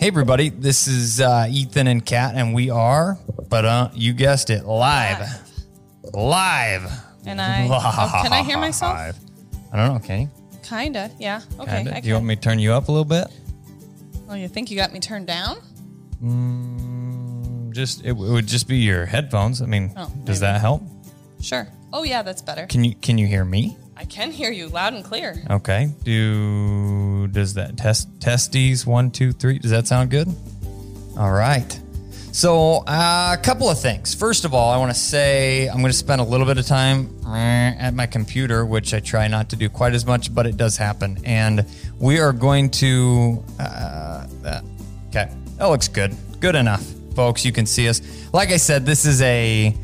Hey, 0.00 0.06
everybody, 0.06 0.48
this 0.48 0.86
is 0.86 1.20
uh, 1.20 1.46
Ethan 1.50 1.86
and 1.86 2.04
Kat, 2.04 2.34
and 2.34 2.54
we 2.54 2.70
are, 2.70 3.18
but 3.50 3.66
uh, 3.66 3.90
you 3.92 4.14
guessed 4.14 4.48
it, 4.48 4.64
live. 4.64 5.28
Live. 6.14 6.90
And 7.26 7.38
I 7.38 7.68
oh, 7.70 8.22
can 8.22 8.32
I 8.32 8.42
hear 8.42 8.56
myself? 8.66 8.94
Live. 8.94 9.18
I 9.70 9.76
don't 9.76 9.92
know, 9.92 10.00
can 10.00 10.20
you? 10.22 10.30
Kinda, 10.62 11.10
yeah. 11.18 11.42
Okay. 11.58 11.76
Kinda. 11.82 11.96
I 11.98 12.00
Do 12.00 12.08
you 12.08 12.14
want 12.14 12.24
me 12.24 12.34
to 12.34 12.40
turn 12.40 12.58
you 12.58 12.72
up 12.72 12.88
a 12.88 12.90
little 12.92 13.04
bit? 13.04 13.26
Oh, 14.30 14.34
you 14.36 14.48
think 14.48 14.70
you 14.70 14.76
got 14.78 14.90
me 14.94 15.00
turned 15.00 15.26
down? 15.26 15.58
Mm, 16.24 17.74
just 17.74 18.02
it, 18.02 18.12
would 18.16 18.46
just 18.46 18.68
be 18.68 18.78
your 18.78 19.04
headphones. 19.04 19.60
I 19.60 19.66
mean, 19.66 19.92
Oh, 19.98 20.10
does 20.24 20.40
maybe. 20.40 20.52
that 20.52 20.62
help? 20.62 20.82
Sure. 21.42 21.68
Oh 21.92 22.04
yeah, 22.04 22.22
that's 22.22 22.40
better. 22.40 22.64
Can 22.64 22.84
you 22.84 22.94
can 22.94 23.18
you 23.18 23.26
hear 23.26 23.44
me? 23.44 23.76
I 23.98 24.04
can 24.06 24.30
hear 24.30 24.50
you 24.50 24.68
loud 24.68 24.94
and 24.94 25.04
clear. 25.04 25.44
Okay. 25.50 25.92
Do 26.04 26.12
does 27.32 27.54
that 27.54 27.76
test 27.76 28.08
testes 28.20 28.86
one 28.86 29.10
two 29.10 29.32
three? 29.32 29.58
Does 29.58 29.70
that 29.70 29.86
sound 29.86 30.10
good? 30.10 30.28
All 31.16 31.32
right. 31.32 31.80
So 32.32 32.84
uh, 32.86 33.36
a 33.38 33.42
couple 33.42 33.68
of 33.68 33.80
things. 33.80 34.14
First 34.14 34.44
of 34.44 34.54
all, 34.54 34.70
I 34.70 34.76
want 34.76 34.92
to 34.92 34.98
say 34.98 35.66
I'm 35.68 35.80
going 35.80 35.90
to 35.90 35.92
spend 35.92 36.20
a 36.20 36.24
little 36.24 36.46
bit 36.46 36.58
of 36.58 36.66
time 36.66 37.12
eh, 37.26 37.74
at 37.76 37.92
my 37.92 38.06
computer, 38.06 38.64
which 38.64 38.94
I 38.94 39.00
try 39.00 39.26
not 39.26 39.50
to 39.50 39.56
do 39.56 39.68
quite 39.68 39.94
as 39.94 40.06
much, 40.06 40.32
but 40.32 40.46
it 40.46 40.56
does 40.56 40.76
happen. 40.76 41.18
And 41.24 41.66
we 41.98 42.20
are 42.20 42.32
going 42.32 42.70
to. 42.70 43.44
Uh, 43.58 44.26
uh, 44.44 44.60
okay, 45.08 45.30
that 45.56 45.66
looks 45.66 45.88
good. 45.88 46.14
Good 46.38 46.54
enough, 46.54 46.84
folks. 47.16 47.44
You 47.44 47.52
can 47.52 47.66
see 47.66 47.88
us. 47.88 48.00
Like 48.32 48.50
I 48.50 48.58
said, 48.58 48.86
this 48.86 49.04
is 49.04 49.20
a 49.22 49.74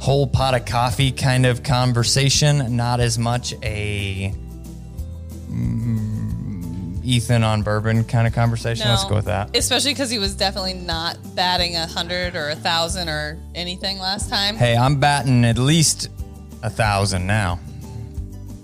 whole 0.00 0.26
pot 0.26 0.54
of 0.54 0.64
coffee 0.64 1.12
kind 1.12 1.44
of 1.44 1.62
conversation, 1.62 2.74
not 2.74 3.00
as 3.00 3.18
much 3.18 3.52
a 3.62 4.34
mm, 5.50 6.09
Ethan 7.10 7.42
on 7.44 7.62
bourbon 7.62 8.04
kind 8.04 8.26
of 8.26 8.32
conversation. 8.32 8.88
Let's 8.88 9.04
go 9.04 9.16
with 9.16 9.24
that. 9.26 9.56
Especially 9.56 9.92
because 9.92 10.10
he 10.10 10.18
was 10.18 10.34
definitely 10.34 10.74
not 10.74 11.18
batting 11.34 11.76
a 11.76 11.86
hundred 11.86 12.36
or 12.36 12.50
a 12.50 12.56
thousand 12.56 13.08
or 13.08 13.38
anything 13.54 13.98
last 13.98 14.30
time. 14.30 14.56
Hey, 14.56 14.76
I'm 14.76 15.00
batting 15.00 15.44
at 15.44 15.58
least 15.58 16.08
a 16.62 16.70
thousand 16.70 17.26
now. 17.26 17.58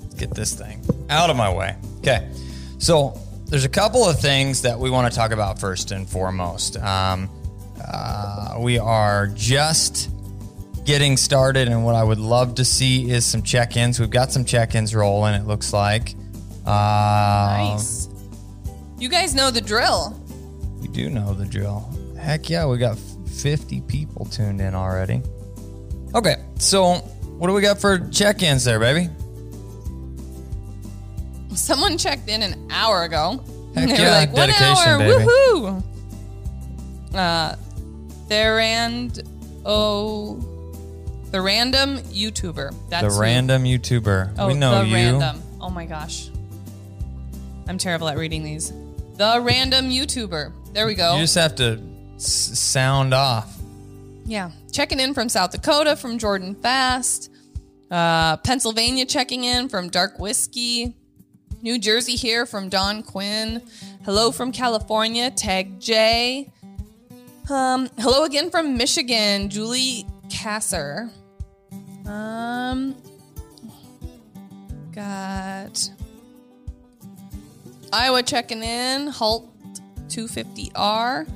Let's 0.03 0.15
get 0.15 0.31
this 0.35 0.55
thing 0.55 0.83
out 1.11 1.31
of 1.31 1.37
my 1.37 1.53
way. 1.53 1.77
Okay. 1.99 2.31
So 2.79 3.19
there's 3.47 3.65
a 3.65 3.69
couple 3.69 4.05
of 4.09 4.21
things 4.21 4.63
that 4.63 4.79
we 4.79 4.91
want 4.91 5.11
to 5.13 5.17
talk 5.17 5.33
about 5.33 5.59
first 5.61 5.91
and 5.91 6.09
foremost. 6.09 6.77
Um, 6.77 7.29
uh, 7.87 8.57
we 8.61 8.79
are 8.79 9.27
just 9.29 10.11
getting 10.85 11.17
started, 11.17 11.69
and 11.69 11.85
what 11.85 11.95
I 11.95 12.03
would 12.05 12.19
love 12.19 12.55
to 12.57 12.65
see 12.65 13.11
is 13.11 13.25
some 13.27 13.43
check 13.43 13.77
ins. 13.77 13.99
We've 13.99 14.09
got 14.11 14.31
some 14.33 14.45
check 14.45 14.75
ins 14.75 14.95
rolling, 14.95 15.35
it 15.35 15.47
looks 15.47 15.73
like. 15.73 16.15
Uh, 16.65 17.75
Nice. 17.75 18.06
You 18.99 19.09
guys 19.09 19.35
know 19.35 19.51
the 19.51 19.61
drill. 19.61 20.19
We 20.81 20.89
do 20.89 21.11
know 21.11 21.35
the 21.35 21.45
drill. 21.45 21.89
Heck 22.19 22.49
yeah, 22.49 22.67
we 22.67 22.79
got 22.79 22.99
50 22.99 23.83
people 23.83 24.25
tuned 24.25 24.61
in 24.61 24.75
already. 24.75 25.23
Okay, 26.15 26.37
so 26.59 26.95
what 27.37 27.49
do 27.49 27.53
we 27.53 27.61
got 27.61 27.79
for 27.79 27.99
check 28.09 28.43
ins 28.43 28.65
there, 28.65 28.81
baby? 28.81 29.11
Someone 31.55 31.99
checked 31.99 32.29
in 32.29 32.43
an 32.43 32.69
hour 32.71 33.03
ago. 33.05 33.45
Heck 33.75 33.89
they 33.89 33.95
were 33.95 33.99
yeah, 33.99 34.19
like, 34.19 34.33
one 34.33 34.49
dedication, 34.49 34.89
hour, 34.89 34.99
baby." 34.99 35.25
woohoo! 35.25 35.83
Uh, 37.15 37.57
Therand, 38.29 39.23
oh, 39.67 40.37
the 41.31 41.41
random 41.41 41.99
YouTuber. 41.99 42.75
That's 42.89 43.15
the 43.15 43.21
random 43.21 43.65
YouTuber. 43.65 44.35
Oh, 44.39 44.49
we 44.49 44.55
know 44.55 44.81
the 44.81 44.89
you. 44.89 44.95
random. 44.95 45.43
Oh 45.61 45.71
my 45.71 45.85
gosh, 45.85 46.31
I'm 47.69 47.77
terrible 47.77 48.09
at 48.09 48.17
reading 48.17 48.43
these. 48.43 48.73
The 49.17 49.41
random 49.43 49.91
YouTuber. 49.91 50.53
There 50.75 50.87
we 50.87 50.95
go. 50.95 51.15
You 51.15 51.23
just 51.23 51.35
have 51.37 51.55
to 51.57 51.81
s- 52.17 52.27
sound 52.59 53.15
off. 53.15 53.57
Yeah. 54.27 54.51
Checking 54.73 55.01
in 55.01 55.15
from 55.15 55.29
South 55.29 55.53
Dakota 55.53 55.97
from 55.97 56.19
Jordan 56.19 56.55
Fast. 56.55 57.31
Uh, 57.91 58.37
Pennsylvania 58.39 59.07
checking 59.07 59.45
in 59.45 59.69
from 59.69 59.89
Dark 59.89 60.19
Whiskey. 60.19 60.95
New 61.63 61.79
Jersey 61.79 62.15
here 62.17 62.45
from 62.45 62.69
Don 62.69 63.03
Quinn. 63.03 63.63
Hello 64.05 64.31
from 64.31 64.53
California, 64.53 65.31
Tag 65.31 65.81
J. 65.81 66.53
Um, 67.49 67.89
hello 67.99 68.25
again 68.25 68.51
from 68.51 68.77
Michigan, 68.77 69.49
Julie 69.49 70.05
Kasser. 70.29 71.11
Um, 72.07 72.95
got 74.93 75.91
Iowa 77.93 78.23
checking 78.23 78.63
in, 78.63 79.09
Halt 79.09 79.49
250R. 80.09 81.29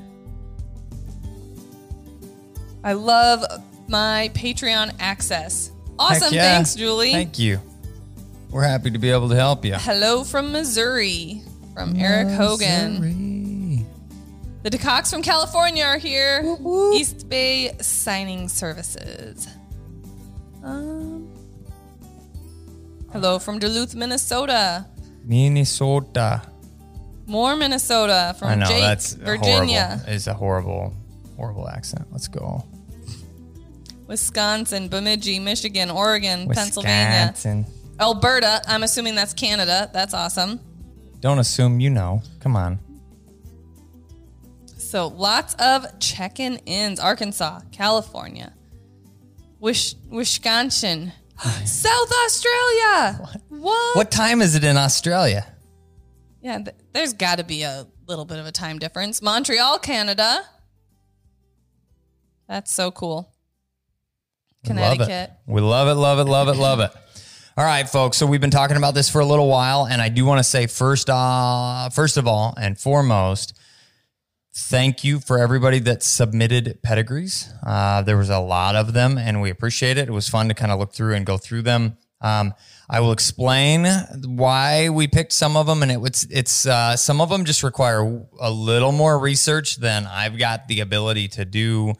I 2.83 2.93
love 2.94 3.44
my 3.88 4.31
Patreon 4.34 4.94
access. 4.99 5.71
Awesome. 5.99 6.33
Yeah. 6.33 6.55
Thanks, 6.55 6.75
Julie. 6.75 7.12
Thank 7.12 7.38
you. 7.38 7.61
We're 8.50 8.65
happy 8.65 8.91
to 8.91 8.99
be 8.99 9.11
able 9.11 9.28
to 9.28 9.37
help 9.37 9.65
you. 9.65 9.75
Hello 9.75 10.25
from 10.25 10.50
Missouri, 10.50 11.43
from 11.75 11.94
Eric 11.97 12.28
Hogan. 12.28 13.00
Missouri. 13.00 13.87
The 14.62 14.71
DeCocks 14.71 15.11
from 15.11 15.22
California 15.22 15.84
are 15.84 15.99
here. 15.99 16.56
East 16.94 17.28
Bay 17.28 17.72
Signing 17.81 18.49
Services. 18.49 19.47
Um, 20.62 21.31
hello 23.12 23.38
from 23.38 23.59
Duluth, 23.59 23.94
Minnesota. 23.94 24.87
Minnesota. 25.25 26.42
More 27.26 27.54
Minnesota 27.56 28.34
from 28.38 28.48
I 28.48 28.54
know 28.56 28.66
Jake, 28.66 28.81
that's 28.81 29.12
Virginia. 29.14 29.86
horrible. 29.86 30.12
It's 30.12 30.26
a 30.26 30.34
horrible, 30.34 30.94
horrible 31.36 31.69
accent. 31.69 32.06
Let's 32.10 32.28
go. 32.28 32.64
Wisconsin, 34.06 34.88
Bemidji, 34.88 35.38
Michigan, 35.38 35.88
Oregon, 35.91 36.48
Pennsylvania, 36.48 37.32
Alberta. 38.00 38.60
I'm 38.66 38.82
assuming 38.82 39.14
that's 39.14 39.32
Canada. 39.32 39.88
That's 39.92 40.14
awesome. 40.14 40.58
Don't 41.20 41.38
assume 41.38 41.78
you 41.78 41.91
know. 41.91 42.22
Come 42.41 42.56
on. 42.56 42.81
So 44.76 45.06
lots 45.06 45.54
of 45.54 45.87
check-in 46.00 46.56
ins. 46.66 46.98
Arkansas, 46.98 47.60
California, 47.70 48.52
Wish, 49.60 49.94
Wisconsin, 50.08 51.12
South 51.64 52.12
Australia. 52.24 53.28
What? 53.48 53.96
What 53.96 54.10
time 54.10 54.42
is 54.42 54.54
it 54.54 54.64
in 54.64 54.76
Australia? 54.76 55.46
Yeah, 56.42 56.58
th- 56.58 56.76
there's 56.92 57.12
got 57.12 57.38
to 57.38 57.44
be 57.44 57.62
a 57.62 57.86
little 58.06 58.24
bit 58.24 58.38
of 58.38 58.46
a 58.46 58.52
time 58.52 58.78
difference. 58.78 59.20
Montreal, 59.22 59.78
Canada. 59.78 60.42
That's 62.48 62.72
so 62.72 62.90
cool. 62.90 63.32
Connecticut. 64.64 65.30
We 65.46 65.60
love 65.60 65.88
it, 65.88 65.94
love 65.94 66.18
it, 66.18 66.24
love 66.24 66.48
it, 66.48 66.56
love 66.56 66.80
it. 66.80 66.90
All 67.56 67.64
right, 67.64 67.88
folks. 67.88 68.16
So 68.16 68.26
we've 68.26 68.40
been 68.40 68.50
talking 68.50 68.76
about 68.76 68.94
this 68.94 69.08
for 69.08 69.20
a 69.20 69.24
little 69.24 69.48
while, 69.48 69.86
and 69.86 70.00
I 70.00 70.08
do 70.08 70.24
want 70.24 70.38
to 70.38 70.44
say 70.44 70.66
first, 70.66 71.10
uh, 71.10 71.90
first 71.90 72.16
of 72.16 72.26
all 72.26 72.54
and 72.58 72.78
foremost, 72.78 73.58
thank 74.55 75.05
you 75.05 75.21
for 75.21 75.38
everybody 75.38 75.78
that 75.81 76.03
submitted 76.03 76.81
pedigrees. 76.83 77.53
Uh, 77.65 78.03
there 78.03 78.16
was 78.16 78.31
a 78.31 78.38
lot 78.38 78.77
of 78.77 78.93
them, 78.93 79.19
and 79.19 79.41
we 79.41 79.50
appreciate 79.50 79.99
it. 79.99 80.09
It 80.09 80.12
was 80.12 80.28
fun 80.28 80.49
to 80.49 80.55
kind 80.55 80.72
of 80.72 80.78
look 80.78 80.93
through 80.93 81.15
and 81.15 81.25
go 81.25 81.37
through 81.37 81.62
them. 81.62 81.97
Um, 82.21 82.55
I 82.88 83.00
will 83.00 83.12
explain 83.12 83.87
why 84.27 84.88
we 84.91 85.09
picked 85.09 85.33
some 85.33 85.56
of 85.56 85.66
them, 85.66 85.83
and 85.83 85.93
it, 85.93 86.00
it's 86.03 86.25
it's 86.25 86.66
uh, 86.66 86.97
some 86.97 87.21
of 87.21 87.31
them 87.31 87.44
just 87.44 87.62
require 87.62 88.22
a 88.41 88.50
little 88.50 88.93
more 88.93 89.19
research 89.19 89.76
than 89.76 90.06
I've 90.06 90.37
got 90.37 90.69
the 90.69 90.81
ability 90.81 91.29
to 91.29 91.44
do 91.44 91.94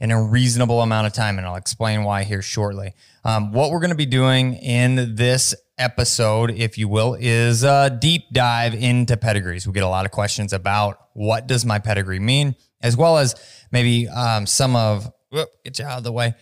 in 0.00 0.10
a 0.10 0.22
reasonable 0.22 0.80
amount 0.80 1.06
of 1.06 1.12
time, 1.12 1.38
and 1.38 1.46
I'll 1.46 1.56
explain 1.56 2.04
why 2.04 2.24
here 2.24 2.42
shortly. 2.42 2.94
Um, 3.24 3.52
what 3.52 3.70
we're 3.70 3.80
going 3.80 3.90
to 3.90 3.96
be 3.96 4.06
doing 4.06 4.54
in 4.54 5.14
this 5.14 5.54
episode, 5.76 6.50
if 6.50 6.78
you 6.78 6.88
will, 6.88 7.16
is 7.20 7.62
a 7.62 7.96
deep 8.00 8.24
dive 8.32 8.74
into 8.74 9.16
pedigrees. 9.16 9.66
We 9.66 9.72
get 9.72 9.82
a 9.82 9.88
lot 9.88 10.06
of 10.06 10.10
questions 10.10 10.52
about 10.52 10.98
what 11.12 11.46
does 11.46 11.66
my 11.66 11.78
pedigree 11.78 12.18
mean, 12.18 12.56
as 12.80 12.96
well 12.96 13.18
as 13.18 13.34
maybe 13.70 14.08
um, 14.08 14.46
some 14.46 14.74
of 14.74 15.12
whoop, 15.30 15.48
get 15.64 15.78
you 15.78 15.84
out 15.84 15.98
of 15.98 16.04
the 16.04 16.12
way. 16.12 16.34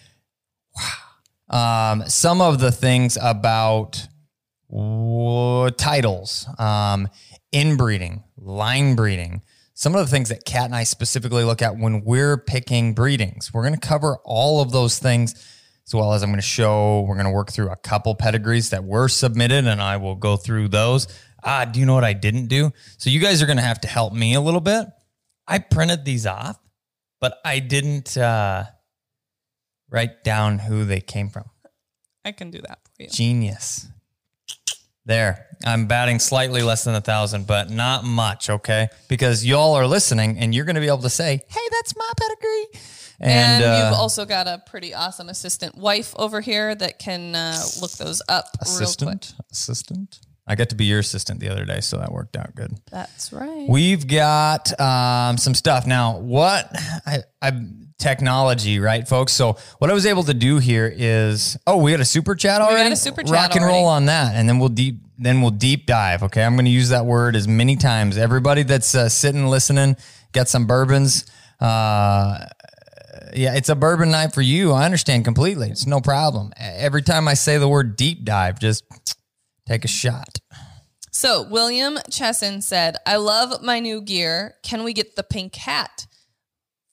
Wow. 0.76 1.92
Um, 1.92 2.08
some 2.08 2.40
of 2.40 2.60
the 2.60 2.70
things 2.70 3.18
about 3.20 4.06
titles, 5.78 6.46
um, 6.58 7.08
inbreeding, 7.52 8.22
line 8.36 8.94
breeding, 8.94 9.42
some 9.78 9.94
of 9.94 10.04
the 10.04 10.10
things 10.10 10.30
that 10.30 10.44
Kat 10.44 10.64
and 10.64 10.74
I 10.74 10.82
specifically 10.82 11.44
look 11.44 11.62
at 11.62 11.78
when 11.78 12.02
we're 12.02 12.36
picking 12.36 12.94
breedings. 12.94 13.54
We're 13.54 13.62
going 13.62 13.78
to 13.78 13.88
cover 13.88 14.18
all 14.24 14.60
of 14.60 14.72
those 14.72 14.98
things, 14.98 15.34
as 15.86 15.94
well 15.94 16.14
as 16.14 16.24
I'm 16.24 16.30
going 16.30 16.40
to 16.40 16.42
show, 16.42 17.02
we're 17.02 17.14
going 17.14 17.26
to 17.26 17.30
work 17.30 17.52
through 17.52 17.70
a 17.70 17.76
couple 17.76 18.12
pedigrees 18.16 18.70
that 18.70 18.82
were 18.82 19.06
submitted, 19.06 19.68
and 19.68 19.80
I 19.80 19.98
will 19.98 20.16
go 20.16 20.36
through 20.36 20.66
those. 20.66 21.06
Ah, 21.44 21.64
do 21.64 21.78
you 21.78 21.86
know 21.86 21.94
what 21.94 22.02
I 22.02 22.12
didn't 22.12 22.48
do? 22.48 22.72
So 22.96 23.08
you 23.08 23.20
guys 23.20 23.40
are 23.40 23.46
going 23.46 23.58
to 23.58 23.62
have 23.62 23.80
to 23.82 23.88
help 23.88 24.12
me 24.12 24.34
a 24.34 24.40
little 24.40 24.60
bit. 24.60 24.88
I 25.46 25.60
printed 25.60 26.04
these 26.04 26.26
off, 26.26 26.58
but 27.20 27.38
I 27.44 27.60
didn't 27.60 28.16
uh, 28.16 28.64
write 29.90 30.24
down 30.24 30.58
who 30.58 30.86
they 30.86 31.00
came 31.00 31.28
from. 31.28 31.44
I 32.24 32.32
can 32.32 32.50
do 32.50 32.60
that 32.62 32.80
for 32.96 33.04
you. 33.04 33.10
Genius. 33.10 33.86
There, 35.08 35.46
I'm 35.64 35.86
batting 35.86 36.18
slightly 36.18 36.60
less 36.60 36.84
than 36.84 36.94
a 36.94 37.00
thousand, 37.00 37.46
but 37.46 37.70
not 37.70 38.04
much, 38.04 38.50
okay? 38.50 38.88
Because 39.08 39.42
y'all 39.42 39.72
are 39.72 39.86
listening 39.86 40.36
and 40.38 40.54
you're 40.54 40.66
going 40.66 40.74
to 40.74 40.82
be 40.82 40.86
able 40.86 40.98
to 40.98 41.08
say, 41.08 41.40
hey, 41.48 41.60
that's 41.70 41.96
my 41.96 42.12
pedigree. 42.14 42.80
And, 43.18 43.30
And, 43.30 43.64
uh, 43.64 43.88
you've 43.88 43.98
also 43.98 44.26
got 44.26 44.46
a 44.46 44.62
pretty 44.66 44.92
awesome 44.92 45.30
assistant 45.30 45.76
wife 45.76 46.14
over 46.18 46.42
here 46.42 46.74
that 46.74 46.98
can 46.98 47.34
uh, 47.34 47.58
look 47.80 47.92
those 47.92 48.20
up 48.28 48.50
real 48.66 48.66
quick. 48.66 48.82
assistant, 48.82 49.34
assistant. 49.50 50.20
I 50.48 50.54
got 50.54 50.70
to 50.70 50.74
be 50.74 50.86
your 50.86 51.00
assistant 51.00 51.40
the 51.40 51.50
other 51.50 51.66
day, 51.66 51.80
so 51.80 51.98
that 51.98 52.10
worked 52.10 52.36
out 52.36 52.54
good. 52.54 52.72
That's 52.90 53.32
right. 53.32 53.66
We've 53.68 54.06
got 54.06 54.78
um, 54.80 55.36
some 55.36 55.54
stuff 55.54 55.86
now. 55.86 56.18
What 56.18 56.70
I, 57.06 57.18
I 57.42 57.52
technology, 57.98 58.78
right, 58.80 59.06
folks? 59.06 59.32
So 59.32 59.58
what 59.78 59.90
I 59.90 59.92
was 59.92 60.06
able 60.06 60.22
to 60.24 60.34
do 60.34 60.58
here 60.58 60.92
is, 60.94 61.58
oh, 61.66 61.76
we 61.76 61.90
got 61.90 62.00
a 62.00 62.04
super 62.04 62.34
chat 62.34 62.62
already. 62.62 62.76
We 62.76 62.82
got 62.84 62.92
a 62.92 62.96
super 62.96 63.22
chat 63.22 63.30
Rock 63.32 63.56
and 63.56 63.64
roll 63.64 63.84
on 63.84 64.06
that, 64.06 64.34
and 64.34 64.48
then 64.48 64.58
we'll 64.58 64.70
deep 64.70 65.00
then 65.18 65.42
we'll 65.42 65.50
deep 65.50 65.84
dive. 65.84 66.22
Okay, 66.22 66.42
I'm 66.42 66.54
going 66.54 66.64
to 66.64 66.70
use 66.70 66.88
that 66.88 67.04
word 67.04 67.36
as 67.36 67.46
many 67.46 67.76
times. 67.76 68.16
Everybody 68.16 68.62
that's 68.62 68.94
uh, 68.94 69.08
sitting 69.08 69.46
listening, 69.46 69.96
get 70.32 70.48
some 70.48 70.66
bourbons. 70.66 71.26
Uh, 71.60 72.46
yeah, 73.34 73.54
it's 73.54 73.68
a 73.68 73.74
bourbon 73.74 74.10
night 74.10 74.32
for 74.32 74.42
you. 74.42 74.72
I 74.72 74.84
understand 74.84 75.24
completely. 75.24 75.68
It's 75.70 75.86
no 75.86 76.00
problem. 76.00 76.52
Every 76.56 77.02
time 77.02 77.28
I 77.28 77.34
say 77.34 77.58
the 77.58 77.68
word 77.68 77.96
deep 77.96 78.24
dive, 78.24 78.58
just 78.60 78.84
take 79.68 79.84
a 79.84 79.88
shot. 79.88 80.40
So 81.12 81.42
William 81.42 81.98
Chesson 82.10 82.62
said, 82.62 82.96
"I 83.06 83.16
love 83.16 83.62
my 83.62 83.80
new 83.80 84.00
gear. 84.00 84.56
Can 84.62 84.84
we 84.84 84.92
get 84.92 85.16
the 85.16 85.22
pink 85.22 85.54
hat?" 85.56 86.06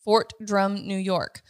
Fort 0.04 0.34
Drum, 0.44 0.88
New 0.88 0.98
York. 0.98 1.42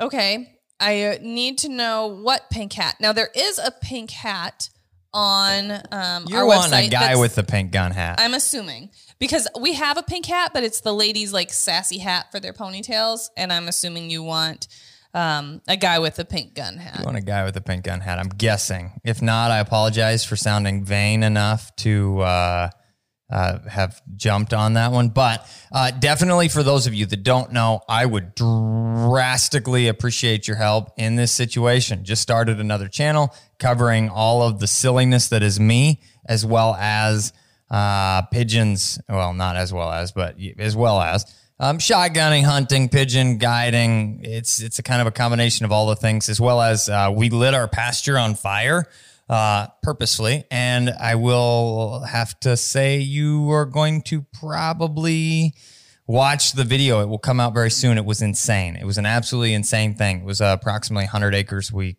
Okay, 0.00 0.58
I 0.80 1.02
uh, 1.04 1.18
need 1.20 1.58
to 1.58 1.68
know 1.68 2.06
what 2.06 2.50
pink 2.50 2.72
hat. 2.72 2.96
Now 3.00 3.12
there 3.12 3.30
is 3.34 3.58
a 3.58 3.70
pink 3.70 4.10
hat 4.10 4.68
on 5.12 5.70
um, 5.92 6.24
You're 6.28 6.40
our 6.40 6.46
website. 6.46 6.88
a 6.88 6.90
guy 6.90 7.00
that's- 7.00 7.18
with 7.18 7.34
the 7.36 7.44
pink 7.44 7.70
gun 7.70 7.92
hat. 7.92 8.16
I'm 8.18 8.34
assuming 8.34 8.90
because 9.20 9.46
we 9.58 9.74
have 9.74 9.96
a 9.96 10.02
pink 10.02 10.26
hat, 10.26 10.50
but 10.52 10.64
it's 10.64 10.80
the 10.80 10.92
ladies 10.92 11.32
like 11.32 11.52
sassy 11.52 11.98
hat 11.98 12.26
for 12.32 12.40
their 12.40 12.52
ponytails, 12.52 13.28
and 13.36 13.52
I'm 13.52 13.68
assuming 13.68 14.10
you 14.10 14.22
want 14.22 14.66
um, 15.14 15.62
a 15.68 15.76
guy 15.76 16.00
with 16.00 16.18
a 16.18 16.24
pink 16.24 16.54
gun 16.54 16.76
hat. 16.76 16.98
You 16.98 17.04
want 17.04 17.16
a 17.16 17.22
guy 17.22 17.44
with 17.44 17.56
a 17.56 17.60
pink 17.60 17.84
gun 17.84 18.00
hat? 18.00 18.18
I'm 18.18 18.28
guessing. 18.28 19.00
If 19.04 19.22
not, 19.22 19.50
I 19.50 19.60
apologize 19.60 20.24
for 20.24 20.36
sounding 20.36 20.84
vain 20.84 21.22
enough 21.22 21.74
to 21.76 22.20
uh, 22.20 22.70
uh, 23.30 23.58
have 23.68 24.02
jumped 24.16 24.52
on 24.52 24.74
that 24.74 24.90
one. 24.92 25.08
But 25.08 25.48
uh, 25.72 25.92
definitely 25.92 26.48
for 26.48 26.62
those 26.62 26.86
of 26.86 26.94
you 26.94 27.06
that 27.06 27.22
don't 27.22 27.52
know, 27.52 27.80
I 27.88 28.04
would 28.06 28.34
drastically 28.34 29.88
appreciate 29.88 30.48
your 30.48 30.56
help 30.56 30.92
in 30.96 31.16
this 31.16 31.32
situation. 31.32 32.04
Just 32.04 32.22
started 32.22 32.60
another 32.60 32.88
channel 32.88 33.34
covering 33.58 34.08
all 34.08 34.42
of 34.42 34.58
the 34.58 34.66
silliness 34.66 35.28
that 35.28 35.42
is 35.42 35.60
me, 35.60 36.02
as 36.28 36.44
well 36.44 36.74
as 36.74 37.32
uh, 37.70 38.22
pigeons. 38.32 38.98
Well, 39.08 39.32
not 39.32 39.56
as 39.56 39.72
well 39.72 39.90
as, 39.90 40.12
but 40.12 40.36
as 40.58 40.76
well 40.76 41.00
as 41.00 41.24
um, 41.60 41.78
shotgunning, 41.78 42.44
hunting, 42.44 42.88
pigeon 42.88 43.38
guiding. 43.38 44.20
It's 44.24 44.60
it's 44.60 44.78
a 44.78 44.82
kind 44.82 45.00
of 45.00 45.06
a 45.06 45.12
combination 45.12 45.64
of 45.64 45.72
all 45.72 45.86
the 45.86 45.96
things, 45.96 46.28
as 46.28 46.40
well 46.40 46.60
as 46.60 46.88
uh, 46.88 47.12
we 47.14 47.30
lit 47.30 47.54
our 47.54 47.68
pasture 47.68 48.18
on 48.18 48.34
fire 48.34 48.88
uh. 49.28 49.68
And 50.50 50.90
I 50.90 51.14
will 51.14 52.00
have 52.00 52.38
to 52.40 52.56
say, 52.56 52.98
you 52.98 53.50
are 53.50 53.66
going 53.66 54.02
to 54.02 54.22
probably 54.38 55.54
watch 56.06 56.52
the 56.52 56.64
video. 56.64 57.00
It 57.00 57.08
will 57.08 57.18
come 57.18 57.40
out 57.40 57.54
very 57.54 57.70
soon. 57.70 57.96
It 57.98 58.04
was 58.04 58.20
insane. 58.22 58.76
It 58.76 58.84
was 58.84 58.98
an 58.98 59.06
absolutely 59.06 59.54
insane 59.54 59.94
thing. 59.94 60.20
It 60.20 60.24
was 60.24 60.40
uh, 60.40 60.56
approximately 60.60 61.04
100 61.04 61.34
acres 61.34 61.72
we 61.72 61.96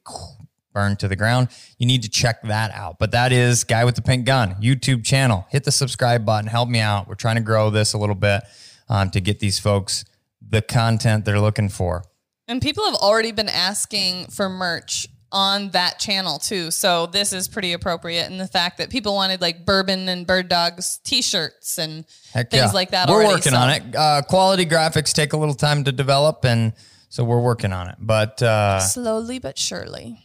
burned 0.74 1.00
to 1.00 1.08
the 1.08 1.16
ground. 1.16 1.48
You 1.80 1.88
need 1.88 2.04
to 2.04 2.10
check 2.10 2.44
that 2.44 2.72
out. 2.72 3.00
But 3.00 3.12
that 3.12 3.32
is 3.32 3.64
Guy 3.64 3.86
with 3.86 3.96
the 3.96 4.02
Pink 4.02 4.26
Gun 4.26 4.56
YouTube 4.62 5.04
channel. 5.04 5.46
Hit 5.50 5.64
the 5.64 5.72
subscribe 5.72 6.26
button. 6.26 6.48
Help 6.48 6.70
me 6.70 6.80
out. 6.80 7.08
We're 7.08 7.16
trying 7.16 7.38
to 7.38 7.42
grow 7.42 7.70
this 7.70 7.94
a 7.94 7.98
little 7.98 8.16
bit 8.16 8.44
um, 8.90 9.10
to 9.12 9.20
get 9.22 9.40
these 9.40 9.60
folks 9.60 10.06
the 10.48 10.62
content 10.62 11.26
they're 11.26 11.40
looking 11.40 11.70
for. 11.70 12.04
And 12.48 12.62
people 12.62 12.86
have 12.86 12.96
already 12.96 13.32
been 13.32 13.50
asking 13.50 14.28
for 14.28 14.48
merch 14.50 15.08
on 15.32 15.72
that 15.72 15.98
channel 16.00 16.38
too. 16.38 16.70
So 16.72 17.08
this 17.08 17.34
is 17.34 17.48
pretty 17.48 17.74
appropriate 17.74 18.30
in 18.30 18.38
the 18.38 18.48
fact 18.48 18.78
that 18.78 18.90
people 18.90 19.16
wanted 19.16 19.42
like 19.42 19.66
bourbon 19.66 20.08
and 20.08 20.26
bird 20.28 20.48
dogs 20.48 21.00
t-shirts 21.04 21.78
and 21.80 22.06
Heck 22.32 22.52
things 22.52 22.66
yeah. 22.66 22.72
like 22.72 22.92
that 22.92 23.10
We're 23.10 23.16
already. 23.16 23.34
working 23.34 23.52
So- 23.54 23.58
on 23.58 23.70
it. 23.72 23.96
Uh, 23.96 24.22
quality 24.22 24.66
graphics 24.66 25.14
take 25.14 25.34
a 25.34 25.38
little 25.38 25.56
time 25.56 25.84
to 25.86 25.92
develop, 25.92 26.46
and 26.46 26.74
so 27.10 27.24
we're 27.24 27.42
working 27.42 27.74
on 27.74 27.90
it. 27.90 27.96
But 28.00 28.42
uh, 28.44 28.80
Slowly 28.80 29.40
but 29.40 29.58
surely. 29.58 30.25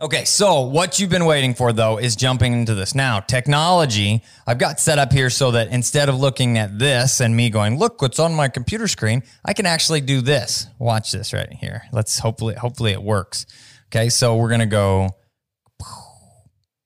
Okay, 0.00 0.24
so 0.24 0.62
what 0.62 0.98
you've 0.98 1.10
been 1.10 1.24
waiting 1.24 1.54
for 1.54 1.72
though 1.72 1.98
is 1.98 2.16
jumping 2.16 2.52
into 2.52 2.74
this 2.74 2.94
now. 2.94 3.20
Technology, 3.20 4.22
I've 4.46 4.58
got 4.58 4.80
set 4.80 4.98
up 4.98 5.12
here 5.12 5.30
so 5.30 5.50
that 5.52 5.68
instead 5.68 6.08
of 6.08 6.18
looking 6.18 6.58
at 6.58 6.78
this 6.78 7.20
and 7.20 7.36
me 7.36 7.50
going, 7.50 7.78
"Look 7.78 8.02
what's 8.02 8.18
on 8.18 8.34
my 8.34 8.48
computer 8.48 8.88
screen," 8.88 9.22
I 9.44 9.52
can 9.52 9.66
actually 9.66 10.00
do 10.00 10.20
this. 10.20 10.66
Watch 10.78 11.12
this 11.12 11.32
right 11.32 11.52
here. 11.52 11.82
Let's 11.92 12.18
hopefully 12.18 12.54
hopefully 12.54 12.92
it 12.92 13.02
works. 13.02 13.46
Okay, 13.88 14.08
so 14.08 14.36
we're 14.36 14.50
gonna 14.50 14.66
go 14.66 15.10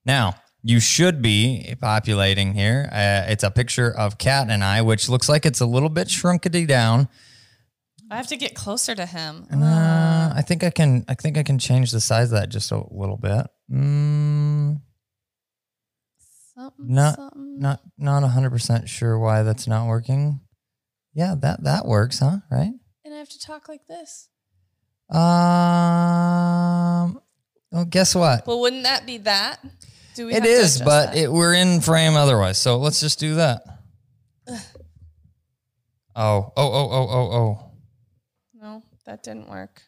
now. 0.05 0.35
You 0.61 0.81
should 0.81 1.21
be 1.21 1.75
populating 1.79 2.53
here. 2.53 2.89
Uh, 2.91 3.31
it's 3.31 3.43
a 3.43 3.51
picture 3.51 3.89
of 3.89 4.17
Kat 4.17 4.49
and 4.49 4.61
I, 4.63 4.81
which 4.81 5.07
looks 5.07 5.29
like 5.29 5.45
it's 5.45 5.61
a 5.61 5.65
little 5.65 5.87
bit 5.87 6.09
shrunkety 6.09 6.67
down. 6.67 7.07
I 8.11 8.17
have 8.17 8.27
to 8.27 8.37
get 8.37 8.55
closer 8.55 8.95
to 8.95 9.05
him. 9.05 9.45
Uh, 9.53 10.33
I 10.35 10.41
think 10.41 10.63
I 10.63 10.69
can. 10.71 11.05
I 11.07 11.13
think 11.13 11.37
I 11.37 11.43
can 11.43 11.59
change 11.59 11.91
the 11.91 12.01
size 12.01 12.31
of 12.31 12.39
that 12.39 12.49
just 12.49 12.71
a 12.71 12.83
little 12.91 13.17
bit. 13.17 13.45
Mm, 13.71 14.81
Something, 16.55 16.85
not 16.87 17.15
something. 17.15 17.59
not 17.59 17.81
not 17.97 18.23
hundred 18.23 18.49
percent 18.49 18.89
sure 18.89 19.19
why 19.19 19.43
that's 19.43 19.67
not 19.67 19.87
working. 19.87 20.39
Yeah, 21.13 21.35
that 21.41 21.63
that 21.63 21.85
works, 21.85 22.19
huh? 22.19 22.37
Right. 22.51 22.71
And 23.05 23.13
I 23.13 23.17
have 23.17 23.29
to 23.29 23.39
talk 23.39 23.69
like 23.69 23.85
this. 23.87 24.27
Um. 25.09 25.19
Well, 27.71 27.85
guess 27.85 28.15
what? 28.15 28.47
Well, 28.47 28.59
wouldn't 28.61 28.83
that 28.83 29.05
be 29.05 29.19
that? 29.19 29.59
Do 30.15 30.25
we 30.25 30.33
It 30.33 30.45
is, 30.45 30.81
but 30.81 31.15
it, 31.15 31.31
we're 31.31 31.53
in 31.53 31.81
frame 31.81 32.15
otherwise. 32.15 32.57
So 32.57 32.77
let's 32.77 32.99
just 32.99 33.19
do 33.19 33.35
that. 33.35 33.61
Oh, 34.47 34.57
oh, 36.15 36.51
oh, 36.57 36.89
oh, 36.91 37.07
oh, 37.11 37.31
oh. 37.37 37.68
That 39.09 39.23
didn't 39.23 39.49
work. 39.49 39.81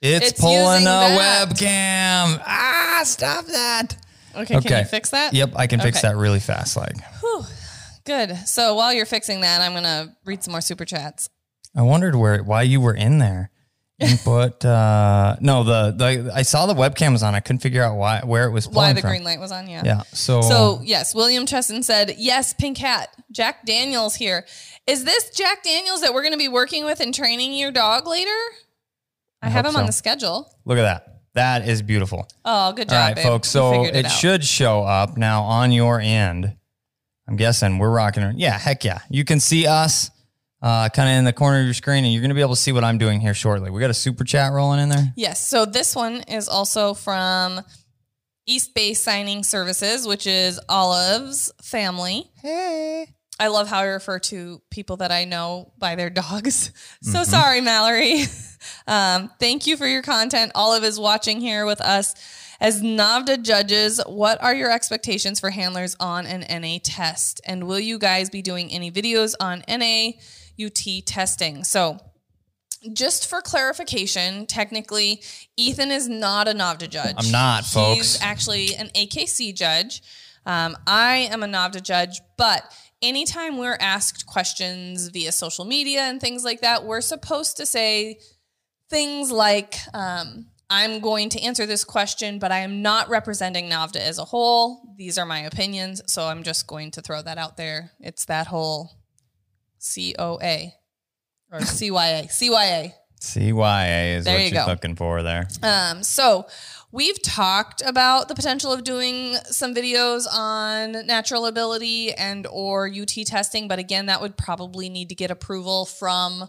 It's, 0.00 0.30
It's 0.30 0.40
pulling 0.40 0.56
using 0.80 0.86
a 0.86 0.90
that. 0.90 1.48
webcam. 1.50 2.42
Ah, 2.46 3.02
stop 3.04 3.44
that. 3.46 3.96
Okay, 4.34 4.56
Okay. 4.56 4.68
can 4.68 4.78
you 4.78 4.84
fix 4.86 5.10
that? 5.10 5.34
Yep, 5.34 5.52
I 5.56 5.66
can 5.66 5.78
fix 5.80 5.98
Okay. 5.98 6.08
that 6.08 6.16
really 6.16 6.40
fast. 6.40 6.76
Like, 6.76 6.96
Good. 8.06 8.34
So 8.48 8.74
while 8.74 8.94
you're 8.94 9.04
fixing 9.06 9.42
that, 9.42 9.60
I'm 9.60 9.74
gonna 9.74 10.16
read 10.24 10.42
some 10.42 10.52
more 10.52 10.62
super 10.62 10.86
chats. 10.86 11.28
I 11.76 11.82
wondered 11.82 12.16
where 12.16 12.42
why 12.42 12.62
you 12.62 12.80
were 12.80 12.94
in 12.94 13.18
there. 13.18 13.50
Input. 14.10 14.64
uh, 14.64 15.36
no, 15.40 15.62
the 15.62 15.90
the 15.90 16.32
I 16.34 16.42
saw 16.42 16.66
the 16.66 16.74
webcam 16.74 17.12
was 17.12 17.22
on. 17.22 17.34
I 17.34 17.40
couldn't 17.40 17.60
figure 17.60 17.82
out 17.82 17.96
why 17.96 18.20
where 18.24 18.46
it 18.46 18.50
was 18.50 18.66
Why 18.68 18.92
the 18.94 19.00
from. 19.02 19.10
green 19.10 19.24
light 19.24 19.38
was 19.38 19.52
on? 19.52 19.68
Yeah. 19.68 19.82
Yeah. 19.84 20.02
So, 20.12 20.40
So 20.40 20.80
yes, 20.82 21.14
William 21.14 21.44
Chesson 21.46 21.82
said 21.82 22.14
yes. 22.16 22.54
Pink 22.54 22.78
hat. 22.78 23.14
Jack 23.30 23.66
Daniels 23.66 24.14
here. 24.14 24.46
Is 24.86 25.04
this 25.04 25.30
Jack 25.30 25.62
Daniels 25.62 26.00
that 26.00 26.14
we're 26.14 26.22
going 26.22 26.32
to 26.32 26.38
be 26.38 26.48
working 26.48 26.84
with 26.84 27.00
and 27.00 27.14
training 27.14 27.52
your 27.52 27.70
dog 27.70 28.06
later? 28.06 28.30
I, 29.42 29.48
have 29.48 29.64
hope 29.64 29.74
him 29.74 29.80
on 29.80 29.86
the 29.86 29.92
schedule. 29.92 30.50
look 30.64 30.78
at 30.78 30.82
that. 30.82 31.06
That 31.34 31.68
is 31.68 31.80
beautiful. 31.82 32.26
Oh, 32.44 32.72
good 32.72 32.88
job, 32.88 32.96
right, 32.96 33.14
babe. 33.16 33.24
folks. 33.24 33.48
So 33.48 33.84
figured 33.84 34.06
it, 34.06 34.10
should 34.10 34.44
show 34.44 34.82
up 34.82 35.16
now 35.16 35.42
on 35.44 35.70
your 35.72 36.00
end. 36.00 36.56
I'm 37.28 37.36
guessing 37.36 37.78
we're 37.78 37.90
rocking 37.90 38.22
it. 38.24 38.36
Yeah, 38.36 38.58
heck 38.58 38.82
yeah. 38.84 38.98
You 39.08 39.24
can 39.24 39.38
see 39.38 39.66
us 39.66 40.10
uh, 40.62 40.88
kind 40.90 41.08
of 41.08 41.16
in 41.18 41.24
the 41.24 41.32
corner 41.32 41.58
of 41.60 41.64
your 41.64 41.74
screen, 41.74 42.04
and 42.04 42.12
you're 42.12 42.20
going 42.22 42.30
to 42.30 42.34
be 42.34 42.40
able 42.40 42.54
to 42.54 42.60
see 42.60 42.72
what 42.72 42.84
I'm 42.84 42.98
doing 42.98 43.20
here 43.20 43.34
shortly. 43.34 43.70
We 43.70 43.80
got 43.80 43.90
a 43.90 43.94
super 43.94 44.24
chat 44.24 44.52
rolling 44.52 44.80
in 44.80 44.88
there. 44.88 45.12
Yes. 45.16 45.46
So 45.46 45.64
this 45.64 45.96
one 45.96 46.22
is 46.28 46.48
also 46.48 46.94
from 46.94 47.60
East 48.46 48.74
Bay 48.74 48.94
Signing 48.94 49.42
Services, 49.44 50.06
which 50.06 50.26
is 50.26 50.60
Olive's 50.68 51.52
family. 51.62 52.30
Hey. 52.42 53.06
I 53.38 53.46
love 53.48 53.68
how 53.68 53.78
I 53.78 53.84
refer 53.84 54.18
to 54.18 54.60
people 54.70 54.98
that 54.98 55.10
I 55.10 55.24
know 55.24 55.72
by 55.78 55.94
their 55.94 56.10
dogs. 56.10 56.72
So 57.02 57.20
Mm-hmm. 57.20 57.30
sorry, 57.30 57.60
Mallory. 57.60 58.24
Um, 58.86 59.30
thank 59.40 59.66
you 59.66 59.78
for 59.78 59.86
your 59.86 60.02
content. 60.02 60.52
Olive 60.54 60.84
is 60.84 61.00
watching 61.00 61.40
here 61.40 61.64
with 61.64 61.80
us. 61.80 62.14
As 62.60 62.82
NAVHDA 62.82 63.42
judges, 63.42 64.02
what 64.06 64.42
are 64.42 64.54
your 64.54 64.70
expectations 64.70 65.40
for 65.40 65.48
handlers 65.48 65.96
on 65.98 66.26
an 66.26 66.44
NA 66.60 66.76
test? 66.82 67.40
And 67.46 67.66
will 67.66 67.80
you 67.80 67.98
guys 67.98 68.28
be 68.28 68.42
doing 68.42 68.70
any 68.70 68.90
videos 68.92 69.34
on 69.40 69.64
NA 69.66 70.10
UT 70.64 71.04
testing? 71.06 71.64
So, 71.64 71.98
just 72.92 73.28
for 73.28 73.42
clarification, 73.42 74.46
technically, 74.46 75.22
Ethan 75.56 75.90
is 75.90 76.08
not 76.08 76.48
a 76.48 76.52
NAVHDA 76.52 76.88
judge. 76.88 77.14
I'm 77.18 77.30
not, 77.30 77.64
He's 77.64 77.72
folks. 77.72 78.22
actually 78.22 78.74
an 78.74 78.88
AKC 78.94 79.54
judge. 79.54 80.02
Um, 80.46 80.76
I 80.86 81.28
am 81.30 81.42
a 81.42 81.46
NAVHDA 81.46 81.82
judge, 81.82 82.20
but 82.38 82.64
anytime 83.02 83.58
we're 83.58 83.76
asked 83.80 84.26
questions 84.26 85.08
via 85.08 85.32
social 85.32 85.64
media 85.64 86.02
and 86.02 86.20
things 86.20 86.42
like 86.44 86.62
that, 86.62 86.84
we're 86.84 87.02
supposed 87.02 87.58
to 87.58 87.66
say 87.66 88.18
things 88.88 89.30
like, 89.30 89.76
um, 89.92 90.46
I'm 90.70 91.00
going 91.00 91.28
to 91.30 91.42
answer 91.42 91.66
this 91.66 91.84
question, 91.84 92.38
but 92.38 92.52
I 92.52 92.60
am 92.60 92.80
not 92.80 93.08
representing 93.08 93.68
NAVHDA 93.68 93.96
as 93.96 94.18
a 94.18 94.24
whole. 94.24 94.94
These 94.96 95.18
are 95.18 95.26
my 95.26 95.40
opinions, 95.40 96.00
so 96.06 96.26
I'm 96.26 96.42
just 96.44 96.66
going 96.66 96.92
to 96.92 97.02
throw 97.02 97.22
that 97.22 97.38
out 97.38 97.56
there. 97.56 97.90
It's 98.00 98.24
that 98.26 98.46
whole 98.46 98.99
COA 99.80 100.72
or 101.52 101.60
CYA. 101.60 102.28
CYA. 102.30 102.92
CYA 103.20 104.16
is 104.16 104.24
There 104.24 104.34
what 104.34 104.44
you 104.44 104.48
you're 104.50 104.64
go. 104.64 104.70
looking 104.70 104.96
for 104.96 105.22
there. 105.22 105.46
Um, 105.62 106.02
so 106.02 106.46
we've 106.90 107.20
talked 107.22 107.82
about 107.84 108.28
the 108.28 108.34
potential 108.34 108.72
of 108.72 108.82
doing 108.82 109.34
some 109.44 109.74
videos 109.74 110.26
on 110.32 111.06
natural 111.06 111.44
ability 111.46 112.12
and 112.14 112.46
or 112.50 112.88
UT 112.88 113.12
testing, 113.26 113.68
but 113.68 113.78
again, 113.78 114.06
that 114.06 114.22
would 114.22 114.36
probably 114.38 114.88
need 114.88 115.10
to 115.10 115.14
get 115.14 115.30
approval 115.30 115.84
from 115.84 116.48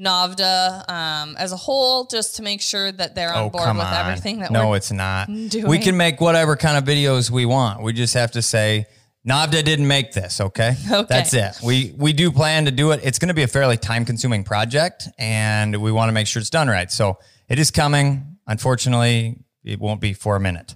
NAVHDA 0.00 0.88
um, 0.90 1.36
as 1.38 1.52
a 1.52 1.56
whole, 1.56 2.06
just 2.06 2.36
to 2.36 2.42
make 2.42 2.60
sure 2.62 2.90
that 2.92 3.14
they're 3.14 3.32
on 3.34 3.44
Oh, 3.46 3.50
board 3.50 3.68
with 3.76 3.84
on. 3.86 3.94
everything 3.94 4.38
that 4.40 4.50
no, 4.50 4.74
it's 4.74 4.90
not. 4.92 5.28
We 5.28 5.78
can 5.78 5.96
make 5.96 6.20
whatever 6.20 6.56
kind 6.56 6.76
of 6.78 6.84
videos 6.84 7.30
we 7.30 7.44
want. 7.46 7.82
We 7.82 7.92
just 7.92 8.14
have 8.14 8.30
to 8.32 8.42
say 8.42 8.86
NAVHDA 9.28 9.64
didn't 9.64 9.86
make 9.86 10.12
this. 10.12 10.40
Okay, 10.40 10.74
Okay. 10.90 11.06
that's 11.08 11.32
it. 11.34 11.58
We 11.62 11.94
we 11.96 12.12
do 12.12 12.32
plan 12.32 12.64
to 12.64 12.70
do 12.70 12.90
it. 12.90 13.00
It's 13.04 13.18
going 13.18 13.28
to 13.28 13.34
be 13.34 13.42
a 13.44 13.48
fairly 13.48 13.76
time 13.76 14.04
consuming 14.04 14.42
project, 14.44 15.08
and 15.18 15.76
we 15.80 15.92
want 15.92 16.08
to 16.08 16.12
make 16.12 16.26
sure 16.26 16.40
it's 16.40 16.50
done 16.50 16.68
right. 16.68 16.90
So 16.90 17.18
it 17.48 17.58
is 17.58 17.70
coming. 17.70 18.38
Unfortunately, 18.46 19.38
it 19.64 19.78
won't 19.78 20.00
be 20.00 20.12
for 20.12 20.34
a 20.34 20.40
minute, 20.40 20.74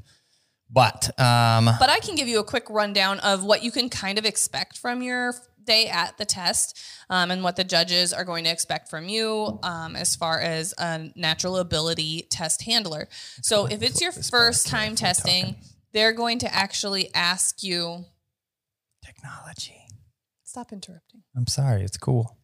but 0.71 1.09
um, 1.21 1.65
But 1.81 1.91
I 1.91 1.99
can 2.01 2.15
give 2.15 2.29
you 2.29 2.39
a 2.39 2.45
quick 2.45 2.71
rundown 2.71 3.19
of 3.21 3.43
what 3.45 3.65
you 3.65 3.73
can 3.73 3.89
kind 3.89 4.19
of 4.19 4.25
expect 4.25 4.79
from 4.79 5.03
your 5.03 5.35
day 5.65 5.89
at 5.89 6.17
the 6.17 6.25
test 6.25 6.79
um, 7.11 7.33
and 7.33 7.43
what 7.43 7.57
the 7.57 7.65
judges 7.65 8.13
are 8.13 8.25
going 8.25 8.45
to 8.45 8.51
expect 8.51 8.89
from 8.89 9.09
you 9.09 9.59
um, 9.65 9.97
as 9.97 10.15
far 10.15 10.39
as 10.39 10.73
a 10.79 11.11
natural 11.17 11.57
ability 11.57 12.29
test 12.31 12.63
handler. 12.63 13.09
So 13.43 13.67
if 13.67 13.83
it's 13.83 14.01
your 14.01 14.13
first 14.13 14.69
time 14.69 14.95
testing, 14.95 15.57
they're 15.93 16.13
going 16.13 16.39
to 16.39 16.55
actually 16.55 17.13
ask 17.15 17.65
you. 17.65 18.05
Technology. 19.07 19.87
Stop 20.45 20.73
interrupting. 20.73 21.23
I'm 21.37 21.47
sorry. 21.47 21.83
It's 21.83 21.97
cool. 21.97 22.37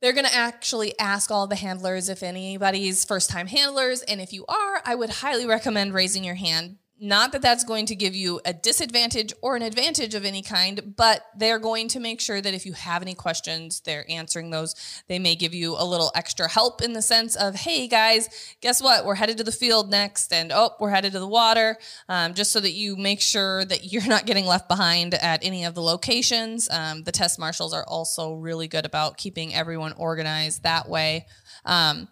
They're 0.00 0.12
going 0.12 0.26
to 0.26 0.34
actually 0.34 0.96
ask 0.98 1.30
all 1.30 1.46
the 1.48 1.56
handlers 1.56 2.08
if 2.08 2.22
anybody's 2.22 3.04
first 3.04 3.30
time 3.30 3.48
handlers. 3.48 4.02
And 4.02 4.20
if 4.20 4.32
you 4.32 4.44
are, 4.46 4.80
I 4.84 4.94
would 4.94 5.10
highly 5.10 5.46
recommend 5.46 5.92
raising 5.92 6.22
your 6.22 6.36
hand. 6.36 6.76
Not 7.00 7.30
that 7.32 7.42
that's 7.42 7.62
going 7.62 7.86
to 7.86 7.94
give 7.94 8.16
you 8.16 8.40
a 8.44 8.52
disadvantage 8.52 9.32
or 9.40 9.54
an 9.54 9.62
advantage 9.62 10.14
of 10.14 10.24
any 10.24 10.42
kind, 10.42 10.94
but 10.96 11.26
they're 11.36 11.60
going 11.60 11.86
to 11.88 12.00
make 12.00 12.20
sure 12.20 12.40
that 12.40 12.54
if 12.54 12.66
you 12.66 12.72
have 12.72 13.02
any 13.02 13.14
questions, 13.14 13.80
they're 13.80 14.04
answering 14.10 14.50
those. 14.50 14.74
They 15.06 15.20
may 15.20 15.36
give 15.36 15.54
you 15.54 15.76
a 15.78 15.84
little 15.84 16.10
extra 16.16 16.48
help 16.48 16.82
in 16.82 16.94
the 16.94 17.02
sense 17.02 17.36
of, 17.36 17.54
hey 17.54 17.86
guys, 17.86 18.56
guess 18.60 18.82
what? 18.82 19.04
We're 19.04 19.14
headed 19.14 19.38
to 19.38 19.44
the 19.44 19.52
field 19.52 19.90
next, 19.90 20.32
and 20.32 20.50
oh, 20.52 20.74
we're 20.80 20.90
headed 20.90 21.12
to 21.12 21.20
the 21.20 21.28
water, 21.28 21.78
um, 22.08 22.34
just 22.34 22.50
so 22.50 22.58
that 22.58 22.72
you 22.72 22.96
make 22.96 23.20
sure 23.20 23.64
that 23.66 23.84
you're 23.92 24.06
not 24.08 24.26
getting 24.26 24.46
left 24.46 24.68
behind 24.68 25.14
at 25.14 25.44
any 25.44 25.64
of 25.64 25.74
the 25.74 25.82
locations. 25.82 26.68
Um, 26.68 27.04
the 27.04 27.12
test 27.12 27.38
marshals 27.38 27.72
are 27.72 27.84
also 27.86 28.34
really 28.34 28.66
good 28.66 28.86
about 28.86 29.18
keeping 29.18 29.54
everyone 29.54 29.92
organized 29.92 30.64
that 30.64 30.88
way. 30.88 31.26
Um, 31.64 32.08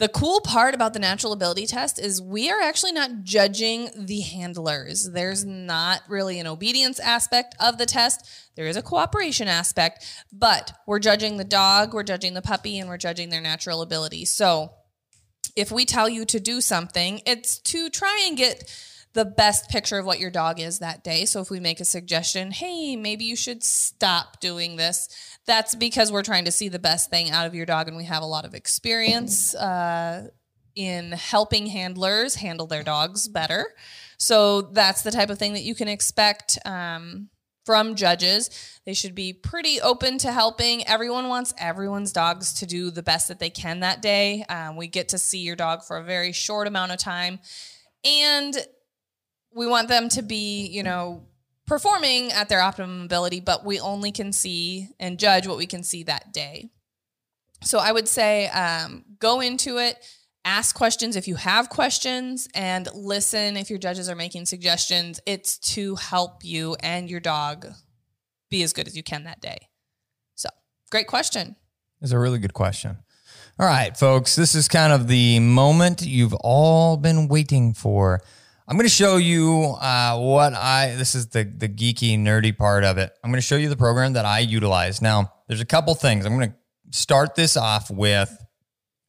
the 0.00 0.08
cool 0.08 0.40
part 0.40 0.74
about 0.74 0.94
the 0.94 0.98
natural 0.98 1.34
ability 1.34 1.66
test 1.66 1.98
is 1.98 2.22
we 2.22 2.50
are 2.50 2.58
actually 2.58 2.92
not 2.92 3.22
judging 3.22 3.90
the 3.94 4.20
handlers. 4.20 5.10
There's 5.12 5.44
not 5.44 6.00
really 6.08 6.40
an 6.40 6.46
obedience 6.46 6.98
aspect 6.98 7.54
of 7.60 7.76
the 7.76 7.84
test. 7.84 8.26
There 8.56 8.66
is 8.66 8.78
a 8.78 8.82
cooperation 8.82 9.46
aspect, 9.46 10.06
but 10.32 10.72
we're 10.86 11.00
judging 11.00 11.36
the 11.36 11.44
dog, 11.44 11.92
we're 11.92 12.02
judging 12.02 12.32
the 12.32 12.40
puppy, 12.40 12.78
and 12.78 12.88
we're 12.88 12.96
judging 12.96 13.28
their 13.28 13.42
natural 13.42 13.82
ability. 13.82 14.24
So 14.24 14.72
if 15.54 15.70
we 15.70 15.84
tell 15.84 16.08
you 16.08 16.24
to 16.24 16.40
do 16.40 16.62
something, 16.62 17.20
it's 17.26 17.58
to 17.58 17.90
try 17.90 18.24
and 18.26 18.38
get 18.38 18.74
the 19.12 19.24
best 19.24 19.68
picture 19.68 19.98
of 19.98 20.06
what 20.06 20.20
your 20.20 20.30
dog 20.30 20.60
is 20.60 20.78
that 20.78 21.02
day. 21.02 21.24
So 21.24 21.40
if 21.40 21.50
we 21.50 21.58
make 21.58 21.80
a 21.80 21.84
suggestion, 21.84 22.52
hey, 22.52 22.94
maybe 22.94 23.24
you 23.24 23.36
should 23.36 23.64
stop 23.64 24.40
doing 24.40 24.76
this, 24.76 25.08
that's 25.46 25.74
because 25.74 26.12
we're 26.12 26.22
trying 26.22 26.44
to 26.44 26.52
see 26.52 26.68
the 26.68 26.78
best 26.78 27.10
thing 27.10 27.30
out 27.30 27.46
of 27.46 27.54
your 27.54 27.66
dog 27.66 27.88
and 27.88 27.96
we 27.96 28.04
have 28.04 28.22
a 28.22 28.26
lot 28.26 28.44
of 28.44 28.54
experience 28.54 29.54
uh, 29.54 30.28
in 30.76 31.12
helping 31.12 31.66
handlers 31.66 32.36
handle 32.36 32.66
their 32.66 32.84
dogs 32.84 33.26
better. 33.26 33.74
So 34.16 34.62
that's 34.62 35.02
the 35.02 35.10
type 35.10 35.30
of 35.30 35.38
thing 35.38 35.54
that 35.54 35.62
you 35.62 35.74
can 35.74 35.88
expect. 35.88 36.58
Um, 36.64 37.30
from 37.70 37.94
judges. 37.94 38.50
They 38.84 38.94
should 38.94 39.14
be 39.14 39.32
pretty 39.32 39.80
open 39.80 40.18
to 40.18 40.32
helping. 40.32 40.84
Everyone 40.88 41.28
wants 41.28 41.54
everyone's 41.58 42.12
dogs 42.12 42.54
to 42.54 42.66
do 42.66 42.90
the 42.90 43.02
best 43.02 43.28
that 43.28 43.38
they 43.38 43.50
can 43.50 43.80
that 43.80 44.02
day. 44.02 44.44
Um, 44.48 44.74
we 44.74 44.88
get 44.88 45.10
to 45.10 45.18
see 45.18 45.38
your 45.38 45.54
dog 45.54 45.84
for 45.84 45.98
a 45.98 46.02
very 46.02 46.32
short 46.32 46.66
amount 46.66 46.90
of 46.90 46.98
time. 46.98 47.38
And 48.04 48.56
we 49.54 49.66
want 49.66 49.88
them 49.88 50.08
to 50.10 50.22
be, 50.22 50.66
you 50.66 50.82
know, 50.82 51.22
performing 51.66 52.32
at 52.32 52.48
their 52.48 52.60
optimum 52.60 53.02
ability, 53.02 53.40
but 53.40 53.64
we 53.64 53.78
only 53.78 54.10
can 54.10 54.32
see 54.32 54.88
and 54.98 55.18
judge 55.18 55.46
what 55.46 55.56
we 55.56 55.66
can 55.66 55.82
see 55.82 56.02
that 56.02 56.32
day. 56.32 56.70
So 57.62 57.78
I 57.78 57.92
would 57.92 58.08
say 58.08 58.48
um, 58.48 59.04
go 59.18 59.40
into 59.40 59.78
it, 59.78 59.98
ask 60.44 60.74
questions 60.74 61.14
if 61.14 61.28
you 61.28 61.36
have 61.36 61.68
questions, 61.68 62.48
and 62.54 62.88
listen 62.94 63.56
if 63.56 63.70
your 63.70 63.78
judges 63.78 64.08
are 64.08 64.16
making 64.16 64.46
suggestions. 64.46 65.20
It's 65.26 65.58
to 65.74 65.94
help 65.96 66.44
you 66.44 66.76
and 66.80 67.10
your 67.10 67.20
dog 67.20 67.66
be 68.50 68.62
as 68.62 68.72
good 68.72 68.86
as 68.86 68.96
you 68.96 69.02
can 69.02 69.24
that 69.24 69.40
day. 69.40 69.68
So, 70.34 70.48
great 70.90 71.06
question. 71.06 71.56
It's 72.00 72.12
a 72.12 72.18
really 72.18 72.38
good 72.38 72.54
question. 72.54 72.98
All 73.58 73.66
right, 73.66 73.94
folks, 73.96 74.36
this 74.36 74.54
is 74.54 74.68
kind 74.68 74.92
of 74.92 75.06
the 75.06 75.38
moment 75.38 76.02
you've 76.02 76.34
all 76.34 76.96
been 76.96 77.28
waiting 77.28 77.74
for. 77.74 78.22
I'm 78.70 78.76
going 78.76 78.86
to 78.86 78.88
show 78.88 79.16
you 79.16 79.74
uh, 79.80 80.16
what 80.16 80.54
I. 80.54 80.94
This 80.94 81.16
is 81.16 81.26
the 81.26 81.42
the 81.42 81.68
geeky 81.68 82.16
nerdy 82.16 82.56
part 82.56 82.84
of 82.84 82.98
it. 82.98 83.12
I'm 83.24 83.32
going 83.32 83.40
to 83.40 83.46
show 83.46 83.56
you 83.56 83.68
the 83.68 83.76
program 83.76 84.12
that 84.12 84.24
I 84.24 84.38
utilize. 84.38 85.02
Now, 85.02 85.32
there's 85.48 85.60
a 85.60 85.66
couple 85.66 85.92
things. 85.96 86.24
I'm 86.24 86.38
going 86.38 86.52
to 86.52 86.96
start 86.96 87.34
this 87.34 87.56
off 87.56 87.90
with. 87.90 88.32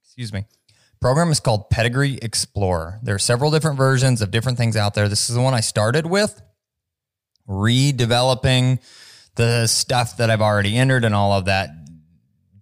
Excuse 0.03 0.33
me. 0.33 0.45
Program 0.99 1.29
is 1.29 1.39
called 1.39 1.69
Pedigree 1.69 2.17
Explorer. 2.23 2.99
There 3.03 3.13
are 3.13 3.19
several 3.19 3.51
different 3.51 3.77
versions 3.77 4.23
of 4.23 4.31
different 4.31 4.57
things 4.57 4.75
out 4.75 4.95
there. 4.95 5.07
This 5.07 5.29
is 5.29 5.35
the 5.35 5.41
one 5.43 5.53
I 5.53 5.59
started 5.59 6.07
with, 6.07 6.41
redeveloping 7.47 8.79
the 9.35 9.67
stuff 9.67 10.17
that 10.17 10.31
I've 10.31 10.41
already 10.41 10.75
entered 10.75 11.05
and 11.05 11.13
all 11.13 11.33
of 11.33 11.45
that 11.45 11.69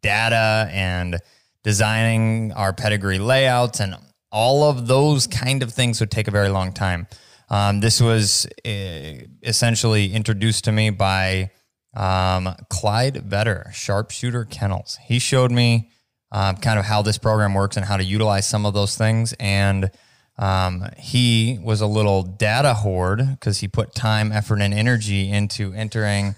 data 0.02 0.70
and 0.74 1.20
designing 1.64 2.52
our 2.52 2.74
pedigree 2.74 3.20
layouts 3.20 3.80
and 3.80 3.96
all 4.32 4.64
of 4.70 4.88
those 4.88 5.28
kind 5.28 5.64
of 5.64 5.74
things 5.74 6.00
would 6.00 6.12
take 6.12 6.28
a 6.28 6.32
very 6.32 6.50
long 6.50 6.74
time. 6.74 7.08
Um, 7.50 7.80
this 7.80 8.00
was 8.00 8.46
uh, 8.66 9.26
essentially 9.42 10.14
introduced 10.14 10.66
to 10.66 10.72
me 10.72 10.92
by 10.92 11.52
um, 11.96 12.56
Clyde 12.70 13.16
Vetter, 13.16 13.74
Sharpshooter 13.74 14.46
Kennels. 14.46 15.00
He 15.04 15.20
showed 15.20 15.52
me 15.52 15.90
um, 16.32 16.58
kind 16.58 16.78
of 16.78 16.86
how 16.86 17.02
this 17.02 17.18
program 17.18 17.54
works 17.54 17.76
and 17.76 17.86
how 17.86 17.98
to 17.98 18.04
utilize 18.04 18.48
some 18.48 18.66
of 18.66 18.74
those 18.74 18.96
things. 18.96 19.34
And 19.40 19.90
um, 20.38 20.86
he 20.98 21.60
was 21.62 21.82
a 21.82 21.88
little 21.88 22.24
data 22.24 22.74
hoard 22.74 23.28
because 23.32 23.60
he 23.60 23.68
put 23.68 23.96
time, 23.96 24.32
effort, 24.32 24.62
and 24.62 24.74
energy 24.74 25.30
into 25.30 25.74
entering 25.74 26.36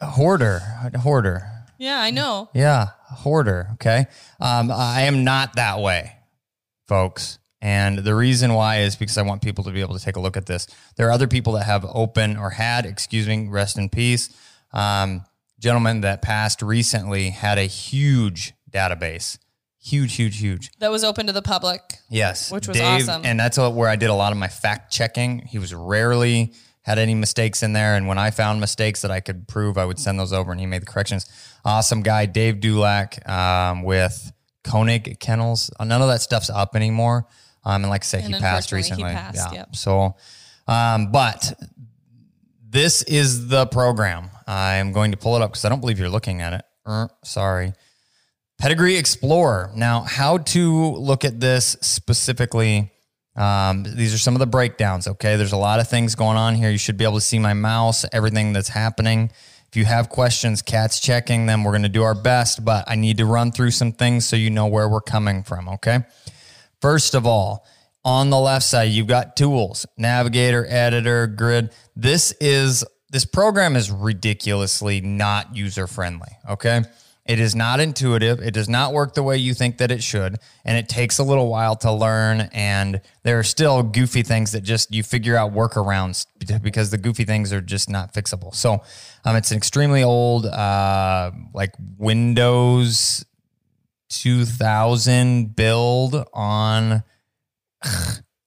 hoarder, 0.00 0.60
hoarder. 1.00 1.46
Yeah, 1.78 2.00
I 2.00 2.10
know. 2.10 2.50
Yeah, 2.54 2.88
hoarder. 3.08 3.68
Okay. 3.74 4.06
Um, 4.40 4.70
I 4.70 5.02
am 5.02 5.24
not 5.24 5.56
that 5.56 5.80
way, 5.80 6.12
folks. 6.90 7.38
And 7.62 7.98
the 8.00 8.16
reason 8.16 8.52
why 8.54 8.80
is 8.80 8.96
because 8.96 9.16
I 9.16 9.22
want 9.22 9.42
people 9.42 9.62
to 9.64 9.70
be 9.70 9.80
able 9.80 9.96
to 9.96 10.04
take 10.04 10.16
a 10.16 10.20
look 10.20 10.36
at 10.36 10.46
this. 10.46 10.66
There 10.96 11.06
are 11.06 11.12
other 11.12 11.28
people 11.28 11.52
that 11.52 11.64
have 11.64 11.86
open 11.88 12.36
or 12.36 12.50
had, 12.50 12.84
excuse 12.84 13.28
me, 13.28 13.46
rest 13.48 13.78
in 13.78 13.88
peace. 13.90 14.28
Um, 14.72 15.24
gentleman 15.60 16.00
that 16.00 16.20
passed 16.20 16.62
recently 16.62 17.30
had 17.30 17.58
a 17.58 17.66
huge 17.66 18.54
database, 18.72 19.38
huge, 19.80 20.16
huge, 20.16 20.40
huge. 20.40 20.70
That 20.80 20.90
was 20.90 21.04
open 21.04 21.28
to 21.28 21.32
the 21.32 21.42
public. 21.42 21.80
Yes, 22.08 22.50
Which 22.50 22.66
was 22.66 22.80
awesome. 22.80 23.22
and 23.24 23.38
that's 23.38 23.56
where 23.56 23.88
I 23.88 23.96
did 23.96 24.10
a 24.10 24.14
lot 24.14 24.32
of 24.32 24.38
my 24.38 24.48
fact 24.48 24.92
checking. 24.92 25.40
He 25.46 25.58
was 25.58 25.72
rarely 25.72 26.54
had 26.82 26.98
any 26.98 27.14
mistakes 27.14 27.62
in 27.62 27.72
there, 27.74 27.94
and 27.94 28.08
when 28.08 28.16
I 28.18 28.30
found 28.30 28.58
mistakes 28.58 29.02
that 29.02 29.10
I 29.12 29.20
could 29.20 29.46
prove, 29.46 29.76
I 29.76 29.84
would 29.84 29.98
send 29.98 30.18
those 30.18 30.32
over, 30.32 30.50
and 30.50 30.58
he 30.58 30.66
made 30.66 30.82
the 30.82 30.86
corrections. 30.86 31.26
Awesome 31.62 32.02
guy, 32.02 32.24
Dave 32.24 32.58
Dulac, 32.58 33.28
um, 33.28 33.82
with 33.82 34.32
Koenig 34.64 35.18
Kennels. 35.20 35.70
Uh, 35.78 35.84
None 35.84 36.02
of 36.02 36.08
that 36.08 36.22
stuff's 36.22 36.50
up 36.50 36.76
anymore, 36.76 37.26
um, 37.64 37.82
and 37.82 37.90
like 37.90 38.04
I 38.04 38.06
said, 38.06 38.24
And 38.24 38.34
he 38.34 38.40
passed 38.40 38.72
unfortunately, 38.72 39.04
he 39.04 39.08
recently. 39.08 39.32
passed, 39.38 39.52
yeah. 39.52 39.58
yep. 39.60 39.76
So, 39.76 40.14
um, 40.68 41.10
but 41.12 41.52
this 42.68 43.02
is 43.02 43.48
the 43.48 43.66
program. 43.66 44.30
I 44.46 44.76
am 44.76 44.92
going 44.92 45.10
to 45.12 45.16
pull 45.16 45.36
it 45.36 45.42
up 45.42 45.50
because 45.50 45.64
I 45.64 45.68
don't 45.68 45.80
believe 45.80 45.98
you're 45.98 46.08
looking 46.08 46.40
at 46.42 46.52
it. 46.52 46.62
Er, 46.86 47.08
sorry. 47.24 47.72
Pedigree 48.58 48.96
Explorer. 48.96 49.70
Now, 49.74 50.02
how 50.02 50.38
to 50.38 50.92
look 50.96 51.24
at 51.24 51.40
this 51.40 51.76
specifically? 51.80 52.92
Um, 53.36 53.84
these 53.84 54.12
are 54.12 54.18
some 54.18 54.34
of 54.34 54.40
the 54.40 54.46
breakdowns. 54.46 55.08
Okay, 55.08 55.36
there's 55.36 55.52
a 55.52 55.56
lot 55.56 55.80
of 55.80 55.88
things 55.88 56.14
going 56.14 56.36
on 56.36 56.54
here. 56.54 56.68
You 56.68 56.78
should 56.78 56.96
be 56.98 57.04
able 57.04 57.14
to 57.14 57.20
see 57.22 57.38
my 57.38 57.54
mouse, 57.54 58.04
everything 58.12 58.52
that's 58.52 58.68
happening. 58.68 59.30
If 59.70 59.76
you 59.76 59.84
have 59.84 60.08
questions, 60.08 60.62
Kat's 60.62 60.98
checking 60.98 61.46
them. 61.46 61.62
We're 61.62 61.70
going 61.70 61.82
to 61.82 61.88
do 61.88 62.02
our 62.02 62.14
best, 62.14 62.64
but 62.64 62.84
I 62.90 62.96
need 62.96 63.18
to 63.18 63.24
run 63.24 63.52
through 63.52 63.70
some 63.70 63.92
things 63.92 64.26
so 64.26 64.34
you 64.34 64.50
know 64.50 64.66
where 64.66 64.88
we're 64.88 65.00
coming 65.00 65.44
from. 65.44 65.68
Okay. 65.68 66.00
First 66.80 67.14
of 67.14 67.24
all, 67.24 67.64
on 68.04 68.30
the 68.30 68.38
left 68.38 68.64
side, 68.64 68.90
you've 68.90 69.06
got 69.06 69.36
tools, 69.36 69.86
navigator, 69.96 70.66
editor, 70.68 71.28
grid. 71.28 71.70
This 71.94 72.32
is 72.40 72.82
this 73.10 73.24
program 73.24 73.76
is 73.76 73.92
ridiculously 73.92 75.00
not 75.00 75.54
user 75.54 75.86
friendly. 75.86 76.30
Okay. 76.48 76.82
It 77.26 77.38
is 77.38 77.54
not 77.54 77.80
intuitive. 77.80 78.40
It 78.40 78.52
does 78.52 78.68
not 78.68 78.92
work 78.92 79.14
the 79.14 79.22
way 79.22 79.36
you 79.36 79.54
think 79.54 79.78
that 79.78 79.90
it 79.90 80.02
should. 80.02 80.38
And 80.64 80.76
it 80.76 80.88
takes 80.88 81.18
a 81.18 81.22
little 81.22 81.48
while 81.48 81.76
to 81.76 81.92
learn. 81.92 82.48
And 82.52 83.00
there 83.22 83.38
are 83.38 83.44
still 83.44 83.82
goofy 83.82 84.22
things 84.22 84.52
that 84.52 84.62
just 84.62 84.92
you 84.92 85.02
figure 85.02 85.36
out 85.36 85.52
workarounds 85.52 86.26
because 86.62 86.90
the 86.90 86.98
goofy 86.98 87.24
things 87.24 87.52
are 87.52 87.60
just 87.60 87.88
not 87.88 88.14
fixable. 88.14 88.54
So 88.54 88.82
um, 89.24 89.36
it's 89.36 89.50
an 89.50 89.58
extremely 89.58 90.02
old, 90.02 90.46
uh, 90.46 91.30
like 91.54 91.74
Windows 91.98 93.24
2000 94.08 95.54
build 95.54 96.24
on, 96.32 97.04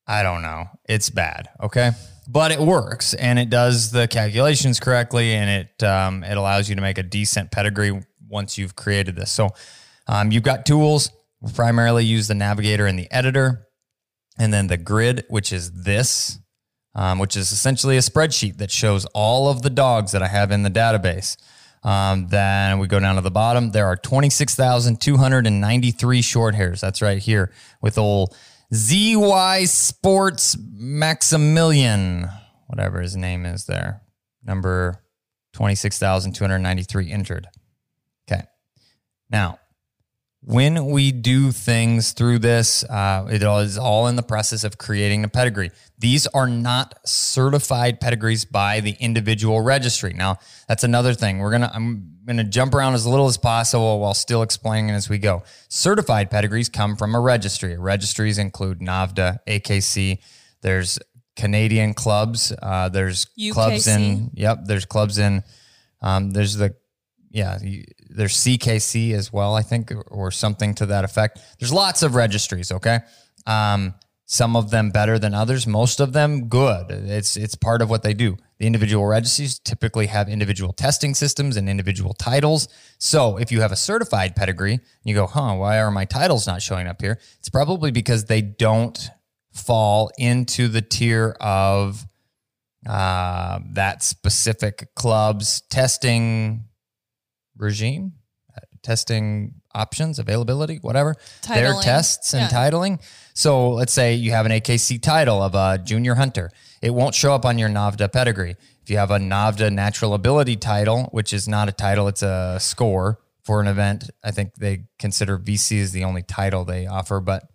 I 0.07 0.23
don't 0.23 0.41
know. 0.41 0.65
It's 0.89 1.09
bad. 1.09 1.49
Okay 1.61 1.91
but 2.27 2.51
it 2.51 2.59
works 2.59 3.13
and 3.13 3.37
it 3.37 3.49
does 3.49 3.91
the 3.91 4.07
calculations 4.07 4.79
correctly 4.79 5.33
and 5.33 5.49
it 5.49 5.83
um, 5.83 6.23
it 6.23 6.37
allows 6.37 6.69
you 6.69 6.75
to 6.75 6.81
make 6.81 6.97
a 6.97 7.03
decent 7.03 7.51
pedigree 7.51 8.01
once 8.27 8.57
you've 8.57 8.75
created 8.75 9.15
this. 9.15 9.31
So 9.31 9.51
um, 10.07 10.31
you've 10.31 10.43
got 10.43 10.65
tools. 10.65 11.11
Primarily 11.55 12.05
use 12.05 12.29
the 12.29 12.35
navigator 12.35 12.85
and 12.85 12.97
the 12.97 13.11
editor, 13.11 13.67
and 14.37 14.53
then 14.53 14.67
the 14.67 14.77
grid, 14.77 15.25
which 15.27 15.51
is 15.51 15.83
this, 15.83 16.39
um, 16.95 17.19
which 17.19 17.35
is 17.35 17.51
essentially 17.51 17.97
a 17.97 18.01
spreadsheet 18.01 18.59
that 18.59 18.71
shows 18.71 19.03
all 19.07 19.49
of 19.49 19.61
the 19.61 19.69
dogs 19.69 20.13
that 20.13 20.23
I 20.23 20.27
have 20.27 20.51
in 20.51 20.63
the 20.63 20.69
database. 20.69 21.35
Um, 21.83 22.29
then 22.29 22.79
we 22.79 22.87
go 22.87 23.01
down 23.01 23.15
to 23.15 23.21
the 23.21 23.29
bottom. 23.29 23.71
There 23.71 23.87
are 23.87 23.97
26,293 23.97 26.21
short 26.21 26.55
hairs. 26.55 26.79
That's 26.79 27.01
right 27.01 27.17
here 27.17 27.51
with 27.81 27.97
old 27.97 28.33
ZY 28.73 29.65
Sports 29.65 30.55
Maximilian, 30.57 32.29
whatever 32.67 33.01
his 33.01 33.17
name 33.17 33.45
is 33.45 33.65
there. 33.65 34.01
Number 34.43 35.03
26,293 35.53 37.11
entered. 37.11 37.47
Now, 39.33 39.59
when 40.45 40.87
we 40.87 41.11
do 41.11 41.51
things 41.51 42.11
through 42.11 42.39
this, 42.39 42.83
uh, 42.83 43.27
it 43.31 43.41
is 43.41 43.77
all 43.77 44.07
in 44.07 44.15
the 44.15 44.21
process 44.23 44.63
of 44.63 44.77
creating 44.77 45.23
a 45.23 45.27
pedigree. 45.29 45.71
These 45.97 46.27
are 46.27 46.47
not 46.47 46.99
certified 47.05 47.99
pedigrees 47.99 48.45
by 48.45 48.79
the 48.81 48.91
individual 48.99 49.61
registry. 49.61 50.13
Now, 50.13 50.37
that's 50.67 50.83
another 50.83 51.13
thing. 51.13 51.39
We're 51.39 51.51
gonna 51.51 51.71
I'm 51.73 52.17
gonna 52.25 52.43
jump 52.43 52.75
around 52.75 52.93
as 52.93 53.07
little 53.07 53.27
as 53.27 53.37
possible 53.37 53.99
while 54.01 54.13
still 54.13 54.43
explaining 54.43 54.91
as 54.91 55.09
we 55.09 55.17
go. 55.17 55.43
Certified 55.69 56.29
pedigrees 56.29 56.69
come 56.69 56.95
from 56.97 57.15
a 57.15 57.19
registry. 57.19 57.77
Registries 57.77 58.37
include 58.37 58.79
NAVHDA, 58.81 59.39
AKC. 59.47 60.19
There's 60.61 60.99
Canadian 61.37 61.93
clubs. 61.93 62.53
Uh, 62.61 62.89
there's 62.89 63.25
UKC. 63.39 63.51
clubs 63.53 63.87
in. 63.87 64.29
Yep. 64.33 64.59
There's 64.65 64.85
clubs 64.85 65.17
in. 65.17 65.43
Um, 66.01 66.31
there's 66.31 66.55
the 66.55 66.75
yeah, 67.31 67.57
you- 67.61 67.85
there's 68.15 68.35
CKC 68.35 69.13
as 69.13 69.33
well, 69.33 69.55
I 69.55 69.61
think, 69.61 69.91
or 70.07 70.31
something 70.31 70.73
to 70.75 70.85
that 70.87 71.03
effect. 71.03 71.39
There's 71.59 71.73
lots 71.73 72.03
of 72.03 72.15
registries, 72.15 72.71
okay? 72.71 72.99
Um, 73.45 73.95
some 74.25 74.55
of 74.55 74.71
them 74.71 74.89
better 74.89 75.19
than 75.19 75.33
others, 75.33 75.67
most 75.67 75.99
of 75.99 76.13
them 76.13 76.47
good. 76.47 76.89
It's 76.89 77.35
it's 77.35 77.55
part 77.55 77.81
of 77.81 77.89
what 77.89 78.03
they 78.03 78.13
do. 78.13 78.37
The 78.57 78.65
individual 78.65 79.05
registries 79.05 79.59
typically 79.59 80.07
have 80.07 80.29
individual 80.29 80.71
testing 80.71 81.13
systems 81.13 81.57
and 81.57 81.69
individual 81.69 82.13
titles. 82.13 82.67
So 82.97 83.37
if 83.37 83.51
you 83.51 83.61
have 83.61 83.71
a 83.71 83.75
certified 83.75 84.35
pedigree, 84.35 84.79
you 85.03 85.13
go, 85.13 85.27
huh, 85.27 85.55
why 85.55 85.79
are 85.79 85.91
my 85.91 86.05
titles 86.05 86.47
not 86.47 86.61
showing 86.61 86.87
up 86.87 87.01
here? 87.01 87.19
It's 87.39 87.49
probably 87.49 87.91
because 87.91 88.25
they 88.25 88.41
don't 88.41 89.09
fall 89.51 90.09
into 90.17 90.67
the 90.67 90.81
tier 90.81 91.35
of 91.41 92.05
uh, 92.87 93.59
that 93.73 94.03
specific 94.03 94.95
club's 94.95 95.61
testing 95.69 96.63
regime, 97.57 98.13
uh, 98.55 98.61
testing 98.81 99.55
options, 99.73 100.19
availability, 100.19 100.77
whatever. 100.81 101.15
Their 101.47 101.73
tests 101.83 102.33
and 102.33 102.51
Yeah. 102.51 102.57
titling. 102.69 103.01
So 103.33 103.71
let's 103.71 103.93
say 103.93 104.13
you 104.13 104.31
have 104.31 104.45
an 104.45 104.51
AKC 104.51 104.99
title 104.99 105.41
of 105.41 105.55
a 105.55 105.79
junior 105.83 106.15
hunter. 106.15 106.51
It 106.81 106.91
won't 106.93 107.15
show 107.15 107.33
up 107.33 107.45
on 107.45 107.57
your 107.57 107.69
NAVHDA 107.69 108.11
pedigree. 108.11 108.55
If 108.83 108.89
you 108.89 108.97
have 108.97 109.11
a 109.11 109.17
NAVHDA 109.17 109.71
natural 109.73 110.13
ability 110.13 110.57
title, 110.57 111.05
which 111.11 111.33
is 111.33 111.47
not 111.47 111.69
a 111.69 111.71
title, 111.71 112.07
it's 112.07 112.21
a 112.21 112.57
score 112.59 113.19
for 113.43 113.61
an 113.61 113.67
event. 113.67 114.09
I 114.23 114.31
think 114.31 114.55
they 114.55 114.83
consider 114.99 115.37
VC 115.37 115.81
as 115.81 115.91
the 115.91 116.03
only 116.03 116.21
title 116.21 116.65
they 116.65 116.85
offer, 116.85 117.19
but 117.19 117.49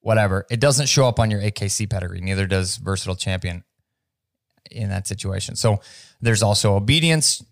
whatever. 0.00 0.46
It 0.50 0.60
doesn't 0.60 0.86
show 0.88 1.08
up 1.08 1.18
on 1.18 1.30
your 1.30 1.40
AKC 1.40 1.86
pedigree. 1.88 2.20
Neither 2.20 2.46
does 2.46 2.76
Versatile 2.76 3.16
Champion 3.16 3.64
in 4.70 4.88
that 4.90 5.06
situation. 5.06 5.56
So 5.56 5.80
there's 6.20 6.42
also 6.42 6.74
obedience. 6.74 7.42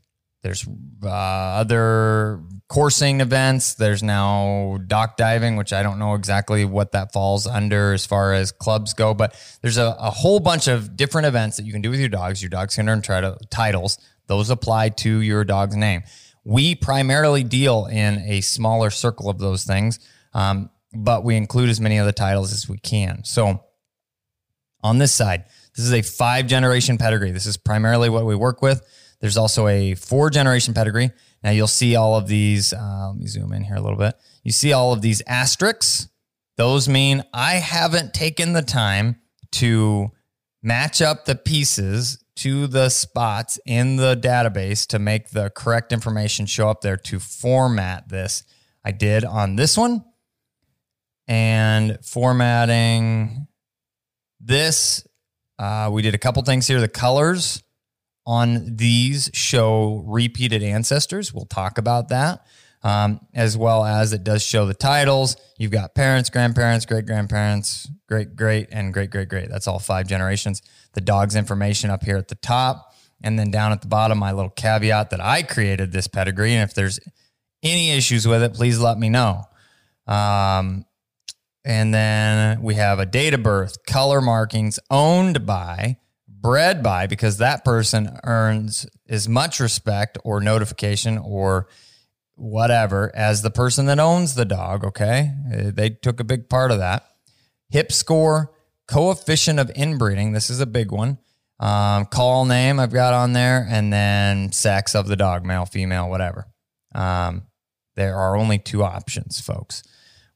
There's 0.43 0.67
uh, 1.03 1.09
other 1.09 2.43
coursing 2.69 3.21
events. 3.21 3.75
There's 3.75 4.03
now 4.03 4.79
dock 4.87 5.17
diving, 5.17 5.57
which 5.57 5.73
I 5.73 5.83
don't 5.83 5.99
know 5.99 6.15
exactly 6.15 6.65
what 6.65 6.93
that 6.93 7.13
falls 7.13 7.47
under 7.47 7.93
as 7.93 8.07
far 8.07 8.33
as 8.33 8.51
clubs 8.51 8.95
go, 8.95 9.15
but 9.15 9.35
there's 9.63 9.77
a, 9.77 9.97
a 9.99 10.11
whole 10.11 10.41
bunch 10.41 10.69
of 10.69 10.97
different 10.97 11.27
events 11.27 11.57
that 11.59 11.65
you 11.65 11.73
can 11.73 11.83
do 11.83 11.91
with 11.91 12.01
your 12.01 12.09
dogs. 12.09 12.43
Your 12.43 12.49
dogs 12.49 12.75
can 12.75 12.89
earn 12.89 13.03
tri- 13.03 13.37
titles. 13.51 13.99
Those 14.27 14.51
apply 14.51 14.91
to 14.91 15.21
your 15.21 15.45
dog's 15.45 15.77
name. 15.77 16.03
We 16.45 16.75
primarily 16.75 17.45
deal 17.45 17.87
in 17.87 18.19
a 18.21 18.41
smaller 18.41 18.91
circle 18.91 19.31
of 19.31 19.39
those 19.39 19.65
things, 19.65 20.01
um, 20.35 20.71
but 20.93 21.23
we 21.23 21.37
include 21.37 21.69
as 21.69 21.81
many 21.81 21.99
of 21.99 22.07
the 22.07 22.13
titles 22.13 22.53
as 22.53 22.69
we 22.69 22.79
can. 22.79 23.23
So 23.25 23.65
on 24.83 24.99
this 24.99 25.13
side. 25.13 25.45
This 25.77 25.87
is 25.87 25.93
a 25.93 26.03
five 26.03 26.47
generation 26.47 26.99
pedigree. 26.99 27.31
This 27.31 27.47
is 27.47 27.57
primarily 27.57 28.09
what 28.09 28.27
we 28.27 28.35
work 28.35 28.63
with. 28.63 28.83
There's 29.23 29.37
also 29.37 29.69
a 29.69 29.95
four 29.95 30.31
generation 30.31 30.75
pedigree. 30.75 31.13
Now 31.45 31.51
you'll 31.51 31.69
see 31.69 31.95
all 31.95 32.17
of 32.17 32.27
these. 32.27 32.73
Uh, 32.73 33.11
let 33.13 33.17
me 33.17 33.27
zoom 33.27 33.53
in 33.53 33.63
here 33.63 33.77
a 33.77 33.81
little 33.81 33.97
bit. 33.97 34.17
You 34.43 34.51
see 34.51 34.73
all 34.73 34.93
of 34.93 35.01
these 35.01 35.23
asterisks. 35.29 36.09
Those 36.57 36.89
mean 36.89 37.23
I 37.33 37.55
haven't 37.55 38.13
taken 38.13 38.53
the 38.53 38.63
time 38.63 39.21
to 39.53 40.11
match 40.61 41.01
up 41.01 41.25
the 41.25 41.37
pieces 41.37 42.23
to 42.35 42.67
the 42.67 42.89
spots 42.89 43.61
in 43.65 43.97
the 43.97 44.17
database 44.17 44.87
to 44.89 44.99
make 44.99 45.31
the 45.31 45.51
correct 45.51 45.93
information 45.93 46.47
show 46.47 46.69
up 46.69 46.81
there 46.81 46.97
to 46.97 47.21
format 47.21 48.09
this. 48.09 48.43
I 48.85 48.91
did 48.91 49.25
on 49.25 49.55
this 49.55 49.79
one. 49.79 50.05
And 51.29 51.99
formatting 52.05 53.47
this, 54.41 55.07
uh, 55.61 55.89
we 55.93 56.03
did 56.03 56.17
a 56.17 56.19
couple 56.19 56.43
things 56.43 56.67
here. 56.67 56.81
The 56.81 56.89
colors 56.89 57.63
on 58.27 58.77
these 58.77 59.31
show 59.35 60.03
repeated 60.07 60.63
ancestors. 60.63 61.33
We'll 61.35 61.47
talk 61.47 61.79
about 61.79 62.09
that. 62.09 62.47
Um, 62.85 63.21
as 63.33 63.57
well 63.57 63.85
as 63.85 64.13
it 64.13 64.25
does 64.25 64.43
show 64.43 64.67
the 64.67 64.75
titles. 64.75 65.37
You've 65.57 65.71
got 65.71 65.95
parents, 65.95 66.31
grandparents, 66.31 66.85
great 66.85 67.07
grandparents, 67.07 67.89
great 68.09 68.35
great, 68.35 68.71
and 68.73 68.93
great 68.93 69.11
great 69.11 69.29
great. 69.29 69.49
That's 69.49 69.69
all 69.69 69.79
five 69.79 70.09
generations. 70.09 70.63
The 70.95 71.01
dog's 71.01 71.37
information 71.37 71.91
up 71.91 72.03
here 72.03 72.17
at 72.17 72.27
the 72.27 72.35
top. 72.35 72.93
And 73.23 73.39
then 73.39 73.53
down 73.53 73.71
at 73.71 73.83
the 73.83 73.87
bottom, 73.87 74.19
my 74.19 74.33
little 74.33 74.51
caveat 74.51 75.11
that 75.11 75.21
I 75.21 75.45
created 75.45 75.93
this 75.93 76.09
pedigree. 76.09 76.55
And 76.55 76.69
if 76.69 76.75
there's 76.75 76.99
any 77.63 77.93
issues 77.93 78.27
with 78.27 78.43
it, 78.43 78.55
please 78.55 78.81
let 78.81 78.99
me 78.99 79.09
know. 79.09 79.45
Um, 80.07 80.85
and 81.65 81.95
then 81.95 82.63
we 82.63 82.75
have 82.75 82.99
a 82.99 83.07
date 83.07 83.35
of 83.35 83.43
birth, 83.43 83.85
color 83.87 84.21
markings 84.21 84.81
owned 84.91 85.47
by, 85.47 85.99
bred 86.43 86.83
by, 86.83 87.07
because 87.07 87.39
that 87.39 87.65
person 87.65 88.19
earns 88.25 88.85
as 89.09 89.29
much 89.29 89.61
respect 89.61 90.19
or 90.25 90.41
notification 90.41 91.17
or 91.17 91.69
whatever 92.35 93.11
as 93.15 93.43
the 93.43 93.51
person 93.51 93.87
that 93.87 94.01
owns 94.01 94.35
the 94.35 94.45
dog. 94.45 94.85
Okay. 94.85 95.31
Uh, 95.47 95.71
They 95.73 95.91
took 95.91 96.19
a 96.19 96.25
big 96.25 96.49
part 96.49 96.73
of 96.73 96.79
that. 96.79 97.07
Hip 97.71 97.93
score, 97.93 98.53
coefficient 98.89 99.59
of 99.61 99.71
inbreeding. 99.77 100.33
This 100.33 100.51
is 100.51 100.61
a 100.61 100.67
big 100.67 100.91
one. 100.91 101.19
Um, 101.61 102.07
call 102.07 102.45
name 102.45 102.81
I've 102.81 102.93
got 102.93 103.15
on 103.15 103.35
there, 103.35 103.65
and 103.71 103.93
then 103.93 104.51
sex 104.51 104.97
of 104.97 105.07
the 105.07 105.15
dog, 105.15 105.47
male, 105.47 105.65
female, 105.65 106.11
whatever. 106.11 106.49
Um, 106.93 107.45
there 107.95 108.17
are 108.17 108.37
only 108.37 108.59
two 108.59 108.83
options, 108.83 109.41
folks. 109.41 109.85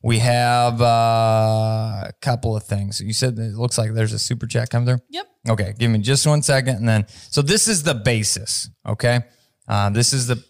We 0.06 0.20
have 0.20 0.80
uh, 0.80 0.84
a 0.84 2.12
couple 2.22 2.56
of 2.56 2.62
things. 2.62 3.00
You 3.00 3.12
said 3.12 3.38
it 3.38 3.54
looks 3.54 3.76
like 3.76 3.92
there's 3.92 4.12
a 4.12 4.18
super 4.18 4.46
chat 4.46 4.70
come 4.70 4.86
through. 4.86 4.98
Yep. 5.10 5.26
Okay, 5.50 5.74
give 5.78 5.90
me 5.90 5.98
just 5.98 6.26
one 6.26 6.42
second, 6.42 6.76
and 6.76 6.88
then 6.88 7.06
so 7.08 7.42
this 7.42 7.66
is 7.68 7.82
the 7.82 7.94
basis. 7.94 8.70
Okay, 8.86 9.20
um, 9.68 9.92
this 9.92 10.12
is 10.12 10.28
the 10.28 10.42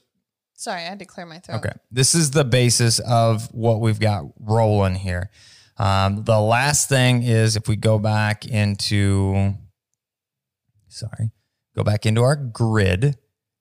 Sorry, 0.59 0.81
I 0.81 0.85
had 0.85 0.99
to 1.01 1.05
clear 1.05 1.27
my 1.27 1.39
throat. 1.39 1.59
Okay. 1.59 1.73
This 1.91 2.15
is 2.15 2.31
the 2.31 2.45
basis 2.45 2.99
of 2.99 3.53
what 3.53 3.81
we've 3.81 4.01
got 4.01 4.25
rolling 4.41 4.95
here. 4.95 5.31
Um, 5.77 6.25
the 6.25 6.41
last 6.41 6.89
thing 6.89 7.23
is 7.23 7.57
if 7.57 7.69
we 7.69 7.77
go 7.77 7.99
back 7.99 8.47
into, 8.47 9.55
sorry, 10.89 11.31
go 11.75 11.85
back 11.85 12.07
into 12.07 12.23
our 12.23 12.37
grid, 12.37 13.19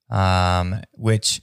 um, 0.10 0.82
which 0.94 1.42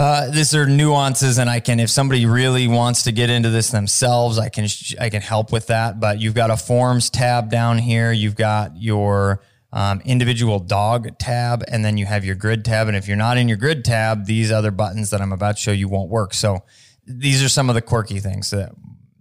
Uh, 0.00 0.30
these 0.30 0.54
are 0.54 0.64
nuances, 0.64 1.36
and 1.36 1.50
I 1.50 1.60
can, 1.60 1.78
if 1.78 1.90
somebody 1.90 2.24
really 2.24 2.66
wants 2.66 3.02
to 3.02 3.12
get 3.12 3.28
into 3.28 3.50
this 3.50 3.68
themselves, 3.68 4.38
I 4.38 4.48
can, 4.48 4.66
I 4.98 5.10
can 5.10 5.20
help 5.20 5.52
with 5.52 5.66
that. 5.66 6.00
But 6.00 6.18
you've 6.18 6.32
got 6.32 6.50
a 6.50 6.56
forms 6.56 7.10
tab 7.10 7.50
down 7.50 7.76
here. 7.76 8.10
You've 8.10 8.34
got 8.34 8.80
your 8.80 9.42
um, 9.74 10.00
individual 10.06 10.58
dog 10.58 11.18
tab, 11.18 11.64
and 11.68 11.84
then 11.84 11.98
you 11.98 12.06
have 12.06 12.24
your 12.24 12.34
grid 12.34 12.64
tab. 12.64 12.88
And 12.88 12.96
if 12.96 13.06
you're 13.08 13.18
not 13.18 13.36
in 13.36 13.46
your 13.46 13.58
grid 13.58 13.84
tab, 13.84 14.24
these 14.24 14.50
other 14.50 14.70
buttons 14.70 15.10
that 15.10 15.20
I'm 15.20 15.32
about 15.32 15.56
to 15.56 15.62
show 15.62 15.70
you 15.70 15.86
won't 15.86 16.08
work. 16.08 16.32
So 16.32 16.60
these 17.06 17.44
are 17.44 17.50
some 17.50 17.68
of 17.68 17.74
the 17.74 17.82
quirky 17.82 18.20
things 18.20 18.48
that 18.52 18.72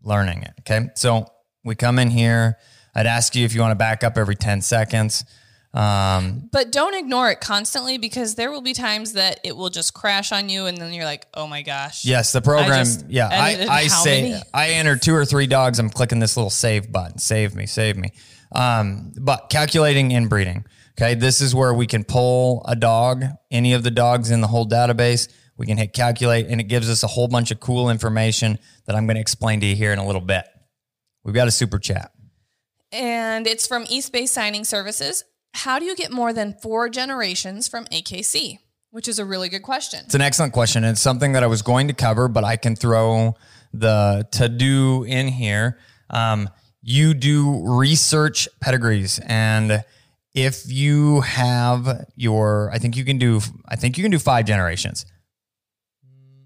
learning 0.01 0.43
it. 0.43 0.53
Okay, 0.61 0.87
so 0.95 1.25
we 1.65 1.75
come 1.75 1.99
in 1.99 2.09
here. 2.09 2.57
I'd 2.95 3.05
ask 3.05 3.35
you 3.35 3.43
if 3.43 3.53
you 3.53 3.59
want 3.59 3.71
to 3.71 3.75
back 3.75 4.05
up 4.05 4.17
every 4.17 4.37
10 4.37 4.61
seconds. 4.61 5.25
Um, 5.73 6.49
But 6.51 6.71
don't 6.71 6.95
ignore 6.95 7.29
it 7.29 7.41
constantly 7.41 7.97
because 7.97 8.35
there 8.35 8.51
will 8.51 8.61
be 8.61 8.73
times 8.73 9.13
that 9.13 9.39
it 9.43 9.55
will 9.55 9.69
just 9.69 9.93
crash 9.93 10.31
on 10.31 10.49
you, 10.49 10.65
and 10.65 10.77
then 10.77 10.93
you're 10.93 11.05
like, 11.05 11.27
"Oh 11.35 11.45
my 11.45 11.61
gosh!" 11.61 12.05
Yes, 12.05 12.31
the 12.31 12.41
program. 12.41 12.85
just 12.85 13.07
yeah, 13.07 13.29
I, 13.31 13.67
I 13.69 13.87
say 13.87 14.31
many? 14.31 14.43
I 14.53 14.69
enter 14.71 14.97
two 14.97 15.13
or 15.13 15.25
three 15.25 15.45
dogs. 15.45 15.77
I'm 15.77 15.89
clicking 15.89 16.19
this 16.19 16.35
little 16.35 16.49
save 16.49 16.91
button. 16.91 17.19
Save 17.19 17.55
me, 17.55 17.67
save 17.67 17.97
me. 17.97 18.11
Um, 18.51 19.13
but 19.15 19.49
calculating 19.49 20.11
inbreeding. 20.11 20.65
Okay, 20.99 21.13
this 21.13 21.39
is 21.39 21.53
where 21.53 21.73
we 21.73 21.85
can 21.87 22.03
pull 22.03 22.65
a 22.67 22.75
dog, 22.75 23.23
any 23.51 23.73
of 23.73 23.83
the 23.83 23.91
dogs 23.91 24.31
in 24.31 24.41
the 24.41 24.47
whole 24.47 24.67
database. 24.67 25.29
We 25.55 25.65
can 25.65 25.77
hit 25.77 25.93
calculate, 25.93 26.47
and 26.47 26.59
it 26.59 26.65
gives 26.65 26.89
us 26.89 27.03
a 27.03 27.07
whole 27.07 27.27
bunch 27.27 27.51
of 27.51 27.59
cool 27.59 27.89
information 27.89 28.59
that 28.85 28.95
I'm 28.95 29.05
going 29.05 29.15
to 29.15 29.21
explain 29.21 29.59
to 29.59 29.67
you 29.67 29.75
here 29.75 29.93
in 29.93 29.99
a 29.99 30.05
little 30.05 30.21
bit. 30.21 30.45
We've 31.23 31.35
got 31.35 31.47
a 31.47 31.51
super 31.51 31.77
chat. 31.79 32.11
And 32.91 33.45
it's 33.45 33.67
from 33.67 33.85
East 33.87 34.11
Bay 34.11 34.25
Signing 34.25 34.63
Services. 34.63 35.23
How 35.53 35.79
do 35.79 35.85
you 35.85 35.95
get 35.95 36.11
more 36.11 36.33
than 36.33 36.53
four 36.61 36.89
generations 36.89 37.67
from 37.67 37.85
AKC? 37.85 38.59
Which 38.91 39.07
is 39.07 39.19
a 39.19 39.25
really 39.25 39.49
good 39.49 39.61
question. 39.61 40.01
It's 40.05 40.15
an 40.15 40.21
excellent 40.21 40.53
question. 40.53 40.83
It's 40.83 41.01
something 41.01 41.33
that 41.33 41.43
I 41.43 41.47
was 41.47 41.61
going 41.61 41.87
to 41.89 41.93
cover, 41.93 42.27
but 42.27 42.43
I 42.43 42.55
can 42.55 42.75
throw 42.75 43.35
the 43.71 44.27
to 44.31 44.49
do 44.49 45.03
in 45.03 45.27
here. 45.27 45.77
Um, 46.09 46.49
you 46.81 47.13
do 47.13 47.61
research 47.63 48.47
pedigrees, 48.61 49.19
and 49.25 49.83
if 50.33 50.63
you 50.71 51.21
have 51.21 52.05
your, 52.15 52.71
I 52.73 52.79
think 52.79 52.95
you 52.95 53.05
can 53.05 53.17
do, 53.17 53.41
I 53.67 53.75
think 53.75 53.97
you 53.97 54.03
can 54.03 54.11
do 54.11 54.19
five 54.19 54.45
generations. 54.45 55.05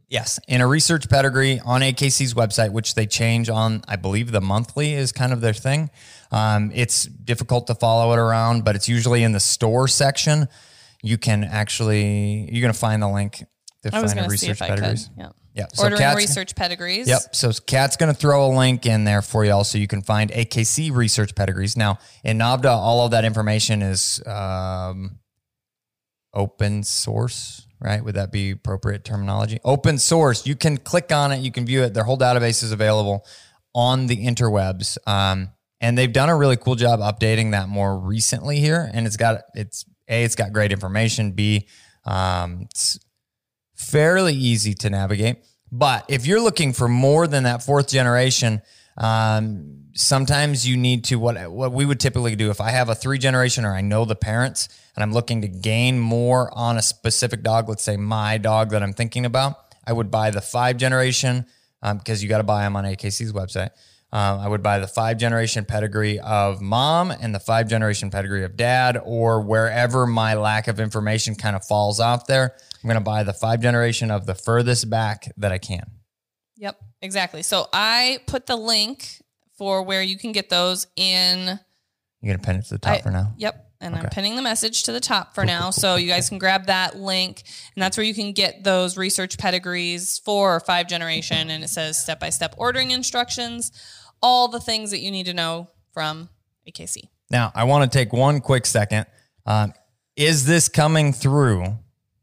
Yes, 0.09 0.39
in 0.47 0.61
a 0.61 0.67
research 0.67 1.09
pedigree 1.09 1.59
on 1.65 1.81
AKC's 1.81 2.35
website, 2.35 2.71
which 2.71 2.93
they 2.93 3.07
change 3.07 3.49
on, 3.49 3.83
I 3.87 3.95
believe 3.95 4.31
the 4.31 4.41
monthly 4.41 4.93
is 4.93 5.11
kind 5.11 5.33
of 5.33 5.41
their 5.41 5.53
thing. 5.53 5.89
Um, 6.33 6.71
it's 6.73 7.03
difficult 7.03 7.67
to 7.67 7.75
follow 7.75 8.11
it 8.13 8.17
around, 8.19 8.65
but 8.65 8.75
it's 8.75 8.89
usually 8.89 9.23
in 9.23 9.31
the 9.33 9.39
store 9.39 9.87
section. 9.87 10.47
You 11.03 11.17
can 11.17 11.43
actually, 11.43 12.49
you're 12.51 12.61
going 12.61 12.73
to 12.73 12.79
find 12.79 13.01
the 13.01 13.07
link 13.07 13.43
to 13.83 13.95
I 13.95 14.01
was 14.01 14.13
find 14.13 14.25
a 14.25 14.29
to 14.29 14.37
see 14.37 14.47
research 14.49 14.57
if 14.57 14.61
I 14.63 14.67
pedigrees. 14.69 15.07
could. 15.09 15.17
Yeah. 15.19 15.29
Yeah. 15.55 15.65
So 15.73 15.83
Ordering 15.83 16.01
Kat's- 16.01 16.17
research 16.17 16.55
pedigrees. 16.55 17.07
Yep. 17.07 17.35
So 17.35 17.51
Kat's 17.67 17.95
going 17.97 18.11
to 18.11 18.19
throw 18.19 18.47
a 18.47 18.51
link 18.57 18.87
in 18.87 19.03
there 19.03 19.21
for 19.21 19.45
y'all 19.45 19.63
so 19.63 19.77
you 19.77 19.87
can 19.87 20.01
find 20.01 20.31
AKC 20.31 20.91
research 20.91 21.35
pedigrees. 21.35 21.77
Now, 21.77 21.99
in 22.23 22.39
NAVHDA, 22.39 22.71
all 22.71 23.05
of 23.05 23.11
that 23.11 23.23
information 23.25 23.83
is 23.83 24.19
um, 24.25 25.19
open 26.33 26.83
source, 26.83 27.67
right? 27.79 28.03
Would 28.03 28.15
that 28.15 28.31
be 28.31 28.51
appropriate 28.51 29.03
terminology? 29.03 29.59
Open 29.63 29.99
source. 29.99 30.47
You 30.47 30.55
can 30.55 30.77
click 30.77 31.11
on 31.11 31.31
it, 31.31 31.41
you 31.41 31.51
can 31.51 31.65
view 31.65 31.83
it. 31.83 31.93
Their 31.93 32.03
whole 32.05 32.17
database 32.17 32.63
is 32.63 32.71
available 32.71 33.23
on 33.75 34.07
the 34.07 34.25
interwebs. 34.25 34.97
Um, 35.07 35.51
and 35.83 35.97
they've 35.97 36.13
done 36.13 36.29
a 36.29 36.35
really 36.35 36.55
cool 36.55 36.75
job 36.75 37.01
updating 37.01 37.51
that 37.51 37.67
more 37.67 37.99
recently 37.99 38.57
here. 38.57 38.89
And 38.93 39.05
it's 39.05 39.17
got, 39.17 39.41
it's 39.53 39.83
A, 40.07 40.23
it's 40.23 40.33
got 40.33 40.53
great 40.53 40.71
information. 40.71 41.33
B, 41.33 41.67
um, 42.05 42.61
it's 42.61 42.97
fairly 43.75 44.33
easy 44.33 44.73
to 44.75 44.89
navigate. 44.89 45.43
But 45.73 46.05
if 46.07 46.25
you're 46.25 46.39
looking 46.39 46.71
for 46.71 46.87
more 46.87 47.27
than 47.27 47.43
that 47.43 47.63
fourth 47.63 47.89
generation, 47.89 48.61
um, 48.97 49.87
sometimes 49.93 50.65
you 50.65 50.77
need 50.77 51.03
to 51.05 51.17
what 51.17 51.51
what 51.51 51.73
we 51.73 51.85
would 51.85 51.99
typically 51.99 52.37
do 52.37 52.49
if 52.49 52.61
I 52.61 52.69
have 52.69 52.87
a 52.87 52.95
three 52.95 53.17
generation 53.17 53.65
or 53.65 53.73
I 53.73 53.81
know 53.81 54.05
the 54.05 54.15
parents 54.15 54.69
and 54.95 55.03
I'm 55.03 55.11
looking 55.11 55.41
to 55.41 55.47
gain 55.49 55.99
more 55.99 56.49
on 56.57 56.77
a 56.77 56.81
specific 56.81 57.43
dog, 57.43 57.67
let's 57.67 57.83
say 57.83 57.97
my 57.97 58.37
dog 58.37 58.69
that 58.69 58.83
I'm 58.83 58.93
thinking 58.93 59.25
about, 59.25 59.55
I 59.85 59.91
would 59.91 60.09
buy 60.09 60.31
the 60.31 60.41
five 60.41 60.77
generation 60.77 61.45
because 61.81 62.23
you 62.23 62.29
got 62.29 62.37
to 62.37 62.43
buy 62.43 62.61
them 62.61 62.77
on 62.77 62.85
AKC's 62.85 63.33
website. 63.33 63.71
Um, 64.13 64.39
I 64.39 64.47
would 64.47 64.61
buy 64.61 64.77
the 64.77 64.87
five 64.87 65.17
generation 65.17 65.65
pedigree 65.65 66.19
of 66.19 66.61
mom 66.61 67.09
and 67.09 67.33
the 67.33 67.39
five 67.39 67.67
generation 67.67 68.11
pedigree 68.11 68.43
of 68.43 68.55
dad, 68.55 69.01
or 69.03 69.41
wherever 69.41 70.05
my 70.05 70.35
lack 70.35 70.67
of 70.67 70.79
information 70.79 71.33
kind 71.33 71.55
of 71.55 71.65
falls 71.65 71.99
off 71.99 72.27
there. 72.27 72.55
I'm 72.83 72.87
going 72.87 72.93
to 72.93 73.01
buy 73.01 73.23
the 73.23 73.33
five 73.33 73.59
generation 73.59 74.11
of 74.11 74.27
the 74.27 74.35
furthest 74.35 74.87
back 74.87 75.31
that 75.37 75.51
I 75.51 75.57
can. 75.57 75.89
Yep, 76.57 76.79
exactly. 77.01 77.41
So 77.41 77.67
I 77.73 78.19
put 78.27 78.45
the 78.45 78.55
link 78.55 79.23
for 79.57 79.81
where 79.81 80.03
you 80.03 80.15
can 80.15 80.31
get 80.31 80.47
those 80.47 80.85
in. 80.95 81.59
You're 82.21 82.33
going 82.35 82.39
to 82.39 82.45
pin 82.45 82.55
it 82.57 82.65
to 82.65 82.75
the 82.75 82.79
top 82.79 82.93
I- 82.93 83.01
for 83.01 83.09
now. 83.09 83.33
Yep. 83.37 83.71
And 83.81 83.95
I'm 83.97 84.07
pinning 84.07 84.37
the 84.37 84.41
message 84.41 84.83
to 84.83 84.93
the 84.93 85.01
top 85.01 85.35
for 85.35 85.43
now. 85.43 85.69
So 85.69 85.97
you 85.97 86.07
guys 86.07 86.29
can 86.29 86.37
grab 86.37 86.67
that 86.67 86.95
link. 86.95 87.43
And 87.75 87.83
that's 87.83 87.97
where 87.97 88.05
you 88.05 88.13
can 88.13 88.31
get 88.31 88.63
those 88.63 88.95
research 88.95 89.37
pedigrees 89.37 90.19
for 90.23 90.61
five 90.61 90.87
generation. 90.87 91.49
And 91.49 91.65
it 91.65 91.67
says 91.67 92.01
step 92.01 92.17
by 92.17 92.29
step 92.29 92.55
ordering 92.57 92.91
instructions, 92.91 93.73
all 94.23 94.47
the 94.47 94.61
things 94.61 94.89
that 94.91 95.01
you 95.01 95.11
need 95.11 95.25
to 95.25 95.33
know 95.33 95.67
from 95.91 96.29
AKC. 96.67 97.09
Now, 97.29 97.51
I 97.53 97.65
want 97.65 97.91
to 97.91 97.95
take 97.95 98.13
one 98.13 98.39
quick 98.39 98.65
second. 98.65 99.05
Um, 99.45 99.73
is 100.15 100.45
this 100.45 100.69
coming 100.69 101.11
through 101.11 101.77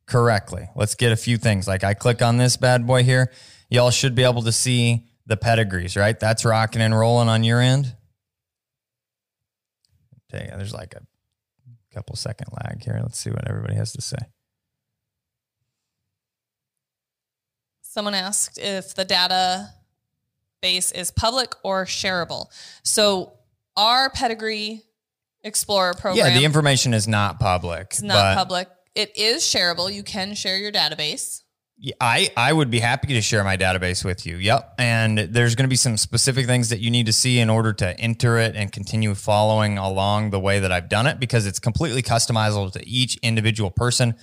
correctly? 0.06 0.68
Let's 0.74 0.94
get 0.94 1.12
a 1.12 1.16
few 1.16 1.36
things. 1.36 1.68
Like 1.68 1.84
I 1.84 1.94
click 1.94 2.22
on 2.22 2.38
this 2.38 2.56
bad 2.56 2.86
boy 2.86 3.04
here. 3.04 3.30
Y'all 3.68 3.90
should 3.90 4.14
be 4.14 4.24
able 4.24 4.42
to 4.42 4.52
see 4.52 5.06
the 5.26 5.36
pedigrees, 5.36 5.96
right? 5.96 6.18
That's 6.18 6.44
rocking 6.44 6.80
and 6.80 6.98
rolling 6.98 7.28
on 7.28 7.44
your 7.44 7.60
end. 7.60 7.94
Okay, 10.32 10.48
there's 10.56 10.72
like 10.72 10.94
a 10.94 11.02
couple 11.94 12.16
second 12.16 12.48
lag 12.52 12.82
here. 12.82 12.98
Let's 13.02 13.18
see 13.18 13.30
what 13.30 13.48
everybody 13.48 13.74
has 13.74 13.92
to 13.92 14.00
say. 14.00 14.18
Someone 17.82 18.14
asked 18.14 18.58
if 18.58 18.94
the 18.94 19.04
data 19.04 19.70
base 20.60 20.92
is 20.92 21.10
public 21.10 21.54
or 21.62 21.84
shareable. 21.84 22.46
So 22.82 23.34
our 23.76 24.10
pedigree 24.10 24.82
explorer 25.42 25.94
program 25.94 26.26
Yeah, 26.26 26.38
the 26.38 26.44
information 26.44 26.94
is 26.94 27.08
not 27.08 27.40
public. 27.40 27.92
is 27.94 28.02
not 28.02 28.36
public. 28.36 28.68
It 28.94 29.16
is 29.16 29.42
shareable. 29.42 29.92
You 29.92 30.02
can 30.02 30.34
share 30.34 30.58
your 30.58 30.72
database. 30.72 31.42
I, 31.98 32.30
I 32.36 32.52
would 32.52 32.70
be 32.70 32.80
happy 32.80 33.14
to 33.14 33.22
share 33.22 33.42
my 33.42 33.56
database 33.56 34.04
with 34.04 34.26
you. 34.26 34.36
Yep. 34.36 34.74
And 34.78 35.16
there's 35.18 35.54
going 35.54 35.64
to 35.64 35.70
be 35.70 35.76
some 35.76 35.96
specific 35.96 36.44
things 36.44 36.68
that 36.68 36.80
you 36.80 36.90
need 36.90 37.06
to 37.06 37.12
see 37.12 37.38
in 37.38 37.48
order 37.48 37.72
to 37.72 37.98
enter 37.98 38.36
it 38.36 38.54
and 38.54 38.70
continue 38.70 39.14
following 39.14 39.78
along 39.78 40.28
the 40.28 40.40
way 40.40 40.58
that 40.58 40.70
I've 40.70 40.90
done 40.90 41.06
it 41.06 41.18
because 41.18 41.46
it's 41.46 41.58
completely 41.58 42.02
customizable 42.02 42.70
to 42.72 42.86
each 42.86 43.16
individual 43.22 43.70
person. 43.70 44.14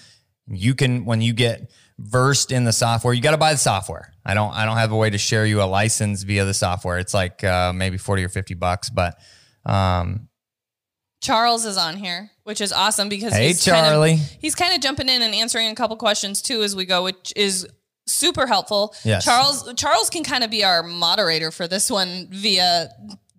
You 0.45 0.75
can, 0.75 1.05
when 1.05 1.21
you 1.21 1.33
get 1.33 1.71
versed 1.99 2.51
in 2.51 2.63
the 2.63 2.73
software, 2.73 3.13
you 3.13 3.21
got 3.21 3.31
to 3.31 3.37
buy 3.37 3.51
the 3.53 3.57
software. 3.59 4.13
I 4.25 4.33
don't, 4.33 4.53
I 4.53 4.65
don't 4.65 4.77
have 4.77 4.91
a 4.91 4.95
way 4.95 5.09
to 5.09 5.17
share 5.17 5.45
you 5.45 5.61
a 5.61 5.65
license 5.65 6.23
via 6.23 6.45
the 6.45 6.53
software. 6.53 6.97
It's 6.99 7.13
like 7.13 7.43
uh, 7.43 7.73
maybe 7.73 7.97
40 7.97 8.23
or 8.23 8.29
50 8.29 8.53
bucks, 8.55 8.89
but 8.89 9.17
um, 9.65 10.27
Charles 11.21 11.65
is 11.65 11.77
on 11.77 11.97
here, 11.97 12.29
which 12.43 12.61
is 12.61 12.71
awesome 12.71 13.09
because 13.09 13.33
Hey, 13.33 13.47
he's 13.47 13.65
kind 13.65 13.85
of- 13.85 13.91
Charlie. 13.93 14.15
he's 14.15 14.53
kind 14.55 14.73
of 14.75 14.81
jumping 14.81 15.09
in 15.09 15.21
and 15.21 15.33
answering 15.33 15.67
a 15.69 15.75
couple 15.75 15.95
questions 15.97 16.41
too 16.41 16.61
as 16.61 16.75
we 16.75 16.85
go, 16.85 17.03
which 17.03 17.33
is 17.35 17.67
super 18.05 18.45
helpful. 18.47 18.93
Yes. 19.03 19.25
Charles 19.25 19.73
Charles 19.75 20.09
can 20.09 20.23
kind 20.23 20.43
of 20.43 20.49
be 20.51 20.63
our 20.63 20.83
moderator 20.83 21.51
for 21.51 21.67
this 21.67 21.89
one 21.91 22.27
via 22.31 22.89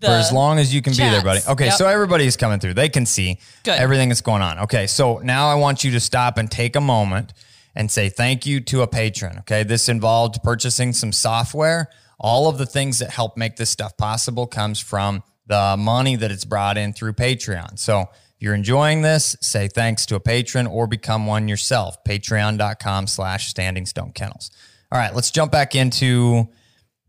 for 0.01 0.09
as 0.09 0.31
long 0.33 0.59
as 0.59 0.73
you 0.75 0.81
can 0.83 0.93
be 0.93 0.99
there, 0.99 1.23
buddy. 1.23 1.41
Okay, 1.49 1.67
Yep. 1.67 1.75
so 1.75 1.87
everybody's 1.89 2.37
coming 2.37 2.61
through. 2.61 2.75
They 2.75 2.89
can 2.89 3.05
see 3.07 3.39
Good. 3.65 3.79
everything 3.79 4.09
that's 4.11 4.21
going 4.21 4.43
on. 4.43 4.61
Okay, 4.61 4.87
so 4.87 5.19
now 5.19 5.49
I 5.49 5.55
want 5.57 5.83
you 5.85 5.91
to 5.93 6.01
stop 6.01 6.39
and 6.39 6.49
take 6.51 6.77
a 6.77 6.81
moment 6.81 7.33
and 7.79 7.93
say 7.93 8.09
thank 8.09 8.45
you 8.45 8.61
to 8.61 8.83
a 8.83 8.89
patron. 8.89 9.39
Okay, 9.39 9.63
this 9.63 9.89
involved 9.89 10.43
purchasing 10.43 10.93
some 10.93 11.13
software. 11.13 11.89
All 12.19 12.49
of 12.49 12.59
the 12.59 12.67
things 12.67 12.99
that 12.99 13.11
help 13.11 13.37
make 13.37 13.55
this 13.55 13.71
stuff 13.71 13.97
possible 13.97 14.49
comes 14.49 14.81
from 14.81 15.23
the 15.47 15.77
money 15.79 16.17
that 16.17 16.33
it's 16.33 16.45
brought 16.45 16.77
in 16.77 16.93
through 16.93 17.13
Patreon. 17.13 17.79
So 17.79 18.01
if 18.01 18.41
you're 18.41 18.57
enjoying 18.57 19.03
this, 19.03 19.37
say 19.41 19.69
thanks 19.69 20.07
to 20.07 20.17
a 20.17 20.21
patron 20.21 20.67
or 20.67 20.89
become 20.89 21.27
one 21.27 21.47
yourself. 21.47 22.03
Patreon.com 22.03 23.07
slash 23.07 23.47
standing 23.47 23.87
stone 23.87 24.11
kennels. 24.11 24.51
All 24.91 24.99
right, 24.99 25.15
let's 25.15 25.31
jump 25.31 25.53
back 25.53 25.77
into 25.77 26.49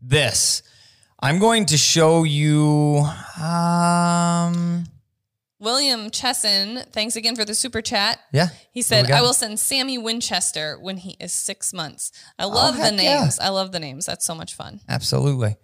this. 0.00 0.62
I'm 1.18 1.40
going 1.40 1.66
to 1.66 1.76
show 1.76 2.22
you. 2.22 3.04
Um, 3.42 4.84
William 5.60 6.10
Chesson, 6.10 6.82
thanks 6.90 7.16
again 7.16 7.36
for 7.36 7.44
the 7.44 7.54
super 7.54 7.82
chat. 7.82 8.18
yeah. 8.32 8.48
He 8.72 8.80
said. 8.82 9.10
I 9.10 9.20
will 9.20 9.34
send 9.34 9.60
Sammy 9.60 9.98
Winchester 9.98 10.78
when 10.80 10.96
he 10.96 11.16
is 11.20 11.32
six 11.32 11.72
months. 11.74 12.10
I 12.38 12.46
love 12.46 12.76
the 12.76 12.82
Oh, 12.82 12.84
yeah. 12.86 13.20
names. 13.20 13.38
I 13.38 13.50
love 13.50 13.70
the 13.70 13.78
names. 13.80 14.06
That's 14.06 14.24
so 14.24 14.34
much 14.34 14.54
fun. 14.54 14.80
Absolutely. 14.88 15.56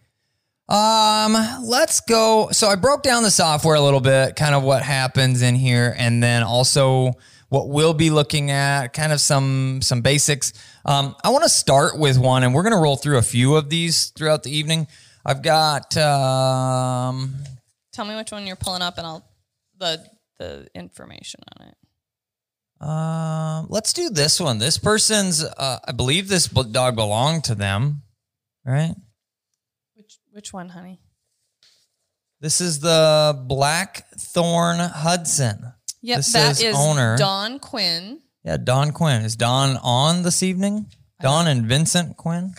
Um, 0.68 1.34
let's 1.62 2.00
go. 2.00 2.48
So 2.52 2.68
I 2.68 2.74
broke 2.74 3.02
down 3.02 3.22
the 3.22 3.30
software 3.30 3.76
a 3.76 3.80
little 3.80 4.00
bit, 4.00 4.36
kind 4.36 4.54
of 4.54 4.62
what 4.62 4.82
happens 4.82 5.40
in 5.40 5.54
here, 5.54 5.94
and 5.96 6.22
then 6.22 6.42
also 6.42 7.12
what 7.48 7.68
we'll 7.68 7.94
be 7.94 8.10
looking 8.10 8.50
at, 8.50 8.88
kind 8.92 9.12
of 9.12 9.20
some 9.20 9.80
some 9.80 10.02
basics. 10.02 10.52
Um, 10.84 11.14
I 11.22 11.30
want 11.30 11.44
to 11.44 11.48
start 11.48 11.98
with 11.98 12.18
one, 12.18 12.42
and 12.42 12.52
we're 12.52 12.64
going 12.64 12.72
to 12.74 12.80
roll 12.80 12.96
through 12.96 13.18
a 13.18 13.22
few 13.22 13.54
of 13.54 13.70
these 13.70 14.06
throughout 14.10 14.42
the 14.42 14.50
evening. 14.50 14.88
I've 15.24 15.42
got 15.42 15.96
um, 15.96 17.34
Tell 17.92 18.04
me 18.04 18.16
which 18.16 18.32
one 18.32 18.46
you're 18.46 18.56
pulling 18.56 18.82
up, 18.82 18.98
and 18.98 19.06
I'll 19.06 19.24
the 19.78 20.04
the 20.38 20.66
information 20.74 21.40
on 21.58 21.68
it. 21.68 21.76
um, 22.86 23.66
let's 23.70 23.92
do 23.92 24.10
this 24.10 24.38
one. 24.38 24.58
This 24.58 24.76
person's, 24.78 25.42
uh, 25.42 25.78
I 25.86 25.92
believe 25.92 26.28
this 26.28 26.46
dog 26.46 26.94
belonged 26.94 27.44
to 27.44 27.54
them, 27.54 28.02
right? 28.64 28.94
Which 29.94 30.18
which 30.32 30.52
one, 30.52 30.68
honey? 30.70 31.00
This 32.40 32.60
is 32.60 32.80
the 32.80 33.34
Blackthorn 33.46 34.78
Hudson. 34.78 35.72
Yep, 36.02 36.16
This 36.18 36.32
that 36.34 36.50
is 36.52 36.62
is 36.62 36.76
owner. 36.78 37.16
Don 37.16 37.58
Quinn. 37.58 38.20
Yeah, 38.44 38.58
Don 38.58 38.92
Quinn. 38.92 39.22
Is 39.22 39.36
Don 39.36 39.78
on 39.82 40.22
this 40.22 40.42
evening? 40.42 40.86
Don 41.22 41.48
and 41.48 41.64
Vincent 41.66 42.16
Quinn? 42.18 42.52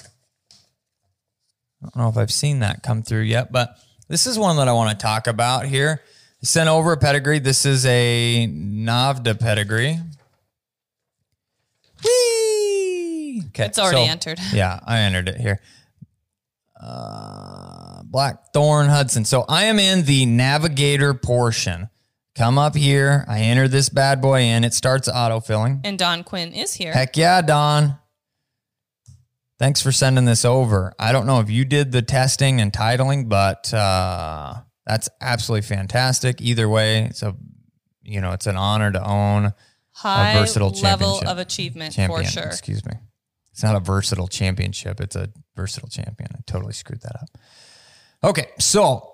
I 0.52 1.90
don't 1.94 1.96
know 1.96 2.10
if 2.10 2.18
I've 2.18 2.32
seen 2.32 2.60
that 2.60 2.82
come 2.82 3.04
through 3.04 3.22
yet, 3.22 3.52
but 3.52 3.76
this 4.10 4.26
is 4.26 4.40
one 4.40 4.58
that 4.58 4.68
I 4.68 4.74
want 4.74 4.90
to 4.98 5.02
talk 5.02 5.28
about 5.28 5.68
here. 5.68 6.02
Sent 6.44 6.70
over 6.70 6.92
a 6.94 6.98
pedigree. 6.98 7.40
This 7.40 7.66
is 7.66 7.86
a 7.86 8.48
NAVHDA 8.48 9.40
pedigree. 9.40 10.00
Whee! 12.04 13.44
Okay, 13.48 13.66
It's 13.66 13.80
already 13.80 14.06
so- 14.06 14.12
entered. 14.12 14.40
Yeah, 14.54 14.80
I 14.86 15.00
entered 15.00 15.30
it 15.30 15.38
here. 15.40 15.60
Uh, 16.80 18.04
Blackthorn 18.04 18.88
Hudson. 18.88 19.26
So 19.26 19.46
I 19.50 19.64
am 19.64 19.80
in 19.80 20.06
the 20.06 20.26
navigator 20.28 21.14
portion. 21.14 21.90
Come 22.36 22.60
up 22.60 22.76
here. 22.76 23.26
I 23.28 23.40
enter 23.40 23.68
this 23.68 23.90
bad 23.90 24.22
boy 24.22 24.42
in. 24.42 24.64
It 24.64 24.76
starts 24.76 25.10
autofilling. 25.10 25.82
And 25.84 25.98
Don 25.98 26.24
Quinn 26.24 26.54
is 26.54 26.76
here. 26.76 26.94
Heck 26.94 27.18
yeah, 27.18 27.42
Don. 27.42 27.98
Thanks 29.58 29.82
for 29.82 29.92
sending 29.92 30.26
this 30.26 30.46
over. 30.46 30.94
I 31.00 31.12
don't 31.12 31.26
know 31.26 31.40
if 31.40 31.50
you 31.50 31.66
did 31.66 31.92
the 31.92 32.04
testing 32.04 32.62
and 32.62 32.72
titling, 32.72 33.28
but 33.28 33.74
uh, 33.74 34.62
that's 34.88 35.10
absolutely 35.22 35.68
fantastic. 35.68 36.42
Either 36.42 36.68
way, 36.70 37.04
it's 37.04 37.22
a 37.22 37.36
you 38.04 38.22
know 38.22 38.32
it's 38.32 38.48
an 38.48 38.58
honor 38.58 38.92
to 38.92 39.04
own 39.04 39.54
High 39.92 40.34
versatile 40.40 40.72
level 40.72 41.22
of 41.28 41.38
achievement 41.38 41.94
champion. 41.94 42.24
for 42.24 42.30
sure. 42.30 42.44
Excuse 42.44 42.86
me. 42.86 42.94
It's 43.52 43.64
not 43.64 43.76
a 43.76 43.80
versatile 43.80 44.28
championship. 44.28 45.02
It's 45.02 45.16
a 45.16 45.30
versatile 45.56 45.90
champion. 45.90 46.30
I 46.36 46.40
totally 46.46 46.74
screwed 46.74 47.02
that 47.02 47.16
up. 47.16 47.30
Okay, 48.24 48.48
so 48.60 49.12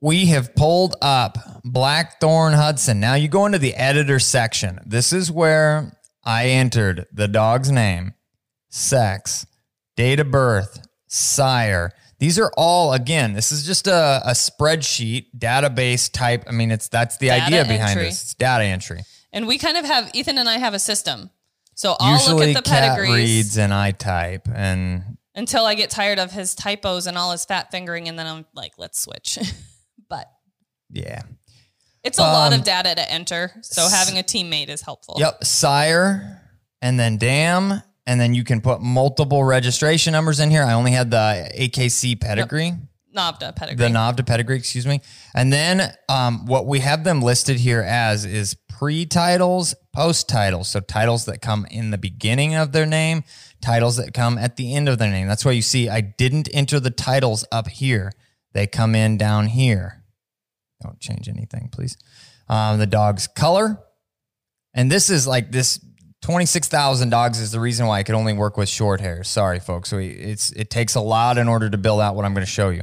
we 0.00 0.26
have 0.26 0.54
pulled 0.54 0.96
up 1.00 1.38
Blackthorn 1.64 2.52
Hudson. 2.52 3.00
Now 3.00 3.14
you 3.14 3.28
go 3.28 3.46
into 3.46 3.58
the 3.58 3.74
editor 3.74 4.18
section. 4.18 4.80
This 4.84 5.12
is 5.12 5.30
where 5.30 5.98
I 6.24 6.46
entered 6.48 7.06
the 7.12 7.28
dog's 7.28 7.70
name, 7.70 8.14
sex, 8.68 9.46
date 9.96 10.18
of 10.20 10.30
birth, 10.30 10.84
sire. 11.06 11.92
These 12.18 12.38
are 12.38 12.50
all 12.56 12.92
again. 12.92 13.34
This 13.34 13.52
is 13.52 13.64
just 13.66 13.86
a, 13.86 14.22
a 14.24 14.30
spreadsheet 14.32 15.26
database 15.36 16.10
type. 16.10 16.44
I 16.48 16.52
mean, 16.52 16.70
it's 16.70 16.88
that's 16.88 17.18
the 17.18 17.28
Data 17.28 17.44
idea 17.46 17.64
behind 17.64 17.90
entry. 17.90 18.04
this. 18.04 18.22
It's 18.22 18.34
data 18.34 18.64
entry. 18.64 19.02
And 19.32 19.46
we 19.46 19.58
kind 19.58 19.76
of 19.76 19.84
have 19.84 20.10
Ethan 20.14 20.38
and 20.38 20.48
I 20.48 20.58
have 20.58 20.72
a 20.72 20.78
system. 20.78 21.30
So 21.74 21.94
I'll 22.00 22.14
Usually, 22.14 22.54
look 22.54 22.56
at 22.56 22.64
the 22.64 22.70
pedigrees 22.70 23.10
reads 23.14 23.58
and 23.58 23.74
I 23.74 23.90
type, 23.90 24.48
and 24.54 25.18
until 25.34 25.66
I 25.66 25.74
get 25.74 25.90
tired 25.90 26.18
of 26.18 26.32
his 26.32 26.54
typos 26.54 27.06
and 27.06 27.18
all 27.18 27.32
his 27.32 27.44
fat 27.44 27.70
fingering, 27.70 28.08
and 28.08 28.18
then 28.18 28.26
I'm 28.26 28.46
like, 28.54 28.72
let's 28.78 28.98
switch. 28.98 29.38
but 30.08 30.26
yeah. 30.90 31.20
it's 32.02 32.16
a 32.18 32.22
lot 32.22 32.54
Um, 32.54 32.60
of 32.60 32.64
data 32.64 32.94
to 32.94 33.12
enter. 33.12 33.52
So 33.60 33.86
having 33.90 34.16
a 34.18 34.22
teammate 34.22 34.70
is 34.70 34.80
helpful. 34.80 35.16
Yep, 35.18 35.44
sire, 35.44 36.40
and 36.80 36.98
then 36.98 37.18
dam, 37.18 37.82
and 38.06 38.20
then 38.20 38.34
you 38.34 38.44
can 38.44 38.60
put 38.60 38.80
multiple 38.80 39.42
registration 39.42 40.12
numbers 40.12 40.40
in 40.40 40.50
here. 40.50 40.62
I 40.62 40.74
only 40.74 40.92
had 40.92 41.10
the 41.10 41.50
AKC 41.58 42.20
pedigree, 42.20 42.72
NAVHDA 43.16 43.56
pedigree. 43.56 43.86
the 43.86 43.92
NAVHDA 43.92 44.26
pedigree, 44.26 44.56
excuse 44.56 44.86
me. 44.86 45.00
And 45.34 45.52
then 45.52 45.92
um, 46.08 46.46
what 46.46 46.66
we 46.66 46.80
have 46.80 47.04
them 47.04 47.22
listed 47.22 47.58
here 47.58 47.82
as 47.82 48.24
is 48.24 48.54
pre-titles, 48.68 49.74
post-titles. 49.92 50.68
So 50.68 50.80
titles 50.80 51.24
that 51.24 51.40
come 51.40 51.66
in 51.70 51.90
the 51.90 51.98
beginning 51.98 52.54
of 52.54 52.72
their 52.72 52.86
name, 52.86 53.24
titles 53.60 53.96
that 53.96 54.12
come 54.12 54.36
at 54.38 54.56
the 54.56 54.74
end 54.74 54.88
of 54.88 54.98
their 54.98 55.10
name. 55.10 55.26
That's 55.26 55.44
why 55.44 55.52
you 55.52 55.62
see 55.62 55.88
I 55.88 56.02
didn't 56.02 56.48
enter 56.52 56.78
the 56.78 56.90
titles 56.90 57.44
up 57.50 57.68
here. 57.68 58.12
They 58.52 58.66
come 58.66 58.94
in 58.94 59.16
down 59.16 59.48
here. 59.48 60.04
Don't 60.82 61.00
change 61.00 61.28
anything, 61.28 61.70
please. 61.72 61.96
Um, 62.48 62.78
the 62.78 62.86
dog's 62.86 63.26
color. 63.26 63.80
And 64.74 64.92
this 64.92 65.08
is 65.08 65.26
like 65.26 65.50
this 65.52 65.80
26,000 66.22 67.10
dogs 67.10 67.40
is 67.40 67.52
the 67.52 67.60
reason 67.60 67.86
why 67.86 67.98
I 67.98 68.02
could 68.02 68.14
only 68.14 68.32
work 68.32 68.56
with 68.56 68.68
short 68.68 69.00
hair. 69.00 69.22
Sorry, 69.22 69.60
folks. 69.60 69.92
We, 69.92 70.08
it's, 70.08 70.50
it 70.52 70.70
takes 70.70 70.94
a 70.94 71.00
lot 71.00 71.38
in 71.38 71.48
order 71.48 71.70
to 71.70 71.78
build 71.78 72.00
out 72.00 72.16
what 72.16 72.24
I'm 72.24 72.34
going 72.34 72.46
to 72.46 72.50
show 72.50 72.70
you. 72.70 72.82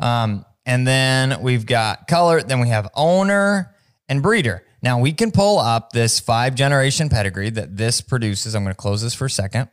Um, 0.00 0.44
and 0.66 0.86
then 0.86 1.42
we've 1.42 1.66
got 1.66 2.06
color. 2.06 2.42
Then 2.42 2.60
we 2.60 2.68
have 2.68 2.88
owner 2.94 3.74
and 4.08 4.22
breeder. 4.22 4.64
Now 4.82 4.98
we 5.00 5.12
can 5.12 5.30
pull 5.30 5.58
up 5.58 5.92
this 5.92 6.20
five 6.20 6.54
generation 6.54 7.08
pedigree 7.08 7.50
that 7.50 7.76
this 7.76 8.00
produces. 8.00 8.54
I'm 8.54 8.64
going 8.64 8.74
to 8.74 8.80
close 8.80 9.02
this 9.02 9.14
for 9.14 9.26
a 9.26 9.30
second. 9.30 9.68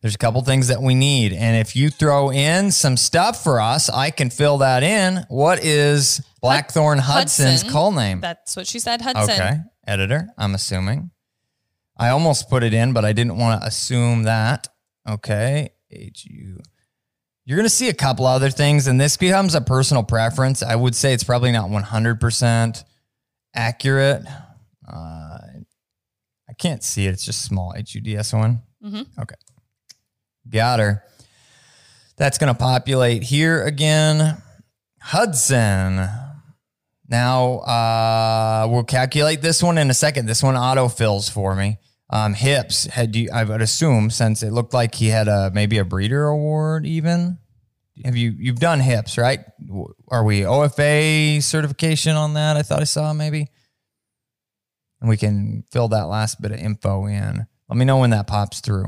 There's 0.00 0.14
a 0.14 0.18
couple 0.18 0.42
things 0.42 0.68
that 0.68 0.82
we 0.82 0.94
need. 0.94 1.32
And 1.32 1.56
if 1.56 1.74
you 1.74 1.88
throw 1.88 2.30
in 2.30 2.70
some 2.70 2.96
stuff 2.96 3.42
for 3.42 3.58
us, 3.58 3.88
I 3.88 4.10
can 4.10 4.28
fill 4.28 4.58
that 4.58 4.82
in. 4.82 5.24
What 5.28 5.64
is 5.64 6.20
Blackthorn 6.42 6.98
Hudson's 6.98 7.62
Hudson. 7.62 7.70
call 7.70 7.90
name? 7.90 8.20
That's 8.20 8.54
what 8.54 8.66
she 8.66 8.78
said, 8.80 9.00
Hudson. 9.00 9.34
Okay. 9.34 9.56
Editor, 9.86 10.28
I'm 10.38 10.54
assuming. 10.54 11.10
I 11.96 12.08
almost 12.08 12.48
put 12.48 12.62
it 12.64 12.74
in, 12.74 12.92
but 12.92 13.04
I 13.04 13.12
didn't 13.12 13.36
want 13.38 13.60
to 13.60 13.66
assume 13.66 14.24
that. 14.24 14.68
Okay. 15.08 15.70
H 15.90 16.24
U. 16.26 16.58
You're 17.44 17.56
going 17.56 17.66
to 17.66 17.70
see 17.70 17.88
a 17.88 17.94
couple 17.94 18.26
other 18.26 18.50
things, 18.50 18.86
and 18.86 19.00
this 19.00 19.16
becomes 19.16 19.54
a 19.54 19.60
personal 19.60 20.02
preference. 20.02 20.62
I 20.62 20.74
would 20.74 20.94
say 20.94 21.12
it's 21.12 21.24
probably 21.24 21.52
not 21.52 21.68
100% 21.70 22.84
accurate. 23.54 24.22
Uh, 24.88 25.38
I 26.48 26.52
can't 26.58 26.82
see 26.82 27.06
it. 27.06 27.10
It's 27.10 27.24
just 27.24 27.42
small 27.42 27.74
H 27.76 27.94
U 27.94 28.00
D 28.00 28.16
S 28.16 28.32
O 28.34 28.42
N. 28.42 28.62
Mhm. 28.82 29.06
Okay. 29.20 29.34
Got 30.48 30.80
her. 30.80 31.04
That's 32.16 32.38
going 32.38 32.52
to 32.52 32.58
populate 32.58 33.24
here 33.24 33.62
again. 33.64 34.40
Hudson. 35.00 36.08
Now 37.08 37.58
uh, 37.58 38.66
we'll 38.70 38.84
calculate 38.84 39.42
this 39.42 39.62
one 39.62 39.78
in 39.78 39.90
a 39.90 39.94
second. 39.94 40.26
This 40.26 40.42
one 40.42 40.56
auto 40.56 40.88
fills 40.88 41.28
for 41.28 41.54
me. 41.54 41.78
Um, 42.10 42.34
hips 42.34 42.84
had 42.84 43.16
you? 43.16 43.28
I 43.32 43.44
would 43.44 43.62
assume 43.62 44.10
since 44.10 44.42
it 44.42 44.52
looked 44.52 44.74
like 44.74 44.94
he 44.94 45.08
had 45.08 45.28
a 45.28 45.50
maybe 45.52 45.78
a 45.78 45.84
breeder 45.84 46.26
award. 46.26 46.86
Even 46.86 47.38
have 48.04 48.16
you? 48.16 48.34
You've 48.38 48.60
done 48.60 48.80
hips, 48.80 49.18
right? 49.18 49.40
Are 50.08 50.24
we 50.24 50.40
OFA 50.40 51.42
certification 51.42 52.16
on 52.16 52.34
that? 52.34 52.56
I 52.56 52.62
thought 52.62 52.80
I 52.80 52.84
saw 52.84 53.12
maybe. 53.12 53.48
And 55.00 55.08
we 55.08 55.16
can 55.16 55.64
fill 55.70 55.88
that 55.88 56.04
last 56.04 56.40
bit 56.40 56.52
of 56.52 56.58
info 56.58 57.06
in. 57.06 57.46
Let 57.68 57.76
me 57.76 57.84
know 57.84 57.98
when 57.98 58.10
that 58.10 58.26
pops 58.26 58.60
through. 58.60 58.86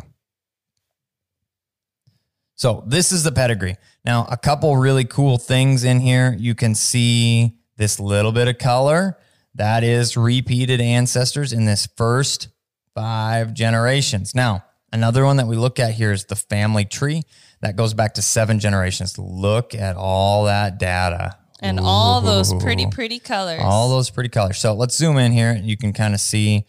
So 2.55 2.85
this 2.87 3.13
is 3.13 3.23
the 3.23 3.33
pedigree. 3.33 3.77
Now, 4.05 4.27
a 4.31 4.37
couple 4.37 4.77
really 4.77 5.05
cool 5.05 5.37
things 5.37 5.85
in 5.85 6.01
here. 6.01 6.35
You 6.39 6.55
can 6.55 6.75
see 6.75 7.56
this 7.77 8.01
little 8.01 8.33
bit 8.33 8.49
of 8.49 8.59
color. 8.59 9.19
That 9.55 9.85
is 9.85 10.17
repeated 10.17 10.81
ancestors 10.81 11.53
in 11.53 11.65
this 11.65 11.89
first 11.97 12.49
five 12.95 13.55
generations. 13.55 14.35
Now, 14.35 14.65
another 14.93 15.25
one 15.25 15.37
that 15.39 15.47
we 15.47 15.57
look 15.57 15.79
at 15.79 15.93
here 15.93 16.13
is 16.13 16.27
the 16.27 16.37
family 16.37 16.85
tree. 16.85 17.23
That 17.63 17.77
goes 17.77 17.95
back 17.95 18.15
to 18.15 18.23
seven 18.23 18.59
generations. 18.59 19.19
Look 19.19 19.75
at 19.75 19.97
all 19.97 20.45
that 20.45 20.79
data. 20.79 21.37
And 21.61 21.81
all 21.81 22.21
those 22.21 22.53
pretty, 22.55 22.87
pretty 22.87 23.19
colors. 23.19 23.63
All 23.65 23.89
those 23.89 24.11
pretty 24.11 24.29
colors. 24.29 24.59
So 24.59 24.75
let's 24.75 24.95
zoom 24.95 25.17
in 25.17 25.33
here. 25.33 25.59
You 25.63 25.77
can 25.77 25.93
kind 25.95 26.13
of 26.13 26.21
see. 26.21 26.67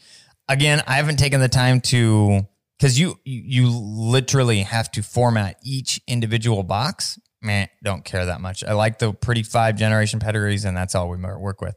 Again, 0.48 0.82
I 0.88 0.94
haven't 0.94 1.18
taken 1.18 1.42
the 1.42 1.50
time 1.50 1.82
to 1.82 2.48
because 2.78 2.98
you 2.98 3.20
you 3.26 3.70
literally 3.70 4.62
have 4.62 4.90
to 4.92 5.02
format 5.02 5.58
each 5.62 6.00
individual 6.08 6.64
box. 6.64 7.20
Man, 7.42 7.68
don't 7.84 8.04
care 8.04 8.26
that 8.26 8.42
much. 8.42 8.64
I 8.64 8.74
like 8.74 9.00
the 9.00 9.14
pretty 9.14 9.44
five 9.44 9.76
generation 9.76 10.20
pedigrees, 10.20 10.66
and 10.66 10.76
that's 10.76 10.96
all 10.96 11.10
we 11.10 11.18
work 11.18 11.62
with. 11.62 11.76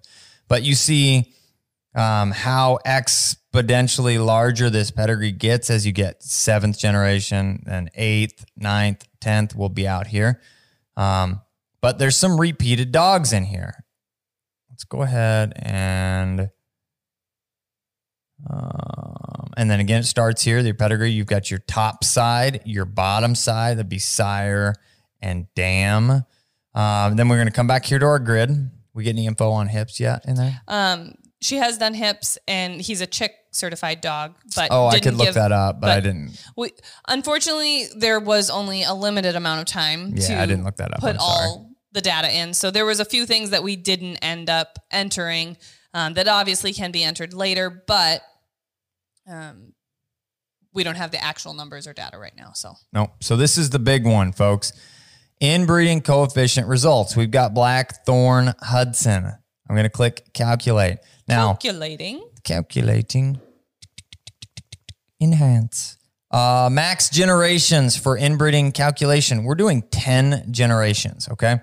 But 0.49 0.62
you 0.62 0.75
see 0.75 1.35
um, 1.94 2.31
how 2.31 2.79
exponentially 2.87 4.25
larger 4.25 4.70
this 4.70 4.90
pedigree 4.90 5.33
gets 5.33 5.68
as 5.70 5.87
you 5.87 5.92
get 5.92 6.23
seventh 6.23 6.79
generation, 6.79 7.64
and 7.66 7.90
eighth, 7.94 8.44
ninth, 8.57 9.07
tenth 9.20 9.55
will 9.55 9.68
be 9.68 9.87
out 9.87 10.07
here. 10.07 10.40
Um, 10.96 11.42
but 11.81 11.99
there's 11.99 12.16
some 12.16 12.40
repeated 12.40 12.90
dogs 12.92 13.33
in 13.33 13.44
here. 13.44 13.85
Let's 14.70 14.85
go 14.85 15.03
ahead 15.03 15.53
and 15.57 16.51
um, 18.49 19.51
and 19.59 19.70
then 19.70 19.81
again, 19.81 20.01
it 20.01 20.05
starts 20.05 20.42
here. 20.42 20.62
The 20.62 20.73
pedigree. 20.73 21.11
You've 21.11 21.27
got 21.27 21.51
your 21.51 21.61
top 21.61 22.05
side, 22.05 22.62
your 22.64 22.87
bottom 22.87 23.35
side. 23.35 23.77
That'd 23.77 23.90
be 23.90 23.99
sire 23.99 24.75
and 25.22 25.46
dam. 25.54 26.24
Um, 26.74 27.16
then 27.16 27.28
we're 27.28 27.37
going 27.37 27.48
to 27.48 27.52
come 27.52 27.66
back 27.66 27.85
here 27.85 27.98
to 27.98 28.06
our 28.06 28.18
grid. 28.18 28.50
We 28.94 29.04
get 29.04 29.11
any 29.11 29.26
info 29.26 29.50
on 29.50 29.68
hips 29.68 30.00
yet 30.00 30.24
in 30.26 30.35
there? 30.37 30.61
Um, 30.68 31.14
she 31.40 31.56
has 31.56 31.78
done 31.78 31.94
hips, 31.94 32.37
and 32.46 32.80
he's 32.80 33.00
a 33.00 33.06
chick 33.06 33.33
certified 33.52 34.00
dog. 34.00 34.35
But 34.54 34.68
Oh, 34.70 34.87
I 34.87 35.00
could 35.00 35.14
look 35.14 35.26
give- 35.28 35.35
that 35.35 35.52
up, 35.52 35.80
but, 35.80 35.90
I 35.90 36.00
didn't. 36.00 36.40
We, 36.56 36.70
unfortunately, 37.09 37.87
there 37.96 38.20
was 38.20 38.50
only 38.50 38.83
a 38.83 38.92
limited 38.94 39.37
amount 39.37 39.61
of 39.61 39.66
time 39.66 40.12
Yeah, 40.16 40.26
to 40.28 40.40
I 40.40 40.46
didn't 40.46 40.64
look 40.64 40.76
that 40.76 40.92
up. 40.94 41.00
put 41.00 41.16
all 41.18 41.70
the 41.92 42.00
data 42.00 42.33
in. 42.37 42.52
So 42.54 42.70
there 42.70 42.85
was 42.87 43.00
a 43.00 43.04
few 43.04 43.26
things 43.26 43.50
that 43.50 43.62
we 43.62 43.74
didn't 43.74 44.16
end 44.18 44.48
up 44.50 44.78
entering 44.90 45.56
um, 45.94 46.14
that 46.14 46.28
obviously 46.28 46.72
can 46.72 46.92
be 46.92 47.02
entered 47.02 47.33
later, 47.35 47.83
but 47.87 48.22
um, 49.28 49.72
we 50.72 50.85
don't 50.85 50.96
have 50.96 51.11
the 51.11 51.22
actual 51.22 51.54
numbers 51.54 51.87
or 51.87 51.92
data 51.92 52.18
right 52.18 52.35
now. 52.37 52.52
So 52.54 52.74
Nope. 52.92 53.11
So 53.20 53.37
this 53.37 53.59
is 53.59 53.70
the 53.70 53.78
big 53.80 54.04
one, 54.06 54.33
folks. 54.33 54.72
Inbreeding 55.40 56.03
coefficient 56.03 56.68
results. 56.68 57.16
We've 57.16 57.31
got 57.31 57.55
Blackthorn 57.55 58.53
Hudson. 58.61 59.24
I'm 59.24 59.76
going 59.76 59.85
to 59.85 59.90
click 59.90 60.33
calculate. 60.35 60.98
Now, 61.26 61.55
calculating. 61.55 62.22
calculating. 62.44 63.40
Enhance. 65.20 65.96
Uh, 66.31 66.68
max 66.70 67.09
generations 67.09 67.96
for 67.96 68.18
inbreeding 68.18 68.72
calculation. 68.72 69.44
We're 69.44 69.55
doing 69.55 69.83
10 69.90 70.53
generations, 70.53 71.26
okay? 71.31 71.61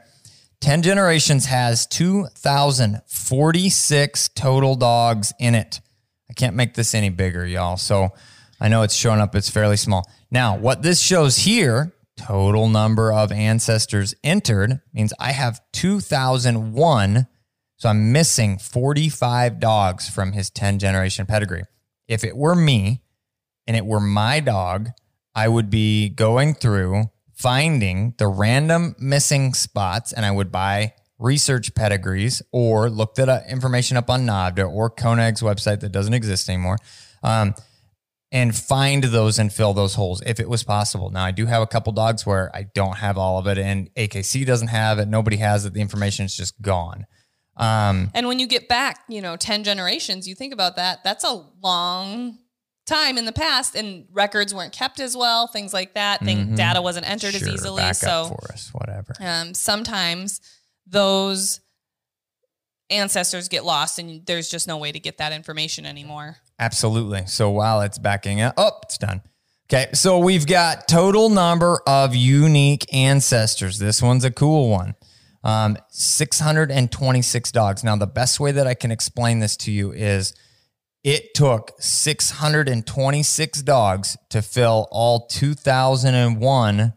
10 0.61 0.81
generations 0.81 1.45
has 1.45 1.85
2,046 1.87 4.29
total 4.29 4.75
dogs 4.75 5.33
in 5.39 5.53
it. 5.55 5.79
I 6.29 6.33
can't 6.33 6.55
make 6.55 6.73
this 6.73 6.93
any 6.93 7.09
bigger, 7.09 7.45
y'all. 7.45 7.77
So 7.77 8.09
I 8.59 8.67
know 8.67 8.81
it's 8.81 8.95
showing 8.95 9.21
up, 9.21 9.35
it's 9.35 9.49
fairly 9.49 9.77
small. 9.77 10.09
Now, 10.31 10.57
what 10.57 10.81
this 10.81 10.99
shows 10.99 11.37
here, 11.37 11.93
total 12.17 12.67
number 12.67 13.13
of 13.13 13.31
ancestors 13.31 14.13
entered, 14.23 14.81
means 14.93 15.13
I 15.19 15.31
have 15.31 15.61
2,001. 15.73 17.27
So 17.77 17.89
I'm 17.89 18.11
missing 18.11 18.57
45 18.57 19.59
dogs 19.59 20.09
from 20.09 20.33
his 20.33 20.49
10 20.49 20.79
generation 20.79 21.25
pedigree. 21.25 21.63
If 22.07 22.23
it 22.23 22.35
were 22.35 22.55
me 22.55 23.03
and 23.67 23.77
it 23.77 23.85
were 23.85 23.99
my 23.99 24.39
dog, 24.39 24.89
I 25.35 25.47
would 25.47 25.69
be 25.69 26.09
going 26.09 26.55
through 26.55 27.11
finding 27.33 28.15
the 28.17 28.27
random 28.27 28.95
missing 28.97 29.53
spots 29.53 30.11
and 30.11 30.25
I 30.25 30.31
would 30.31 30.51
buy 30.51 30.93
research 31.19 31.73
pedigrees 31.75 32.41
or 32.51 32.89
look 32.89 33.15
that 33.15 33.29
uh, 33.29 33.41
information 33.47 33.97
up 33.97 34.09
on 34.09 34.25
NAVHDA 34.25 34.69
or 34.69 34.89
Konag's 34.89 35.41
website 35.41 35.79
that 35.81 35.91
doesn't 35.91 36.13
exist 36.13 36.49
anymore. 36.49 36.77
Um, 37.23 37.53
and 38.31 38.55
find 38.55 39.05
those 39.05 39.39
and 39.39 39.53
fill 39.53 39.73
those 39.73 39.95
holes 39.95 40.21
if 40.25 40.39
it 40.39 40.49
was 40.49 40.63
possible. 40.63 41.09
Now, 41.09 41.23
I 41.23 41.31
do 41.31 41.45
have 41.45 41.61
a 41.61 41.67
couple 41.67 41.93
dogs 41.93 42.25
where 42.25 42.53
I 42.55 42.63
don't 42.73 42.97
have 42.97 43.17
all 43.17 43.37
of 43.37 43.47
it, 43.47 43.57
and 43.57 43.89
AKC 43.95 44.45
doesn't 44.45 44.67
have 44.67 44.99
it. 44.99 45.07
Nobody 45.07 45.37
has 45.37 45.65
it. 45.65 45.73
The 45.73 45.81
information 45.81 46.25
is 46.25 46.35
just 46.35 46.61
gone. 46.61 47.05
Um, 47.55 48.11
And 48.13 48.27
when 48.27 48.37
you 48.39 48.45
get 48.47 48.67
back, 48.67 48.99
you 49.07 49.21
know, 49.21 49.35
10 49.37 49.63
generations, 49.63 50.27
you 50.27 50.35
think 50.35 50.53
about 50.53 50.75
that, 50.75 51.03
that's 51.03 51.23
a 51.23 51.43
long 51.63 52.37
time 52.85 53.17
in 53.17 53.25
the 53.25 53.31
past 53.33 53.75
and 53.75 54.05
records 54.11 54.53
weren't 54.53 54.71
kept 54.73 54.99
as 54.99 55.15
well, 55.17 55.47
things 55.47 55.73
like 55.73 55.93
that. 55.95 56.19
Thing, 56.21 56.55
Data 56.55 56.81
wasn't 56.81 57.09
entered 57.09 57.33
as 57.35 57.41
Mm-hmm. 57.41 57.53
easily. 57.53 57.93
So 57.93 58.25
for 58.27 58.51
us, 58.53 58.69
whatever. 58.73 59.13
um, 59.19 59.53
sometimes 59.53 60.39
those 60.85 61.59
ancestors 62.89 63.47
get 63.49 63.65
lost 63.65 63.99
and 63.99 64.25
there's 64.25 64.49
just 64.49 64.67
no 64.67 64.77
way 64.77 64.91
to 64.91 64.99
get 64.99 65.17
that 65.17 65.33
information 65.33 65.85
anymore. 65.85 66.37
Absolutely. 66.59 67.25
So 67.27 67.49
while 67.49 67.81
it's 67.81 67.97
backing 67.97 68.41
up, 68.41 68.55
oh, 68.57 68.71
it's 68.83 68.97
done. 68.97 69.21
Okay, 69.69 69.89
so 69.93 70.19
we've 70.19 70.47
got 70.47 70.87
total 70.87 71.29
number 71.29 71.81
of 71.85 72.15
unique 72.15 72.85
ancestors. 72.93 73.79
This 73.79 74.01
one's 74.01 74.23
a 74.23 74.31
cool 74.31 74.69
one. 74.69 74.95
Um, 75.43 75.77
626 75.89 77.51
dogs. 77.51 77.83
Now, 77.83 77.95
the 77.95 78.07
best 78.07 78.39
way 78.39 78.51
that 78.53 78.65
I 78.65 78.73
can 78.73 78.91
explain 78.91 79.39
this 79.39 79.57
to 79.57 79.71
you 79.71 79.91
is 79.91 80.33
it 81.03 81.33
took 81.33 81.71
626 81.79 83.61
dogs 83.61 84.17
to 84.29 84.41
fill 84.41 84.87
all 84.91 85.27
2001 85.27 86.93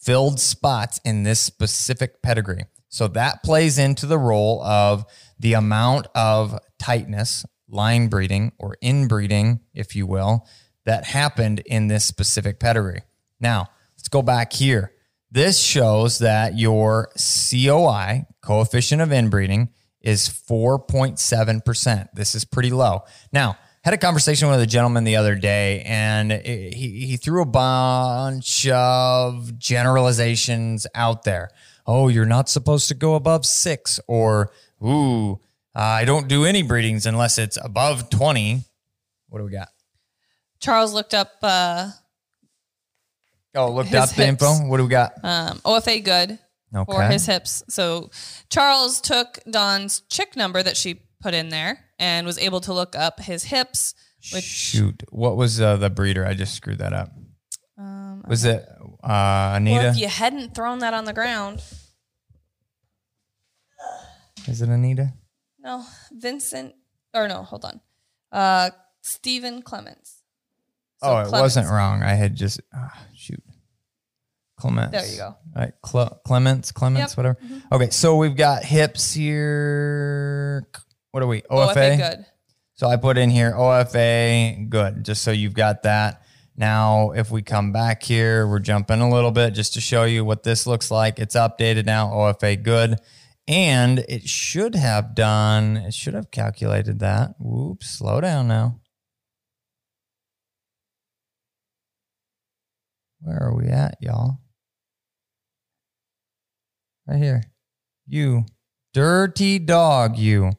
filled 0.00 0.40
spots 0.40 1.00
in 1.04 1.22
this 1.22 1.40
specific 1.40 2.22
pedigree. 2.22 2.64
So 2.88 3.08
that 3.08 3.42
plays 3.42 3.78
into 3.78 4.06
the 4.06 4.18
role 4.18 4.62
of 4.62 5.04
the 5.38 5.54
amount 5.54 6.06
of 6.14 6.58
tightness, 6.78 7.44
line 7.68 8.08
breeding, 8.08 8.52
or 8.58 8.76
inbreeding, 8.82 9.60
if 9.74 9.94
you 9.94 10.06
will, 10.06 10.46
that 10.84 11.04
happened 11.04 11.60
in 11.60 11.88
this 11.88 12.04
specific 12.04 12.58
pedigree. 12.58 13.02
Now, 13.40 13.66
let's 13.96 14.08
go 14.08 14.22
back 14.22 14.52
here. 14.52 14.92
This 15.30 15.60
shows 15.60 16.20
that 16.20 16.58
your 16.58 17.10
COI, 17.50 18.26
coefficient 18.40 19.02
of 19.02 19.12
inbreeding, 19.12 19.68
is 20.00 20.28
4.7%. 20.28 22.08
This 22.14 22.34
is 22.34 22.44
pretty 22.44 22.70
low. 22.70 23.02
Now, 23.32 23.58
had 23.82 23.94
a 23.94 23.98
conversation 23.98 24.50
with 24.50 24.60
a 24.60 24.66
gentleman 24.66 25.04
the 25.04 25.16
other 25.16 25.34
day, 25.34 25.82
and 25.82 26.32
he, 26.32 27.06
he 27.06 27.16
threw 27.16 27.42
a 27.42 27.46
bunch 27.46 28.68
of 28.68 29.58
generalizations 29.58 30.86
out 30.94 31.24
there. 31.24 31.50
Oh, 31.86 32.08
you're 32.08 32.26
not 32.26 32.48
supposed 32.48 32.88
to 32.88 32.94
go 32.94 33.14
above 33.14 33.46
six, 33.46 34.00
or 34.06 34.50
ooh, 34.84 35.40
I 35.74 36.04
don't 36.04 36.28
do 36.28 36.44
any 36.44 36.62
breedings 36.62 37.06
unless 37.06 37.38
it's 37.38 37.56
above 37.62 38.10
20. 38.10 38.64
What 39.28 39.38
do 39.38 39.44
we 39.44 39.52
got? 39.52 39.68
Charles 40.60 40.92
looked 40.92 41.14
up 41.14 41.32
uh, 41.42 41.90
Oh, 43.54 43.72
looked 43.72 43.94
up 43.94 44.10
the 44.10 44.26
info. 44.26 44.52
What 44.68 44.76
do 44.78 44.84
we 44.84 44.88
got? 44.88 45.12
um, 45.24 45.58
OFA 45.64 46.04
good 46.04 46.38
for 46.86 47.02
his 47.02 47.26
hips. 47.26 47.62
So 47.68 48.10
Charles 48.50 49.00
took 49.00 49.38
Dawn's 49.50 50.02
CHIC 50.08 50.36
number 50.36 50.62
that 50.62 50.76
she 50.76 51.02
put 51.20 51.34
in 51.34 51.48
there 51.48 51.84
and 51.98 52.26
was 52.26 52.38
able 52.38 52.60
to 52.62 52.72
look 52.72 52.94
up 52.96 53.20
his 53.20 53.44
hips, 53.44 53.94
which 54.32 54.44
Shoot, 54.44 55.02
what 55.10 55.36
was 55.36 55.60
uh, 55.60 55.76
the 55.76 55.90
breeder? 55.90 56.26
I 56.26 56.34
just 56.34 56.54
screwed 56.54 56.78
that 56.78 56.92
up. 56.92 57.10
um, 57.78 58.22
Was 58.28 58.44
it 58.44 58.64
uh, 59.02 59.52
Anita? 59.56 59.80
well, 59.80 59.90
if 59.94 59.98
you 59.98 60.08
hadn't 60.08 60.54
thrown 60.54 60.80
that 60.80 60.92
on 60.94 61.04
the 61.04 61.12
ground, 61.14 61.62
Is 64.46 64.62
it 64.62 64.68
Anita? 64.68 65.12
No, 65.68 65.84
Vincent 66.12 66.74
or 67.14 67.28
no, 67.28 67.42
hold 67.42 67.64
on, 67.64 67.80
uh, 68.32 68.70
Stephen 69.02 69.62
Clements. 69.62 70.22
So 71.02 71.08
oh, 71.08 71.18
it 71.18 71.28
Clements. 71.28 71.40
wasn't 71.40 71.70
wrong. 71.70 72.02
I 72.02 72.14
had 72.14 72.34
just 72.34 72.60
ah, 72.74 73.06
shoot. 73.14 73.42
Clements. 74.56 74.90
There 74.90 75.06
you 75.06 75.18
go. 75.18 75.26
All 75.26 75.38
right, 75.54 75.72
Cle- 75.82 76.20
Clements, 76.24 76.72
Clements, 76.72 77.12
Yep. 77.12 77.16
whatever. 77.16 77.38
Okay, 77.70 77.90
so 77.90 78.16
we've 78.16 78.34
got 78.34 78.64
hips 78.64 79.12
here. 79.12 80.66
What 81.12 81.22
are 81.22 81.28
we? 81.28 81.42
OFA. 81.42 81.74
OFA 81.74 81.96
good. 81.96 82.26
So 82.74 82.88
I 82.88 82.96
put 82.96 83.18
in 83.18 83.30
here 83.30 83.52
OFA 83.52 84.68
good, 84.68 85.04
just 85.04 85.22
so 85.22 85.30
you've 85.30 85.54
got 85.54 85.84
that. 85.84 86.22
Now, 86.56 87.12
if 87.12 87.30
we 87.30 87.42
come 87.42 87.70
back 87.70 88.02
here, 88.02 88.48
we're 88.48 88.58
jumping 88.58 89.00
a 89.00 89.08
little 89.08 89.30
bit 89.30 89.54
just 89.54 89.74
to 89.74 89.80
show 89.80 90.02
you 90.02 90.24
what 90.24 90.42
this 90.42 90.66
looks 90.66 90.90
like. 90.90 91.20
It's 91.20 91.36
updated 91.36 91.86
now, 91.86 92.08
OFA 92.08 92.60
good. 92.60 92.98
And 93.48 94.00
it 94.10 94.28
should 94.28 94.74
have 94.74 95.14
done, 95.14 95.78
it 95.78 95.94
should 95.94 96.12
have 96.12 96.30
calculated 96.30 96.98
that. 96.98 97.34
Whoops, 97.38 97.88
slow 97.88 98.20
down 98.20 98.46
now. 98.46 98.80
Where 103.22 103.42
are 103.42 103.56
we 103.56 103.68
at, 103.68 103.96
y'all? 104.00 104.38
Right 107.06 107.16
here. 107.16 107.42
You 108.06 108.44
dirty 108.92 109.58
dog, 109.58 110.18
you. 110.18 110.52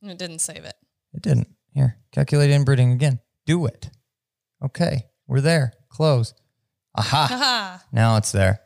It 0.00 0.16
didn't 0.16 0.38
save 0.38 0.64
it. 0.64 0.74
It 1.12 1.22
didn't. 1.22 1.48
Here, 1.74 1.98
calculate 2.12 2.50
inbreeding 2.50 2.92
again. 2.92 3.18
Do 3.46 3.66
it. 3.66 3.90
Okay, 4.64 5.06
we're 5.26 5.40
there. 5.40 5.72
Close. 5.88 6.34
Aha. 6.94 7.26
Haha. 7.26 7.78
Now 7.90 8.16
it's 8.16 8.30
there. 8.30 8.60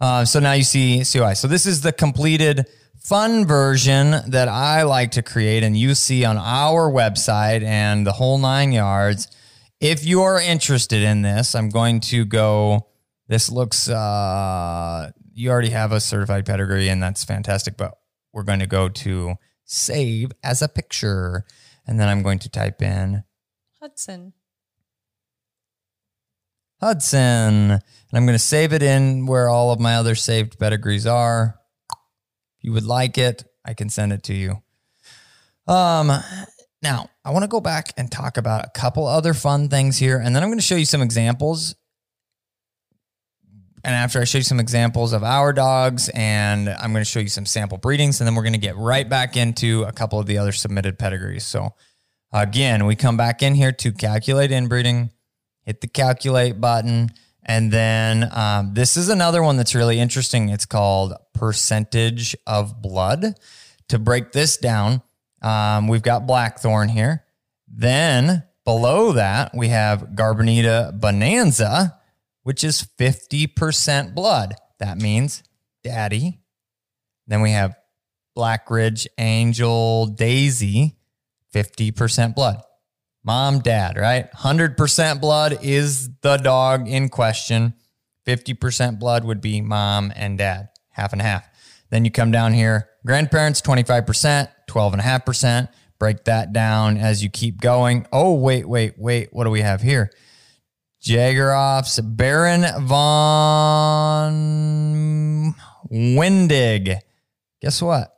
Uh, 0.00 0.24
so 0.24 0.40
now 0.40 0.52
you 0.52 0.64
see 0.64 1.04
COI. 1.04 1.34
So 1.34 1.46
this 1.46 1.66
is 1.66 1.80
the 1.80 1.92
completed 1.92 2.66
fun 3.00 3.46
version 3.46 4.10
that 4.30 4.48
I 4.48 4.82
like 4.82 5.12
to 5.12 5.22
create 5.22 5.62
and 5.62 5.76
you 5.76 5.94
see 5.94 6.24
on 6.24 6.36
our 6.36 6.90
website 6.90 7.62
and 7.62 8.06
the 8.06 8.12
whole 8.12 8.38
nine 8.38 8.72
yards. 8.72 9.28
If 9.80 10.04
you 10.04 10.22
are 10.22 10.40
interested 10.40 11.02
in 11.02 11.22
this, 11.22 11.54
I'm 11.54 11.68
going 11.68 12.00
to 12.00 12.24
go. 12.24 12.88
This 13.28 13.50
looks, 13.50 13.88
uh, 13.88 15.10
you 15.32 15.50
already 15.50 15.70
have 15.70 15.92
a 15.92 16.00
certified 16.00 16.46
pedigree 16.46 16.88
and 16.88 17.02
that's 17.02 17.24
fantastic, 17.24 17.76
but 17.76 17.94
we're 18.32 18.42
going 18.42 18.60
to 18.60 18.66
go 18.66 18.88
to 18.88 19.34
save 19.64 20.32
as 20.42 20.62
a 20.62 20.68
picture. 20.68 21.44
And 21.86 21.98
then 21.98 22.08
I'm 22.08 22.22
going 22.22 22.38
to 22.40 22.48
type 22.48 22.82
in 22.82 23.22
Hudson. 23.80 24.32
Hudson. 26.80 27.20
And 27.70 27.82
I'm 28.12 28.26
going 28.26 28.34
to 28.34 28.44
save 28.44 28.72
it 28.72 28.82
in 28.82 29.26
where 29.26 29.48
all 29.48 29.70
of 29.70 29.80
my 29.80 29.96
other 29.96 30.14
saved 30.14 30.58
pedigrees 30.58 31.06
are. 31.06 31.58
You 32.68 32.74
would 32.74 32.84
like 32.84 33.16
it, 33.16 33.44
I 33.64 33.72
can 33.72 33.88
send 33.88 34.12
it 34.12 34.24
to 34.24 34.34
you. 34.34 34.62
Um, 35.66 36.12
now, 36.82 37.08
I 37.24 37.30
want 37.30 37.44
to 37.44 37.48
go 37.48 37.62
back 37.62 37.94
and 37.96 38.12
talk 38.12 38.36
about 38.36 38.66
a 38.66 38.70
couple 38.78 39.06
other 39.06 39.32
fun 39.32 39.70
things 39.70 39.96
here, 39.96 40.18
and 40.18 40.36
then 40.36 40.42
I'm 40.42 40.50
going 40.50 40.58
to 40.58 40.64
show 40.64 40.76
you 40.76 40.84
some 40.84 41.00
examples. 41.00 41.76
and 43.84 43.94
after 43.94 44.20
I 44.20 44.24
show 44.24 44.36
you 44.36 44.44
some 44.44 44.60
examples 44.60 45.14
of 45.14 45.24
our 45.24 45.54
dogs, 45.54 46.10
and 46.10 46.68
I'm 46.68 46.92
going 46.92 47.02
to 47.02 47.10
show 47.10 47.20
you 47.20 47.30
some 47.30 47.46
sample 47.46 47.78
breedings, 47.78 48.20
and 48.20 48.28
then 48.28 48.34
we're 48.34 48.42
going 48.42 48.52
to 48.52 48.58
get 48.58 48.76
right 48.76 49.08
back 49.08 49.34
into 49.34 49.84
a 49.84 49.92
couple 49.92 50.20
of 50.20 50.26
the 50.26 50.36
other 50.36 50.52
submitted 50.52 50.98
pedigrees. 50.98 51.46
So, 51.46 51.70
again, 52.34 52.84
we 52.84 52.96
come 52.96 53.16
back 53.16 53.42
in 53.42 53.54
here 53.54 53.72
to 53.72 53.92
calculate 53.92 54.52
inbreeding, 54.52 55.10
hit 55.62 55.80
the 55.80 55.88
calculate 55.88 56.60
button, 56.60 57.12
and 57.48 57.72
then 57.72 58.28
um, 58.32 58.74
this 58.74 58.96
is 58.96 59.08
another 59.08 59.42
one 59.42 59.56
that's 59.56 59.74
really 59.74 59.98
interesting. 59.98 60.50
It's 60.50 60.66
called 60.66 61.14
percentage 61.34 62.36
of 62.46 62.80
blood. 62.80 63.34
To 63.88 63.98
break 63.98 64.32
this 64.32 64.58
down, 64.58 65.02
um, 65.42 65.88
we've 65.88 66.02
got 66.02 66.26
Blackthorn 66.26 66.90
here. 66.90 67.24
Then 67.66 68.44
below 68.64 69.12
that, 69.12 69.52
we 69.54 69.68
have 69.68 70.10
Garbonita 70.14 71.00
Bonanza 71.00 71.98
which 72.48 72.64
is 72.64 72.88
50% 72.98 74.14
blood. 74.14 74.54
That 74.78 74.96
means 74.96 75.42
daddy. 75.84 76.40
Then 77.26 77.42
we 77.42 77.50
have 77.50 77.76
Black 78.34 78.70
Ridge 78.70 79.06
Angel 79.18 80.06
Daisy, 80.06 80.96
50% 81.54 82.34
blood. 82.34 82.62
Mom, 83.24 83.58
dad, 83.60 83.96
right? 83.96 84.32
100% 84.32 85.20
blood 85.20 85.58
is 85.62 86.08
the 86.22 86.36
dog 86.36 86.88
in 86.88 87.08
question. 87.08 87.74
50% 88.26 88.98
blood 88.98 89.24
would 89.24 89.40
be 89.40 89.60
mom 89.60 90.12
and 90.14 90.38
dad, 90.38 90.68
half 90.90 91.12
and 91.12 91.22
half. 91.22 91.48
Then 91.90 92.04
you 92.04 92.10
come 92.10 92.30
down 92.30 92.52
here, 92.52 92.88
grandparents, 93.06 93.60
25%, 93.62 94.48
12.5%. 94.68 95.68
Break 95.98 96.24
that 96.24 96.52
down 96.52 96.96
as 96.96 97.22
you 97.24 97.30
keep 97.30 97.60
going. 97.60 98.06
Oh, 98.12 98.34
wait, 98.34 98.68
wait, 98.68 98.94
wait. 98.98 99.30
What 99.32 99.44
do 99.44 99.50
we 99.50 99.62
have 99.62 99.82
here? 99.82 100.12
Jageroff's 101.02 102.00
Baron 102.00 102.64
von 102.86 103.44
Windig. 105.90 106.98
Guess 107.60 107.82
what? 107.82 108.14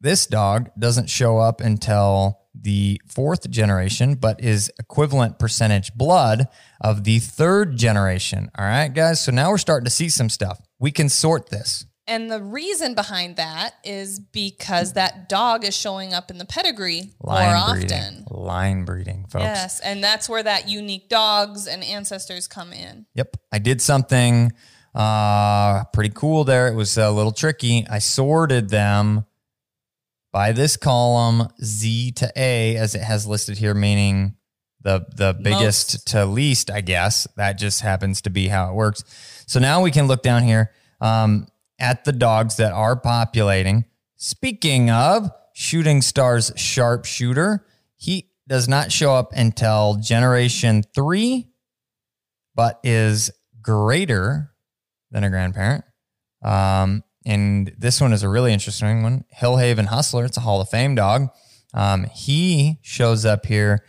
This 0.00 0.26
dog 0.26 0.70
doesn't 0.76 1.10
show 1.10 1.38
up 1.38 1.60
until 1.60 2.41
the 2.62 3.00
fourth 3.06 3.50
generation, 3.50 4.14
but 4.14 4.42
is 4.42 4.70
equivalent 4.78 5.38
percentage 5.38 5.94
blood 5.94 6.48
of 6.80 7.04
the 7.04 7.18
third 7.18 7.76
generation. 7.76 8.50
All 8.56 8.64
right, 8.64 8.88
guys. 8.88 9.20
So 9.20 9.32
now 9.32 9.50
we're 9.50 9.58
starting 9.58 9.84
to 9.84 9.90
see 9.90 10.08
some 10.08 10.28
stuff. 10.28 10.60
We 10.78 10.90
can 10.90 11.08
sort 11.08 11.50
this. 11.50 11.86
And 12.08 12.30
the 12.30 12.42
reason 12.42 12.94
behind 12.94 13.36
that 13.36 13.74
is 13.84 14.18
because 14.18 14.94
that 14.94 15.28
dog 15.28 15.64
is 15.64 15.76
showing 15.76 16.12
up 16.12 16.30
in 16.32 16.38
the 16.38 16.44
pedigree 16.44 17.12
Line 17.22 17.54
more 17.54 17.74
breeding. 17.74 17.92
often. 17.92 18.24
Line 18.28 18.84
breeding, 18.84 19.26
folks. 19.30 19.44
Yes, 19.44 19.80
and 19.80 20.02
that's 20.02 20.28
where 20.28 20.42
that 20.42 20.68
unique 20.68 21.08
dogs 21.08 21.68
and 21.68 21.84
ancestors 21.84 22.48
come 22.48 22.72
in. 22.72 23.06
Yep. 23.14 23.36
I 23.52 23.60
did 23.60 23.80
something 23.80 24.50
uh, 24.96 25.84
pretty 25.92 26.10
cool 26.12 26.42
there. 26.42 26.66
It 26.68 26.74
was 26.74 26.98
a 26.98 27.10
little 27.10 27.32
tricky. 27.32 27.86
I 27.88 28.00
sorted 28.00 28.68
them 28.68 29.24
by 30.32 30.52
this 30.52 30.76
column 30.76 31.48
Z 31.62 32.12
to 32.12 32.32
A 32.36 32.76
as 32.76 32.94
it 32.94 33.02
has 33.02 33.26
listed 33.26 33.58
here, 33.58 33.74
meaning 33.74 34.36
the 34.80 35.06
the 35.14 35.38
biggest 35.40 35.94
Most. 35.94 36.06
to 36.08 36.26
least, 36.26 36.70
I 36.70 36.80
guess. 36.80 37.28
That 37.36 37.58
just 37.58 37.82
happens 37.82 38.22
to 38.22 38.30
be 38.30 38.48
how 38.48 38.70
it 38.70 38.74
works. 38.74 39.04
So 39.46 39.60
now 39.60 39.82
we 39.82 39.90
can 39.90 40.06
look 40.06 40.22
down 40.22 40.42
here 40.42 40.72
um, 41.00 41.46
at 41.78 42.04
the 42.04 42.12
dogs 42.12 42.56
that 42.56 42.72
are 42.72 42.96
populating. 42.96 43.84
Speaking 44.16 44.90
of 44.90 45.30
shooting 45.54 46.00
stars 46.02 46.50
sharpshooter, 46.56 47.66
he 47.96 48.30
does 48.48 48.68
not 48.68 48.90
show 48.90 49.14
up 49.14 49.32
until 49.34 49.96
generation 49.96 50.82
three 50.94 51.52
but 52.54 52.80
is 52.82 53.30
greater 53.60 54.52
than 55.10 55.24
a 55.24 55.30
grandparent. 55.30 55.84
Um, 56.42 57.04
and 57.24 57.72
this 57.78 58.00
one 58.00 58.12
is 58.12 58.22
a 58.22 58.28
really 58.28 58.52
interesting 58.52 59.02
one. 59.02 59.24
Hillhaven 59.36 59.86
Hustler, 59.86 60.24
it's 60.24 60.36
a 60.36 60.40
Hall 60.40 60.60
of 60.60 60.68
Fame 60.68 60.94
dog. 60.94 61.28
Um, 61.74 62.04
he 62.12 62.78
shows 62.82 63.24
up 63.24 63.46
here 63.46 63.84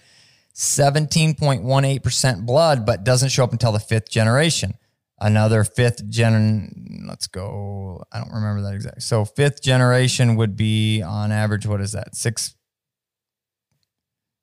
17.18% 0.56 2.46
blood, 2.46 2.86
but 2.86 3.04
doesn't 3.04 3.30
show 3.30 3.44
up 3.44 3.52
until 3.52 3.72
the 3.72 3.80
fifth 3.80 4.10
generation. 4.10 4.76
Another 5.20 5.64
fifth 5.64 6.10
gen, 6.10 7.06
let's 7.08 7.28
go. 7.28 8.04
I 8.12 8.20
don't 8.20 8.34
remember 8.34 8.62
that 8.64 8.74
exact. 8.74 9.04
So, 9.04 9.26
fifth 9.26 9.62
generation 9.62 10.36
would 10.36 10.56
be 10.56 11.02
on 11.02 11.32
average, 11.32 11.66
what 11.66 11.82
is 11.82 11.94
that? 11.94 12.16
Six, 12.16 12.56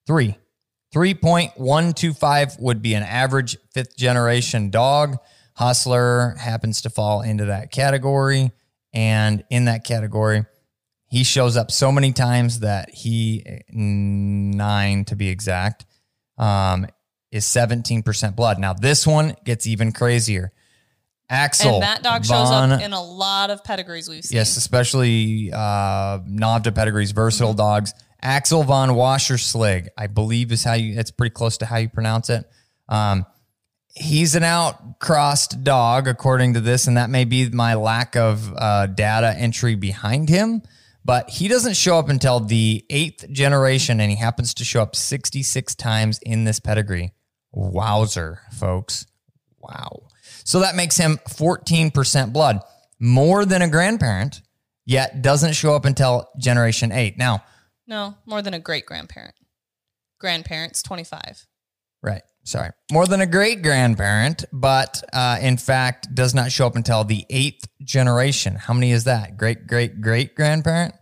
three. 0.06 0.36
3.125 0.94 2.60
would 2.60 2.82
be 2.82 2.94
an 2.94 3.04
average 3.04 3.56
fifth 3.72 3.96
generation 3.96 4.70
dog. 4.70 5.18
Hustler 5.54 6.34
happens 6.38 6.82
to 6.82 6.90
fall 6.90 7.20
into 7.20 7.44
that 7.44 7.70
category. 7.70 8.50
And 8.92 9.44
in 9.50 9.66
that 9.66 9.84
category, 9.84 10.44
he 11.06 11.24
shows 11.24 11.56
up 11.56 11.70
so 11.70 11.90
many 11.90 12.12
times 12.12 12.60
that 12.60 12.90
he, 12.90 13.62
nine 13.70 15.04
to 15.06 15.16
be 15.16 15.28
exact, 15.28 15.84
um, 16.38 16.86
is 17.32 17.44
17% 17.44 18.36
blood. 18.36 18.58
Now, 18.58 18.72
this 18.72 19.06
one 19.06 19.36
gets 19.44 19.66
even 19.66 19.92
crazier. 19.92 20.52
Axel. 21.28 21.74
and 21.74 21.82
that 21.84 22.02
dog 22.02 22.24
shows 22.24 22.50
up 22.50 22.80
in 22.80 22.92
a 22.92 23.02
lot 23.02 23.50
of 23.50 23.62
pedigrees 23.62 24.08
we've 24.08 24.24
seen. 24.24 24.36
Yes, 24.36 24.56
especially 24.56 25.52
uh, 25.52 26.18
NAVHDA 26.18 26.74
pedigrees, 26.74 27.12
versatile 27.12 27.54
dogs. 27.54 27.94
Axel 28.20 28.64
von 28.64 28.90
Wasserslig, 28.90 29.88
I 29.96 30.08
believe 30.08 30.50
is 30.50 30.64
how 30.64 30.74
you. 30.74 30.98
It's 30.98 31.12
pretty 31.12 31.32
close 31.32 31.58
to 31.58 31.66
how 31.66 31.76
you 31.76 31.88
pronounce 31.88 32.30
it. 32.30 32.44
Um, 32.88 33.24
he's 33.94 34.34
an 34.34 34.42
outcrossed 34.44 35.62
dog, 35.64 36.08
according 36.08 36.54
to 36.54 36.60
this, 36.60 36.86
and 36.86 36.96
that 36.96 37.10
may 37.10 37.24
be 37.24 37.48
my 37.50 37.74
lack 37.74 38.16
of 38.16 38.52
uh, 38.56 38.86
data 38.86 39.34
entry 39.36 39.74
behind 39.74 40.28
him. 40.28 40.62
But 41.04 41.30
he 41.30 41.48
doesn't 41.48 41.76
show 41.76 41.98
up 41.98 42.08
until 42.08 42.40
the 42.40 42.84
eighth 42.90 43.30
generation, 43.30 44.00
and 44.00 44.10
he 44.10 44.16
happens 44.16 44.52
to 44.54 44.64
show 44.64 44.82
up 44.82 44.94
66 44.94 45.74
times 45.74 46.18
in 46.22 46.44
this 46.44 46.60
pedigree. 46.60 47.12
Wowzer, 47.52 48.40
folks. 48.52 49.06
Wow. 49.58 50.08
So 50.44 50.60
that 50.60 50.76
makes 50.76 50.96
him 50.96 51.18
14% 51.28 52.32
blood, 52.32 52.60
more 52.98 53.44
than 53.44 53.62
a 53.62 53.68
grandparent, 53.68 54.42
yet 54.84 55.22
doesn't 55.22 55.54
show 55.54 55.74
up 55.74 55.84
until 55.84 56.28
generation 56.38 56.92
eight. 56.92 57.16
Now, 57.18 57.44
No, 57.86 58.14
more 58.26 58.42
than 58.42 58.54
a 58.54 58.58
great 58.60 58.84
grandparent. 58.86 59.34
Grandparents, 60.18 60.82
25. 60.82 61.46
right, 62.02 62.22
sorry, 62.44 62.70
more 62.92 63.06
than 63.06 63.20
a 63.20 63.26
great 63.26 63.62
grandparent, 63.62 64.44
but 64.52 65.02
uh, 65.12 65.38
in 65.40 65.56
fact 65.56 66.14
does 66.14 66.34
not 66.34 66.52
show 66.52 66.66
up 66.66 66.76
until 66.76 67.04
the 67.04 67.24
eighth 67.30 67.66
generation. 67.82 68.54
How 68.56 68.74
many 68.74 68.92
is 68.92 69.04
that? 69.04 69.36
Great, 69.36 69.66
great, 69.66 70.00
great 70.00 70.34
grandparent? 70.34 70.94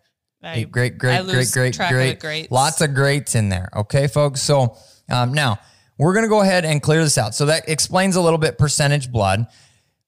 I, 0.43 0.59
Eight 0.59 0.71
great, 0.71 0.99
great, 0.99 1.25
great, 1.27 1.51
great, 1.51 1.75
track 1.75 1.91
great. 1.91 2.21
greats. 2.21 2.51
Lots 2.51 2.81
of 2.81 2.95
greats 2.95 3.35
in 3.35 3.49
there. 3.49 3.69
Okay, 3.75 4.07
folks. 4.07 4.41
So 4.41 4.77
um, 5.11 5.33
now 5.35 5.59
we're 5.99 6.13
going 6.13 6.25
to 6.25 6.29
go 6.29 6.43
ahead 6.43 6.65
and 6.65 6.81
clear 6.81 7.03
this 7.03 7.19
out. 7.19 7.35
So 7.35 7.47
that 7.47 7.69
explains 7.69 8.15
a 8.15 8.21
little 8.21 8.39
bit 8.39 8.57
percentage 8.57 9.11
blood. 9.11 9.47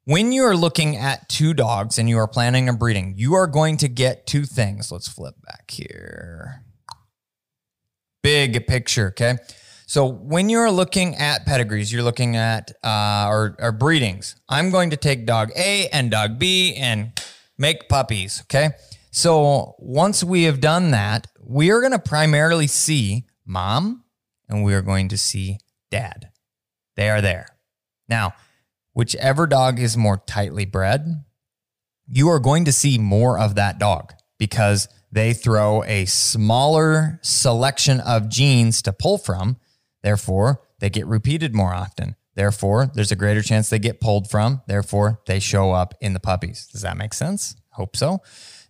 When 0.04 0.30
you 0.30 0.44
are 0.44 0.56
looking 0.56 0.96
at 0.96 1.28
two 1.28 1.52
dogs 1.52 1.98
and 1.98 2.08
you 2.08 2.18
are 2.18 2.28
planning 2.28 2.68
a 2.68 2.72
breeding, 2.72 3.14
you 3.16 3.34
are 3.34 3.46
going 3.46 3.76
to 3.78 3.88
get 3.88 4.26
two 4.26 4.44
things. 4.44 4.92
Let's 4.92 5.08
flip 5.08 5.34
back 5.44 5.70
here. 5.70 6.64
Big 8.22 8.66
picture. 8.66 9.08
Okay. 9.08 9.36
So 9.90 10.06
when 10.06 10.48
you're 10.48 10.70
looking 10.70 11.16
at 11.16 11.46
pedigrees, 11.46 11.92
you're 11.92 12.04
looking 12.04 12.36
at 12.36 12.70
uh, 12.84 13.26
or, 13.28 13.56
or 13.58 13.72
breedings. 13.72 14.36
I'm 14.48 14.70
going 14.70 14.90
to 14.90 14.96
take 14.96 15.26
dog 15.26 15.50
A 15.56 15.88
and 15.88 16.12
dog 16.12 16.38
B 16.38 16.76
and 16.76 17.10
make 17.58 17.88
puppies. 17.88 18.40
Okay. 18.42 18.68
So 19.10 19.74
once 19.80 20.22
we 20.22 20.44
have 20.44 20.60
done 20.60 20.92
that, 20.92 21.26
we 21.42 21.72
are 21.72 21.80
going 21.80 21.90
to 21.90 21.98
primarily 21.98 22.68
see 22.68 23.26
mom 23.44 24.04
and 24.48 24.62
we 24.62 24.74
are 24.74 24.80
going 24.80 25.08
to 25.08 25.18
see 25.18 25.58
dad. 25.90 26.30
They 26.94 27.10
are 27.10 27.20
there. 27.20 27.48
Now, 28.08 28.34
whichever 28.92 29.48
dog 29.48 29.80
is 29.80 29.96
more 29.96 30.22
tightly 30.24 30.66
bred, 30.66 31.24
you 32.06 32.28
are 32.28 32.38
going 32.38 32.64
to 32.66 32.72
see 32.72 32.96
more 32.96 33.40
of 33.40 33.56
that 33.56 33.80
dog 33.80 34.12
because 34.38 34.86
they 35.10 35.32
throw 35.32 35.82
a 35.82 36.04
smaller 36.04 37.18
selection 37.24 37.98
of 37.98 38.28
genes 38.28 38.82
to 38.82 38.92
pull 38.92 39.18
from. 39.18 39.56
Therefore, 40.02 40.62
they 40.78 40.90
get 40.90 41.06
repeated 41.06 41.54
more 41.54 41.74
often. 41.74 42.16
Therefore, 42.34 42.90
there's 42.94 43.12
a 43.12 43.16
greater 43.16 43.42
chance 43.42 43.68
they 43.68 43.78
get 43.78 44.00
pulled 44.00 44.30
from. 44.30 44.62
Therefore, 44.66 45.20
they 45.26 45.40
show 45.40 45.72
up 45.72 45.94
in 46.00 46.12
the 46.14 46.20
puppies. 46.20 46.68
Does 46.68 46.82
that 46.82 46.96
make 46.96 47.12
sense? 47.12 47.56
Hope 47.72 47.96
so. 47.96 48.20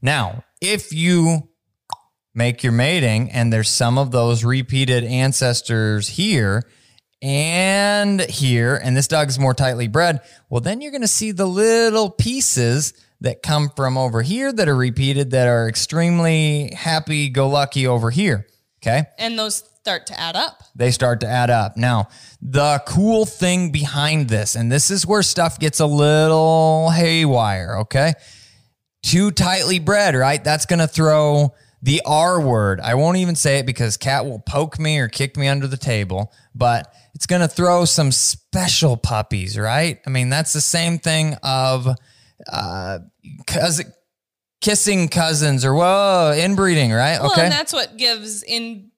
Now, 0.02 0.44
if 0.60 0.92
you 0.92 1.48
make 2.34 2.62
your 2.62 2.72
mating 2.72 3.30
and 3.30 3.52
there's 3.52 3.68
some 3.68 3.98
of 3.98 4.10
those 4.10 4.44
repeated 4.44 5.04
ancestors 5.04 6.08
here 6.08 6.64
and 7.22 8.20
here, 8.22 8.80
and 8.82 8.96
this 8.96 9.08
dog 9.08 9.28
is 9.28 9.38
more 9.38 9.54
tightly 9.54 9.88
bred, 9.88 10.20
well, 10.48 10.60
then 10.60 10.80
you're 10.80 10.92
going 10.92 11.02
to 11.02 11.08
see 11.08 11.32
the 11.32 11.46
little 11.46 12.10
pieces 12.10 12.94
that 13.20 13.42
come 13.42 13.70
from 13.76 13.98
over 13.98 14.22
here 14.22 14.52
that 14.52 14.68
are 14.68 14.76
repeated 14.76 15.32
that 15.32 15.46
are 15.46 15.68
extremely 15.68 16.72
happy 16.74 17.28
go 17.28 17.48
lucky 17.48 17.86
over 17.86 18.10
here. 18.10 18.46
Okay. 18.82 19.04
And 19.18 19.38
those 19.38 19.62
start 19.82 20.06
to 20.06 20.20
add 20.20 20.36
up. 20.36 20.62
they 20.74 20.90
start 20.90 21.20
to 21.20 21.26
add 21.26 21.48
up. 21.48 21.76
Now, 21.76 22.08
the 22.42 22.82
cool 22.86 23.24
thing 23.24 23.70
behind 23.72 24.28
this, 24.28 24.54
and 24.54 24.70
this 24.70 24.90
is 24.90 25.06
where 25.06 25.22
stuff 25.22 25.58
gets 25.58 25.80
a 25.80 25.86
little 25.86 26.90
haywire, 26.90 27.78
okay? 27.80 28.12
Too 29.02 29.30
tightly 29.30 29.78
bred, 29.78 30.14
right? 30.14 30.42
That's 30.44 30.66
going 30.66 30.80
to 30.80 30.86
throw 30.86 31.54
the 31.82 32.02
R 32.04 32.40
word. 32.42 32.80
I 32.80 32.94
won't 32.94 33.16
even 33.16 33.34
say 33.34 33.58
it 33.58 33.64
because 33.64 33.96
Kat 33.96 34.26
will 34.26 34.40
poke 34.40 34.78
me 34.78 34.98
or 34.98 35.08
kick 35.08 35.38
me 35.38 35.48
under 35.48 35.66
the 35.66 35.78
table, 35.78 36.30
but 36.54 36.92
it's 37.14 37.24
going 37.24 37.40
to 37.40 37.48
throw 37.48 37.86
some 37.86 38.12
special 38.12 38.98
puppies, 38.98 39.58
right? 39.58 39.98
I 40.06 40.10
mean, 40.10 40.28
that's 40.28 40.52
the 40.52 40.60
same 40.60 40.98
thing 40.98 41.36
of 41.42 41.88
uh, 42.52 42.98
cousin, 43.46 43.94
kissing 44.60 45.08
cousins 45.08 45.64
or 45.64 45.74
whoa, 45.74 46.34
inbreeding, 46.36 46.92
right? 46.92 47.18
Well, 47.18 47.32
okay. 47.32 47.44
and 47.44 47.52
that's 47.52 47.72
what 47.72 47.96
gives 47.96 48.42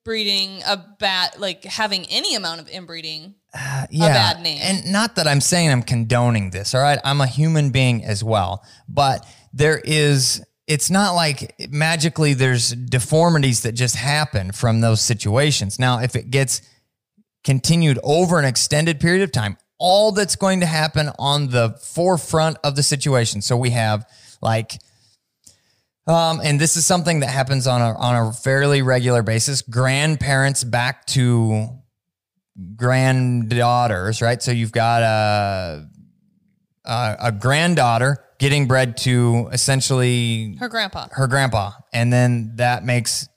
inbreeding 0.05 0.63
a 0.67 0.77
bad, 0.99 1.39
like 1.39 1.65
having 1.65 2.07
any 2.07 2.35
amount 2.35 2.61
of 2.61 2.69
inbreeding. 2.69 3.35
Uh, 3.55 3.87
yeah, 3.91 4.09
bad 4.09 4.43
name. 4.43 4.59
And 4.63 4.93
not 4.93 5.17
that 5.17 5.27
I'm 5.27 5.41
saying 5.41 5.71
I'm 5.71 5.83
condoning 5.83 6.51
this, 6.51 6.75
all 6.75 6.81
right? 6.81 6.99
I'm 7.05 7.21
a 7.21 7.27
human 7.27 7.71
being 7.71 8.05
as 8.05 8.25
well. 8.25 8.65
But 8.89 9.27
there 9.53 9.81
is, 9.85 10.43
it's 10.67 10.91
not 10.91 11.15
like 11.15 11.55
magically 11.71 12.35
there's 12.35 12.71
deformities 12.71 13.63
that 13.63 13.73
just 13.73 13.97
happen 13.97 14.53
from 14.53 14.81
those 14.81 15.01
situations. 15.01 15.79
Now, 15.79 16.01
if 16.01 16.17
it 16.17 16.31
gets 16.31 16.63
continued 17.45 17.99
over 18.03 18.39
an 18.39 18.45
extended 18.45 19.01
period 19.01 19.23
of 19.23 19.33
time, 19.33 19.59
all 19.79 20.13
that's 20.13 20.37
going 20.37 20.61
to 20.61 20.67
happen 20.67 21.11
on 21.19 21.49
the 21.49 21.79
forefront 21.83 22.57
of 22.65 22.77
the 22.77 22.83
situation. 22.83 23.43
So 23.43 23.57
we 23.57 23.71
have 23.71 24.09
like, 24.41 24.81
um, 26.07 26.41
and 26.43 26.61
this 26.61 26.77
is 26.77 26.85
something 26.85 27.21
that 27.21 27.29
happens 27.29 27.67
on 27.67 27.81
a 27.81 27.97
on 27.97 28.29
a 28.29 28.33
fairly 28.33 28.83
regular 28.83 29.23
basis. 29.23 29.63
Grandparents 29.63 30.65
back 30.65 31.07
to 31.07 31.69
granddaughters, 32.77 34.21
right? 34.21 34.43
So 34.43 34.51
you've 34.51 34.73
got 34.73 35.03
a 35.03 35.89
a, 36.85 37.17
a 37.21 37.33
granddaughter 37.33 38.19
getting 38.39 38.67
bred 38.67 38.97
to 38.97 39.49
essentially 39.53 40.57
Her 40.59 40.69
grandpa. 40.69 41.07
her 41.13 41.29
grandpa, 41.29 41.73
and 41.93 42.13
then 42.13 42.57
that 42.57 42.85
makes 42.85 43.29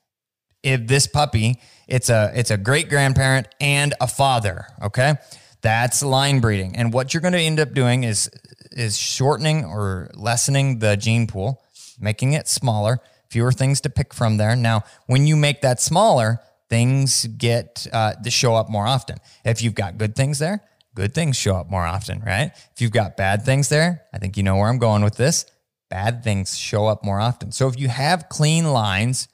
if 0.64 0.88
this 0.88 1.06
puppy, 1.06 1.62
it's 1.88 2.10
a 2.10 2.32
it's 2.34 2.50
a 2.50 2.58
great 2.58 2.90
grandparent 2.90 3.48
and 3.60 3.94
a 4.02 4.08
father. 4.08 4.66
Okay, 4.82 5.14
that's 5.62 6.02
line 6.02 6.40
breeding, 6.40 6.76
and 6.76 6.92
what 6.92 7.14
you're 7.14 7.22
going 7.22 7.34
to 7.34 7.40
end 7.40 7.60
up 7.60 7.74
doing 7.74 8.04
is 8.04 8.30
is 8.72 8.98
shortening 8.98 9.64
or 9.64 10.10
lessening 10.16 10.80
the 10.80 10.98
gene 10.98 11.28
pool, 11.28 11.62
making 12.00 12.34
it 12.34 12.48
smaller, 12.48 13.00
fewer 13.30 13.52
things 13.52 13.82
to 13.82 13.90
pick 13.90 14.14
from 14.14 14.38
there. 14.38 14.56
Now, 14.56 14.84
when 15.08 15.28
you 15.28 15.36
make 15.36 15.62
that 15.62 15.82
smaller, 15.82 16.40
things 16.70 17.26
get 17.26 17.88
uh, 17.94 18.14
to 18.14 18.30
show 18.32 18.56
up 18.56 18.70
more 18.70 18.88
often. 18.88 19.18
If 19.44 19.62
you've 19.62 19.76
got 19.76 19.98
good 19.98 20.16
things 20.16 20.40
there, 20.40 20.62
good 20.96 21.14
things 21.14 21.36
show 21.38 21.56
up 21.56 21.70
more 21.70 21.86
often, 21.86 22.22
right? 22.26 22.52
If 22.74 22.82
you've 22.82 22.92
got 22.92 23.18
bad 23.18 23.44
things 23.44 23.70
there, 23.70 24.04
I 24.14 24.18
think 24.18 24.38
you 24.38 24.44
know 24.44 24.56
where 24.58 24.68
I'm 24.70 24.78
going 24.80 25.04
with 25.04 25.16
this. 25.16 25.46
Bad 25.90 26.24
things 26.24 26.58
show 26.58 26.88
up 26.88 27.04
more 27.04 27.20
often. 27.20 27.52
So 27.52 27.68
if 27.68 27.80
you 27.80 27.88
have 27.90 28.28
clean 28.30 28.66
lines, 28.72 29.28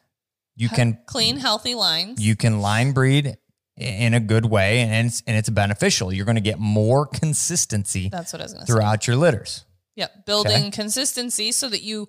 you 0.56 0.68
can 0.70 0.98
Clean, 1.06 1.38
healthy 1.38 1.76
lines. 1.76 2.22
you 2.24 2.36
can 2.36 2.60
line 2.62 2.92
breed 2.92 3.38
in 3.78 4.14
a 4.14 4.20
good 4.20 4.46
way 4.46 4.80
and 4.82 5.08
it's, 5.08 5.24
and 5.26 5.38
it's 5.38 5.50
beneficial. 5.50 6.12
You're 6.14 6.26
going 6.26 6.36
to 6.36 6.42
get 6.42 6.60
more 6.60 7.06
consistency 7.06 8.10
That's 8.10 8.34
what 8.34 8.42
I 8.42 8.46
was 8.46 8.54
going 8.54 8.66
to 8.66 8.68
say. 8.68 8.74
throughout 8.74 9.08
your 9.08 9.16
litters. 9.16 9.66
Yep. 9.96 10.26
Building 10.26 10.52
Okay. 10.58 10.72
consistency 10.72 11.52
so 11.52 11.68
that 11.70 11.82
you 11.82 12.08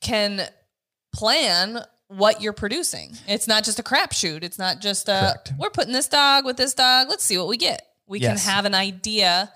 can 0.00 0.48
plan 1.14 1.78
what 2.08 2.40
you're 2.42 2.52
producing. 2.52 3.16
It's 3.28 3.46
not 3.46 3.64
just 3.64 3.78
a 3.78 3.82
crapshoot. 3.82 4.42
It's 4.42 4.58
not 4.58 4.80
just 4.80 5.08
a, 5.08 5.34
Correct. 5.34 5.52
we're 5.58 5.70
putting 5.70 5.92
this 5.92 6.08
dog 6.08 6.44
with 6.44 6.56
this 6.56 6.74
dog. 6.74 7.08
Let's 7.08 7.24
see 7.24 7.38
what 7.38 7.46
we 7.48 7.56
get. 7.56 7.82
We 8.06 8.18
Yes. 8.18 8.44
can 8.44 8.52
have 8.52 8.64
an 8.64 8.74
idea 8.74 9.52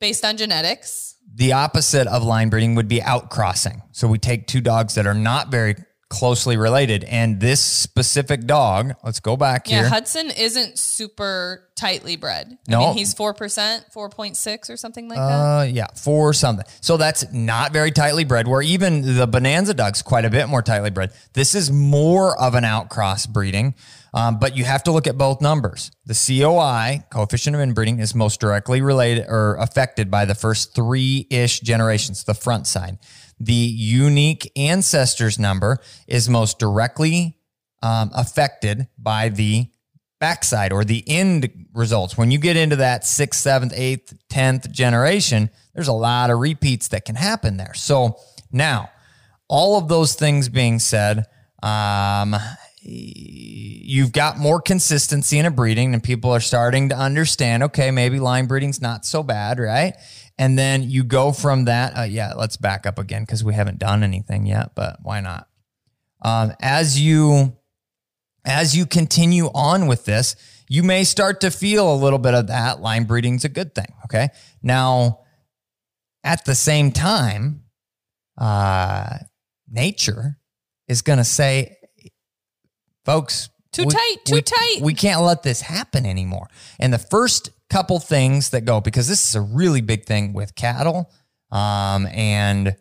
based 0.00 0.24
on 0.24 0.36
genetics. 0.36 1.16
The 1.34 1.52
opposite 1.52 2.06
of 2.06 2.22
line 2.22 2.48
breeding 2.48 2.74
would 2.74 2.88
be 2.88 3.00
outcrossing. 3.00 3.82
So 3.92 4.08
we 4.08 4.18
take 4.18 4.46
two 4.46 4.60
dogs 4.60 4.94
that 4.94 5.06
are 5.06 5.14
not 5.14 5.50
very 5.50 5.76
closely 6.12 6.58
related 6.58 7.04
and 7.04 7.40
this 7.40 7.60
specific 7.60 8.44
dog, 8.46 8.94
let's 9.02 9.18
go 9.18 9.34
back 9.34 9.66
Yeah, 9.68 9.80
here. 9.80 9.88
Hudson 9.88 10.30
isn't 10.30 10.78
super 10.78 11.68
tightly 11.74 12.16
bred. 12.16 12.58
I 12.68 12.70
No. 12.70 12.80
mean, 12.80 12.98
he's 12.98 13.14
4%, 13.14 13.84
4.6 13.92 14.68
or 14.68 14.76
something 14.76 15.08
like 15.08 15.16
that. 15.18 15.22
Uh, 15.22 15.62
yeah, 15.62 15.86
4 15.96 16.34
something. 16.34 16.66
So 16.82 16.98
that's 16.98 17.32
not 17.32 17.72
very 17.72 17.90
tightly 17.90 18.24
bred. 18.24 18.46
Where 18.46 18.60
even 18.60 19.16
the 19.16 19.26
Bonanza 19.26 19.72
dog's 19.72 20.02
quite 20.02 20.26
a 20.26 20.30
bit 20.30 20.48
more 20.48 20.60
tightly 20.60 20.90
bred. 20.90 21.12
This 21.32 21.54
is 21.54 21.70
more 21.72 22.38
of 22.38 22.54
an 22.54 22.64
outcross 22.64 23.26
breeding, 23.26 23.74
um, 24.12 24.38
but 24.38 24.54
you 24.54 24.64
have 24.64 24.82
to 24.84 24.92
look 24.92 25.06
at 25.06 25.16
both 25.16 25.40
numbers. 25.40 25.90
The 26.04 26.14
COI 26.14 27.04
coefficient 27.10 27.56
of 27.56 27.62
inbreeding 27.62 28.00
is 28.00 28.14
most 28.14 28.38
directly 28.38 28.82
related 28.82 29.24
or 29.28 29.56
affected 29.56 30.10
by 30.10 30.26
the 30.26 30.34
first 30.34 30.74
three 30.74 31.26
ish 31.30 31.60
generations, 31.60 32.24
the 32.24 32.34
front 32.34 32.66
side. 32.66 32.98
The 33.44 33.52
unique 33.52 34.52
ancestors 34.54 35.36
number 35.36 35.78
is 36.06 36.28
most 36.28 36.60
directly 36.60 37.38
um, 37.82 38.12
affected 38.14 38.86
by 38.96 39.30
the 39.30 39.66
backside 40.20 40.72
or 40.72 40.84
the 40.84 41.02
end 41.08 41.66
results. 41.74 42.16
When 42.16 42.30
you 42.30 42.38
get 42.38 42.56
into 42.56 42.76
that 42.76 43.04
sixth, 43.04 43.40
seventh, 43.40 43.72
eighth, 43.74 44.14
tenth 44.28 44.70
generation, 44.70 45.50
there's 45.74 45.88
a 45.88 45.92
lot 45.92 46.30
of 46.30 46.38
repeats 46.38 46.86
that 46.88 47.04
can 47.04 47.16
happen 47.16 47.56
there. 47.56 47.74
So 47.74 48.16
now, 48.52 48.90
all 49.48 49.76
of 49.76 49.88
those 49.88 50.14
things 50.14 50.48
being 50.48 50.78
said, 50.78 51.26
um, 51.64 52.36
you've 52.82 54.12
got 54.12 54.38
more 54.38 54.60
consistency 54.60 55.40
in 55.40 55.46
a 55.46 55.50
breeding, 55.50 55.94
and 55.94 56.02
people 56.02 56.30
are 56.30 56.40
starting 56.40 56.90
to 56.90 56.96
understand. 56.96 57.64
Okay, 57.64 57.90
maybe 57.90 58.20
line 58.20 58.46
breeding's 58.46 58.80
not 58.80 59.04
so 59.04 59.24
bad, 59.24 59.58
right? 59.58 59.94
And 60.38 60.58
then 60.58 60.82
you 60.82 61.04
go 61.04 61.32
from 61.32 61.66
that. 61.66 61.96
Uh, 61.96 62.02
yeah, 62.02 62.32
let's 62.34 62.56
back 62.56 62.86
up 62.86 62.98
again 62.98 63.22
because 63.22 63.44
we 63.44 63.54
haven't 63.54 63.78
done 63.78 64.02
anything 64.02 64.46
yet, 64.46 64.74
but 64.74 64.98
why 65.02 65.20
not? 65.20 65.48
Um, 66.22 66.52
as 66.60 67.00
you 67.00 67.56
as 68.44 68.76
you 68.76 68.86
continue 68.86 69.46
on 69.54 69.86
with 69.86 70.04
this, 70.04 70.34
you 70.68 70.82
may 70.82 71.04
start 71.04 71.40
to 71.42 71.50
feel 71.50 71.92
a 71.92 71.96
little 71.96 72.18
bit 72.18 72.34
of 72.34 72.48
that 72.48 72.80
line 72.80 73.04
breeding's 73.04 73.44
a 73.44 73.48
good 73.48 73.74
thing. 73.74 73.92
Okay. 74.04 74.30
Now, 74.62 75.20
at 76.24 76.44
the 76.44 76.54
same 76.54 76.92
time, 76.92 77.62
uh, 78.38 79.18
nature 79.68 80.38
is 80.88 81.02
going 81.02 81.18
to 81.18 81.24
say, 81.24 81.76
folks, 83.04 83.48
Too 83.72 83.84
tight, 83.84 84.16
too 84.24 84.34
we, 84.34 84.42
tight. 84.42 84.78
We 84.80 84.94
can't 84.94 85.22
let 85.22 85.42
this 85.42 85.60
happen 85.60 86.04
anymore. 86.04 86.48
And 86.78 86.92
the 86.92 86.98
first 86.98 87.50
couple 87.72 87.98
things 87.98 88.50
that 88.50 88.64
go, 88.64 88.80
because 88.80 89.08
this 89.08 89.26
is 89.26 89.34
a 89.34 89.40
really 89.40 89.80
big 89.80 90.04
thing 90.04 90.32
with 90.34 90.54
cattle 90.54 91.10
um, 91.50 92.06
and 92.06 92.76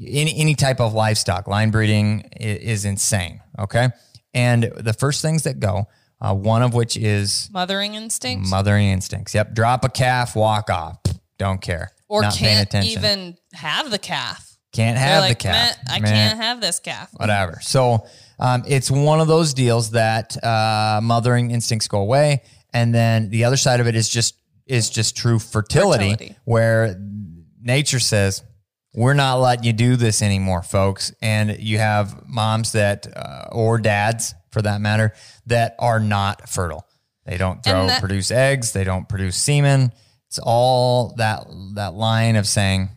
any, 0.00 0.34
any 0.36 0.54
type 0.54 0.80
of 0.80 0.94
livestock, 0.94 1.46
line 1.46 1.70
breeding 1.70 2.22
is, 2.40 2.58
is 2.58 2.84
insane. 2.84 3.40
Okay. 3.58 3.88
And 4.34 4.72
the 4.78 4.92
first 4.94 5.20
things 5.22 5.42
that 5.42 5.60
go, 5.60 5.86
uh, 6.20 6.34
one 6.34 6.62
of 6.62 6.72
which 6.72 6.96
is 6.96 7.50
Mothering 7.52 7.94
instincts. 7.94 8.50
mothering 8.50 8.88
instincts. 8.88 9.34
Yep. 9.34 9.54
Drop 9.54 9.84
a 9.84 9.88
calf, 9.88 10.34
walk 10.34 10.70
off. 10.70 10.98
Don't 11.38 11.60
care. 11.60 11.90
or 12.08 12.22
Not 12.22 12.34
can't 12.34 12.66
attention. 12.66 12.92
even 12.98 13.36
have 13.52 13.90
the 13.90 13.98
calf. 13.98 14.56
Can't 14.72 14.96
have 14.96 15.20
like, 15.20 15.38
the 15.38 15.48
calf. 15.48 15.76
I 15.88 16.00
Meh. 16.00 16.08
can't 16.08 16.40
have 16.40 16.60
this 16.62 16.80
calf. 16.80 17.10
whatever. 17.16 17.58
So 17.60 18.06
um, 18.38 18.62
it's 18.66 18.90
one 18.90 19.20
of 19.20 19.28
those 19.28 19.52
deals 19.52 19.90
that 19.90 20.42
uh, 20.42 21.00
mothering 21.02 21.50
instincts 21.50 21.88
go 21.88 21.98
away, 21.98 22.42
and 22.72 22.94
then 22.94 23.30
the 23.30 23.44
other 23.44 23.56
side 23.56 23.80
of 23.80 23.86
it 23.86 23.94
is 23.96 24.08
just 24.08 24.36
is 24.66 24.90
just 24.90 25.16
true 25.16 25.38
fertility, 25.38 26.10
Fertility. 26.12 26.36
where 26.44 26.96
nature 27.60 27.98
says 28.00 28.42
we're 28.94 29.14
not 29.14 29.36
letting 29.36 29.64
you 29.64 29.72
do 29.72 29.96
this 29.96 30.22
anymore, 30.22 30.62
folks. 30.62 31.12
And 31.22 31.58
you 31.58 31.78
have 31.78 32.28
moms 32.28 32.72
that 32.72 33.06
uh, 33.16 33.48
or 33.50 33.78
dads, 33.78 34.34
for 34.50 34.62
that 34.62 34.80
matter, 34.80 35.14
that 35.46 35.74
are 35.78 35.98
not 35.98 36.48
fertile. 36.48 36.86
They 37.24 37.38
don't 37.38 37.62
throw 37.62 37.86
that- 37.86 38.00
produce 38.00 38.30
eggs. 38.30 38.72
They 38.72 38.84
don't 38.84 39.08
produce 39.08 39.36
semen. 39.36 39.92
It's 40.28 40.38
all 40.42 41.14
that 41.16 41.46
that 41.74 41.94
line 41.94 42.36
of 42.36 42.46
saying 42.46 42.88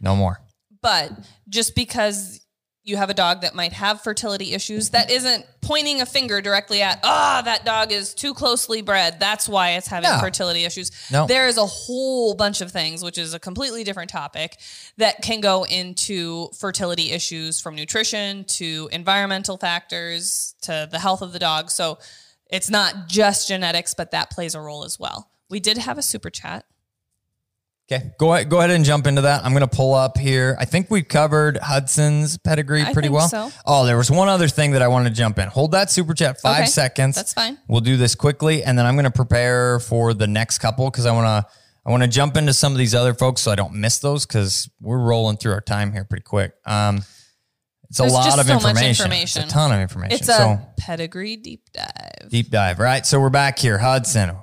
no 0.00 0.16
more. 0.16 0.40
But 0.80 1.12
just 1.48 1.74
because 1.76 2.41
you 2.84 2.96
have 2.96 3.10
a 3.10 3.14
dog 3.14 3.42
that 3.42 3.54
might 3.54 3.72
have 3.72 4.00
fertility 4.02 4.54
issues, 4.54 4.90
that 4.90 5.08
isn't 5.10 5.46
pointing 5.60 6.00
a 6.00 6.06
finger 6.06 6.40
directly 6.40 6.82
at, 6.82 6.98
ah, 7.04 7.40
that 7.44 7.64
dog 7.64 7.92
is 7.92 8.12
too 8.12 8.34
closely 8.34 8.82
bred. 8.82 9.20
That's 9.20 9.48
why 9.48 9.70
it's 9.72 9.86
having 9.86 10.10
No. 10.10 10.18
fertility 10.18 10.64
issues. 10.64 10.90
No. 11.10 11.26
There 11.28 11.46
is 11.46 11.56
a 11.58 11.66
whole 11.66 12.34
bunch 12.34 12.60
of 12.60 12.72
things, 12.72 13.04
which 13.04 13.18
is 13.18 13.34
a 13.34 13.38
completely 13.38 13.84
different 13.84 14.10
topic, 14.10 14.58
that 14.98 15.22
can 15.22 15.40
go 15.40 15.64
into 15.64 16.48
fertility 16.58 17.12
issues 17.12 17.60
from 17.60 17.76
nutrition 17.76 18.44
to 18.46 18.88
environmental 18.92 19.56
factors 19.58 20.54
to 20.62 20.88
the 20.90 20.98
health 20.98 21.22
of 21.22 21.32
the 21.32 21.38
dog. 21.38 21.70
So 21.70 21.98
it's 22.50 22.68
not 22.68 23.06
just 23.06 23.46
genetics, 23.46 23.94
but 23.94 24.10
that 24.10 24.30
plays 24.30 24.56
a 24.56 24.60
role 24.60 24.82
as 24.84 24.98
well. 24.98 25.30
We 25.48 25.60
did 25.60 25.78
have 25.78 25.98
a 25.98 26.02
super 26.02 26.30
chat. 26.30 26.64
Okay, 27.92 28.12
go 28.18 28.32
ahead, 28.32 28.48
go 28.48 28.58
ahead 28.58 28.70
and 28.70 28.84
jump 28.84 29.06
into 29.06 29.22
that. 29.22 29.44
I'm 29.44 29.52
going 29.52 29.68
to 29.68 29.76
pull 29.76 29.94
up 29.94 30.16
here. 30.16 30.56
I 30.58 30.64
think 30.64 30.90
we 30.90 31.02
covered 31.02 31.58
Hudson's 31.58 32.38
pedigree 32.38 32.82
I 32.82 32.92
pretty 32.92 33.08
well. 33.08 33.28
so. 33.28 33.50
Oh, 33.66 33.84
there 33.84 33.96
was 33.96 34.10
one 34.10 34.28
other 34.28 34.48
thing 34.48 34.72
that 34.72 34.82
I 34.82 34.88
wanted 34.88 35.10
to 35.10 35.14
jump 35.14 35.38
in. 35.38 35.48
Hold 35.48 35.72
that 35.72 35.90
super 35.90 36.14
chat 36.14 36.40
five 36.40 36.62
Okay, 36.62 36.66
seconds. 36.66 37.16
that's 37.16 37.32
fine. 37.34 37.58
We'll 37.68 37.80
do 37.80 37.96
this 37.96 38.14
quickly, 38.14 38.62
and 38.62 38.78
then 38.78 38.86
I'm 38.86 38.94
going 38.94 39.04
to 39.04 39.10
prepare 39.10 39.78
for 39.80 40.14
the 40.14 40.26
next 40.26 40.58
couple 40.58 40.90
because 40.90 41.06
I 41.06 41.12
want 41.12 41.26
to 41.46 41.52
I 41.84 41.90
want 41.90 42.02
to 42.04 42.08
jump 42.08 42.36
into 42.36 42.52
some 42.52 42.72
of 42.72 42.78
these 42.78 42.94
other 42.94 43.12
folks 43.12 43.40
so 43.42 43.50
I 43.50 43.56
don't 43.56 43.74
miss 43.74 43.98
those 43.98 44.24
because 44.24 44.70
we're 44.80 44.98
rolling 45.00 45.36
through 45.36 45.52
our 45.52 45.60
time 45.60 45.92
here 45.92 46.04
pretty 46.04 46.22
quick. 46.22 46.52
Um, 46.64 46.98
it's 47.88 47.98
There's 47.98 48.12
a 48.12 48.14
lot 48.14 48.38
of 48.38 48.46
so 48.46 48.54
information. 48.54 48.88
information. 48.88 49.42
It's 49.42 49.52
a 49.52 49.54
ton 49.54 49.72
of 49.72 49.80
information. 49.80 50.12
It's 50.16 50.28
a 50.28 50.32
so 50.32 50.58
pedigree 50.78 51.36
deep 51.36 51.70
dive. 51.72 52.30
deep 52.30 52.50
dive, 52.50 52.78
right? 52.78 53.04
So 53.04 53.20
we're 53.20 53.30
back 53.30 53.58
here, 53.58 53.78
Hudson. 53.78 54.34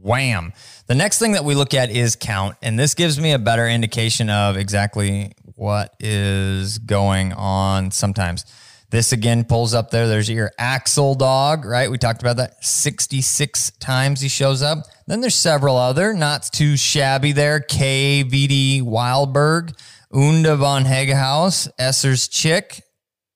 Wham. 0.00 0.52
The 0.86 0.94
next 0.94 1.18
thing 1.18 1.32
that 1.32 1.44
we 1.44 1.56
look 1.56 1.74
at 1.74 1.90
is 1.90 2.14
count, 2.14 2.56
and 2.62 2.78
this 2.78 2.94
gives 2.94 3.18
me 3.18 3.32
a 3.32 3.40
better 3.40 3.66
indication 3.66 4.30
of 4.30 4.56
exactly 4.56 5.32
what 5.56 5.92
is 5.98 6.78
going 6.78 7.32
on 7.32 7.90
sometimes. 7.90 8.44
This 8.90 9.10
again 9.10 9.42
pulls 9.42 9.74
up 9.74 9.90
there. 9.90 10.06
There's 10.06 10.30
your 10.30 10.52
Axel 10.58 11.16
dog, 11.16 11.64
right? 11.64 11.90
We 11.90 11.98
talked 11.98 12.22
about 12.22 12.36
that 12.36 12.64
66 12.64 13.72
times 13.80 14.20
he 14.20 14.28
shows 14.28 14.62
up. 14.62 14.78
Then 15.08 15.20
there's 15.20 15.34
several 15.34 15.76
other, 15.76 16.12
not 16.12 16.44
too 16.52 16.76
shabby 16.76 17.32
there. 17.32 17.58
KVD 17.58 18.82
Wildberg, 18.82 19.76
Unda 20.12 20.54
von 20.54 20.84
Hagehaus, 20.84 21.68
Esser's 21.80 22.28
Chick, 22.28 22.80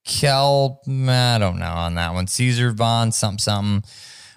Kel, 0.05 0.81
I 0.87 1.39
don't 1.39 1.59
know 1.59 1.67
on 1.67 1.97
that 1.97 2.15
one. 2.15 2.29
Caesar 2.29 2.71
von 2.71 3.11
something 3.11 3.39
something. 3.39 3.83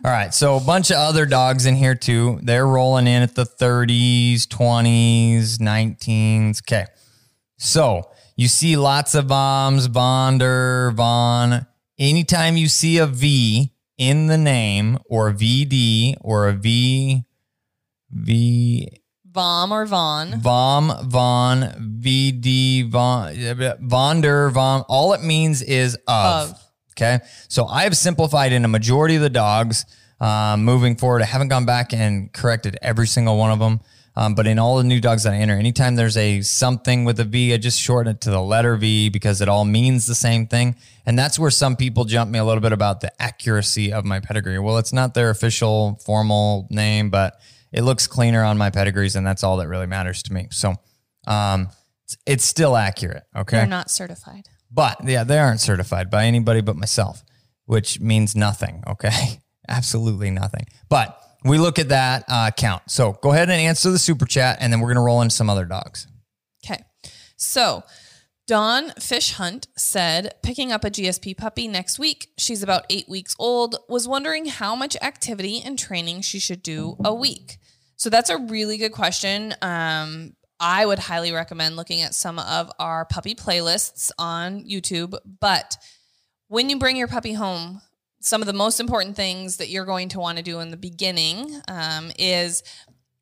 All 0.05 0.11
right, 0.11 0.33
so 0.33 0.57
a 0.57 0.59
bunch 0.59 0.91
of 0.91 0.97
other 0.97 1.25
dogs 1.25 1.65
in 1.65 1.75
here 1.75 1.95
too. 1.95 2.37
They're 2.43 2.67
rolling 2.67 3.07
in 3.07 3.21
at 3.21 3.35
the 3.35 3.45
30s, 3.45 4.47
20s, 4.47 5.59
19s. 5.59 6.61
Okay, 6.61 6.87
so 7.57 8.11
you 8.35 8.49
see 8.49 8.75
lots 8.75 9.15
of 9.15 9.29
bombs, 9.29 9.85
Vonder, 9.85 10.91
Von. 10.93 11.65
Anytime 11.97 12.57
you 12.57 12.67
see 12.67 12.97
a 12.97 13.05
V 13.07 13.71
in 13.97 14.27
the 14.27 14.37
name 14.37 14.99
or 15.05 15.31
VD 15.31 16.15
or 16.19 16.49
a 16.49 16.53
V, 16.53 17.23
V, 18.11 19.01
Vom 19.31 19.71
or 19.71 19.85
Von. 19.85 20.41
Vom, 20.41 20.91
Von, 21.09 21.61
VD, 22.01 22.89
Von, 22.89 23.33
Vonder, 23.79 24.49
Vom. 24.49 24.83
All 24.89 25.13
it 25.13 25.23
means 25.23 25.61
is 25.61 25.95
of. 26.09 26.51
Of. 26.51 26.59
Okay. 26.93 27.19
So 27.47 27.65
I 27.65 27.83
have 27.83 27.95
simplified 27.97 28.53
in 28.53 28.65
a 28.65 28.67
majority 28.67 29.15
of 29.15 29.21
the 29.21 29.29
dogs 29.29 29.85
um, 30.19 30.63
moving 30.63 30.95
forward. 30.95 31.21
I 31.21 31.25
haven't 31.25 31.49
gone 31.49 31.65
back 31.65 31.93
and 31.93 32.31
corrected 32.31 32.77
every 32.81 33.07
single 33.07 33.37
one 33.37 33.51
of 33.51 33.59
them. 33.59 33.81
Um, 34.15 34.35
but 34.35 34.45
in 34.45 34.59
all 34.59 34.77
the 34.77 34.83
new 34.83 35.01
dogs 35.01 35.23
that 35.23 35.33
I 35.33 35.37
enter, 35.37 35.55
anytime 35.55 35.95
there's 35.95 36.17
a 36.17 36.41
something 36.41 37.03
with 37.03 37.19
a 37.19 37.23
V, 37.23 37.51
I 37.51 37.57
just 37.57 37.79
shorten 37.79 38.11
it 38.11 38.21
to 38.21 38.29
the 38.29 38.41
letter 38.41 38.75
V 38.75 39.09
because 39.09 39.41
it 39.41 39.49
all 39.49 39.65
means 39.65 40.05
the 40.05 40.13
same 40.13 40.45
thing. 40.45 40.75
And 41.05 41.17
that's 41.17 41.39
where 41.39 41.49
some 41.49 41.75
people 41.75 42.05
jump 42.05 42.29
me 42.29 42.37
a 42.37 42.45
little 42.45 42.61
bit 42.61 42.73
about 42.73 43.01
the 43.01 43.11
accuracy 43.21 43.91
of 43.91 44.05
my 44.05 44.19
pedigree. 44.19 44.59
Well, 44.59 44.77
it's 44.77 44.93
not 44.93 45.15
their 45.15 45.31
official 45.31 45.99
formal 46.05 46.67
name, 46.69 47.09
but 47.09 47.39
it 47.71 47.81
looks 47.81 48.05
cleaner 48.05 48.43
on 48.43 48.57
my 48.57 48.69
pedigrees, 48.69 49.15
and 49.15 49.25
that's 49.25 49.43
all 49.43 49.57
that 49.57 49.67
really 49.67 49.87
matters 49.87 50.21
to 50.23 50.33
me. 50.33 50.47
So 50.51 50.75
um, 51.25 51.69
it's, 52.05 52.17
it's 52.27 52.45
still 52.45 52.77
accurate. 52.77 53.23
Okay. 53.35 53.57
They're 53.57 53.65
not 53.65 53.89
certified. 53.89 54.47
But 54.73 54.97
yeah, 55.03 55.23
they 55.23 55.37
aren't 55.37 55.61
certified 55.61 56.09
by 56.09 56.25
anybody 56.25 56.61
but 56.61 56.75
myself, 56.75 57.23
which 57.65 57.99
means 57.99 58.35
nothing. 58.35 58.83
Okay. 58.87 59.39
Absolutely 59.67 60.31
nothing. 60.31 60.65
But 60.89 61.19
we 61.45 61.57
look 61.57 61.79
at 61.79 61.89
that 61.89 62.25
uh, 62.27 62.51
count. 62.51 62.83
So 62.87 63.13
go 63.21 63.31
ahead 63.31 63.49
and 63.49 63.59
answer 63.59 63.91
the 63.91 63.99
super 63.99 64.25
chat, 64.25 64.57
and 64.59 64.71
then 64.71 64.79
we're 64.79 64.87
going 64.87 64.95
to 64.95 65.01
roll 65.01 65.21
into 65.21 65.35
some 65.35 65.49
other 65.49 65.65
dogs. 65.65 66.07
Okay. 66.65 66.83
So 67.35 67.83
Dawn 68.45 68.91
Fish 68.99 69.33
Hunt 69.33 69.67
said, 69.77 70.33
picking 70.43 70.71
up 70.71 70.83
a 70.83 70.89
GSP 70.89 71.37
puppy 71.37 71.67
next 71.67 71.97
week. 71.97 72.27
She's 72.37 72.61
about 72.61 72.85
eight 72.89 73.07
weeks 73.07 73.35
old. 73.39 73.77
Was 73.87 74.07
wondering 74.07 74.47
how 74.47 74.75
much 74.75 74.97
activity 75.01 75.61
and 75.63 75.79
training 75.79 76.21
she 76.21 76.39
should 76.39 76.61
do 76.61 76.97
a 77.03 77.13
week. 77.13 77.57
So 77.95 78.09
that's 78.09 78.29
a 78.29 78.37
really 78.37 78.77
good 78.77 78.91
question. 78.91 79.55
Um, 79.61 80.33
I 80.59 80.85
would 80.85 80.99
highly 80.99 81.31
recommend 81.31 81.75
looking 81.75 82.01
at 82.01 82.15
some 82.15 82.39
of 82.39 82.71
our 82.79 83.05
puppy 83.05 83.35
playlists 83.35 84.11
on 84.17 84.63
YouTube. 84.63 85.17
But 85.39 85.77
when 86.47 86.69
you 86.69 86.77
bring 86.77 86.95
your 86.95 87.07
puppy 87.07 87.33
home, 87.33 87.81
some 88.21 88.41
of 88.41 88.47
the 88.47 88.53
most 88.53 88.79
important 88.79 89.15
things 89.15 89.57
that 89.57 89.69
you're 89.69 89.85
going 89.85 90.09
to 90.09 90.19
want 90.19 90.37
to 90.37 90.43
do 90.43 90.59
in 90.59 90.71
the 90.71 90.77
beginning 90.77 91.61
um, 91.67 92.11
is 92.17 92.63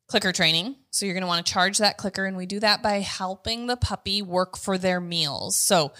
clicker 0.06 0.30
training. 0.30 0.76
So 0.90 1.06
you're 1.06 1.14
going 1.14 1.22
to 1.22 1.28
want 1.28 1.44
to 1.44 1.52
charge 1.52 1.78
that 1.78 1.96
clicker, 1.96 2.24
and 2.24 2.36
we 2.36 2.46
do 2.46 2.60
that 2.60 2.82
by 2.82 3.00
helping 3.00 3.66
the 3.66 3.76
puppy 3.76 4.22
work 4.22 4.56
for 4.56 4.78
their 4.78 5.00
meals. 5.00 5.56
So 5.56 5.92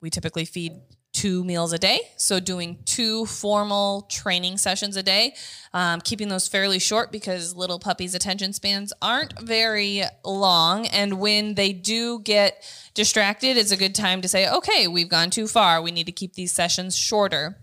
we 0.00 0.10
typically 0.10 0.44
feed 0.44 0.72
two 1.20 1.44
meals 1.44 1.74
a 1.74 1.78
day. 1.78 2.00
So 2.16 2.40
doing 2.40 2.78
two 2.86 3.26
formal 3.26 4.06
training 4.08 4.56
sessions 4.56 4.96
a 4.96 5.02
day, 5.02 5.34
um, 5.74 6.00
keeping 6.00 6.30
those 6.30 6.48
fairly 6.48 6.78
short 6.78 7.12
because 7.12 7.54
little 7.54 7.78
puppies' 7.78 8.14
attention 8.14 8.54
spans 8.54 8.90
aren't 9.02 9.38
very 9.38 10.02
long. 10.24 10.86
And 10.86 11.20
when 11.20 11.56
they 11.56 11.74
do 11.74 12.20
get 12.20 12.64
distracted, 12.94 13.58
it's 13.58 13.70
a 13.70 13.76
good 13.76 13.94
time 13.94 14.22
to 14.22 14.28
say, 14.28 14.48
okay, 14.48 14.88
we've 14.88 15.10
gone 15.10 15.28
too 15.28 15.46
far. 15.46 15.82
We 15.82 15.90
need 15.90 16.06
to 16.06 16.12
keep 16.12 16.32
these 16.32 16.52
sessions 16.52 16.96
shorter. 16.96 17.58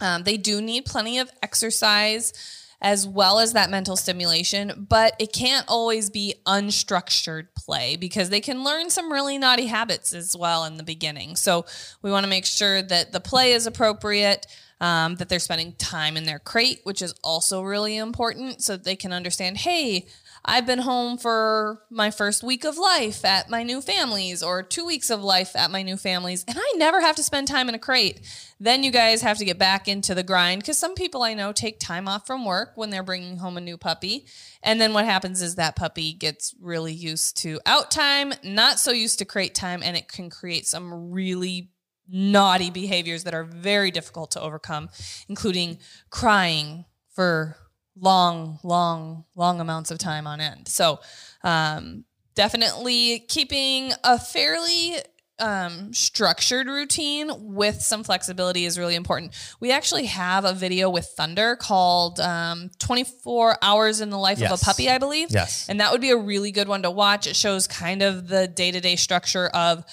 Um, 0.00 0.24
they 0.24 0.36
do 0.36 0.60
need 0.60 0.84
plenty 0.84 1.20
of 1.20 1.30
exercise 1.44 2.32
as 2.80 3.06
well 3.06 3.38
as 3.38 3.52
that 3.52 3.70
mental 3.70 3.96
stimulation, 3.96 4.86
but 4.88 5.14
it 5.18 5.32
can't 5.32 5.66
always 5.68 6.08
be 6.10 6.34
unstructured 6.46 7.48
play 7.56 7.96
because 7.96 8.30
they 8.30 8.40
can 8.40 8.64
learn 8.64 8.88
some 8.90 9.12
really 9.12 9.36
naughty 9.36 9.66
habits 9.66 10.14
as 10.14 10.34
well 10.36 10.64
in 10.64 10.76
the 10.76 10.82
beginning. 10.82 11.36
So 11.36 11.66
we 12.02 12.10
want 12.10 12.24
to 12.24 12.30
make 12.30 12.46
sure 12.46 12.80
that 12.82 13.12
the 13.12 13.20
play 13.20 13.52
is 13.52 13.66
appropriate. 13.66 14.46
Um, 14.82 15.16
that 15.16 15.28
they're 15.28 15.40
spending 15.40 15.74
time 15.74 16.16
in 16.16 16.24
their 16.24 16.38
crate, 16.38 16.80
which 16.84 17.02
is 17.02 17.14
also 17.22 17.60
really 17.60 17.98
important, 17.98 18.62
so 18.62 18.78
that 18.78 18.84
they 18.84 18.96
can 18.96 19.12
understand, 19.12 19.58
hey, 19.58 20.06
I've 20.44 20.66
been 20.66 20.80
home 20.80 21.18
for 21.18 21.82
my 21.90 22.10
first 22.10 22.42
week 22.42 22.64
of 22.64 22.78
life 22.78 23.24
at 23.24 23.50
my 23.50 23.62
new 23.62 23.80
family's 23.80 24.42
or 24.42 24.62
two 24.62 24.86
weeks 24.86 25.10
of 25.10 25.22
life 25.22 25.54
at 25.54 25.70
my 25.70 25.82
new 25.82 25.96
family's, 25.96 26.44
and 26.48 26.56
I 26.58 26.72
never 26.76 27.00
have 27.00 27.16
to 27.16 27.22
spend 27.22 27.46
time 27.46 27.68
in 27.68 27.74
a 27.74 27.78
crate. 27.78 28.20
Then 28.58 28.82
you 28.82 28.90
guys 28.90 29.22
have 29.22 29.38
to 29.38 29.44
get 29.44 29.58
back 29.58 29.86
into 29.86 30.14
the 30.14 30.22
grind 30.22 30.62
because 30.62 30.78
some 30.78 30.94
people 30.94 31.22
I 31.22 31.34
know 31.34 31.52
take 31.52 31.78
time 31.78 32.08
off 32.08 32.26
from 32.26 32.44
work 32.44 32.72
when 32.74 32.90
they're 32.90 33.02
bringing 33.02 33.36
home 33.36 33.56
a 33.56 33.60
new 33.60 33.76
puppy. 33.76 34.26
And 34.62 34.80
then 34.80 34.92
what 34.92 35.04
happens 35.04 35.42
is 35.42 35.56
that 35.56 35.76
puppy 35.76 36.12
gets 36.12 36.54
really 36.60 36.92
used 36.92 37.36
to 37.38 37.60
out 37.66 37.90
time, 37.90 38.32
not 38.42 38.78
so 38.78 38.92
used 38.92 39.18
to 39.18 39.24
crate 39.24 39.54
time, 39.54 39.82
and 39.82 39.96
it 39.96 40.08
can 40.08 40.30
create 40.30 40.66
some 40.66 41.10
really 41.10 41.70
naughty 42.08 42.70
behaviors 42.70 43.24
that 43.24 43.34
are 43.34 43.44
very 43.44 43.90
difficult 43.90 44.32
to 44.32 44.40
overcome, 44.40 44.88
including 45.28 45.78
crying 46.10 46.84
for 47.14 47.56
long, 47.96 48.58
long, 48.62 49.24
long 49.34 49.60
amounts 49.60 49.90
of 49.90 49.98
time 49.98 50.26
on 50.26 50.40
end. 50.40 50.68
So, 50.68 51.00
um, 51.42 52.04
definitely 52.34 53.20
keeping 53.28 53.92
a 54.04 54.18
fairly 54.18 54.96
um, 55.40 55.92
structured 55.92 56.66
routine 56.66 57.30
with 57.54 57.80
some 57.80 58.04
flexibility 58.04 58.64
is 58.64 58.78
really 58.78 58.94
important. 58.94 59.34
We 59.58 59.72
actually 59.72 60.06
have 60.06 60.44
a 60.44 60.52
video 60.52 60.90
with 60.90 61.06
Thunder 61.16 61.56
called 61.56 62.20
um, 62.20 62.70
24 62.78 63.56
Hours 63.62 64.00
in 64.00 64.10
the 64.10 64.18
Life 64.18 64.42
of 64.42 64.50
a 64.52 64.64
Puppy, 64.64 64.88
I 64.88 64.98
believe. 64.98 65.28
Yes. 65.30 65.68
And 65.68 65.80
that 65.80 65.92
would 65.92 66.00
be 66.00 66.10
a 66.10 66.16
really 66.16 66.52
good 66.52 66.68
one 66.68 66.82
to 66.82 66.90
watch. 66.90 67.26
It 67.26 67.36
shows 67.36 67.66
kind 67.66 68.02
of 68.02 68.28
the 68.28 68.46
day 68.46 68.70
to 68.70 68.80
day 68.80 68.96
structure 68.96 69.46
of 69.48 69.84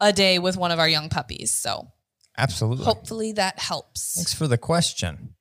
a 0.00 0.12
day 0.12 0.38
with 0.38 0.56
one 0.56 0.72
of 0.72 0.78
our 0.78 0.88
young 0.88 1.08
puppies. 1.08 1.52
So 1.52 1.88
Absolutely. 2.36 2.84
hopefully 2.84 3.32
that 3.32 3.58
helps. 3.58 4.14
Thanks 4.16 4.34
for 4.34 4.48
the 4.48 4.58
question. 4.58 5.34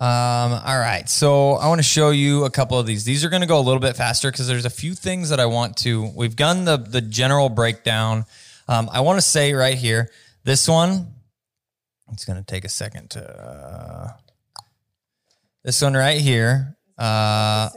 Um, 0.00 0.52
all 0.64 0.78
right. 0.78 1.06
So 1.10 1.52
I 1.52 1.68
want 1.68 1.78
to 1.78 1.82
show 1.86 2.08
you 2.08 2.44
a 2.44 2.50
couple 2.50 2.78
of 2.78 2.86
these. 2.86 3.04
These 3.04 3.22
are 3.22 3.28
going 3.28 3.42
to 3.42 3.46
go 3.46 3.58
a 3.58 3.60
little 3.60 3.80
bit 3.80 3.96
faster 3.96 4.30
because 4.30 4.48
there's 4.48 4.64
a 4.64 4.70
few 4.70 4.94
things 4.94 5.28
that 5.28 5.38
I 5.38 5.44
want 5.44 5.76
to. 5.78 6.10
We've 6.16 6.34
done 6.34 6.64
the 6.64 6.78
the 6.78 7.02
general 7.02 7.50
breakdown. 7.50 8.24
Um, 8.66 8.88
I 8.90 9.00
want 9.00 9.18
to 9.18 9.22
say 9.22 9.52
right 9.52 9.76
here, 9.76 10.08
this 10.44 10.66
one. 10.66 11.14
It's 12.12 12.24
going 12.24 12.38
to 12.38 12.44
take 12.44 12.64
a 12.64 12.68
second 12.70 13.10
to. 13.10 13.22
Uh, 13.22 14.08
this 15.64 15.82
one 15.82 15.92
right 15.92 16.18
here. 16.18 16.76
Uh, 16.96 17.68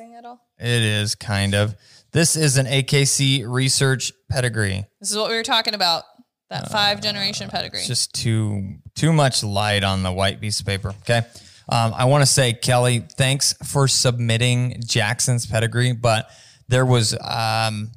it 0.57 0.81
is 0.81 1.15
kind 1.15 1.53
of. 1.53 1.75
This 2.13 2.37
is 2.37 2.57
an 2.57 2.67
AKC 2.67 3.45
research 3.45 4.13
pedigree. 4.29 4.85
This 5.01 5.11
is 5.11 5.17
what 5.17 5.29
we 5.29 5.35
were 5.35 5.43
talking 5.43 5.73
about. 5.73 6.03
That 6.49 6.71
five 6.71 7.01
generation 7.01 7.49
pedigree. 7.49 7.79
It's 7.79 7.87
just 7.87 8.13
too 8.13 8.75
too 8.95 9.11
much 9.11 9.43
light 9.43 9.83
on 9.83 10.03
the 10.03 10.11
white 10.11 10.39
piece 10.39 10.61
of 10.61 10.65
paper. 10.65 10.89
Okay. 11.01 11.23
Um, 11.69 11.93
I 11.95 12.05
want 12.05 12.21
to 12.21 12.25
say, 12.25 12.53
Kelly, 12.53 12.99
thanks 12.99 13.53
for 13.65 13.87
submitting 13.87 14.81
Jackson's 14.85 15.45
pedigree, 15.45 15.93
but 15.93 16.29
there 16.67 16.85
was 16.85 17.17
um, 17.21 17.91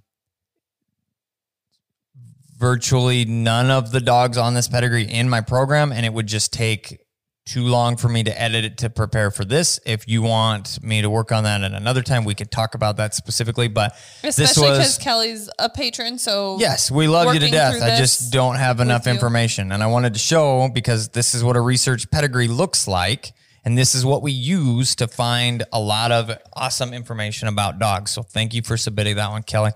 virtually 2.57 3.25
none 3.25 3.71
of 3.71 3.93
the 3.93 4.01
dogs 4.01 4.39
on 4.39 4.55
this 4.55 4.69
pedigree 4.69 5.05
in 5.05 5.29
my 5.29 5.41
program, 5.41 5.93
and 5.93 6.07
it 6.07 6.13
would 6.13 6.27
just 6.27 6.53
take 6.53 7.01
too 7.47 7.63
long 7.63 7.97
for 7.97 8.09
me 8.09 8.25
to 8.25 8.41
edit 8.41 8.65
it 8.65 8.79
to 8.79 8.91
prepare 8.91 9.31
for 9.31 9.45
this. 9.45 9.79
If 9.87 10.09
you 10.09 10.21
want 10.21 10.83
me 10.83 11.03
to 11.03 11.09
work 11.09 11.31
on 11.31 11.45
that 11.45 11.63
at 11.63 11.73
another 11.73 12.03
time, 12.03 12.25
we 12.25 12.35
could 12.35 12.51
talk 12.51 12.75
about 12.75 12.97
that 12.97 13.15
specifically. 13.15 13.69
But 13.69 13.97
this 14.21 14.39
Especially 14.39 14.71
because 14.73 14.99
Kelly's 14.99 15.49
a 15.59 15.71
patron, 15.71 16.19
so 16.19 16.57
Yes, 16.59 16.91
we 16.91 17.07
love 17.07 17.33
you 17.33 17.41
to 17.41 17.49
death. 17.49 17.81
I 17.81 17.97
just 17.97 18.33
don't 18.33 18.57
have 18.57 18.81
enough 18.81 19.07
information. 19.07 19.71
And 19.71 19.83
I 19.83 19.87
wanted 19.87 20.15
to 20.15 20.19
show 20.19 20.69
because 20.69 21.11
this 21.11 21.35
is 21.35 21.45
what 21.45 21.57
a 21.57 21.61
research 21.61 22.11
pedigree 22.11 22.49
looks 22.49 22.89
like. 22.89 23.33
And 23.67 23.77
this 23.77 23.97
is 23.97 24.05
what 24.07 24.23
we 24.23 24.31
use 24.31 24.95
to 24.95 25.09
find 25.09 25.65
a 25.73 25.81
lot 25.81 26.13
of 26.13 26.31
awesome 26.53 26.95
information 26.95 27.49
about 27.49 27.81
dogs. 27.81 28.13
So 28.13 28.23
thank 28.23 28.55
you 28.55 28.63
for 28.63 28.77
submitting 28.77 29.17
that 29.17 29.29
one, 29.33 29.43
Kelly. 29.43 29.73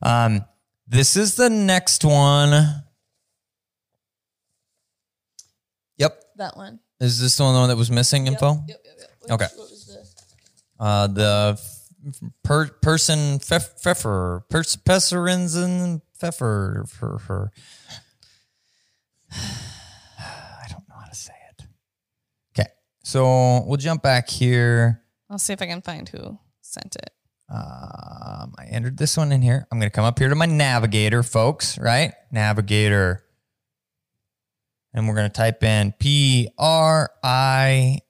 Um, 0.00 0.46
this 0.88 1.14
is 1.14 1.34
the 1.34 1.50
next 1.50 2.04
one. 2.06 2.82
Yep. 5.98 6.20
that 6.38 6.56
one. 6.56 6.80
Is 7.00 7.20
this 7.20 7.36
the 7.36 7.44
one 7.44 7.68
that 7.68 7.76
was 7.76 7.90
missing 7.90 8.26
info? 8.26 8.54
Yep, 8.54 8.64
yep, 8.68 8.78
yep. 8.98 9.10
Which- 9.20 9.30
Okay. 9.32 9.46
What 9.56 9.70
was 9.70 9.86
the, 9.86 10.82
Uh, 10.82 11.06
the 11.06 11.60
per, 12.42 12.68
person 12.68 13.38
pfeff- 13.40 13.78
pfeffer, 13.80 14.44
pers, 14.48 14.76
pfeffer, 16.18 16.84
for 16.88 17.18
her. 17.28 17.52
I 19.30 20.66
don't 20.70 20.88
know 20.88 20.96
how 20.98 21.06
to 21.06 21.14
say 21.14 21.32
it. 21.50 21.66
Okay, 22.58 22.68
so 23.04 23.62
we'll 23.66 23.76
jump 23.76 24.02
back 24.02 24.28
here. 24.28 25.02
I'll 25.30 25.38
see 25.38 25.52
if 25.52 25.62
I 25.62 25.66
can 25.66 25.82
find 25.82 26.08
who 26.08 26.38
sent 26.60 26.96
it. 26.96 27.10
Um, 27.48 28.54
I 28.58 28.66
entered 28.70 28.96
this 28.96 29.16
one 29.16 29.30
in 29.30 29.42
here. 29.42 29.66
I'm 29.70 29.78
going 29.78 29.90
to 29.90 29.94
come 29.94 30.04
up 30.04 30.18
here 30.18 30.28
to 30.28 30.34
my 30.34 30.46
navigator, 30.46 31.22
folks, 31.22 31.78
right? 31.78 32.12
Navigator. 32.32 33.22
And 34.92 35.06
we're 35.06 35.14
going 35.14 35.30
to 35.30 35.32
type 35.32 35.62
in 35.62 35.92
P 35.98 36.48
R 36.58 37.10
I 37.22 38.00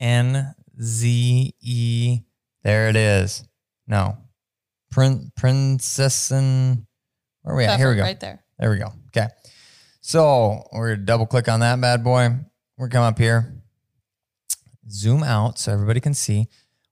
N 0.00 0.54
Z 0.80 1.54
E. 1.60 2.20
There 2.62 2.88
it 2.88 2.96
is. 2.96 3.44
No. 3.86 4.16
Prin- 4.90 5.32
Princessin. 5.38 6.86
Where 7.42 7.54
are 7.54 7.58
we 7.58 7.64
at? 7.64 7.78
Here 7.78 7.90
we 7.90 7.96
go. 7.96 8.02
Right 8.02 8.20
there. 8.20 8.42
There 8.58 8.70
we 8.70 8.78
go. 8.78 8.92
Okay. 9.08 9.28
So 10.00 10.62
we're 10.72 10.88
going 10.88 11.00
to 11.00 11.04
double 11.04 11.26
click 11.26 11.48
on 11.48 11.60
that 11.60 11.80
bad 11.80 12.02
boy. 12.02 12.28
We're 12.78 12.88
going 12.88 12.90
to 12.90 12.96
come 12.96 13.04
up 13.04 13.18
here, 13.18 13.61
zoom 14.90 15.22
out 15.22 15.58
so 15.58 15.72
everybody 15.72 16.00
can 16.00 16.14
see. 16.14 16.48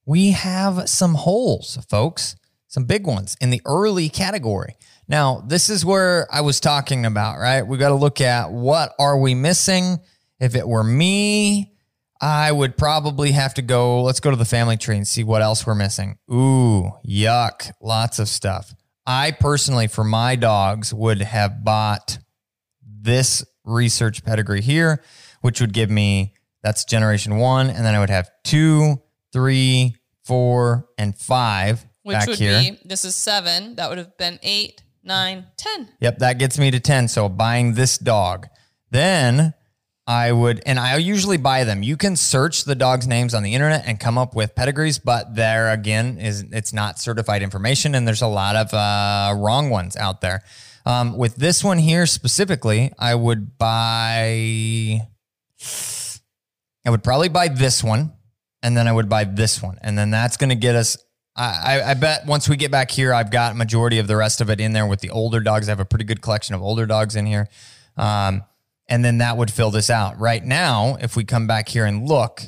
We 0.07 0.31
have 0.33 0.89
some 0.89 1.15
holes, 1.15 1.79
folks, 1.89 2.37
some 2.69 2.85
big 2.85 3.07
ones 3.07 3.37
in 3.41 3.51
the 3.51 3.63
early 3.65 4.09
category. 4.09 4.77
Now, 5.09 5.43
this 5.47 5.69
is 5.69 5.85
where 5.85 6.29
I 6.33 6.41
was 6.41 6.61
talking 6.61 7.05
about, 7.05 7.39
right? 7.39 7.63
We 7.63 7.79
got 7.79 7.89
to 7.89 7.97
look 7.97 8.21
at 8.21 8.53
what 8.53 8.95
are 8.99 9.19
we 9.19 9.35
missing? 9.35 9.99
If 10.39 10.55
it 10.55 10.67
were 10.67 10.85
me, 10.85 11.75
I 12.21 12.53
would 12.53 12.77
probably 12.77 13.33
have 13.33 13.55
to 13.55 13.63
go, 13.63 14.03
let's 14.03 14.21
go 14.21 14.31
to 14.31 14.37
the 14.37 14.45
family 14.45 14.77
tree 14.77 14.97
and 14.97 15.07
see 15.07 15.25
what 15.25 15.43
else 15.43 15.67
we're 15.67 15.75
missing. 15.75 16.19
Ooh, 16.31 16.93
yuck, 17.07 17.73
lots 17.81 18.19
of 18.19 18.29
stuff. 18.29 18.75
I 19.07 19.33
personally, 19.33 19.87
for 19.87 20.05
my 20.05 20.37
dogs, 20.37 20.95
would 20.95 21.23
have 21.23 21.65
bought 21.65 22.19
this 22.83 23.45
research 23.65 24.25
pedigree 24.25 24.61
here, 24.61 25.03
which 25.41 25.61
would 25.61 25.73
give 25.73 25.91
me 25.91 26.35
that's 26.63 26.85
generation 26.85 27.37
one, 27.37 27.71
and 27.71 27.85
then 27.85 27.95
I 27.95 28.01
would 28.01 28.11
have 28.11 28.31
two, 28.45 29.01
three, 29.33 29.97
four, 30.25 30.89
and 30.99 31.17
five 31.17 31.85
Which 32.03 32.17
back 32.19 32.29
would 32.29 32.39
here. 32.39 32.61
be 32.61 32.79
this 32.85 33.05
is 33.05 33.15
seven. 33.15 33.77
That 33.77 33.89
would 33.89 33.99
have 33.99 34.17
been 34.17 34.39
eight, 34.43 34.83
nine, 35.03 35.47
ten. 35.57 35.89
Yep, 36.01 36.19
that 36.19 36.39
gets 36.39 36.59
me 36.59 36.71
to 36.71 36.81
10. 36.81 37.09
So 37.09 37.29
buying 37.29 37.75
this 37.75 37.99
dog. 37.99 38.47
Then 38.91 39.55
I 40.07 40.33
would, 40.33 40.61
and 40.67 40.79
I 40.79 40.97
usually 40.97 41.37
buy 41.37 41.63
them. 41.63 41.85
You 41.85 41.97
can 41.97 42.17
search 42.17 42.65
the 42.65 42.75
dog's 42.75 43.07
names 43.07 43.33
on 43.33 43.45
the 43.45 43.55
internet 43.55 43.85
and 43.87 44.01
come 44.01 44.19
up 44.19 44.35
with 44.35 44.57
pedigrees, 44.57 44.99
but 44.99 45.37
there 45.37 45.71
again 45.71 46.19
is 46.19 46.45
it's 46.51 46.73
not 46.73 46.99
certified 46.99 47.43
information, 47.43 47.95
and 47.95 48.09
there's 48.09 48.23
a 48.23 48.27
lot 48.27 48.57
of 48.57 48.75
uh, 48.75 49.35
wrong 49.37 49.71
ones 49.71 49.97
out 49.97 50.21
there. 50.21 50.43
Um, 50.85 51.17
with 51.17 51.37
this 51.37 51.63
one 51.63 51.79
here 51.79 52.07
specifically, 52.07 52.93
I 52.99 53.15
would 53.15 53.57
buy. 53.57 55.03
I 56.85 56.91
would 56.91 57.03
probably 57.05 57.29
buy 57.29 57.49
this 57.49 57.85
one, 57.85 58.13
and 58.63 58.77
then 58.77 58.89
I 58.89 58.93
would 58.93 59.09
buy 59.09 59.25
this 59.25 59.63
one, 59.63 59.79
and 59.83 59.97
then 59.97 60.11
that's 60.11 60.37
going 60.37 60.51
to 60.51 60.57
get 60.57 60.77
us. 60.77 60.97
I, 61.37 61.81
I, 61.83 61.95
bet 61.95 62.27
once 62.27 62.49
we 62.49 62.57
get 62.57 62.71
back 62.71 62.91
here, 62.91 63.15
I've 63.15 63.31
got 63.31 63.57
majority 63.57 63.99
of 63.99 64.07
the 64.07 64.17
rest 64.17 64.41
of 64.41 64.51
it 64.51 64.61
in 64.61 64.73
there 64.73 64.87
with 64.87 65.01
the 65.01 65.11
older 65.11 65.41
dogs. 65.41 65.69
I 65.69 65.73
have 65.73 65.81
a 65.81 65.85
pretty 65.85 66.05
good 66.05 66.21
collection 66.21 66.55
of 66.55 66.63
older 66.63 66.87
dogs 66.87 67.17
in 67.17 67.25
here, 67.25 67.49
um, 67.97 68.43
and 68.89 69.05
then 69.05 69.19
that 69.19 69.37
would 69.37 69.51
fill 69.51 69.71
this 69.71 69.91
out. 69.91 70.19
Right 70.19 70.45
now, 70.45 70.97
if 71.01 71.17
we 71.17 71.25
come 71.25 71.47
back 71.47 71.69
here 71.69 71.87
and 71.87 72.07
look, 72.07 72.43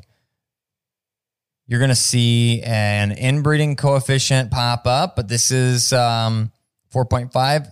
you're 1.67 1.79
going 1.79 1.91
to 1.91 1.95
see 1.95 2.61
an 2.63 3.13
inbreeding 3.13 3.77
coefficient 3.77 4.51
pop 4.51 4.87
up, 4.87 5.17
but 5.17 5.29
this 5.29 5.51
is 5.51 5.93
um, 5.93 6.53
4.5. 6.93 7.71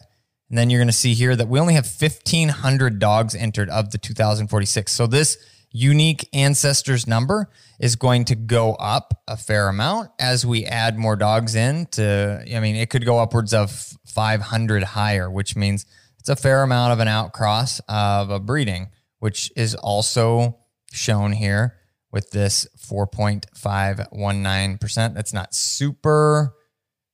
And 0.49 0.59
then 0.59 0.69
you're 0.69 0.81
going 0.81 0.89
to 0.89 0.93
see 0.93 1.15
here 1.15 1.37
that 1.37 1.49
we 1.49 1.61
only 1.61 1.75
have 1.75 1.87
1,500 1.87 2.99
dogs 2.99 3.35
entered 3.35 3.69
of 3.69 3.91
the 3.91 3.99
2046. 3.99 4.91
So 4.91 5.07
this 5.07 5.39
unique 5.73 6.29
ancestors 6.33 7.07
number 7.07 7.49
is 7.79 7.97
going 7.97 8.25
to 8.27 8.35
go 8.35 8.75
up 8.75 9.23
a 9.29 9.37
fair 9.37 9.69
amount 9.69 10.11
as 10.19 10.45
we 10.45 10.65
add 10.65 10.99
more 10.99 11.17
dogs 11.17 11.55
in 11.55 11.87
to, 11.87 12.45
I 12.55 12.61
mean, 12.61 12.77
it 12.77 12.91
could 12.91 13.05
go 13.05 13.19
upwards 13.19 13.55
of 13.55 13.71
500 14.07 14.83
higher, 14.83 15.31
which 15.31 15.57
means 15.57 15.87
it's 16.19 16.29
a 16.29 16.37
fair 16.37 16.63
amount 16.63 16.93
of 16.93 17.01
an 17.01 17.09
outcross 17.09 17.81
of 17.89 18.31
a 18.31 18.41
breeding, 18.41 18.91
which 19.21 19.53
is 19.57 19.75
also 19.77 20.59
shown 20.93 21.33
here 21.33 21.77
with 22.11 22.31
this 22.31 22.67
4.519%. 22.79 25.15
That's 25.15 25.33
not 25.33 25.55
super, 25.55 26.55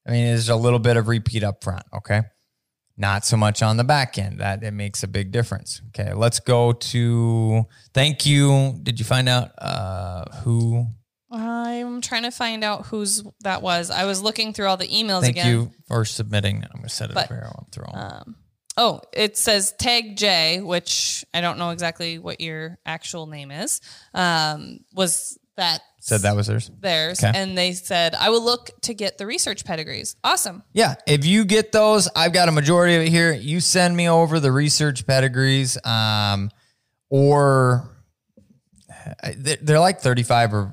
I 0.06 0.10
mean, 0.10 0.26
there's 0.26 0.48
a 0.48 0.56
little 0.56 0.78
bit 0.78 0.96
of 0.96 1.08
repeat 1.08 1.44
up 1.44 1.62
front, 1.62 1.82
okay? 1.92 2.22
Not 2.98 3.24
so 3.26 3.36
much 3.36 3.62
on 3.62 3.76
the 3.76 3.84
back 3.84 4.16
end. 4.18 4.40
That 4.40 4.62
it 4.62 4.72
makes 4.72 5.02
a 5.02 5.08
big 5.08 5.30
difference. 5.30 5.82
Okay, 5.88 6.12
let's 6.14 6.40
go 6.40 6.72
to 6.72 7.64
thank 7.92 8.24
you. 8.24 8.78
Did 8.82 8.98
you 8.98 9.04
find 9.04 9.28
out 9.28 9.50
uh 9.58 10.24
who 10.42 10.86
I'm 11.30 12.00
trying 12.00 12.22
to 12.22 12.30
find 12.30 12.64
out 12.64 12.86
whose 12.86 13.22
that 13.40 13.60
was. 13.60 13.90
I 13.90 14.04
was 14.04 14.22
looking 14.22 14.52
through 14.52 14.66
all 14.66 14.76
the 14.76 14.88
emails 14.88 15.22
thank 15.22 15.36
again. 15.36 15.50
you 15.50 15.70
for 15.88 16.04
submitting. 16.04 16.64
I'm 16.64 16.76
gonna 16.80 16.88
set 16.88 17.10
it 17.10 17.14
But, 17.14 17.24
up 17.24 17.28
here. 17.28 17.52
I'm 17.58 17.66
throw 17.70 17.84
'em. 17.92 17.98
Um, 17.98 18.36
oh, 18.76 19.00
it 19.12 19.36
says 19.36 19.74
tag 19.78 20.16
J, 20.16 20.60
which 20.62 21.24
I 21.34 21.40
don't 21.40 21.58
know 21.58 21.70
exactly 21.70 22.18
what 22.18 22.40
your 22.40 22.78
actual 22.86 23.26
name 23.26 23.50
is. 23.50 23.80
Um, 24.14 24.80
was 24.94 25.38
that 25.56 25.80
Said 26.06 26.20
that 26.20 26.36
was 26.36 26.46
theirs. 26.46 26.70
theirs? 26.80 27.18
Okay. 27.22 27.36
And 27.36 27.58
they 27.58 27.72
said 27.72 28.14
I 28.14 28.30
will 28.30 28.44
look 28.44 28.70
to 28.82 28.94
get 28.94 29.18
the 29.18 29.26
research 29.26 29.64
pedigrees. 29.64 30.14
Awesome. 30.22 30.62
Yeah, 30.72 30.94
if 31.04 31.26
you 31.26 31.44
get 31.44 31.72
those, 31.72 32.08
I've 32.14 32.32
got 32.32 32.48
a 32.48 32.52
majority 32.52 32.94
of 32.94 33.02
it 33.02 33.08
here. 33.08 33.32
You 33.32 33.58
send 33.58 33.96
me 33.96 34.08
over 34.08 34.38
the 34.38 34.52
research 34.52 35.04
pedigrees, 35.04 35.76
um, 35.84 36.50
or 37.10 37.90
uh, 39.22 39.32
they're 39.62 39.80
like 39.80 40.00
35 40.00 40.54
or 40.54 40.72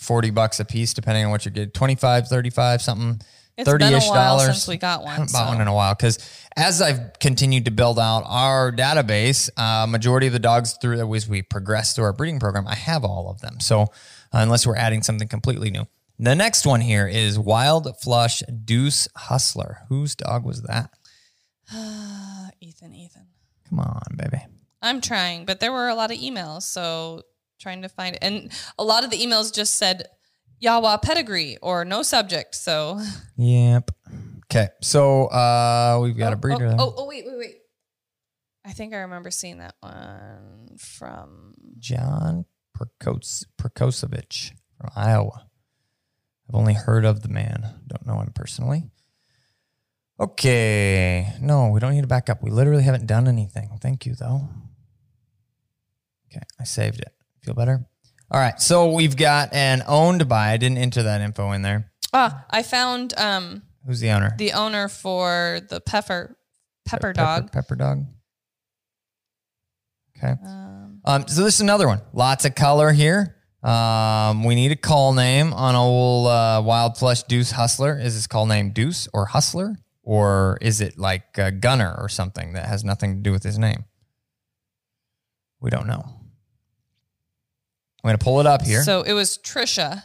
40 0.00 0.30
bucks 0.30 0.58
a 0.60 0.64
piece, 0.64 0.94
depending 0.94 1.24
on 1.24 1.30
what 1.30 1.44
you 1.44 1.50
get. 1.52 1.74
25, 1.74 2.26
35, 2.28 2.82
something. 2.82 3.20
It's 3.56 3.70
been 3.70 3.82
a 3.82 3.84
30-ish 3.84 4.08
while 4.08 4.38
dollars. 4.38 4.46
since 4.46 4.66
we 4.68 4.78
got 4.78 5.00
I 5.00 5.04
one, 5.04 5.12
haven't 5.12 5.32
bought 5.32 5.44
so- 5.44 5.52
one 5.52 5.60
in 5.60 5.68
a 5.68 5.74
while 5.74 5.94
because 5.94 6.18
as 6.56 6.80
I've 6.82 7.12
continued 7.20 7.66
to 7.66 7.70
build 7.70 7.98
out 7.98 8.24
our 8.26 8.72
database, 8.72 9.48
uh, 9.56 9.86
majority 9.86 10.26
of 10.26 10.32
the 10.32 10.38
dogs 10.38 10.76
through 10.80 11.14
as 11.14 11.28
we 11.28 11.42
progress 11.42 11.94
through 11.94 12.04
our 12.06 12.12
breeding 12.12 12.40
program, 12.40 12.66
I 12.66 12.74
have 12.74 13.04
all 13.04 13.30
of 13.30 13.40
them. 13.42 13.60
So 13.60 13.88
unless 14.32 14.66
we're 14.66 14.76
adding 14.76 15.02
something 15.02 15.28
completely 15.28 15.70
new. 15.70 15.86
The 16.18 16.34
next 16.34 16.66
one 16.66 16.80
here 16.80 17.08
is 17.08 17.38
Wild 17.38 17.88
Flush 18.00 18.42
Deuce 18.64 19.08
Hustler. 19.16 19.78
Whose 19.88 20.14
dog 20.14 20.44
was 20.44 20.62
that? 20.62 20.90
Uh, 21.72 22.48
Ethan, 22.60 22.94
Ethan. 22.94 23.26
Come 23.68 23.80
on, 23.80 24.02
baby. 24.16 24.44
I'm 24.82 25.00
trying, 25.00 25.44
but 25.44 25.60
there 25.60 25.72
were 25.72 25.88
a 25.88 25.94
lot 25.94 26.10
of 26.10 26.18
emails, 26.18 26.62
so 26.62 27.22
trying 27.60 27.82
to 27.82 27.88
find 27.88 28.18
and 28.20 28.50
a 28.78 28.84
lot 28.84 29.04
of 29.04 29.10
the 29.10 29.18
emails 29.18 29.54
just 29.54 29.76
said 29.76 30.04
Yawa 30.62 31.00
pedigree 31.00 31.58
or 31.62 31.84
no 31.84 32.02
subject. 32.02 32.54
So 32.54 33.00
Yep. 33.36 33.90
Okay, 34.50 34.68
so 34.82 35.26
uh, 35.26 35.98
we've 36.02 36.16
got 36.16 36.32
a 36.32 36.36
breeder. 36.36 36.74
Oh, 36.78 36.88
oh, 36.88 36.94
oh, 36.98 37.06
wait, 37.06 37.24
wait, 37.26 37.38
wait. 37.38 37.54
I 38.64 38.72
think 38.72 38.92
I 38.92 38.98
remember 38.98 39.30
seeing 39.30 39.58
that 39.58 39.74
one 39.80 40.76
from. 40.78 41.54
John 41.78 42.44
Perkos- 42.76 43.44
Perkosevich 43.58 44.52
from 44.78 44.90
Iowa. 44.96 45.46
I've 46.48 46.54
only 46.54 46.74
heard 46.74 47.04
of 47.04 47.22
the 47.22 47.28
man. 47.28 47.80
Don't 47.86 48.06
know 48.06 48.20
him 48.20 48.32
personally. 48.34 48.90
Okay. 50.20 51.32
No, 51.40 51.68
we 51.68 51.80
don't 51.80 51.94
need 51.94 52.02
to 52.02 52.06
back 52.06 52.28
up. 52.28 52.42
We 52.42 52.50
literally 52.50 52.82
haven't 52.82 53.06
done 53.06 53.26
anything. 53.28 53.78
Thank 53.80 54.06
you, 54.06 54.14
though. 54.14 54.48
Okay. 56.30 56.42
I 56.60 56.64
saved 56.64 57.00
it. 57.00 57.12
Feel 57.42 57.54
better? 57.54 57.86
All 58.30 58.40
right. 58.40 58.60
So 58.60 58.92
we've 58.92 59.16
got 59.16 59.52
an 59.52 59.82
owned 59.86 60.28
by. 60.28 60.50
I 60.52 60.56
didn't 60.56 60.78
enter 60.78 61.02
that 61.04 61.20
info 61.20 61.52
in 61.52 61.62
there. 61.62 61.90
Ah, 62.12 62.44
I 62.50 62.62
found 62.62 63.14
um 63.18 63.62
Who's 63.86 64.00
the 64.00 64.10
owner? 64.10 64.34
the 64.38 64.52
owner 64.52 64.88
for 64.88 65.60
the 65.68 65.80
pepper 65.80 66.36
pepper 66.84 67.12
dog. 67.12 67.50
Pepper 67.52 67.74
dog. 67.74 68.04
Okay. 70.16 70.34
Um, 70.46 70.81
Um, 71.04 71.26
so 71.26 71.42
this 71.42 71.54
is 71.54 71.60
another 71.60 71.86
one. 71.86 72.00
Lots 72.12 72.44
of 72.44 72.54
color 72.54 72.92
here. 72.92 73.36
Um, 73.62 74.44
we 74.44 74.54
need 74.54 74.72
a 74.72 74.76
call 74.76 75.12
name 75.12 75.52
on 75.52 75.74
old 75.74 76.26
uh, 76.28 76.62
Wild 76.64 76.96
Flush 76.96 77.22
Deuce 77.24 77.52
Hustler. 77.52 77.98
Is 77.98 78.14
his 78.14 78.26
call 78.26 78.46
name 78.46 78.72
Deuce 78.72 79.08
or 79.12 79.26
Hustler? 79.26 79.76
Or 80.02 80.58
is 80.60 80.80
it 80.80 80.98
like 80.98 81.38
a 81.38 81.52
Gunner 81.52 81.94
or 81.96 82.08
something 82.08 82.54
that 82.54 82.66
has 82.66 82.84
nothing 82.84 83.16
to 83.16 83.20
do 83.22 83.30
with 83.30 83.44
his 83.44 83.58
name? 83.58 83.84
We 85.60 85.70
don't 85.70 85.86
know. 85.86 86.02
I'm 88.02 88.08
going 88.08 88.18
to 88.18 88.24
pull 88.24 88.40
it 88.40 88.46
up 88.46 88.62
here. 88.62 88.82
So 88.82 89.02
it 89.02 89.12
was 89.12 89.38
Trisha 89.38 90.02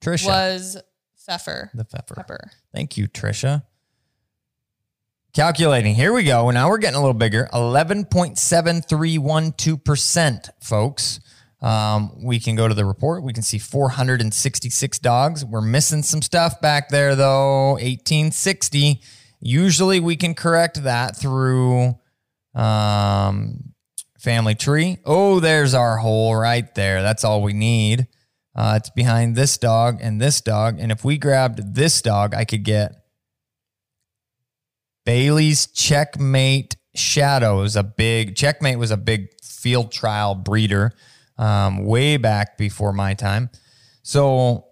Trisha, 0.00 0.26
was 0.26 0.76
Pfeffer. 1.16 1.70
the 1.72 1.86
pepper. 1.86 2.14
Pepper. 2.14 2.50
Thank 2.74 2.98
you, 2.98 3.08
Trisha. 3.08 3.64
Calculating. 5.32 5.94
Here 5.94 6.12
we 6.12 6.24
go. 6.24 6.50
Now 6.50 6.68
we're 6.68 6.78
getting 6.78 6.96
a 6.96 7.00
little 7.00 7.14
bigger. 7.14 7.48
11.7312%, 7.52 10.48
folks. 10.60 11.20
Um, 11.62 12.24
we 12.24 12.40
can 12.40 12.56
go 12.56 12.66
to 12.66 12.74
the 12.74 12.84
report. 12.84 13.22
We 13.22 13.32
can 13.32 13.44
see 13.44 13.58
466 13.58 14.98
dogs. 14.98 15.44
We're 15.44 15.60
missing 15.60 16.02
some 16.02 16.20
stuff 16.20 16.60
back 16.60 16.88
there, 16.88 17.14
though. 17.14 17.74
1860. 17.74 19.00
Usually 19.40 20.00
we 20.00 20.16
can 20.16 20.34
correct 20.34 20.82
that 20.82 21.16
through 21.16 21.96
um, 22.54 23.72
family 24.18 24.56
tree. 24.56 24.98
Oh, 25.04 25.38
there's 25.38 25.74
our 25.74 25.98
hole 25.98 26.34
right 26.34 26.74
there. 26.74 27.02
That's 27.02 27.22
all 27.22 27.40
we 27.42 27.52
need. 27.52 28.08
Uh, 28.56 28.74
it's 28.76 28.90
behind 28.90 29.36
this 29.36 29.58
dog 29.58 30.00
and 30.02 30.20
this 30.20 30.40
dog. 30.40 30.80
And 30.80 30.90
if 30.90 31.04
we 31.04 31.18
grabbed 31.18 31.76
this 31.76 32.02
dog, 32.02 32.34
I 32.34 32.44
could 32.44 32.64
get 32.64 32.99
Bailey's 35.10 35.66
Checkmate 35.66 36.76
Shadows. 36.94 37.74
A 37.74 37.82
big 37.82 38.36
Checkmate 38.36 38.78
was 38.78 38.92
a 38.92 38.96
big 38.96 39.30
field 39.42 39.90
trial 39.90 40.36
breeder 40.36 40.92
um, 41.36 41.84
way 41.84 42.16
back 42.16 42.56
before 42.56 42.92
my 42.92 43.14
time. 43.14 43.50
So 44.04 44.66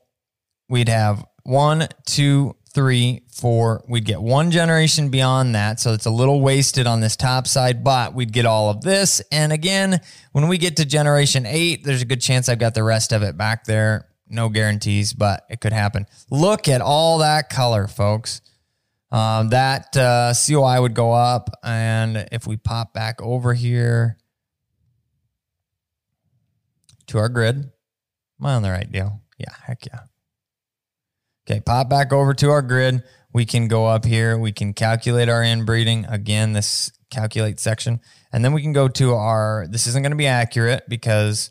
we'd 0.69 0.89
have 0.89 1.25
one, 1.43 1.89
two, 2.07 2.55
three, 2.73 3.23
four. 3.33 3.83
We'd 3.89 4.05
get 4.05 4.23
one 4.23 4.53
generation 4.53 5.09
beyond 5.09 5.57
that. 5.57 5.81
So 5.81 5.93
it's 5.93 6.07
a 6.07 6.11
little 6.11 6.41
wasted 6.41 6.87
on 6.87 7.01
this 7.01 7.17
top 7.17 7.49
side, 7.49 7.83
but 7.83 8.15
we'd 8.15 8.33
get 8.33 8.47
all 8.47 8.71
of 8.71 8.83
this. 8.83 9.21
And 9.33 9.53
again, 9.53 10.01
when 10.31 10.47
we 10.47 10.57
get 10.57 10.77
to 10.77 10.85
generation 10.85 11.47
eight, 11.47 11.83
there's 11.83 12.03
a 12.03 12.07
good 12.07 12.21
chance 12.21 12.49
I've 12.49 12.61
got 12.61 12.75
the 12.75 12.85
rest 12.85 13.11
of 13.11 13.25
it 13.25 13.37
back 13.37 13.65
there. 13.65 14.07
No 14.29 14.51
guarantees, 14.51 15.15
but 15.15 15.45
it 15.51 15.61
could 15.61 15.73
happen. 15.73 16.07
Look 16.31 16.69
at 16.69 16.81
all 16.81 17.19
that 17.19 17.51
color, 17.51 17.89
folks. 17.89 18.41
Um, 19.11 19.49
that 19.51 19.97
uh, 19.97 20.35
COI 20.35 20.81
would 20.81 20.95
go 20.95 21.13
up. 21.13 21.51
And 21.63 22.29
if 22.31 22.47
we 22.47 22.57
pop 22.57 22.93
back 22.93 23.23
over 23.23 23.55
here 23.55 24.19
to 27.07 27.19
our 27.19 27.29
grid, 27.29 27.57
am 27.57 28.47
I 28.47 28.55
on 28.55 28.63
the 28.63 28.71
right 28.71 28.91
deal? 28.91 29.23
Yeah, 29.39 29.55
heck 29.65 29.87
yeah. 29.87 30.01
Okay, 31.49 31.61
pop 31.61 31.89
back 31.89 32.13
over 32.13 32.35
to 32.35 32.51
our 32.51 32.61
grid. 32.61 33.03
We 33.33 33.47
can 33.47 33.69
go 33.69 33.87
up 33.87 34.05
here. 34.05 34.37
We 34.37 34.53
can 34.53 34.75
calculate 34.75 35.29
our 35.29 35.43
inbreeding. 35.43 36.05
Again, 36.05 36.53
this 36.53 36.93
calculate 37.11 37.59
section. 37.61 38.01
And 38.33 38.45
then 38.45 38.53
we 38.53 38.61
can 38.63 38.73
go 38.73 38.89
to 38.89 39.15
our, 39.15 39.67
this 39.71 39.87
isn't 39.87 40.03
going 40.03 40.13
to 40.13 40.17
be 40.17 40.27
accurate 40.27 40.85
because, 40.89 41.51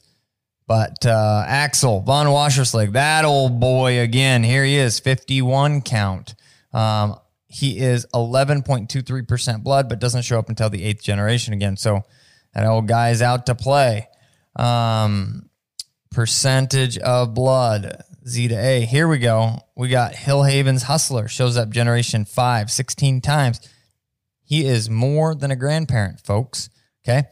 but 0.68 1.06
uh, 1.06 1.44
Axel 1.48 2.02
Von 2.02 2.28
Washerslig, 2.28 2.92
that 2.94 3.26
old 3.26 3.60
boy 3.60 4.00
again, 4.00 4.44
here 4.44 4.64
he 4.64 4.76
is, 4.76 5.00
51 5.00 5.82
count. 5.82 6.36
Um, 6.74 7.16
he 7.48 7.80
is 7.80 8.06
11.23% 8.14 9.64
blood, 9.64 9.88
but 9.90 10.00
doesn't 10.00 10.24
show 10.24 10.38
up 10.38 10.50
until 10.50 10.70
the 10.70 10.84
eighth 10.84 11.02
generation 11.02 11.54
again. 11.54 11.78
So 11.78 12.02
that 12.54 12.66
old 12.66 12.88
guy 12.88 13.12
is 13.12 13.22
out 13.22 13.46
to 13.46 13.56
play. 13.56 14.08
Um, 14.56 15.50
percentage 16.12 16.98
of 16.98 17.34
blood, 17.34 18.04
Z 18.28 18.50
to 18.50 18.56
A. 18.56 18.82
Here 18.82 19.08
we 19.08 19.20
go. 19.20 19.60
We 19.76 19.88
got 19.88 20.16
Hill 20.16 20.44
Haven's 20.44 20.84
Hustler, 20.84 21.28
shows 21.28 21.56
up 21.58 21.70
generation 21.70 22.26
five, 22.26 22.70
16 22.70 23.22
times. 23.22 23.62
He 24.44 24.66
is 24.66 24.90
more 24.90 25.36
than 25.36 25.52
a 25.52 25.56
grandparent, 25.56 26.22
folks. 26.22 26.70
Okay. 27.08 27.28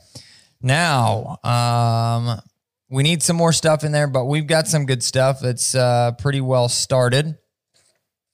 Now, 0.61 1.37
um, 1.43 2.39
we 2.89 3.03
need 3.03 3.21
some 3.21 3.35
more 3.35 3.53
stuff 3.53 3.83
in 3.83 3.91
there, 3.91 4.07
but 4.07 4.25
we've 4.25 4.47
got 4.47 4.67
some 4.67 4.85
good 4.85 5.03
stuff. 5.03 5.43
It's 5.43 5.75
uh, 5.75 6.11
pretty 6.13 6.41
well 6.41 6.69
started. 6.69 7.37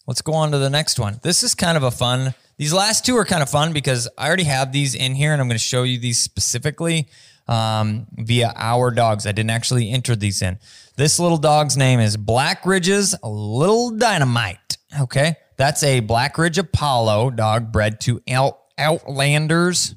Let's 0.08 0.22
go 0.22 0.34
on 0.34 0.52
to 0.52 0.58
the 0.58 0.70
next 0.70 1.00
one. 1.00 1.20
This 1.22 1.44
is 1.44 1.54
kind 1.54 1.78
of 1.78 1.84
a 1.84 1.92
fun. 1.92 2.34
These 2.58 2.74
last 2.74 3.06
two 3.06 3.16
are 3.18 3.26
kind 3.26 3.44
of 3.44 3.50
fun 3.50 3.72
because 3.72 4.08
I 4.18 4.28
already 4.28 4.44
have 4.44 4.72
these 4.72 4.96
in 4.96 5.16
here, 5.16 5.32
and 5.32 5.42
I'm 5.42 5.48
going 5.48 5.58
to 5.58 5.64
show 5.64 5.84
you 5.84 6.00
these 6.00 6.20
specifically 6.20 7.08
um, 7.48 8.08
via 8.14 8.54
our 8.56 8.92
dogs. 8.92 9.28
I 9.28 9.32
didn't 9.32 9.52
actually 9.52 9.92
enter 9.92 10.16
these 10.16 10.42
in. 10.42 10.58
This 10.96 11.20
little 11.20 11.38
dog's 11.38 11.78
name 11.78 12.00
is 12.00 12.18
Black 12.18 12.66
Ridge's 12.66 13.16
Little 13.24 13.92
Dynamite. 13.92 14.78
Okay, 15.00 15.36
that's 15.58 15.84
a 15.84 16.00
Black 16.00 16.38
Ridge 16.38 16.58
Apollo 16.58 17.32
dog 17.32 17.72
bred 17.72 18.02
to 18.02 18.22
out, 18.30 18.58
Outlanders. 18.78 19.96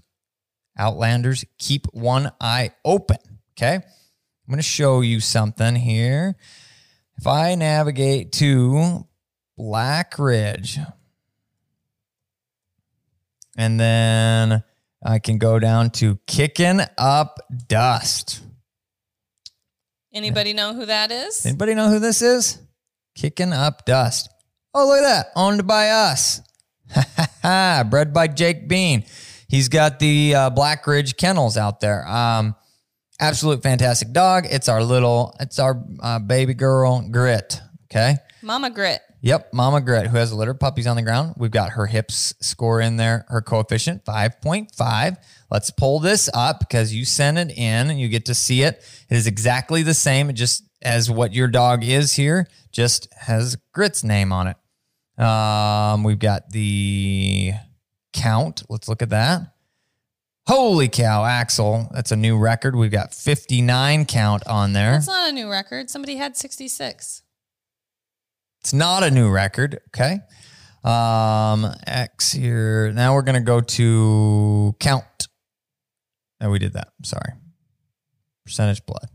Outlanders 0.78 1.44
keep 1.59 1.86
one 1.92 2.32
eye 2.40 2.72
open. 2.84 3.18
Okay, 3.57 3.74
I'm 3.74 3.82
going 4.48 4.59
to 4.59 4.62
show 4.62 5.00
you 5.00 5.20
something 5.20 5.76
here. 5.76 6.36
If 7.16 7.26
I 7.26 7.55
navigate 7.55 8.32
to 8.32 9.07
Black 9.57 10.18
Ridge. 10.18 10.78
And 13.57 13.78
then 13.78 14.64
I 15.05 15.18
can 15.18 15.38
go 15.38 15.59
down 15.59 15.90
to 15.90 16.18
kicking 16.26 16.80
up 16.98 17.38
dust. 17.68 18.42
Anybody 20.12 20.52
know 20.52 20.74
who 20.74 20.86
that 20.86 21.11
is? 21.11 21.44
Anybody 21.44 21.74
know 21.74 21.88
who 21.88 21.98
this 21.98 22.22
is? 22.22 22.59
Kicking 23.14 23.52
up 23.52 23.84
dust. 23.84 24.28
Oh, 24.72 24.86
look 24.88 24.98
at 24.98 25.02
that. 25.02 25.26
Owned 25.36 25.66
by 25.66 25.90
us. 25.90 26.40
Ha 26.92 27.05
ha. 27.16 27.26
ha. 27.42 27.84
Bred 27.88 28.12
by 28.12 28.26
Jake 28.28 28.68
Bean. 28.68 29.05
He's 29.48 29.68
got 29.68 29.98
the 29.98 30.34
uh, 30.34 30.50
Black 30.50 30.86
Ridge 30.86 31.16
kennels 31.16 31.57
out 31.57 31.80
there. 31.80 32.07
Um, 32.09 32.57
absolute 33.20 33.62
fantastic 33.62 34.12
dog. 34.12 34.46
It's 34.48 34.68
our 34.68 34.82
little, 34.82 35.34
it's 35.38 35.59
our 35.59 35.82
uh, 36.00 36.18
baby 36.18 36.55
girl 36.55 37.09
Grit. 37.09 37.61
Okay. 37.84 38.16
Mama 38.42 38.70
Grit. 38.70 39.00
Yep, 39.24 39.54
Mama 39.54 39.80
Grit, 39.80 40.08
who 40.08 40.18
has 40.18 40.32
a 40.32 40.36
litter 40.36 40.50
of 40.50 40.60
puppies 40.60 40.86
on 40.86 40.96
the 40.96 41.02
ground. 41.02 41.32
We've 41.38 41.50
got 41.50 41.70
her 41.70 41.86
hips 41.86 42.34
score 42.40 42.82
in 42.82 42.98
there, 42.98 43.24
her 43.28 43.40
coefficient 43.40 44.04
5.5. 44.04 45.16
Let's 45.50 45.70
pull 45.70 45.98
this 45.98 46.28
up 46.34 46.58
because 46.58 46.92
you 46.92 47.06
sent 47.06 47.38
it 47.38 47.50
in 47.56 47.88
and 47.88 47.98
you 47.98 48.08
get 48.08 48.26
to 48.26 48.34
see 48.34 48.60
it. 48.60 48.84
It 49.08 49.16
is 49.16 49.26
exactly 49.26 49.82
the 49.82 49.94
same, 49.94 50.34
just 50.34 50.64
as 50.82 51.10
what 51.10 51.32
your 51.32 51.48
dog 51.48 51.84
is 51.84 52.12
here, 52.12 52.46
just 52.70 53.08
has 53.14 53.56
Grit's 53.72 54.04
name 54.04 54.30
on 54.30 54.48
it. 54.48 55.22
Um, 55.24 56.04
we've 56.04 56.18
got 56.18 56.50
the 56.50 57.52
count. 58.12 58.64
Let's 58.68 58.90
look 58.90 59.00
at 59.00 59.08
that. 59.08 59.54
Holy 60.46 60.90
cow, 60.90 61.24
Axel. 61.24 61.88
That's 61.94 62.12
a 62.12 62.16
new 62.16 62.36
record. 62.36 62.76
We've 62.76 62.90
got 62.90 63.14
59 63.14 64.04
count 64.04 64.46
on 64.46 64.74
there. 64.74 64.92
That's 64.92 65.06
not 65.06 65.30
a 65.30 65.32
new 65.32 65.50
record. 65.50 65.88
Somebody 65.88 66.16
had 66.16 66.36
66. 66.36 67.22
It's 68.64 68.72
not 68.72 69.02
a 69.02 69.10
new 69.10 69.28
record. 69.28 69.78
Okay. 69.88 70.20
Um, 70.82 71.70
X 71.86 72.32
here. 72.32 72.90
Now 72.92 73.12
we're 73.12 73.20
going 73.20 73.34
to 73.34 73.42
go 73.42 73.60
to 73.60 74.74
count. 74.80 75.28
No, 76.40 76.48
we 76.48 76.58
did 76.58 76.72
that. 76.72 76.88
Sorry. 77.02 77.34
Percentage 78.46 78.86
blood. 78.86 79.10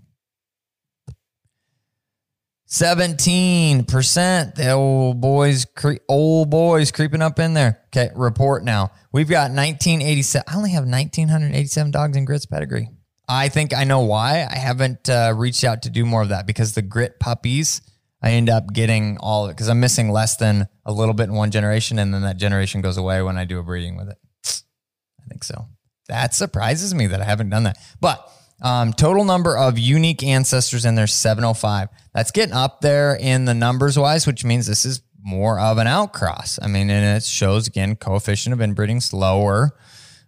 17%. 2.69 4.53
The 4.53 4.69
old 4.69 5.19
boys, 5.19 5.65
cre- 5.65 5.93
old 6.07 6.51
boys 6.51 6.91
creeping 6.91 7.23
up 7.23 7.39
in 7.39 7.55
there. 7.55 7.81
Okay. 7.87 8.11
Report 8.13 8.63
now. 8.63 8.91
We've 9.11 9.27
got 9.27 9.49
1987. 9.49 10.45
I 10.47 10.55
only 10.57 10.69
have 10.73 10.83
1987 10.83 11.89
dogs 11.89 12.15
in 12.15 12.25
Grit's 12.25 12.45
pedigree. 12.45 12.89
I 13.27 13.49
think 13.49 13.73
I 13.73 13.83
know 13.83 14.01
why. 14.01 14.47
I 14.47 14.59
haven't 14.59 15.09
uh, 15.09 15.33
reached 15.35 15.63
out 15.63 15.81
to 15.83 15.89
do 15.89 16.05
more 16.05 16.21
of 16.21 16.29
that 16.29 16.45
because 16.45 16.75
the 16.75 16.83
Grit 16.83 17.19
puppies 17.19 17.81
I 18.21 18.31
end 18.31 18.49
up 18.49 18.73
getting 18.73 19.17
all 19.19 19.45
of 19.45 19.51
it 19.51 19.53
because 19.53 19.69
I'm 19.69 19.79
missing 19.79 20.09
less 20.11 20.35
than 20.35 20.67
a 20.85 20.91
little 20.91 21.13
bit 21.13 21.29
in 21.29 21.33
one 21.33 21.51
generation, 21.51 21.99
and 21.99 22.13
then 22.13 22.21
that 22.23 22.37
generation 22.37 22.81
goes 22.81 22.97
away 22.97 23.21
when 23.21 23.37
I 23.37 23.45
do 23.45 23.59
a 23.59 23.63
breeding 23.63 23.95
with 23.95 24.09
it. 24.09 24.17
I 24.45 25.27
think 25.29 25.43
so. 25.43 25.67
That 26.07 26.33
surprises 26.33 26.93
me 26.93 27.07
that 27.07 27.21
I 27.21 27.23
haven't 27.23 27.49
done 27.49 27.63
that. 27.63 27.77
But 28.01 28.29
um, 28.61 28.91
total 28.93 29.23
number 29.23 29.57
of 29.57 29.77
unique 29.79 30.23
ancestors 30.23 30.83
in 30.83 30.95
there 30.95 31.07
705. 31.07 31.89
That's 32.13 32.31
getting 32.31 32.53
up 32.53 32.81
there 32.81 33.15
in 33.15 33.45
the 33.45 33.53
numbers 33.53 33.97
wise, 33.97 34.27
which 34.27 34.43
means 34.43 34.67
this 34.67 34.83
is 34.85 35.01
more 35.21 35.59
of 35.59 35.77
an 35.77 35.87
outcross. 35.87 36.59
I 36.61 36.67
mean, 36.67 36.89
and 36.89 37.17
it 37.17 37.23
shows 37.23 37.67
again 37.67 37.95
coefficient 37.95 38.53
of 38.53 38.59
inbreeding 38.61 38.99
slower, 38.99 39.77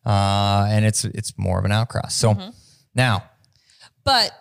uh, 0.06 0.68
and 0.70 0.86
it's 0.86 1.04
it's 1.04 1.34
more 1.38 1.60
of 1.60 1.66
an 1.66 1.72
outcross. 1.72 2.12
So 2.12 2.38
now, 2.96 3.24
But 4.04 4.32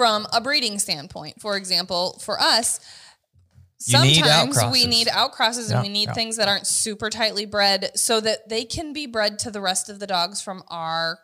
from 0.00 0.26
a 0.32 0.40
breeding 0.40 0.78
standpoint, 0.78 1.38
for 1.42 1.58
example, 1.58 2.18
for 2.24 2.40
us, 2.40 2.80
You 3.84 4.00
need 4.00 4.24
sometimes 4.24 4.72
we 4.72 4.86
need 4.86 5.08
outcrosses 5.08 5.68
Yeah, 5.68 5.76
and 5.76 5.82
we 5.82 5.92
need 5.92 6.08
yeah. 6.08 6.14
things 6.14 6.38
that 6.38 6.48
aren't 6.48 6.66
super 6.66 7.10
tightly 7.10 7.44
bred 7.44 7.90
so 7.96 8.18
that 8.22 8.48
they 8.48 8.64
can 8.64 8.94
be 8.94 9.04
bred 9.04 9.38
to 9.40 9.50
the 9.50 9.60
rest 9.60 9.90
of 9.90 9.98
the 9.98 10.06
dogs 10.06 10.40
from 10.40 10.62
our 10.68 11.18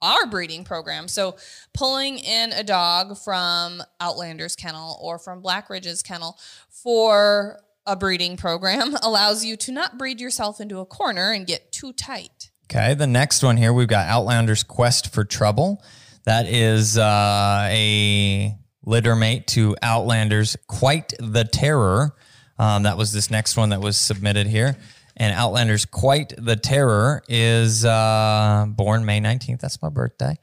our 0.00 0.24
breeding 0.24 0.64
program. 0.64 1.06
So 1.06 1.36
pulling 1.74 2.18
in 2.18 2.50
a 2.52 2.62
dog 2.62 3.18
from 3.18 3.82
Outlander's 4.00 4.56
kennel 4.56 4.98
or 5.02 5.18
from 5.18 5.42
Black 5.42 5.68
Ridge's 5.68 6.02
kennel 6.02 6.38
for 6.70 7.60
a 7.84 7.94
breeding 7.94 8.38
program 8.38 8.96
allows 9.02 9.44
you 9.44 9.54
to 9.58 9.70
not 9.70 9.98
breed 9.98 10.18
yourself 10.18 10.62
into 10.62 10.78
a 10.78 10.86
corner 10.86 11.30
and 11.30 11.46
get 11.46 11.72
too 11.72 11.92
tight. 11.92 12.48
Okay, 12.70 12.94
the 12.94 13.06
next 13.06 13.42
one 13.42 13.58
here 13.58 13.74
we've 13.74 13.86
got 13.86 14.06
Outlander's 14.06 14.62
Quest 14.62 15.12
for 15.12 15.26
Trouble. 15.26 15.82
That 16.28 16.46
is 16.46 16.98
uh, 16.98 17.68
a 17.70 18.54
littermate 18.84 19.46
to 19.46 19.74
Outlander's 19.82 20.58
Quite 20.66 21.14
the 21.18 21.44
Terror. 21.44 22.14
Um, 22.58 22.82
that 22.82 22.98
was 22.98 23.14
this 23.14 23.30
next 23.30 23.56
one 23.56 23.70
that 23.70 23.80
was 23.80 23.96
submitted 23.96 24.46
here. 24.46 24.76
And 25.16 25.34
Outlander's 25.34 25.86
Quite 25.86 26.34
the 26.36 26.54
Terror 26.54 27.22
is 27.30 27.82
uh, 27.82 28.66
born 28.68 29.06
May 29.06 29.22
19th. 29.22 29.60
That's 29.60 29.80
my 29.80 29.88
birthday. 29.88 30.36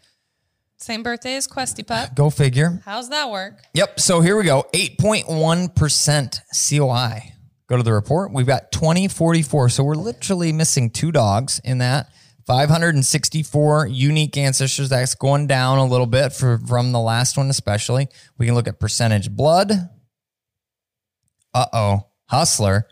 Same 0.77 1.03
birthday 1.03 1.35
as 1.35 1.47
Questy 1.47 1.85
Pup. 1.85 2.15
Go 2.15 2.31
figure. 2.31 2.81
How's 2.83 3.09
that 3.09 3.29
work? 3.29 3.61
Yep. 3.75 3.99
So 3.99 4.21
here 4.21 4.37
we 4.37 4.43
go 4.43 4.65
8.1% 4.73 6.39
COI. 6.67 7.33
Go 7.67 7.77
to 7.77 7.83
the 7.83 7.93
report. 7.93 8.31
We've 8.31 8.47
got 8.47 8.71
2044. 8.71 9.69
So 9.69 9.83
we're 9.83 9.93
literally 9.93 10.51
missing 10.51 10.89
two 10.89 11.11
dogs 11.11 11.61
in 11.63 11.77
that. 11.77 12.09
564 12.47 13.87
unique 13.87 14.37
ancestors. 14.37 14.89
That's 14.89 15.15
going 15.15 15.47
down 15.47 15.79
a 15.79 15.85
little 15.85 16.05
bit 16.05 16.33
for, 16.33 16.59
from 16.59 16.91
the 16.91 16.99
last 16.99 17.37
one, 17.37 17.49
especially. 17.49 18.07
We 18.37 18.45
can 18.45 18.53
look 18.55 18.67
at 18.67 18.79
percentage 18.79 19.31
blood. 19.31 19.71
Uh 21.53 21.65
oh. 21.73 22.01
Hustler. 22.27 22.87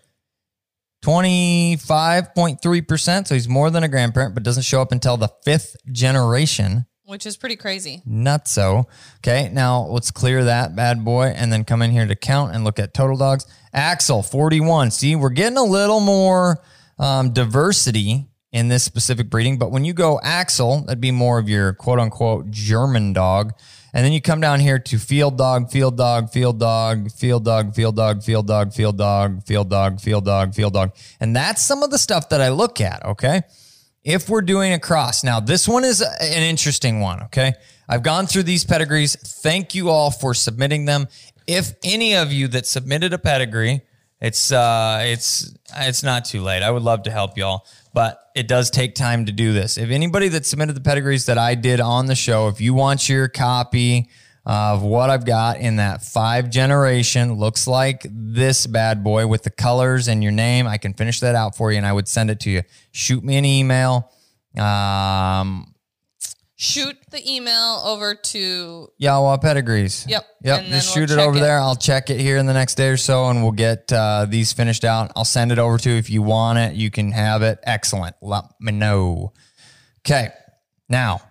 25.3%. 1.03 3.27
So 3.27 3.35
he's 3.35 3.49
more 3.49 3.69
than 3.69 3.83
a 3.83 3.89
grandparent, 3.89 4.33
but 4.33 4.43
doesn't 4.43 4.63
show 4.63 4.81
up 4.81 4.93
until 4.93 5.17
the 5.17 5.29
fifth 5.43 5.75
generation. 5.91 6.85
Which 7.05 7.25
is 7.25 7.35
pretty 7.35 7.57
crazy. 7.57 8.01
Nutso. 8.07 8.85
Okay, 9.17 9.49
now 9.51 9.81
let's 9.81 10.09
clear 10.09 10.45
that 10.45 10.73
bad 10.75 11.03
boy 11.03 11.33
and 11.35 11.51
then 11.51 11.65
come 11.65 11.81
in 11.81 11.91
here 11.91 12.07
to 12.07 12.15
count 12.15 12.55
and 12.55 12.63
look 12.63 12.79
at 12.79 12.93
total 12.93 13.17
dogs. 13.17 13.45
Axel, 13.73 14.23
41. 14.23 14.91
See, 14.91 15.17
we're 15.17 15.31
getting 15.31 15.57
a 15.57 15.63
little 15.63 15.99
more 15.99 16.63
um, 16.97 17.33
diversity 17.33 18.29
in 18.53 18.69
this 18.69 18.83
specific 18.83 19.29
breeding, 19.29 19.57
but 19.57 19.71
when 19.71 19.83
you 19.83 19.91
go 19.91 20.21
Axel, 20.23 20.81
that'd 20.81 21.01
be 21.01 21.11
more 21.11 21.39
of 21.39 21.49
your 21.49 21.73
quote 21.73 21.99
unquote 21.99 22.49
German 22.49 23.11
dog. 23.11 23.53
And 23.95 24.05
then 24.05 24.13
you 24.13 24.21
come 24.21 24.39
down 24.39 24.61
here 24.61 24.79
to 24.79 24.97
field 24.97 25.37
dog, 25.37 25.69
field 25.69 25.97
dog, 25.97 26.29
field 26.31 26.59
dog, 26.59 27.11
field 27.11 27.43
dog, 27.43 27.75
field 27.75 27.95
dog, 27.95 28.23
field 28.23 28.47
dog, 28.47 28.73
field 28.73 28.97
dog, 28.97 29.43
field 29.43 29.69
dog, 29.69 29.99
field 29.99 30.25
dog, 30.25 30.55
field 30.55 30.73
dog. 30.73 30.95
And 31.19 31.35
that's 31.35 31.61
some 31.61 31.83
of 31.83 31.91
the 31.91 31.97
stuff 31.97 32.29
that 32.29 32.39
I 32.39 32.49
look 32.49 32.79
at, 32.79 33.03
okay? 33.05 33.41
if 34.03 34.29
we're 34.29 34.41
doing 34.41 34.73
a 34.73 34.79
cross. 34.79 35.23
Now, 35.23 35.39
this 35.39 35.67
one 35.67 35.83
is 35.83 36.01
an 36.01 36.43
interesting 36.43 36.99
one, 36.99 37.21
okay? 37.23 37.53
I've 37.87 38.03
gone 38.03 38.27
through 38.27 38.43
these 38.43 38.65
pedigrees. 38.65 39.15
Thank 39.15 39.75
you 39.75 39.89
all 39.89 40.11
for 40.11 40.33
submitting 40.33 40.85
them. 40.85 41.07
If 41.47 41.73
any 41.83 42.15
of 42.15 42.31
you 42.31 42.47
that 42.49 42.67
submitted 42.67 43.13
a 43.13 43.17
pedigree, 43.17 43.81
it's 44.21 44.53
uh 44.53 45.01
it's 45.03 45.53
it's 45.75 46.01
not 46.01 46.23
too 46.23 46.41
late. 46.41 46.63
I 46.63 46.71
would 46.71 46.83
love 46.83 47.03
to 47.03 47.11
help 47.11 47.37
y'all, 47.37 47.65
but 47.93 48.19
it 48.35 48.47
does 48.47 48.69
take 48.69 48.95
time 48.95 49.25
to 49.25 49.31
do 49.31 49.53
this. 49.53 49.77
If 49.77 49.89
anybody 49.89 50.27
that 50.29 50.45
submitted 50.45 50.75
the 50.75 50.81
pedigrees 50.81 51.27
that 51.27 51.37
I 51.37 51.55
did 51.55 51.79
on 51.79 52.07
the 52.07 52.15
show, 52.15 52.47
if 52.47 52.59
you 52.59 52.73
want 52.73 53.07
your 53.07 53.27
copy 53.27 54.09
of 54.45 54.83
what 54.83 55.09
I've 55.09 55.25
got 55.25 55.57
in 55.59 55.77
that 55.77 56.03
five 56.03 56.49
generation. 56.49 57.33
Looks 57.35 57.65
like 57.65 58.05
this 58.09 58.67
bad 58.67 59.03
boy 59.03 59.27
with 59.27 59.43
the 59.43 59.49
colors 59.49 60.07
and 60.07 60.21
your 60.21 60.33
name. 60.33 60.67
I 60.67 60.77
can 60.77 60.93
finish 60.93 61.21
that 61.21 61.35
out 61.35 61.55
for 61.55 61.71
you 61.71 61.77
and 61.77 61.85
I 61.85 61.93
would 61.93 62.07
send 62.07 62.29
it 62.29 62.39
to 62.41 62.49
you. 62.49 62.63
Shoot 62.91 63.23
me 63.23 63.37
an 63.37 63.45
email. 63.45 64.11
Um, 64.57 65.72
Shoot 66.63 66.95
the 67.11 67.21
email 67.29 67.81
over 67.83 68.15
to 68.15 68.87
Yawa 69.01 69.41
Pedigrees. 69.41 70.05
Yep. 70.07 70.25
Yep. 70.43 70.63
Just 70.65 70.95
we'll 70.95 71.07
shoot 71.07 71.11
it 71.13 71.19
over 71.19 71.37
it. 71.37 71.41
there. 71.41 71.59
I'll 71.59 71.75
check 71.75 72.09
it 72.09 72.19
here 72.19 72.37
in 72.37 72.45
the 72.45 72.53
next 72.53 72.75
day 72.75 72.87
or 72.87 72.95
so 72.95 73.27
and 73.29 73.43
we'll 73.43 73.51
get 73.51 73.91
uh, 73.91 74.27
these 74.29 74.53
finished 74.53 74.85
out. 74.85 75.11
I'll 75.15 75.25
send 75.25 75.51
it 75.51 75.59
over 75.59 75.77
to 75.77 75.89
you. 75.89 75.97
If 75.97 76.09
you 76.09 76.21
want 76.21 76.59
it, 76.59 76.75
you 76.75 76.89
can 76.89 77.11
have 77.11 77.41
it. 77.41 77.59
Excellent. 77.63 78.15
Let 78.21 78.45
me 78.61 78.71
know. 78.71 79.33
Okay. 80.05 80.29
Now, 80.87 81.21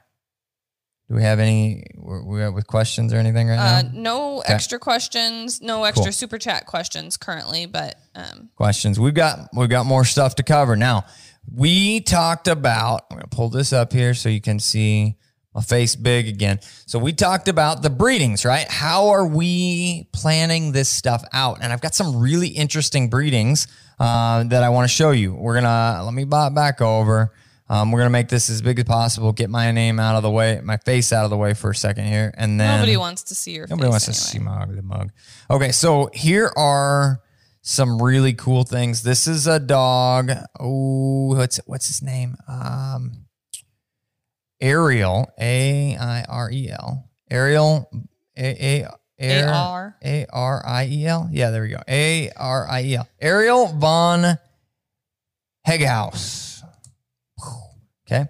do 1.09 1.17
we 1.17 1.23
have 1.23 1.41
any 1.41 1.85
we 2.03 2.49
with 2.51 2.67
questions 2.67 3.13
or 3.13 3.17
anything 3.17 3.49
right 3.49 3.59
uh, 3.59 3.83
now? 3.83 3.91
no 3.93 4.41
extra 4.41 4.79
questions, 4.79 5.61
no 5.61 5.85
extra 5.85 6.11
super 6.11 6.39
chat 6.39 6.67
questions 6.67 7.17
currently, 7.19 7.67
but 7.67 7.97
um, 8.15 8.49
questions. 8.57 8.99
We've 8.99 9.13
got 9.13 9.51
we've 9.55 9.69
got 9.69 9.85
more 9.85 10.05
stuff 10.07 10.37
to 10.37 10.43
cover. 10.43 10.75
Now, 10.75 11.05
we 11.51 12.01
talked 12.01 12.49
about 12.49 13.07
I'm 13.11 13.17
gonna 13.17 13.29
pull 13.29 13.49
this 13.49 13.73
up 13.73 13.93
here 13.93 14.15
so 14.15 14.29
you 14.29 14.41
can 14.41 14.59
see 14.59 15.17
my 15.55 15.61
face 15.61 15.97
big 15.97 16.29
again. 16.29 16.61
So 16.87 16.99
we 16.99 17.13
talked 17.13 17.49
about 17.49 17.83
the 17.83 17.91
breedings, 17.91 18.45
right? 18.45 18.67
How 18.69 19.09
are 19.09 19.27
we 19.27 20.09
planning 20.13 20.73
this 20.73 20.89
stuff 20.89 21.23
out? 21.33 21.59
And 21.61 21.73
I've 21.73 21.83
got 21.83 21.95
some 21.95 22.17
really 22.19 22.49
interesting 22.49 23.11
breedings 23.11 23.67
uh, 24.01 24.45
that 24.45 24.63
I 24.63 24.71
want 24.71 24.89
to 24.89 24.95
show 24.95 25.11
you. 25.11 25.35
We're 25.35 25.55
gonna 25.55 26.03
let 26.05 26.15
me 26.15 26.25
bob 26.25 26.55
back 26.55 26.81
over. 26.81 27.33
Um, 27.69 27.91
we're 27.91 28.01
gonna 28.01 28.11
make 28.11 28.29
this 28.29 28.51
as 28.51 28.63
big 28.63 28.79
as 28.79 28.85
possible. 28.85 29.33
Get 29.33 29.51
my 29.51 29.71
name 29.73 30.01
out 30.01 30.17
of 30.17 30.23
the 30.23 30.31
way, 30.31 30.61
my 30.63 30.77
face 30.79 31.13
out 31.13 31.25
of 31.25 31.31
the 31.31 31.37
way 31.37 31.55
for 31.55 31.71
a 31.71 31.75
second 31.75 32.05
here, 32.07 32.33
and 32.37 32.59
then 32.61 32.79
nobody 32.79 32.97
wants 32.97 33.23
to 33.25 33.35
see 33.35 33.53
your 33.53 33.67
face. 33.67 33.71
Nobody 33.71 33.91
wants 33.91 34.07
to 34.07 34.15
see 34.15 34.39
my 34.39 34.63
ugly 34.63 34.83
mug. 34.83 35.11
Okay, 35.51 35.73
so 35.73 36.11
here 36.13 36.53
are 36.57 37.21
some 37.63 38.03
really 38.03 38.35
cool 38.35 38.65
things. 38.65 39.03
This 39.03 39.27
is 39.27 39.47
a 39.47 39.61
dog. 39.61 40.31
Oh, 40.59 41.35
what's 41.37 41.59
what's 41.67 41.87
his 41.87 42.03
name? 42.03 42.37
Um, 42.49 43.27
Ariel. 44.61 45.31
A 45.41 45.97
I 45.97 46.25
R 46.29 46.51
E 46.51 46.69
L. 46.71 47.09
Ariel. 47.31 47.89
A 48.37 48.87
A 49.21 49.45
AR. 49.45 49.97
A 50.05 50.27
R 50.33 50.67
I 50.67 50.87
E 50.87 51.07
L. 51.07 51.29
Yeah, 51.31 51.51
there 51.51 51.63
we 51.63 51.69
go. 51.69 51.81
A 51.89 52.31
R 52.37 52.69
I 52.69 52.83
E 52.83 52.97
L. 52.97 53.09
Ariel 53.21 53.69
von 53.69 54.39
Heghaus. 55.67 56.63
Okay. 58.11 58.27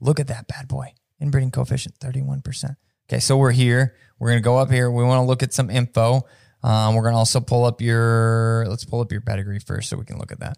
Look 0.00 0.20
at 0.20 0.28
that 0.28 0.46
bad 0.46 0.68
boy. 0.68 0.92
Inbreeding 1.20 1.50
coefficient 1.50 1.98
31%. 1.98 2.76
Okay. 3.08 3.18
So 3.18 3.38
we're 3.38 3.52
here. 3.52 3.96
We're 4.18 4.28
going 4.28 4.42
to 4.42 4.44
go 4.44 4.58
up 4.58 4.70
here. 4.70 4.90
We 4.90 5.02
want 5.04 5.18
to 5.18 5.26
look 5.26 5.42
at 5.42 5.54
some 5.54 5.70
info. 5.70 6.26
Um, 6.64 6.94
we're 6.94 7.10
to 7.10 7.16
also 7.16 7.40
pull 7.40 7.66
up 7.66 7.82
your, 7.82 8.64
let's 8.68 8.86
pull 8.86 9.02
up 9.02 9.12
your 9.12 9.20
pedigree 9.20 9.58
first 9.58 9.90
so 9.90 9.98
we 9.98 10.06
can 10.06 10.18
look 10.18 10.32
at 10.32 10.40
that. 10.40 10.56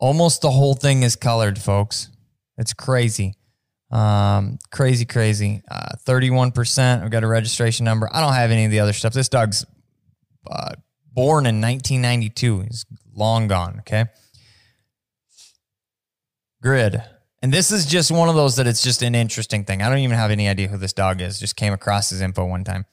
Almost 0.00 0.42
the 0.42 0.50
whole 0.50 0.74
thing 0.74 1.04
is 1.04 1.14
colored, 1.14 1.56
folks. 1.56 2.10
It's 2.58 2.72
crazy. 2.72 3.36
Um, 3.92 4.58
crazy, 4.72 5.04
crazy. 5.04 5.62
Uh, 5.70 5.90
31%. 6.04 7.04
I've 7.04 7.10
got 7.12 7.22
a 7.22 7.28
registration 7.28 7.84
number. 7.84 8.10
I 8.12 8.20
don't 8.20 8.32
have 8.32 8.50
any 8.50 8.64
of 8.64 8.72
the 8.72 8.80
other 8.80 8.92
stuff. 8.92 9.12
This 9.12 9.28
dog's 9.28 9.64
uh, 10.50 10.72
born 11.12 11.46
in 11.46 11.60
1992. 11.60 12.62
He's 12.62 12.84
long 13.14 13.46
gone. 13.46 13.76
Okay. 13.80 14.06
Grid. 16.60 17.00
And 17.40 17.52
this 17.52 17.70
is 17.70 17.86
just 17.86 18.10
one 18.10 18.28
of 18.28 18.34
those 18.34 18.56
that 18.56 18.66
it's 18.66 18.82
just 18.82 19.02
an 19.02 19.14
interesting 19.14 19.64
thing. 19.64 19.80
I 19.80 19.88
don't 19.88 19.98
even 19.98 20.16
have 20.16 20.32
any 20.32 20.48
idea 20.48 20.66
who 20.66 20.76
this 20.76 20.92
dog 20.92 21.20
is. 21.20 21.38
Just 21.38 21.54
came 21.54 21.72
across 21.72 22.10
his 22.10 22.20
info 22.20 22.44
one 22.46 22.64
time. 22.64 22.84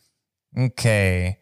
Okay. 0.55 1.39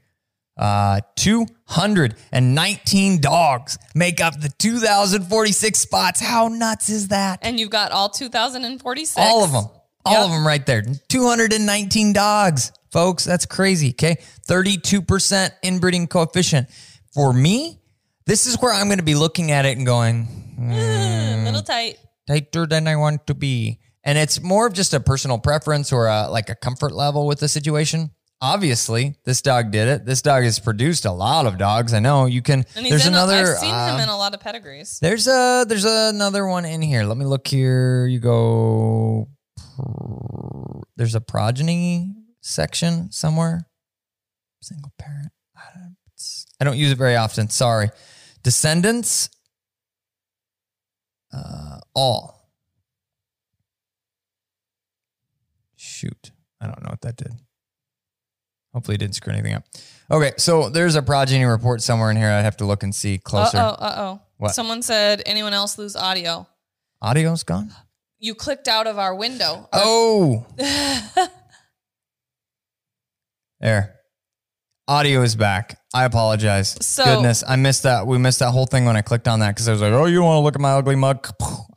Uh, 0.59 0.99
219 1.15 3.21
dogs 3.21 3.77
make 3.95 4.19
up 4.21 4.39
the 4.41 4.49
2,046 4.49 5.79
spots. 5.79 6.19
How 6.19 6.47
nuts 6.49 6.89
is 6.89 7.09
that? 7.09 7.39
And 7.41 7.59
you've 7.59 7.69
got 7.69 7.91
all 7.91 8.09
2046. 8.09 9.15
All 9.17 9.43
of 9.43 9.51
them. 9.51 9.65
All 10.05 10.13
Yep. 10.13 10.23
of 10.25 10.31
them 10.31 10.47
right 10.47 10.65
there. 10.65 10.83
219 11.09 12.13
dogs, 12.13 12.71
folks. 12.91 13.23
That's 13.25 13.45
crazy. 13.45 13.89
Okay. 13.91 14.17
32% 14.47 15.51
inbreeding 15.63 16.07
coefficient. 16.07 16.67
For 17.13 17.33
me, 17.33 17.79
this 18.25 18.45
is 18.45 18.59
where 18.61 18.73
I'm 18.73 18.87
going 18.87 18.99
to 18.99 19.03
be 19.03 19.15
looking 19.15 19.51
at 19.51 19.65
it 19.65 19.77
and 19.77 19.85
going, 19.85 20.25
"Hmm, 20.25 20.71
Mm, 20.73 21.45
little 21.45 21.61
tight. 21.61 21.97
tighter 22.27 22.65
than 22.67 22.87
I 22.87 22.95
want 22.95 23.25
to 23.27 23.33
be. 23.33 23.79
And 24.03 24.17
it's 24.17 24.41
more 24.41 24.67
of 24.67 24.73
just 24.73 24.93
a 24.93 24.99
personal 24.99 25.37
preference 25.39 25.91
or 25.91 26.07
a, 26.07 26.29
like 26.29 26.49
a 26.49 26.55
comfort 26.55 26.93
level 26.93 27.27
with 27.27 27.39
the 27.39 27.49
situation. 27.49 28.11
Obviously, 28.41 29.15
this 29.25 29.41
dog 29.41 29.71
did 29.71 29.89
it. 29.89 30.05
This 30.05 30.21
dog 30.21 30.43
has 30.43 30.59
produced 30.59 31.03
a 31.03 31.11
lot 31.11 31.45
of 31.45 31.57
dogs. 31.57 31.93
I 31.93 31.99
know 31.99 32.25
you 32.25 32.41
can. 32.41 32.65
And 32.75 32.85
he's 32.85 32.89
there's 32.91 33.05
in 33.07 33.13
another. 33.13 33.53
I've 33.53 33.57
seen 33.57 33.73
uh, 33.73 33.95
him 33.95 33.99
in 34.01 34.07
a 34.07 34.17
lot 34.17 34.33
of 34.33 34.39
pedigrees. 34.39 34.97
there's 35.01 35.27
a 35.27 35.65
there's 35.67 35.83
another 35.83 36.47
one 36.47 36.63
in 36.63 36.81
here. 36.81 37.03
Let 37.03 37.17
me 37.17 37.25
look 37.25 37.47
here. 37.47 38.07
You 38.07 38.19
go. 38.19 39.27
There's 40.95 41.15
a 41.15 41.21
progeny 41.21 42.13
section 42.41 43.11
somewhere. 43.11 43.67
Single 44.61 44.93
parent. 44.97 45.31
I 45.55 45.77
don't, 45.77 45.95
I 46.61 46.63
don't 46.63 46.77
use 46.77 46.91
it 46.91 46.97
very 46.97 47.17
often. 47.17 47.49
Sorry. 47.49 47.89
Descendants. 48.43 49.29
Uh, 51.33 51.79
all. 51.93 52.49
Shoot. 55.75 56.31
I 56.61 56.67
don't 56.67 56.81
know 56.83 56.89
what 56.89 57.01
that 57.01 57.17
did. 57.17 57.33
Hopefully, 58.73 58.95
it 58.95 58.99
didn't 58.99 59.15
screw 59.15 59.33
anything 59.33 59.53
up. 59.53 59.63
Okay, 60.11 60.31
so 60.37 60.69
there's 60.69 60.95
a 60.95 61.01
progeny 61.01 61.43
report 61.45 61.81
somewhere 61.81 62.11
in 62.11 62.17
here. 62.17 62.29
I'd 62.29 62.41
have 62.43 62.57
to 62.57 62.65
look 62.65 62.83
and 62.83 62.93
see 62.93 63.15
Uh 63.15 63.19
closer. 63.23 63.57
oh, 63.57 63.61
uh 63.61 63.95
oh. 63.97 64.21
What? 64.37 64.55
Someone 64.55 64.81
said, 64.81 65.21
anyone 65.25 65.53
else 65.53 65.77
lose 65.77 65.95
audio? 65.95 66.47
Audio's 67.03 67.43
gone. 67.43 67.71
you 68.19 68.33
clicked 68.35 68.67
out 68.67 68.87
of 68.87 68.97
our 68.99 69.13
window. 69.15 69.67
Oh. 69.73 70.45
there. 73.59 73.98
Audio 74.89 75.21
is 75.21 75.35
back. 75.35 75.79
I 75.93 76.05
apologize. 76.05 76.75
So- 76.81 77.03
Goodness, 77.03 77.43
I 77.47 77.57
missed 77.57 77.83
that. 77.83 78.07
We 78.07 78.17
missed 78.17 78.39
that 78.39 78.49
whole 78.49 78.65
thing 78.65 78.85
when 78.85 78.97
I 78.97 79.01
clicked 79.01 79.27
on 79.27 79.39
that 79.41 79.49
because 79.49 79.67
I 79.69 79.71
was 79.71 79.81
like, 79.81 79.91
"Oh, 79.93 80.05
you 80.05 80.23
want 80.23 80.37
to 80.37 80.41
look 80.41 80.55
at 80.55 80.61
my 80.61 80.71
ugly 80.71 80.95
mug?" 80.95 81.27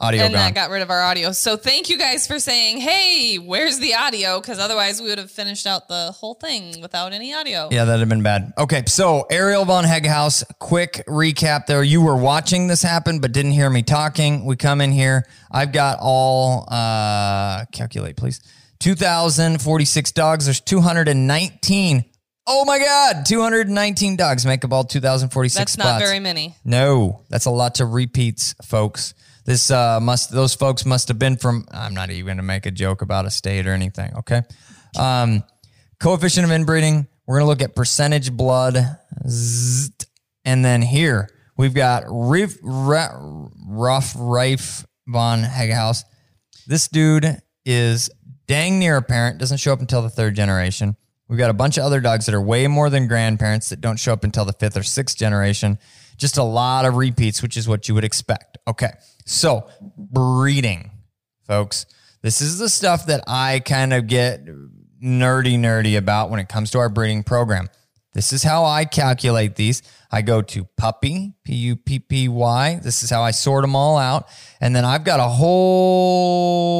Audio 0.01 0.25
and 0.25 0.33
gone. 0.33 0.43
that 0.43 0.55
got 0.55 0.71
rid 0.71 0.81
of 0.81 0.89
our 0.91 1.03
audio. 1.03 1.31
So 1.33 1.59
thank 1.59 1.91
you 1.91 1.99
guys 1.99 2.27
for 2.27 2.39
saying, 2.39 2.79
"Hey, 2.81 3.37
where's 3.37 3.79
the 3.81 3.95
audio?" 3.97 4.41
Because 4.41 4.59
otherwise, 4.59 5.03
we 5.03 5.11
would 5.11 5.19
have 5.19 5.31
finished 5.31 5.67
out 5.67 5.89
the 5.89 6.13
whole 6.13 6.33
thing 6.35 6.81
without 6.81 7.13
any 7.13 7.35
audio. 7.35 7.69
Yeah, 7.71 7.85
that'd 7.85 8.01
have 8.01 8.09
been 8.09 8.23
bad. 8.23 8.55
Okay, 8.57 8.83
so 8.87 9.27
Ariel 9.31 9.67
von 9.67 9.85
Heghaus, 9.85 10.43
quick 10.59 11.05
recap 11.07 11.67
there. 11.67 11.83
You 11.83 12.01
were 12.01 12.17
watching 12.17 12.67
this 12.67 12.81
happen, 12.83 13.19
but 13.21 13.33
didn't 13.33 13.53
hear 13.53 13.69
me 13.69 13.83
talking. 13.83 14.47
We 14.47 14.57
come 14.57 14.81
in 14.81 14.91
here. 14.91 15.27
I've 15.51 15.73
got 15.73 15.99
all, 16.01 16.67
uh, 16.71 17.67
calculate 17.73 18.17
please. 18.17 18.41
2,046 18.81 20.13
dogs. 20.13 20.47
There's 20.47 20.61
219. 20.61 22.07
Oh 22.47 22.65
my 22.65 22.79
God, 22.79 23.25
219 23.25 24.17
dogs 24.17 24.45
make 24.45 24.65
up 24.65 24.73
all 24.73 24.85
2,046 24.85 25.55
That's 25.57 25.73
spots. 25.73 25.87
not 25.87 26.01
very 26.01 26.19
many. 26.19 26.57
No, 26.65 27.23
that's 27.29 27.47
a 27.47 27.51
lot 27.51 27.77
to 27.77 27.87
repeats, 27.87 28.55
folks. 28.65 29.15
This 29.45 29.71
uh, 29.71 30.01
must 30.01 30.31
those 30.31 30.55
folks 30.55 30.85
must 30.85 31.09
have 31.09 31.19
been 31.19 31.37
from. 31.37 31.67
I'm 31.73 31.95
not 31.95 32.11
even 32.11 32.27
going 32.27 32.37
to 32.39 32.43
make 32.43 32.67
a 32.67 32.71
joke 32.71 33.03
about 33.03 33.27
a 33.27 33.31
state 33.31 33.67
or 33.67 33.73
anything. 33.73 34.13
Okay, 34.19 34.43
um, 34.99 35.43
coefficient 36.01 36.45
of 36.45 36.51
inbreeding. 36.51 37.07
We're 37.27 37.39
going 37.39 37.47
to 37.47 37.49
look 37.49 37.63
at 37.63 37.77
percentage 37.77 38.33
blood, 38.33 38.77
and 40.45 40.65
then 40.65 40.83
here 40.83 41.29
we've 41.57 41.75
got 41.75 42.05
Riff, 42.09 42.57
Ruff 42.63 44.15
Rife 44.17 44.85
von 45.07 45.43
Heghaus. 45.43 46.05
This 46.67 46.89
dude 46.89 47.41
is 47.65 48.11
dang 48.47 48.79
near 48.79 48.97
a 48.97 49.03
parent. 49.03 49.39
Doesn't 49.39 49.59
show 49.59 49.73
up 49.73 49.81
until 49.81 50.03
the 50.03 50.11
third 50.11 50.35
generation. 50.35 50.97
We've 51.33 51.39
got 51.39 51.49
a 51.49 51.55
bunch 51.55 51.79
of 51.79 51.85
other 51.85 52.03
dogs 52.03 52.27
that 52.27 52.35
are 52.35 52.43
way 52.43 52.67
more 52.67 52.91
than 52.91 53.09
grandparents 53.09 53.71
that 53.71 53.81
don't 53.81 53.99
show 53.99 54.13
up 54.13 54.23
until 54.23 54.45
the 54.45 54.53
fifth 54.53 54.77
or 54.77 54.83
sixth 54.83 55.17
generation. 55.17 55.79
Just 56.19 56.37
a 56.37 56.43
lot 56.43 56.85
of 56.85 56.97
repeats, 56.97 57.41
which 57.43 57.57
is 57.57 57.67
what 57.67 57.89
you 57.89 57.95
would 57.95 58.05
expect. 58.05 58.59
Okay. 58.69 58.91
So, 59.25 59.67
breeding, 59.97 60.91
folks. 61.47 61.87
This 62.21 62.43
is 62.43 62.59
the 62.59 62.69
stuff 62.69 63.07
that 63.07 63.25
I 63.27 63.61
kind 63.61 63.95
of 63.95 64.09
get 64.09 64.45
nerdy, 65.03 65.59
nerdy 65.59 65.97
about 65.97 66.29
when 66.29 66.39
it 66.39 66.51
comes 66.51 66.71
to 66.73 66.79
our 66.81 66.91
breeding 66.91 67.23
program. 67.23 67.71
This 68.13 68.35
is 68.35 68.43
how 68.43 68.67
I 68.67 68.85
calculate 68.85 69.57
these. 69.57 69.83
I 70.11 70.21
go 70.21 70.43
to 70.43 70.65
puppy, 70.77 71.33
P 71.45 71.55
U 71.55 71.77
P 71.77 71.99
P 71.99 72.29
Y. 72.29 72.79
This 72.83 73.03
is 73.03 73.09
how 73.09 73.23
I 73.23 73.31
sort 73.31 73.63
them 73.63 73.75
all 73.75 73.97
out. 73.97 74.29
And 74.61 74.77
then 74.77 74.85
I've 74.85 75.05
got 75.05 75.19
a 75.19 75.29
whole 75.29 76.79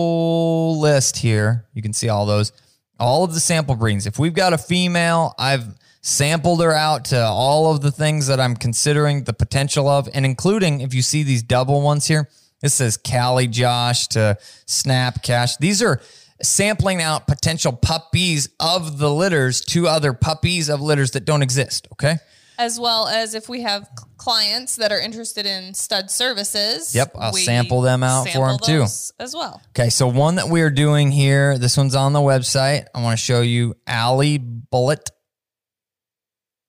list 0.79 1.17
here. 1.17 1.65
You 1.73 1.81
can 1.81 1.95
see 1.95 2.11
all 2.11 2.27
those, 2.27 2.53
all 2.99 3.25
of 3.25 3.35
the 3.35 3.41
sample 3.41 3.75
breedings. 3.75 4.07
If 4.07 4.19
we've 4.19 4.35
got 4.35 4.53
a 4.53 4.59
female, 4.59 5.35
I've 5.39 5.65
sampled 6.03 6.63
her 6.63 6.73
out 6.73 7.07
to 7.07 7.21
all 7.21 7.73
of 7.73 7.81
the 7.81 7.93
things 7.93 8.27
that 8.27 8.41
I'm 8.41 8.57
considering 8.57 9.25
the 9.25 9.33
potential 9.33 9.89
of, 9.89 10.09
and 10.13 10.25
including 10.25 10.81
if 10.81 10.95
you 10.95 11.03
see 11.03 11.23
these 11.23 11.43
double 11.43 11.81
ones 11.81 12.07
here, 12.07 12.29
this 12.61 12.75
says 12.75 12.97
Cali 12.97 13.47
Josh 13.49 14.09
to 14.09 14.37
Snap 14.67 15.23
Cash. 15.23 15.57
These 15.57 15.83
are 15.83 16.01
sampling 16.43 17.01
out 17.01 17.27
potential 17.27 17.73
puppies 17.73 18.49
of 18.59 18.99
the 18.99 19.13
litters 19.13 19.61
to 19.61 19.89
other 19.89 20.13
puppies 20.13 20.69
of 20.69 20.81
litters 20.81 21.13
that 21.13 21.25
don't 21.25 21.43
exist. 21.43 21.87
Okay. 21.93 22.17
As 22.59 22.79
well 22.79 23.09
as 23.09 23.35
if 23.35 23.49
we 23.49 23.63
have 23.63 23.89
clients 24.23 24.77
that 24.77 24.93
are 24.93 25.01
interested 25.01 25.47
in 25.47 25.75
stud 25.75 26.09
services. 26.09 26.95
Yep, 26.95 27.17
I'll 27.19 27.33
sample 27.33 27.81
them 27.81 28.05
out 28.05 28.27
for 28.27 28.31
sample 28.31 28.49
'em 28.51 28.59
too. 28.59 28.83
As 29.19 29.35
well. 29.35 29.61
Okay, 29.71 29.91
so 29.91 30.07
one 30.07 30.37
that 30.37 30.49
we're 30.49 30.71
doing 30.71 31.11
here, 31.11 31.59
this 31.59 31.77
one's 31.77 31.97
on 31.97 32.13
the 32.13 32.21
website. 32.21 32.87
I 32.95 33.03
want 33.03 33.19
to 33.19 33.25
show 33.25 33.41
you 33.41 33.75
Alley 33.85 34.39
Bullet. 34.39 35.11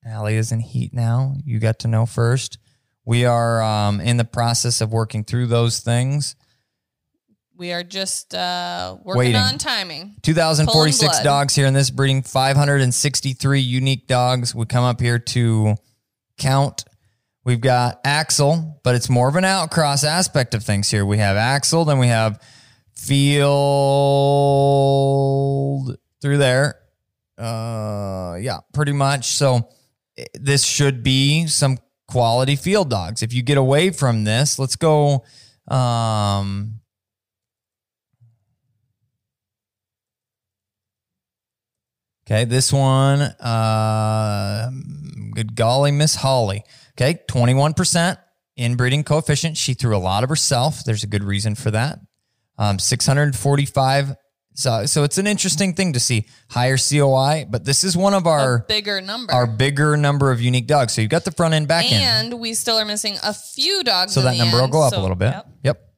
Allie 0.04 0.36
is 0.36 0.52
in 0.52 0.62
heat 0.62 0.96
now. 0.96 1.36
You 1.46 1.60
got 1.60 1.80
to 1.80 1.88
know 1.88 2.08
first. 2.08 2.58
We 3.06 3.26
are 3.26 3.62
um, 3.62 4.02
in 4.02 4.18
the 4.18 4.26
process 4.26 4.82
of 4.82 4.92
working 4.92 5.24
through 5.24 5.48
those 5.48 5.80
things. 5.80 6.36
We 7.56 7.72
are 7.72 7.84
just 7.84 8.34
uh, 8.34 8.98
working 9.04 9.20
Waiting. 9.20 9.36
on 9.36 9.60
timing. 9.60 10.16
2,046 10.24 11.20
dogs 11.22 11.54
here 11.54 11.68
in 11.68 11.76
this 11.76 11.92
breeding, 11.92 12.24
563 12.24 13.60
unique 13.60 14.08
dogs. 14.08 14.56
We 14.56 14.66
come 14.66 14.84
up 14.84 15.00
here 15.00 15.20
to 15.20 15.76
count. 16.40 16.84
We've 17.46 17.60
got 17.62 18.00
Axel, 18.06 18.80
but 18.84 18.96
it's 18.96 19.10
more 19.10 19.28
of 19.28 19.36
an 19.36 19.44
outcross 19.44 20.06
aspect 20.06 20.54
of 20.54 20.64
things 20.64 20.90
here. 20.90 21.06
We 21.06 21.18
have 21.18 21.36
Axel, 21.36 21.84
then 21.86 22.00
we 22.00 22.08
have 22.08 22.42
Field 22.96 23.44
through 26.22 26.38
there. 26.38 26.80
Uh, 27.38 28.38
yeah, 28.40 28.60
pretty 28.74 28.94
much. 28.94 29.26
So 29.28 29.68
this 30.36 30.64
should 30.64 31.04
be 31.04 31.48
some 31.48 31.80
quality 32.08 32.56
field 32.56 32.90
dogs. 32.90 33.24
If 33.24 33.34
you 33.34 33.44
get 33.44 33.58
away 33.58 33.90
from 33.90 34.24
this, 34.24 34.58
let's 34.58 34.76
go. 34.76 35.26
Um, 35.68 36.80
Okay, 42.26 42.46
this 42.46 42.72
one, 42.72 43.20
uh, 43.22 44.72
good 45.34 45.58
golly, 45.58 45.92
Miss 45.92 46.16
Holly. 46.16 46.64
Okay, 46.98 47.20
21% 47.30 48.18
inbreeding 48.56 49.04
coefficient. 49.04 49.58
She 49.58 49.74
threw 49.74 49.96
a 49.96 50.00
lot 50.00 50.24
of 50.24 50.30
herself. 50.30 50.84
There's 50.84 51.04
a 51.04 51.08
good 51.08 51.24
reason 51.24 51.56
for 51.56 51.72
that. 51.72 52.00
Um, 52.58 52.78
645. 52.80 54.16
So, 54.56 54.86
so 54.86 55.04
it's 55.04 55.18
an 55.18 55.26
interesting 55.26 55.74
thing 55.74 55.94
to 55.94 56.00
see 56.00 56.28
higher 56.52 56.78
COI, 56.78 57.48
but 57.50 57.66
this 57.66 57.84
is 57.84 57.98
one 57.98 58.14
of 58.14 58.28
our 58.28 58.60
Bigger 58.68 59.02
number. 59.02 59.34
our 59.34 59.48
bigger 59.48 59.98
number 59.98 60.30
of 60.32 60.40
unique 60.42 60.68
dogs. 60.68 60.94
So 60.94 61.02
you've 61.02 61.10
got 61.10 61.26
the 61.26 61.32
front 61.32 61.56
end, 61.56 61.68
back 61.68 61.92
end. 61.92 62.34
and 62.34 62.40
we 62.40 62.54
still 62.54 62.78
are 62.78 62.86
missing 62.86 63.18
a 63.24 63.34
few 63.34 63.84
dogs. 63.84 64.14
So 64.14 64.22
that 64.22 64.38
number 64.38 64.62
will 64.62 64.68
go 64.68 64.84
up 64.84 64.94
So, 64.94 65.00
a 65.00 65.02
little 65.02 65.16
bit. 65.16 65.32
yep. 65.34 65.48
Yep. 65.64 65.90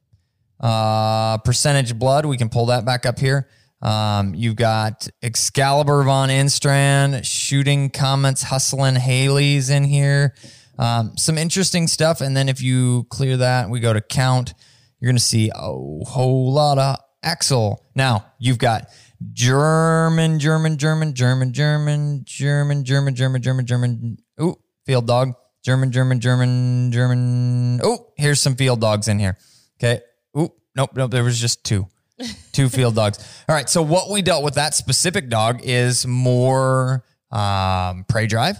Uh, 0.58 1.36
percentage 1.38 1.98
blood, 1.98 2.24
we 2.24 2.38
can 2.38 2.48
pull 2.48 2.66
that 2.66 2.86
back 2.86 3.04
up 3.04 3.18
here. 3.18 3.46
Um, 3.82 4.34
you've 4.34 4.56
got 4.56 5.06
Excalibur 5.22 6.02
Von 6.04 6.30
Instrand, 6.30 7.26
shooting 7.26 7.90
comments, 7.90 8.42
hustling 8.42 8.94
Haley's 8.94 9.68
in 9.68 9.84
here. 9.84 10.34
Um, 10.78 11.16
some 11.16 11.38
interesting 11.38 11.86
stuff. 11.86 12.20
And 12.20 12.36
then 12.36 12.48
if 12.48 12.60
you 12.60 13.04
clear 13.10 13.36
that, 13.38 13.70
we 13.70 13.80
go 13.80 13.92
to 13.92 14.00
count, 14.00 14.54
you're 15.00 15.08
going 15.08 15.16
to 15.16 15.22
see 15.22 15.50
a 15.54 15.60
whole 15.60 16.52
lot 16.52 16.78
of 16.78 16.96
Axel. 17.22 17.82
Now 17.94 18.26
you've 18.38 18.58
got 18.58 18.86
German, 19.32 20.38
German, 20.38 20.76
German, 20.76 21.14
German, 21.14 21.52
German, 21.52 22.22
German, 22.24 22.84
German, 22.84 23.14
German, 23.14 23.42
German, 23.42 23.66
German. 23.66 24.16
Ooh, 24.40 24.56
field 24.84 25.06
dog. 25.06 25.34
German, 25.64 25.90
German, 25.90 26.20
German, 26.20 26.92
German. 26.92 27.80
Oh, 27.82 28.12
here's 28.16 28.40
some 28.40 28.54
field 28.54 28.80
dogs 28.80 29.08
in 29.08 29.18
here. 29.18 29.36
Okay. 29.80 30.00
Ooh, 30.38 30.52
nope, 30.76 30.90
nope. 30.94 31.10
There 31.10 31.24
was 31.24 31.40
just 31.40 31.64
two, 31.64 31.88
two 32.52 32.68
field 32.68 32.94
dogs. 32.94 33.18
All 33.48 33.54
right. 33.54 33.68
So 33.68 33.82
what 33.82 34.08
we 34.08 34.22
dealt 34.22 34.44
with 34.44 34.54
that 34.54 34.74
specific 34.74 35.28
dog 35.28 35.62
is 35.64 36.06
more 36.06 37.04
um, 37.32 38.04
prey 38.08 38.28
drive, 38.28 38.58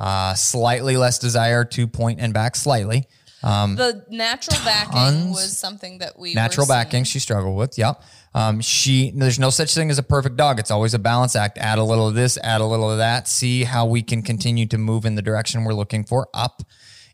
uh, 0.00 0.34
slightly 0.34 0.96
less 0.96 1.18
desire 1.18 1.64
to 1.66 1.86
point 1.86 2.20
and 2.20 2.32
back 2.32 2.56
slightly. 2.56 3.06
Um, 3.42 3.76
The 3.76 4.04
natural 4.10 4.58
backing 4.64 5.30
was 5.30 5.56
something 5.56 5.98
that 5.98 6.18
we 6.18 6.34
natural 6.34 6.66
backing 6.66 7.04
she 7.04 7.18
struggled 7.18 7.56
with 7.56 7.78
yep. 7.78 8.02
Um, 8.34 8.60
she 8.60 9.12
there's 9.14 9.38
no 9.38 9.50
such 9.50 9.74
thing 9.74 9.90
as 9.90 9.98
a 9.98 10.02
perfect 10.02 10.36
dog. 10.36 10.58
It's 10.58 10.70
always 10.70 10.94
a 10.94 10.98
balance 10.98 11.36
act. 11.36 11.58
Add 11.58 11.78
a 11.78 11.84
little 11.84 12.08
of 12.08 12.14
this 12.14 12.38
add 12.42 12.60
a 12.60 12.64
little 12.64 12.90
of 12.90 12.98
that. 12.98 13.28
See 13.28 13.64
how 13.64 13.86
we 13.86 14.02
can 14.02 14.22
continue 14.22 14.66
to 14.66 14.78
move 14.78 15.04
in 15.04 15.14
the 15.16 15.22
direction 15.22 15.64
we're 15.64 15.74
looking 15.74 16.04
for 16.04 16.28
up. 16.34 16.62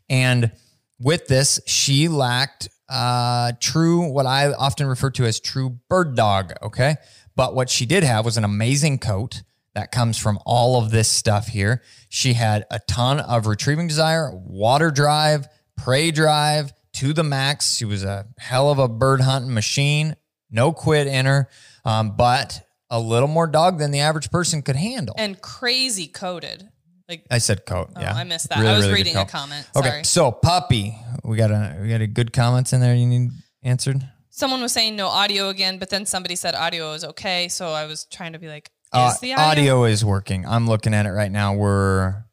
And 0.09 0.51
with 0.99 1.27
this 1.27 1.59
she 1.65 2.07
lacked 2.07 2.69
uh, 2.89 3.51
true 3.59 4.09
what 4.09 4.25
i 4.25 4.53
often 4.53 4.87
refer 4.87 5.09
to 5.11 5.25
as 5.25 5.39
true 5.39 5.77
bird 5.89 6.15
dog 6.15 6.53
okay? 6.63 6.95
But 7.35 7.53
what 7.53 7.69
she 7.69 7.85
did 7.85 8.03
have 8.03 8.25
was 8.25 8.37
an 8.37 8.43
amazing 8.43 8.99
coat 8.99 9.43
that 9.77 9.91
comes 9.91 10.17
from 10.17 10.39
all 10.43 10.81
of 10.81 10.89
this 10.89 11.07
stuff 11.07 11.49
here. 11.49 11.83
She 12.09 12.33
had 12.33 12.65
a 12.71 12.79
ton 12.87 13.19
of 13.19 13.45
retrieving 13.45 13.87
desire, 13.87 14.31
water 14.33 14.89
drive, 14.89 15.47
prey 15.77 16.09
drive 16.09 16.73
to 16.93 17.13
the 17.13 17.23
max. 17.23 17.75
She 17.75 17.85
was 17.85 18.03
a 18.03 18.25
hell 18.39 18.71
of 18.71 18.79
a 18.79 18.87
bird 18.87 19.21
hunting 19.21 19.53
machine, 19.53 20.15
no 20.49 20.71
quit 20.73 21.05
in 21.05 21.27
her, 21.27 21.47
um, 21.85 22.15
but 22.17 22.59
a 22.89 22.99
little 22.99 23.27
more 23.27 23.45
dog 23.45 23.77
than 23.77 23.91
the 23.91 23.99
average 23.99 24.31
person 24.31 24.63
could 24.63 24.77
handle. 24.77 25.13
and 25.15 25.39
crazy 25.39 26.07
coated. 26.07 26.67
Like 27.07 27.27
I 27.29 27.37
said 27.37 27.67
coat. 27.67 27.91
oh, 27.95 28.01
yeah, 28.01 28.15
I 28.15 28.23
missed 28.23 28.49
that. 28.49 28.57
Really, 28.57 28.69
I 28.71 28.77
was 28.77 28.85
really 28.87 28.97
reading 28.97 29.15
a 29.15 29.25
comment. 29.25 29.69
Okay, 29.75 30.01
so 30.03 30.31
puppy, 30.31 30.97
we 31.23 31.37
got 31.37 31.51
a 31.51 31.77
we 31.79 31.87
got 31.87 32.01
a 32.01 32.07
good 32.07 32.33
comments 32.33 32.73
in 32.73 32.81
there. 32.81 32.95
You 32.95 33.05
need 33.05 33.29
answered. 33.61 34.01
Someone 34.31 34.61
was 34.61 34.71
saying 34.71 34.95
no 34.95 35.07
audio 35.07 35.49
again, 35.49 35.77
but 35.77 35.89
then 35.91 36.05
somebody 36.07 36.35
said 36.35 36.55
audio 36.55 36.93
is 36.93 37.03
okay. 37.05 37.47
So 37.47 37.69
I 37.69 37.85
was 37.85 38.05
trying 38.11 38.33
to 38.33 38.39
be 38.39 38.47
like, 38.47 38.71
Uh, 38.91 39.13
the 39.21 39.33
audio? 39.33 39.45
audio 39.45 39.83
is 39.85 40.03
working. 40.05 40.45
I'm 40.45 40.67
looking 40.67 40.93
at 40.93 41.05
it 41.05 41.11
right 41.11 41.31
now. 41.31 41.53
We're 41.53 42.23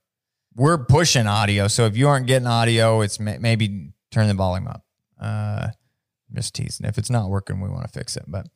we're 0.55 0.79
pushing 0.85 1.27
audio. 1.27 1.69
So 1.69 1.87
if 1.87 1.97
you 1.97 2.09
aren't 2.09 2.27
getting 2.27 2.47
audio, 2.47 3.01
it's 3.01 3.19
may, 3.19 3.39
maybe 3.39 3.93
turn 4.13 4.29
the 4.29 4.35
volume 4.35 4.69
up. 4.69 4.85
Uh, 5.21 5.69
just 6.33 6.55
teasing. 6.55 6.87
If 6.87 6.99
it's 6.99 7.11
not 7.11 7.29
working, 7.29 7.61
we 7.61 7.69
want 7.69 7.83
to 7.83 7.89
fix 7.89 8.17
it. 8.17 8.25
But 8.29 8.47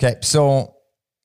okay, 0.00 0.16
so 0.22 0.76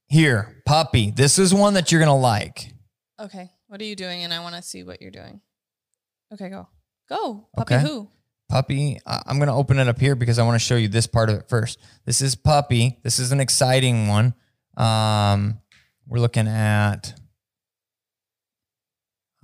here, 0.07 0.61
puppy. 0.65 1.11
This 1.11 1.37
is 1.37 1.53
one 1.53 1.75
that 1.75 1.91
you're 1.91 1.99
gonna 2.01 2.17
like. 2.17 2.73
Okay. 3.19 3.51
What 3.67 3.81
are 3.81 3.85
you 3.85 3.95
doing? 3.95 4.23
And 4.23 4.33
I 4.33 4.39
want 4.39 4.55
to 4.55 4.61
see 4.61 4.83
what 4.83 5.01
you're 5.01 5.11
doing. 5.11 5.41
Okay, 6.33 6.49
go. 6.49 6.67
Go. 7.09 7.47
Puppy 7.55 7.75
Okay. 7.75 7.83
who? 7.85 8.09
Puppy. 8.49 8.97
I- 9.05 9.23
I'm 9.27 9.39
gonna 9.39 9.55
open 9.55 9.77
it 9.79 9.87
up 9.87 9.99
here 9.99 10.15
because 10.15 10.39
I 10.39 10.43
want 10.43 10.55
to 10.55 10.59
show 10.65 10.75
you 10.75 10.87
this 10.87 11.05
part 11.07 11.29
of 11.29 11.35
it 11.37 11.49
first. 11.49 11.79
This 12.05 12.21
is 12.21 12.35
puppy. 12.35 12.99
This 13.03 13.19
is 13.19 13.31
an 13.31 13.39
exciting 13.39 14.07
one. 14.07 14.33
Um, 14.77 15.59
we're 16.07 16.19
looking 16.19 16.47
at. 16.47 17.13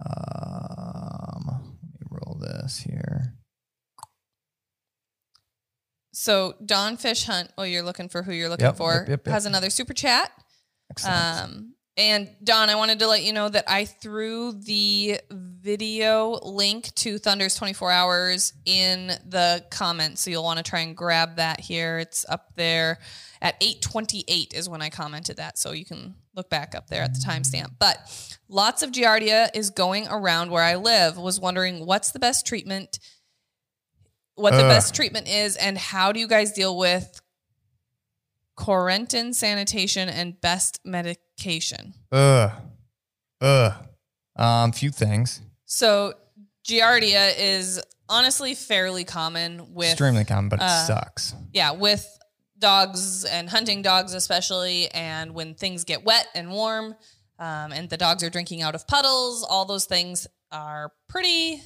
Um, 0.06 1.46
let 1.48 1.92
me 1.92 2.08
roll 2.10 2.38
this 2.40 2.80
here. 2.80 3.34
So 6.14 6.56
Don 6.64 6.98
Fish 6.98 7.26
Hunt, 7.26 7.52
oh, 7.58 7.64
you're 7.64 7.84
looking 7.84 8.08
for 8.08 8.22
who 8.24 8.34
you're 8.34 8.50
looking 8.50 8.66
Yep, 8.68 8.78
for, 8.78 8.94
yep, 8.94 9.10
yep, 9.10 9.26
yep. 9.26 9.34
has 9.34 9.46
another 9.46 9.70
super 9.70 9.94
chat. 9.94 10.32
Excellent. 10.92 11.44
Um, 11.44 11.74
and 11.96 12.30
Don, 12.44 12.70
I 12.70 12.76
wanted 12.76 13.00
to 13.00 13.08
let 13.08 13.24
you 13.24 13.34
know 13.34 13.50
that 13.50 13.66
I 13.68 13.86
threw 13.86 14.52
the 14.54 15.20
video 15.32 16.40
link 16.44 16.94
to 16.96 17.20
Thunder's 17.20 17.56
24 17.56 17.92
hours 17.92 18.54
in 18.66 19.08
the 19.28 19.64
comments. 19.70 20.22
So 20.22 20.32
you'll 20.32 20.44
want 20.44 20.58
to 20.58 20.64
try 20.64 20.80
and 20.80 20.98
grab 20.98 21.36
that 21.38 21.60
here. 21.60 22.00
It's 22.00 22.26
up 22.28 22.56
there 22.56 23.00
at 23.44 23.58
828 23.62 24.54
is 24.56 24.70
when 24.70 24.82
I 24.82 24.90
commented 24.90 25.38
that. 25.38 25.58
So 25.60 25.74
you 25.74 25.86
can 25.86 26.16
look 26.34 26.50
back 26.50 26.74
up 26.74 26.88
there 26.88 27.04
at 27.04 27.14
the 27.14 27.20
timestamp. 27.20 27.74
But 27.78 27.98
lots 28.48 28.82
of 28.82 28.92
Giardia 28.92 29.50
is 29.54 29.70
going 29.70 30.08
around 30.08 30.50
where 30.50 30.64
I 30.64 30.76
live. 30.76 31.18
Was 31.18 31.40
wondering 31.40 31.86
what's 31.86 32.12
the 32.12 32.20
best 32.20 32.48
treatment, 32.48 33.00
what 34.36 34.52
the 34.52 34.64
Ugh. 34.64 34.70
best 34.70 34.96
treatment 34.96 35.28
is, 35.28 35.58
and 35.58 35.78
how 35.78 36.14
do 36.14 36.22
you 36.22 36.28
guys 36.28 36.54
deal 36.54 36.78
with 36.78 37.22
quarantine 38.56 39.34
sanitation 39.34 40.08
and 40.10 40.40
best 40.40 40.80
medication. 40.86 41.94
Ugh. 42.12 42.52
Ugh. 43.42 43.74
Um, 44.38 44.72
few 44.72 44.90
things. 44.90 45.42
So 45.66 46.14
Giardia 46.66 47.34
is 47.38 47.82
honestly 48.08 48.56
fairly 48.56 49.04
common 49.04 49.74
with 49.74 49.90
Extremely 49.92 50.24
common, 50.24 50.50
but 50.50 50.60
it 50.60 50.64
uh, 50.64 50.86
sucks. 50.86 51.36
yeah, 51.52 51.72
with 51.72 52.08
dogs 52.60 53.26
and 53.26 53.50
hunting 53.50 53.82
dogs 53.82 54.14
especially 54.14 54.90
and 54.92 55.34
when 55.34 55.56
things 55.56 55.84
get 55.84 56.06
wet 56.06 56.28
and 56.36 56.52
warm 56.52 56.96
um, 57.40 57.72
and 57.72 57.90
the 57.90 57.98
dogs 57.98 58.24
are 58.24 58.30
drinking 58.30 58.62
out 58.62 58.76
of 58.76 58.88
puddles, 58.88 59.44
all 59.44 59.66
those 59.66 59.86
things 59.86 60.28
are 60.52 60.92
pretty 61.10 61.62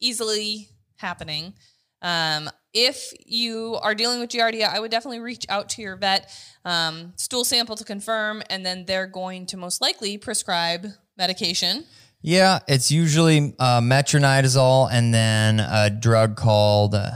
easily 0.00 0.68
happening. 0.96 1.54
Um, 2.02 2.50
if 2.72 3.12
you 3.24 3.78
are 3.82 3.94
dealing 3.94 4.20
with 4.20 4.30
Giardia, 4.30 4.68
I 4.68 4.78
would 4.78 4.90
definitely 4.90 5.20
reach 5.20 5.46
out 5.48 5.70
to 5.70 5.82
your 5.82 5.96
vet, 5.96 6.30
um, 6.64 7.14
stool 7.16 7.44
sample 7.44 7.74
to 7.76 7.84
confirm, 7.84 8.42
and 8.50 8.64
then 8.64 8.84
they're 8.84 9.06
going 9.06 9.46
to 9.46 9.56
most 9.56 9.80
likely 9.80 10.18
prescribe 10.18 10.86
medication. 11.16 11.84
Yeah, 12.20 12.58
it's 12.68 12.90
usually 12.90 13.54
uh, 13.58 13.80
metronidazole 13.80 14.88
and 14.92 15.14
then 15.14 15.60
a 15.60 15.88
drug 15.90 16.36
called 16.36 16.94
uh, 16.94 17.10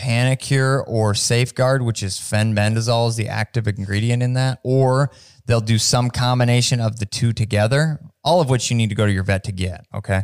Panacur 0.00 0.82
or 0.86 1.14
Safeguard, 1.14 1.82
which 1.82 2.02
is 2.02 2.16
fenbendazole 2.16 3.10
is 3.10 3.16
the 3.16 3.28
active 3.28 3.68
ingredient 3.68 4.22
in 4.22 4.32
that, 4.32 4.58
or 4.64 5.10
they'll 5.44 5.60
do 5.60 5.76
some 5.76 6.10
combination 6.10 6.80
of 6.80 6.98
the 6.98 7.04
two 7.04 7.34
together. 7.34 8.00
All 8.24 8.40
of 8.40 8.48
which 8.48 8.70
you 8.70 8.76
need 8.76 8.88
to 8.88 8.94
go 8.94 9.04
to 9.04 9.12
your 9.12 9.24
vet 9.24 9.44
to 9.44 9.52
get. 9.52 9.84
Okay, 9.94 10.22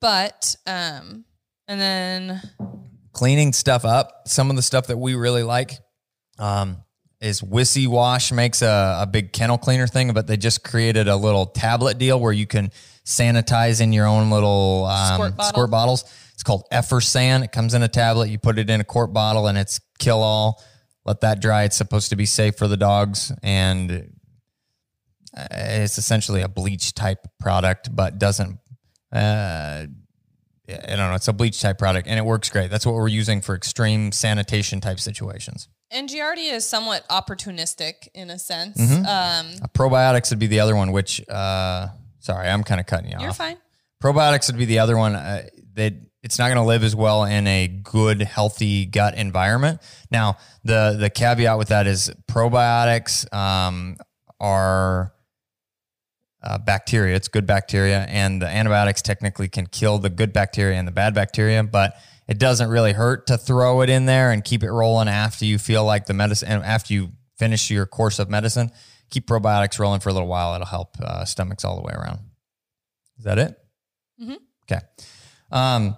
But, 0.00 0.56
um, 0.66 1.24
and 1.68 1.80
then 1.80 2.40
cleaning 3.12 3.52
stuff 3.52 3.84
up. 3.84 4.22
Some 4.26 4.48
of 4.50 4.56
the 4.56 4.62
stuff 4.62 4.86
that 4.86 4.96
we 4.96 5.14
really 5.14 5.42
like 5.42 5.72
um, 6.38 6.78
is 7.20 7.42
Wysiwash 7.42 8.32
makes 8.32 8.62
a, 8.62 8.98
a 9.02 9.06
big 9.06 9.32
kennel 9.32 9.58
cleaner 9.58 9.86
thing, 9.86 10.12
but 10.12 10.26
they 10.26 10.36
just 10.36 10.64
created 10.64 11.08
a 11.08 11.16
little 11.16 11.46
tablet 11.46 11.98
deal 11.98 12.18
where 12.18 12.32
you 12.32 12.46
can 12.46 12.70
sanitize 13.04 13.80
in 13.80 13.92
your 13.92 14.06
own 14.06 14.30
little 14.30 14.86
um, 14.86 15.14
Squirt 15.14 15.36
bottle. 15.36 15.48
squirt 15.48 15.70
bottles. 15.70 16.04
It's 16.32 16.42
called 16.42 16.64
Effersan. 16.72 17.44
It 17.44 17.52
comes 17.52 17.74
in 17.74 17.82
a 17.82 17.88
tablet. 17.88 18.28
You 18.30 18.38
put 18.38 18.58
it 18.58 18.68
in 18.70 18.80
a 18.80 18.84
quart 18.84 19.12
bottle, 19.12 19.46
and 19.46 19.56
it's 19.58 19.80
kill 19.98 20.22
all. 20.22 20.62
Let 21.04 21.20
that 21.20 21.40
dry. 21.40 21.64
It's 21.64 21.76
supposed 21.76 22.10
to 22.10 22.16
be 22.16 22.26
safe 22.26 22.56
for 22.56 22.66
the 22.66 22.76
dogs, 22.78 23.30
and 23.42 24.10
uh, 25.36 25.46
it's 25.50 25.98
essentially 25.98 26.40
a 26.40 26.48
bleach 26.48 26.94
type 26.94 27.26
product, 27.38 27.94
but 27.94 28.18
doesn't. 28.18 28.58
Uh, 29.12 29.86
I 30.66 30.86
don't 30.86 30.96
know. 30.96 31.14
It's 31.14 31.28
a 31.28 31.32
bleach 31.34 31.60
type 31.60 31.76
product, 31.78 32.08
and 32.08 32.18
it 32.18 32.24
works 32.24 32.48
great. 32.48 32.70
That's 32.70 32.86
what 32.86 32.94
we're 32.94 33.08
using 33.08 33.42
for 33.42 33.54
extreme 33.54 34.12
sanitation 34.12 34.80
type 34.80 34.98
situations. 34.98 35.68
And 35.90 36.08
Giardia 36.08 36.54
is 36.54 36.66
somewhat 36.66 37.06
opportunistic 37.08 38.08
in 38.14 38.30
a 38.30 38.38
sense. 38.38 38.78
Mm-hmm. 38.80 39.04
Um, 39.04 39.52
Uh, 39.62 39.66
probiotics 39.74 40.30
would 40.30 40.38
be 40.38 40.46
the 40.46 40.60
other 40.60 40.74
one. 40.74 40.90
Which, 40.90 41.20
uh, 41.28 41.88
sorry, 42.24 42.48
I'm 42.48 42.64
kind 42.64 42.80
of 42.80 42.86
cutting 42.86 43.10
you 43.10 43.16
off. 43.16 43.20
you're 43.20 43.30
off. 43.30 43.36
fine. 43.36 43.58
Probiotics 44.02 44.48
would 44.48 44.58
be 44.58 44.64
the 44.64 44.78
other 44.80 44.96
one 44.96 45.14
uh, 45.14 45.46
that 45.74 45.94
it's 46.22 46.38
not 46.38 46.46
going 46.46 46.56
to 46.56 46.62
live 46.62 46.82
as 46.82 46.96
well 46.96 47.24
in 47.24 47.46
a 47.46 47.68
good, 47.68 48.22
healthy 48.22 48.86
gut 48.86 49.14
environment. 49.14 49.80
Now, 50.10 50.38
the 50.64 50.96
the 50.98 51.10
caveat 51.10 51.58
with 51.58 51.68
that 51.68 51.86
is 51.86 52.10
probiotics 52.26 53.32
um, 53.32 53.98
are 54.40 55.12
uh, 56.42 56.58
bacteria. 56.58 57.14
It's 57.14 57.28
good 57.28 57.46
bacteria, 57.46 58.00
and 58.08 58.40
the 58.40 58.46
antibiotics 58.46 59.02
technically 59.02 59.48
can 59.48 59.66
kill 59.66 59.98
the 59.98 60.10
good 60.10 60.32
bacteria 60.32 60.78
and 60.78 60.88
the 60.88 60.92
bad 60.92 61.14
bacteria, 61.14 61.62
but 61.62 61.94
it 62.26 62.38
doesn't 62.38 62.70
really 62.70 62.92
hurt 62.92 63.26
to 63.26 63.36
throw 63.36 63.82
it 63.82 63.90
in 63.90 64.06
there 64.06 64.30
and 64.30 64.42
keep 64.42 64.62
it 64.62 64.70
rolling 64.70 65.08
after 65.08 65.44
you 65.44 65.58
feel 65.58 65.84
like 65.84 66.06
the 66.06 66.14
medicine 66.14 66.48
and 66.48 66.64
after 66.64 66.94
you 66.94 67.10
finish 67.38 67.70
your 67.70 67.84
course 67.84 68.18
of 68.18 68.30
medicine. 68.30 68.70
Keep 69.14 69.28
probiotics 69.28 69.78
rolling 69.78 70.00
for 70.00 70.08
a 70.08 70.12
little 70.12 70.26
while. 70.26 70.54
It'll 70.56 70.66
help 70.66 70.96
uh, 71.00 71.24
stomachs 71.24 71.64
all 71.64 71.76
the 71.76 71.82
way 71.82 71.92
around. 71.94 72.18
Is 73.16 73.22
that 73.24 73.38
it? 73.38 73.56
Mhm. 74.20 74.38
Okay. 74.64 74.80
Um, 75.52 75.96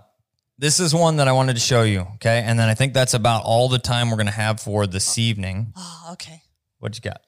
this 0.58 0.80
is 0.80 0.94
one 0.94 1.16
that 1.16 1.26
I 1.26 1.32
wanted 1.32 1.54
to 1.54 1.60
show 1.60 1.82
you. 1.82 2.00
Okay, 2.16 2.42
and 2.44 2.58
then 2.58 2.68
I 2.68 2.74
think 2.74 2.92
that's 2.92 3.14
about 3.14 3.42
all 3.44 3.70
the 3.70 3.78
time 3.78 4.10
we're 4.10 4.16
going 4.18 4.26
to 4.26 4.32
have 4.32 4.60
for 4.60 4.86
this 4.86 5.16
evening. 5.16 5.72
Oh, 5.76 6.10
okay. 6.12 6.42
What 6.78 6.94
you 6.94 7.00
got? 7.00 7.22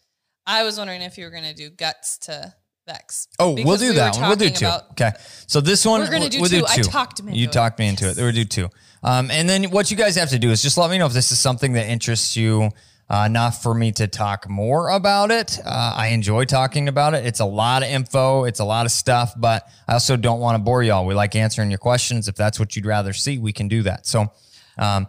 I 0.47 0.62
was 0.62 0.77
wondering 0.77 1.01
if 1.01 1.16
you 1.16 1.24
were 1.24 1.31
going 1.31 1.44
to 1.44 1.55
do 1.55 1.70
guts 1.70 2.19
to 2.19 2.52
Vex. 2.86 3.28
Oh, 3.39 3.52
we'll 3.65 3.78
do 3.78 3.89
we 3.90 3.94
that 3.97 4.16
one. 4.19 4.28
We'll 4.28 4.36
do 4.36 4.51
two. 4.51 4.66
okay. 4.90 5.12
So 5.47 5.62
this 5.62 5.86
one 5.86 6.01
We're 6.02 6.10
gonna 6.10 6.28
do 6.28 6.40
we'll 6.43 6.51
two. 6.51 6.65
I 6.69 6.77
talked 6.82 7.20
into 7.20 7.32
You 7.35 7.47
it. 7.47 7.52
talked 7.52 7.78
me 7.78 7.89
into 7.89 8.10
it. 8.10 8.16
We'll 8.19 8.32
do 8.32 8.44
two. 8.44 8.69
Um, 9.02 9.31
and 9.31 9.48
then 9.48 9.65
what 9.70 9.90
you 9.90 9.97
guys 9.97 10.16
have 10.16 10.31
to 10.31 10.39
do 10.39 10.51
is 10.51 10.60
just 10.62 10.77
let 10.77 10.90
me 10.90 10.98
know 10.98 11.06
if 11.06 11.12
this 11.15 11.32
is 11.32 11.39
something 11.39 11.73
that 11.74 11.86
interests 11.86 12.36
you. 12.36 12.70
Uh, 13.10 13.24
enough 13.26 13.62
for 13.62 13.74
me 13.74 13.90
to 13.90 14.06
talk 14.06 14.47
more 14.51 14.90
about 14.90 15.30
it. 15.30 15.59
Uh, 15.64 15.94
I 15.97 16.09
enjoy 16.09 16.44
talking 16.44 16.89
about 16.89 17.14
it. 17.14 17.24
It's 17.24 17.40
a 17.40 17.44
lot 17.47 17.82
of 17.82 17.89
info. 17.89 18.44
It's 18.44 18.60
a 18.60 18.64
lot 18.64 18.85
of 18.85 18.93
stuff, 18.93 19.32
but 19.35 19.66
I 19.86 19.94
also 19.94 20.18
don't 20.18 20.40
want 20.40 20.56
to 20.56 20.62
bore 20.62 20.82
y'all. 20.82 21.06
We 21.06 21.14
like 21.14 21.35
answering 21.35 21.70
your 21.70 21.78
questions. 21.78 22.28
If 22.28 22.35
that's 22.35 22.60
what 22.60 22.76
you'd 22.76 22.85
rather 22.85 23.14
see, 23.14 23.39
we 23.39 23.51
can 23.51 23.66
do 23.66 23.82
that. 23.85 24.06
So, 24.06 24.30
um, 24.76 25.06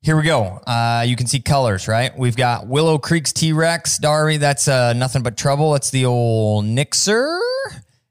here 0.00 0.16
we 0.16 0.22
go. 0.22 0.60
Uh, 0.66 1.04
you 1.06 1.16
can 1.16 1.26
see 1.26 1.40
colors, 1.40 1.86
right? 1.86 2.16
We've 2.16 2.36
got 2.36 2.66
Willow 2.66 2.96
Creek's 2.96 3.32
T 3.32 3.52
Rex, 3.52 3.98
Dari. 3.98 4.38
That's 4.38 4.66
uh, 4.66 4.92
nothing 4.94 5.22
but 5.22 5.36
trouble. 5.36 5.74
It's 5.74 5.90
the 5.90 6.06
old 6.06 6.64
Nixer. 6.64 7.40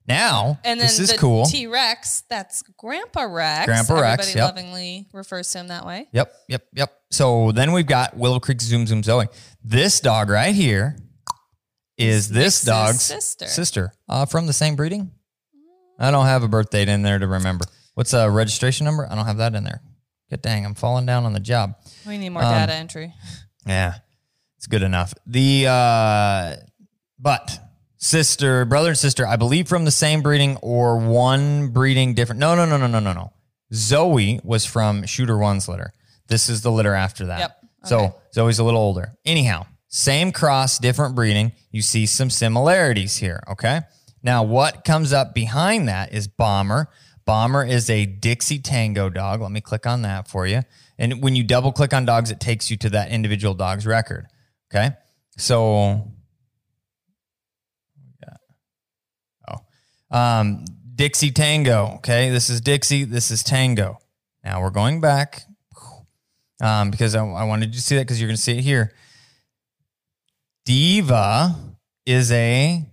Now, 0.07 0.60
And 0.64 0.80
then 0.80 0.86
this 0.86 0.99
is 0.99 1.11
the 1.11 1.18
cool. 1.18 1.45
T 1.45 1.65
Rex, 1.68 2.23
that's 2.30 2.61
Grandpa 2.77 3.23
Rex. 3.23 3.65
Grandpa 3.65 3.99
Rex, 3.99 4.27
Everybody 4.27 4.38
yep. 4.40 4.56
lovingly 4.56 5.07
refers 5.14 5.52
to 5.52 5.60
him 5.60 5.68
that 5.69 5.86
way. 5.86 6.07
Yep, 6.11 6.32
yep, 6.48 6.64
yep. 6.73 6.94
So 7.11 7.52
then 7.52 7.72
we've 7.72 7.88
got 7.88 8.15
Willow 8.15 8.40
Creek 8.40 8.61
Zoom 8.61 8.86
Zoom 8.86 9.02
Zoe. 9.02 9.27
This 9.64 9.99
dog 9.99 10.30
right 10.30 10.53
here 10.53 10.95
is 11.98 12.30
this 12.30 12.64
Nix's 12.64 12.65
dog's 12.65 13.02
sister. 13.02 13.48
sister 13.48 13.94
uh, 14.07 14.26
from 14.26 14.45
the 14.48 14.53
same 14.53 14.76
breeding. 14.76 15.11
I 15.98 16.11
don't 16.11 16.26
have 16.26 16.44
a 16.44 16.48
birth 16.48 16.69
date 16.69 16.90
in 16.90 17.02
there 17.02 17.18
to 17.18 17.26
remember. 17.27 17.65
What's 17.95 18.14
a 18.14 18.30
registration 18.30 18.86
number? 18.86 19.07
I 19.10 19.15
don't 19.15 19.26
have 19.26 19.38
that 19.38 19.56
in 19.56 19.64
there. 19.64 19.82
Good 20.30 20.41
dang, 20.41 20.65
I'm 20.65 20.76
falling 20.76 21.06
down 21.06 21.26
on 21.26 21.34
the 21.34 21.40
job. 21.40 21.76
We 22.06 22.18
need 22.18 22.30
more 22.30 22.44
Um, 22.44 22.52
data 22.53 22.73
entry. 22.73 23.14
Yeah, 23.65 23.95
it's 24.57 24.68
good 24.68 24.84
enough. 24.84 25.14
The 25.26 25.65
uh, 25.68 26.56
but 27.18 27.57
sister, 28.06 28.65
brother 28.65 28.90
and 28.90 28.98
sister, 28.98 29.26
I 29.26 29.36
believe 29.36 29.68
from 29.68 29.86
the 29.86 29.91
same 29.91 30.22
breeding 30.22 30.57
or 30.57 30.98
one 30.98 31.69
breeding 31.69 32.14
different. 32.14 32.40
No, 32.40 32.56
no, 32.56 32.65
no, 32.65 32.77
no, 32.77 32.88
no, 32.88 32.99
no, 32.99 33.14
no. 33.14 33.34
Zoe 33.73 34.40
was 34.44 34.65
from 34.65 35.06
Shooter 35.06 35.38
One's 35.38 35.68
litter. 35.68 35.94
This 36.27 36.49
is 36.49 36.61
the 36.61 36.72
litter 36.72 36.94
after 36.94 37.26
that. 37.27 37.40
Yep. 37.40 37.57
So 37.86 38.15
Zoe's 38.34 38.60
a 38.60 38.64
little 38.64 38.80
older. 38.80 39.14
Anyhow, 39.26 39.65
same 39.88 40.32
cross, 40.32 40.80
different 40.80 41.15
breeding. 41.15 41.52
You 41.72 41.82
see 41.82 42.06
some 42.06 42.30
similarities 42.30 43.18
here. 43.18 43.44
Okay. 43.49 43.82
Now, 44.23 44.44
what 44.44 44.84
comes 44.84 45.14
up 45.14 45.36
behind 45.36 45.88
that 45.88 46.14
is 46.14 46.27
Bomber. 46.27 46.90
Bomber 47.26 47.64
is 47.64 47.90
a 47.90 48.06
Dixie 48.06 48.60
Tango 48.60 49.10
dog. 49.10 49.41
Let 49.41 49.52
me 49.52 49.61
click 49.61 49.86
on 49.86 50.02
that 50.03 50.27
for 50.27 50.48
you. 50.48 50.61
And 50.98 51.22
when 51.22 51.36
you 51.36 51.44
double 51.44 51.72
click 51.72 51.94
on 51.94 52.06
dogs, 52.06 52.32
it 52.32 52.40
takes 52.40 52.72
you 52.72 52.77
to 52.77 52.90
that 52.91 53.10
individual 53.10 53.53
dog's 53.53 53.86
record. 53.86 54.27
Okay. 54.73 54.95
So, 55.38 56.11
oh, 59.48 59.57
um, 60.11 60.65
Dixie 60.95 61.32
Tango. 61.32 61.94
Okay. 61.98 62.30
This 62.30 62.49
is 62.49 62.61
Dixie. 62.61 63.03
This 63.03 63.32
is 63.32 63.44
Tango. 63.44 63.99
Now 64.44 64.61
we're 64.61 64.69
going 64.69 65.02
back. 65.02 65.44
um, 66.61 66.91
because 66.91 67.15
I, 67.15 67.26
I 67.26 67.44
wanted 67.44 67.68
you 67.68 67.80
to 67.80 67.82
see 67.82 67.95
that 67.95 68.03
because 68.03 68.19
you're 68.19 68.27
going 68.27 68.38
to 68.38 68.41
see 68.41 68.57
it 68.57 68.64
here. 68.64 68.94
Diva 70.65 71.56
is 72.06 72.32
a, 72.32 72.84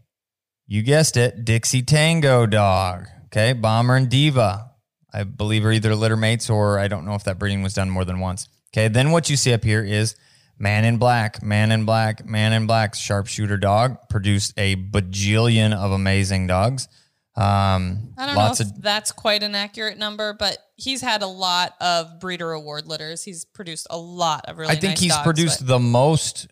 you 0.67 0.83
guessed 0.83 1.17
it, 1.17 1.45
Dixie 1.45 1.83
Tango 1.83 2.47
dog. 2.47 3.07
Okay, 3.27 3.53
Bomber 3.55 3.97
and 3.97 4.11
Diva. 4.11 4.71
I 5.15 5.25
believe 5.25 5.65
are 5.65 5.73
either 5.73 5.95
litter 5.95 6.17
mates 6.17 6.51
or 6.51 6.79
I 6.79 6.89
don't 6.89 7.05
know 7.05 7.15
if 7.15 7.25
that 7.25 7.39
breeding 7.39 7.63
was 7.63 7.75
done 7.75 7.91
more 7.91 8.05
than 8.05 8.21
once. 8.21 8.49
Okay, 8.75 8.89
then 8.89 9.11
what 9.11 9.29
you 9.31 9.37
see 9.37 9.53
up 9.53 9.65
here 9.65 9.83
is 9.83 10.17
Man 10.59 10.85
in 10.85 10.99
Black, 10.99 11.43
Man 11.43 11.73
in 11.73 11.85
Black, 11.85 12.27
Man 12.27 12.53
in 12.53 12.67
Black, 12.67 12.95
sharpshooter 12.95 13.57
dog 13.59 13.97
produced 14.09 14.55
a 14.57 14.77
bajillion 14.77 15.75
of 15.75 15.93
amazing 15.93 16.47
dogs. 16.47 16.89
Um, 17.35 18.13
I 18.19 18.27
don't 18.27 18.35
know 18.35 18.51
if 18.53 18.61
of 18.61 18.83
that's 18.83 19.11
quite 19.11 19.43
an 19.43 19.55
accurate 19.55 19.97
number, 19.97 20.35
but 20.35 20.59
he's 20.77 21.01
had 21.01 21.23
a 21.23 21.27
lot 21.27 21.75
of 21.81 22.21
breeder 22.21 22.53
award 22.53 22.87
litters. 22.87 23.23
He's 23.25 23.47
produced 23.47 23.87
a 23.89 23.97
lot 23.97 24.45
of 24.49 24.59
really. 24.59 24.71
I 24.71 24.77
think 24.77 24.93
nice 24.93 25.01
he's 25.01 25.13
dogs, 25.13 25.25
produced 25.25 25.61
but- 25.61 25.69
the 25.69 25.79
most 25.79 26.49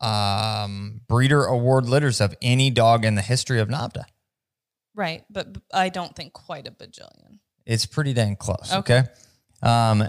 um, 0.00 1.00
breeder 1.08 1.44
award 1.44 1.86
litters 1.86 2.20
of 2.20 2.34
any 2.42 2.70
dog 2.70 3.04
in 3.04 3.14
the 3.14 3.22
history 3.22 3.60
of 3.60 3.68
NAVHDA. 3.68 4.04
right, 4.94 5.24
but 5.30 5.48
I 5.72 5.88
don't 5.88 6.14
think 6.14 6.32
quite 6.32 6.66
a 6.66 6.70
bajillion. 6.70 7.38
It's 7.66 7.86
pretty 7.86 8.12
dang 8.12 8.36
close. 8.36 8.72
Okay. 8.72 8.98
Okay. 9.00 9.08
Um, 9.62 10.08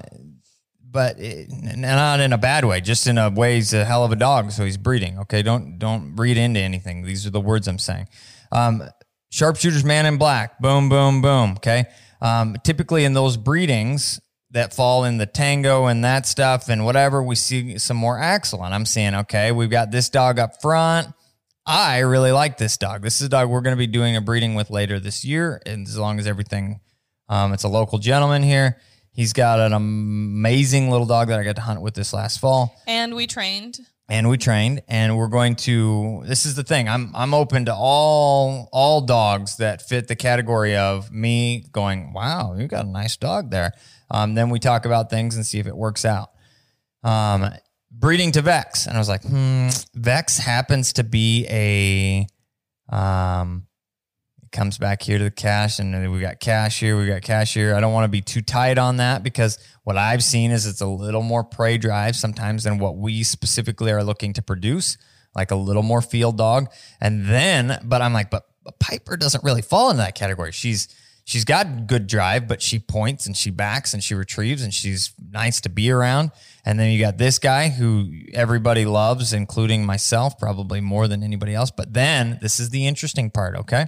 but 0.82 1.20
it, 1.20 1.50
not 1.78 2.20
in 2.22 2.32
a 2.34 2.38
bad 2.38 2.66
way, 2.66 2.80
just 2.82 3.06
in 3.08 3.18
a 3.18 3.30
way 3.30 3.56
he's 3.56 3.74
a 3.74 3.84
hell 3.86 4.04
of 4.06 4.12
a 4.12 4.16
dog. 4.16 4.52
So 4.52 4.64
he's 4.66 4.78
breeding. 4.78 5.20
Okay. 5.20 5.42
Don't, 5.42 5.78
don't 5.78 6.16
read 6.16 6.38
into 6.38 6.60
anything. 6.60 7.04
These 7.04 7.26
are 7.26 7.30
the 7.30 7.42
words 7.42 7.68
I'm 7.68 7.80
saying. 7.80 8.08
Um, 8.52 8.84
sharpshooters, 9.36 9.84
man 9.84 10.06
in 10.06 10.18
black, 10.18 10.60
boom, 10.60 10.88
boom, 10.88 11.22
boom. 11.22 11.52
Okay. 11.58 11.86
Um, 12.22 12.56
typically 12.64 13.04
in 13.04 13.14
those 13.14 13.36
breedings 13.36 14.20
that 14.52 14.74
fall 14.74 15.04
in 15.04 15.18
the 15.18 15.26
tango 15.26 15.86
and 15.88 16.04
that 16.06 16.26
stuff 16.26 16.70
and 16.70 16.86
whatever, 16.86 17.22
we 17.22 17.36
see 17.36 17.78
some 17.78 17.98
more 17.98 18.18
Axel. 18.18 18.64
And 18.64 18.74
I'm 18.74 18.86
seeing, 18.86 19.14
okay, 19.14 19.52
we've 19.52 19.70
got 19.70 19.92
this 19.92 20.10
dog 20.10 20.40
up 20.40 20.62
front. 20.62 21.10
I 21.66 22.00
really 22.00 22.32
like 22.32 22.58
this 22.58 22.78
dog. 22.78 23.02
This 23.02 23.20
is 23.20 23.28
a 23.28 23.30
dog 23.30 23.50
we're 23.50 23.62
going 23.62 23.76
to 23.76 23.78
be 23.78 23.88
doing 23.88 24.16
a 24.16 24.22
breeding 24.22 24.56
with 24.56 24.70
later 24.70 25.00
this 25.00 25.26
year. 25.26 25.62
And 25.66 25.86
as 25.86 25.98
long 25.98 26.20
as 26.20 26.28
everything, 26.28 26.80
um, 27.28 27.54
it's 27.54 27.64
a 27.64 27.68
local 27.68 27.98
gentleman 27.98 28.44
here. 28.44 28.78
He's 29.12 29.34
got 29.34 29.60
an 29.60 29.74
amazing 29.74 30.90
little 30.90 31.08
dog 31.08 31.28
that 31.28 31.40
I 31.40 31.44
got 31.44 31.56
to 31.56 31.62
hunt 31.62 31.82
with 31.82 31.94
this 31.94 32.14
last 32.14 32.40
fall 32.40 32.76
And 32.88 33.16
we 33.16 33.28
trained. 33.28 33.80
And 34.08 34.30
we 34.30 34.38
trained 34.38 34.82
and 34.88 35.18
we're 35.18 35.28
going 35.28 35.56
to 35.56 36.24
this 36.26 36.46
is 36.46 36.56
the 36.56 36.64
thing 36.64 36.88
i'm 36.88 37.12
i'm 37.16 37.34
open 37.34 37.66
to 37.66 37.74
all 37.74 38.70
all 38.72 39.02
dogs 39.02 39.58
that 39.58 39.82
fit 39.82 40.08
the 40.08 40.16
category 40.16 40.76
of 40.76 41.12
me 41.12 41.66
going 41.72 42.14
wow 42.14 42.56
you 42.56 42.68
got 42.68 42.86
a 42.86 42.90
nice 42.90 43.18
dog 43.18 43.52
there. 43.52 43.72
Um, 44.12 44.36
then 44.36 44.50
we 44.50 44.60
talk 44.60 44.86
about 44.86 45.10
things 45.10 45.36
and 45.36 45.46
see 45.46 45.58
if 45.58 45.66
it 45.66 45.76
works 45.76 46.06
out. 46.06 46.30
Um, 47.04 47.50
breeding 47.92 48.32
to 48.34 48.42
vex. 48.42 48.86
And 48.86 48.96
i 48.96 49.00
was 49.00 49.10
like 49.10 49.24
hmm 49.24 49.70
vex 49.94 50.38
happens 50.38 50.94
to 50.94 51.04
be 51.04 51.48
a 51.50 52.28
um, 52.96 53.66
comes 54.56 54.78
back 54.78 55.02
here 55.02 55.18
to 55.18 55.26
the 55.26 55.32
cash 55.32 55.80
and 55.80 56.12
we 56.12 56.22
got 56.22 56.40
cash 56.40 56.80
here 56.80 56.98
we 56.98 57.06
got 57.06 57.22
cash 57.22 57.54
here. 57.54 57.76
I 57.76 57.82
don't 57.82 57.92
want 57.92 58.06
to 58.06 58.10
be 58.10 58.22
too 58.22 58.42
tight 58.42 58.78
on 58.78 58.98
that 58.98 59.22
because 59.22 59.60
what 59.84 59.98
i've 59.98 60.24
seen 60.24 60.52
is 60.52 60.66
it's 60.66 60.80
a 60.80 60.88
little 60.88 61.22
more 61.22 61.44
prey 61.44 61.78
drive 61.78 62.16
sometimes 62.16 62.64
than 62.64 62.78
what 62.78 62.96
we 62.96 63.22
specifically 63.24 63.92
are 63.92 64.04
looking 64.04 64.32
to 64.32 64.42
produce 64.42 64.98
like 65.36 65.52
a 65.52 65.56
little 65.56 65.84
more 65.84 66.02
field 66.02 66.38
dog. 66.38 66.72
And 67.02 67.26
then 67.26 67.80
but 67.84 68.02
i'm 68.02 68.14
like 68.14 68.30
but, 68.30 68.46
but 68.64 68.80
piper 68.80 69.18
doesn't 69.18 69.44
really 69.44 69.62
fall 69.62 69.90
into 69.90 70.02
that 70.02 70.16
category. 70.16 70.54
She's 70.54 70.88
she's 71.26 71.44
got 71.44 71.86
good 71.86 72.08
drive 72.08 72.48
but 72.48 72.62
she 72.62 72.80
points 72.80 73.26
and 73.26 73.36
she 73.36 73.50
backs 73.50 73.94
and 73.94 74.02
she 74.02 74.16
retrieves 74.16 74.64
and 74.64 74.74
she's 74.74 75.14
nice 75.32 75.60
to 75.62 75.70
be 75.70 75.92
around. 75.92 76.32
And 76.66 76.80
then 76.80 76.92
you 76.92 77.00
got 77.02 77.18
this 77.18 77.40
guy 77.40 77.68
who 77.68 78.10
everybody 78.34 78.86
loves 78.86 79.34
including 79.34 79.86
myself 79.86 80.40
probably 80.40 80.80
more 80.80 81.10
than 81.10 81.24
anybody 81.24 81.54
else. 81.54 81.72
But 81.72 81.94
then 81.94 82.40
this 82.42 82.62
is 82.62 82.70
the 82.70 82.88
interesting 82.88 83.30
part 83.30 83.58
okay 83.58 83.88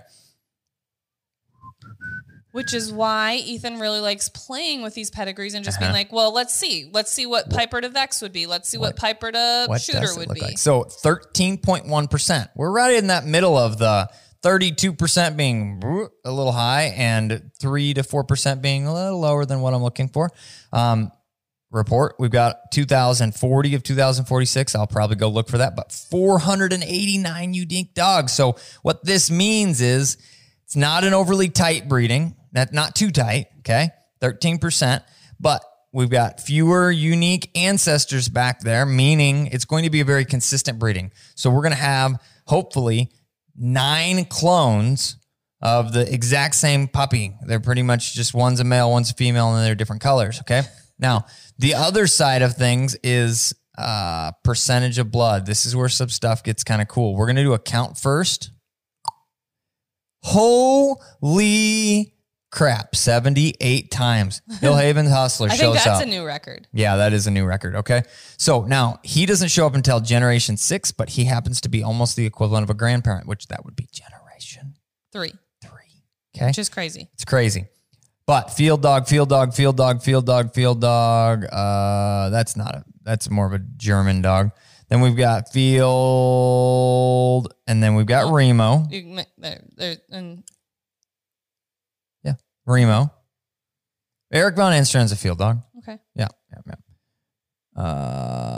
Which 2.57 2.73
is 2.73 2.91
why 2.91 3.35
Ethan 3.35 3.79
really 3.79 3.99
likes 3.99 4.29
playing 4.29 4.81
with 4.81 4.95
these 4.95 5.11
pedigrees 5.11 5.53
and 5.53 5.63
just 5.63 5.77
being 5.79 5.89
Uh-huh. 5.91 5.97
like, 5.99 6.11
well, 6.11 6.33
let's 6.33 6.55
see. 6.55 6.89
Let's 6.91 7.11
see 7.11 7.27
what 7.27 7.51
Piper 7.51 7.79
to 7.81 7.89
Vex 7.89 8.19
would 8.23 8.33
be. 8.33 8.47
Let's 8.47 8.67
see 8.67 8.79
what, 8.79 8.95
Piper 8.95 9.31
to 9.31 9.65
what 9.67 9.79
Shooter 9.79 10.15
would 10.17 10.29
be. 10.33 10.41
like? 10.41 10.57
So 10.57 10.85
13.1%. 10.85 12.49
We're 12.55 12.71
right 12.71 12.95
in 12.95 13.07
that 13.07 13.25
middle 13.25 13.55
of 13.57 13.77
the 13.77 14.09
32% 14.43 15.37
being 15.37 15.81
a 16.25 16.31
little 16.31 16.51
high 16.51 16.93
and 16.95 17.51
3 17.59 17.93
to 17.93 18.01
4% 18.01 18.61
being 18.61 18.87
a 18.87 18.93
little 18.93 19.19
lower 19.19 19.45
than 19.45 19.61
what 19.61 19.73
I'm 19.73 19.83
looking 19.83 20.09
for. 20.09 20.31
Um, 20.73 21.11
report, 21.69 22.15
we've 22.17 22.31
got 22.31 22.71
2040 22.71 23.75
of 23.75 23.83
2046. 23.83 24.73
I'll 24.75 24.87
probably 24.87 25.15
go 25.15 25.27
look 25.29 25.47
for 25.49 25.59
that, 25.59 25.75
but 25.75 25.91
489 25.91 27.53
unique 27.53 27.93
dogs. 27.93 28.31
So 28.33 28.55
what 28.81 29.03
this 29.05 29.29
means 29.29 29.81
is 29.81 30.17
it's 30.65 30.75
not 30.75 31.03
an 31.03 31.13
overly 31.13 31.49
tight 31.49 31.87
breeding, 31.87 32.35
not, 32.71 32.95
too 32.95 33.11
tight, 33.11 33.47
okay? 33.59 33.89
13%, 34.21 35.03
but 35.39 35.63
we've 35.93 36.09
got 36.09 36.39
fewer 36.41 36.91
unique 36.91 37.51
ancestors 37.55 38.29
back 38.29 38.61
there, 38.61 38.85
meaning 38.85 39.47
it's 39.47 39.65
going 39.65 39.83
to 39.83 39.89
be 39.89 40.01
a 40.01 40.05
very 40.05 40.25
consistent 40.25 40.79
breeding. 40.79 41.11
So 41.35 41.49
we're 41.49 41.61
going 41.61 41.71
to 41.71 41.77
have 41.77 42.21
hopefully 42.45 43.11
nine 43.55 44.25
clones 44.25 45.17
of 45.61 45.93
the 45.93 46.11
exact 46.13 46.55
same 46.55 46.87
puppy. 46.87 47.35
They're 47.45 47.59
pretty 47.59 47.83
much 47.83 48.13
just 48.13 48.33
one's 48.33 48.59
a 48.59 48.63
male, 48.63 48.91
one's 48.91 49.11
a 49.11 49.13
female, 49.13 49.53
and 49.55 49.65
they're 49.65 49.75
different 49.75 50.01
colors, 50.01 50.39
okay? 50.41 50.63
Now, 50.99 51.25
the 51.57 51.73
other 51.75 52.07
side 52.07 52.41
of 52.41 52.55
things 52.55 52.95
is 53.03 53.53
uh, 53.77 54.31
percentage 54.43 54.97
of 54.97 55.11
blood. 55.11 55.45
This 55.45 55.65
is 55.65 55.75
where 55.75 55.89
some 55.89 56.09
stuff 56.09 56.43
gets 56.43 56.63
kind 56.63 56.81
of 56.81 56.87
cool. 56.87 57.15
We're 57.15 57.27
going 57.27 57.35
to 57.37 57.43
do 57.43 57.53
a 57.53 57.59
count 57.59 57.97
first. 57.97 58.51
Holy 60.23 60.97
crap, 62.51 62.95
78 62.95 63.91
times. 63.91 64.41
Hill 64.61 64.75
Haven's 64.75 65.11
Hustler 65.11 65.49
I 65.49 65.55
shows 65.55 65.61
up. 65.61 65.73
think 65.73 65.85
that's 65.85 66.01
up. 66.01 66.07
a 66.07 66.09
new 66.09 66.25
record. 66.25 66.67
Yeah, 66.73 66.97
that 66.97 67.13
is 67.13 67.27
a 67.27 67.31
new 67.31 67.45
record. 67.45 67.75
Okay. 67.75 68.03
So 68.37 68.63
now 68.63 68.99
he 69.03 69.25
doesn't 69.25 69.49
show 69.49 69.65
up 69.65 69.75
until 69.75 69.99
generation 69.99 70.57
six, 70.57 70.91
but 70.91 71.09
he 71.09 71.25
happens 71.25 71.61
to 71.61 71.69
be 71.69 71.83
almost 71.83 72.15
the 72.15 72.25
equivalent 72.25 72.63
of 72.63 72.69
a 72.69 72.73
grandparent, 72.73 73.27
which 73.27 73.47
that 73.47 73.65
would 73.65 73.75
be 73.75 73.87
generation 73.91 74.75
Three, 75.13 75.33
three. 75.61 76.03
Okay. 76.35 76.47
which 76.47 76.59
is 76.59 76.69
crazy. 76.69 77.09
It's 77.13 77.25
crazy. 77.25 77.67
But 78.25 78.51
field 78.51 78.81
dog, 78.81 79.07
field 79.07 79.29
dog, 79.29 79.53
field 79.53 79.77
dog, 79.77 80.03
field 80.03 80.25
dog, 80.25 80.53
field 80.53 80.81
dog. 80.81 81.45
Uh, 81.45 82.29
that's 82.29 82.57
not 82.57 82.75
a. 82.75 82.83
That's 83.03 83.29
more 83.29 83.47
of 83.47 83.53
a 83.53 83.59
German 83.59 84.21
dog. 84.21 84.51
Then 84.89 84.99
we've 84.99 85.15
got 85.15 85.49
field, 85.51 85.93
and 87.67 87.81
then 87.81 87.95
we've 87.95 88.05
got 88.05 88.33
Remo. 88.33 88.85
You, 88.89 89.21
there, 89.37 89.63
there, 89.77 89.97
and 90.11 90.43
Remo. 92.67 93.11
Eric 94.31 94.55
Von 94.57 94.73
Enstran's 94.73 95.11
a 95.11 95.15
field 95.15 95.39
dog. 95.39 95.61
okay. 95.79 95.97
Yeah, 96.13 96.27
yeah, 96.51 96.59
yeah. 96.67 96.73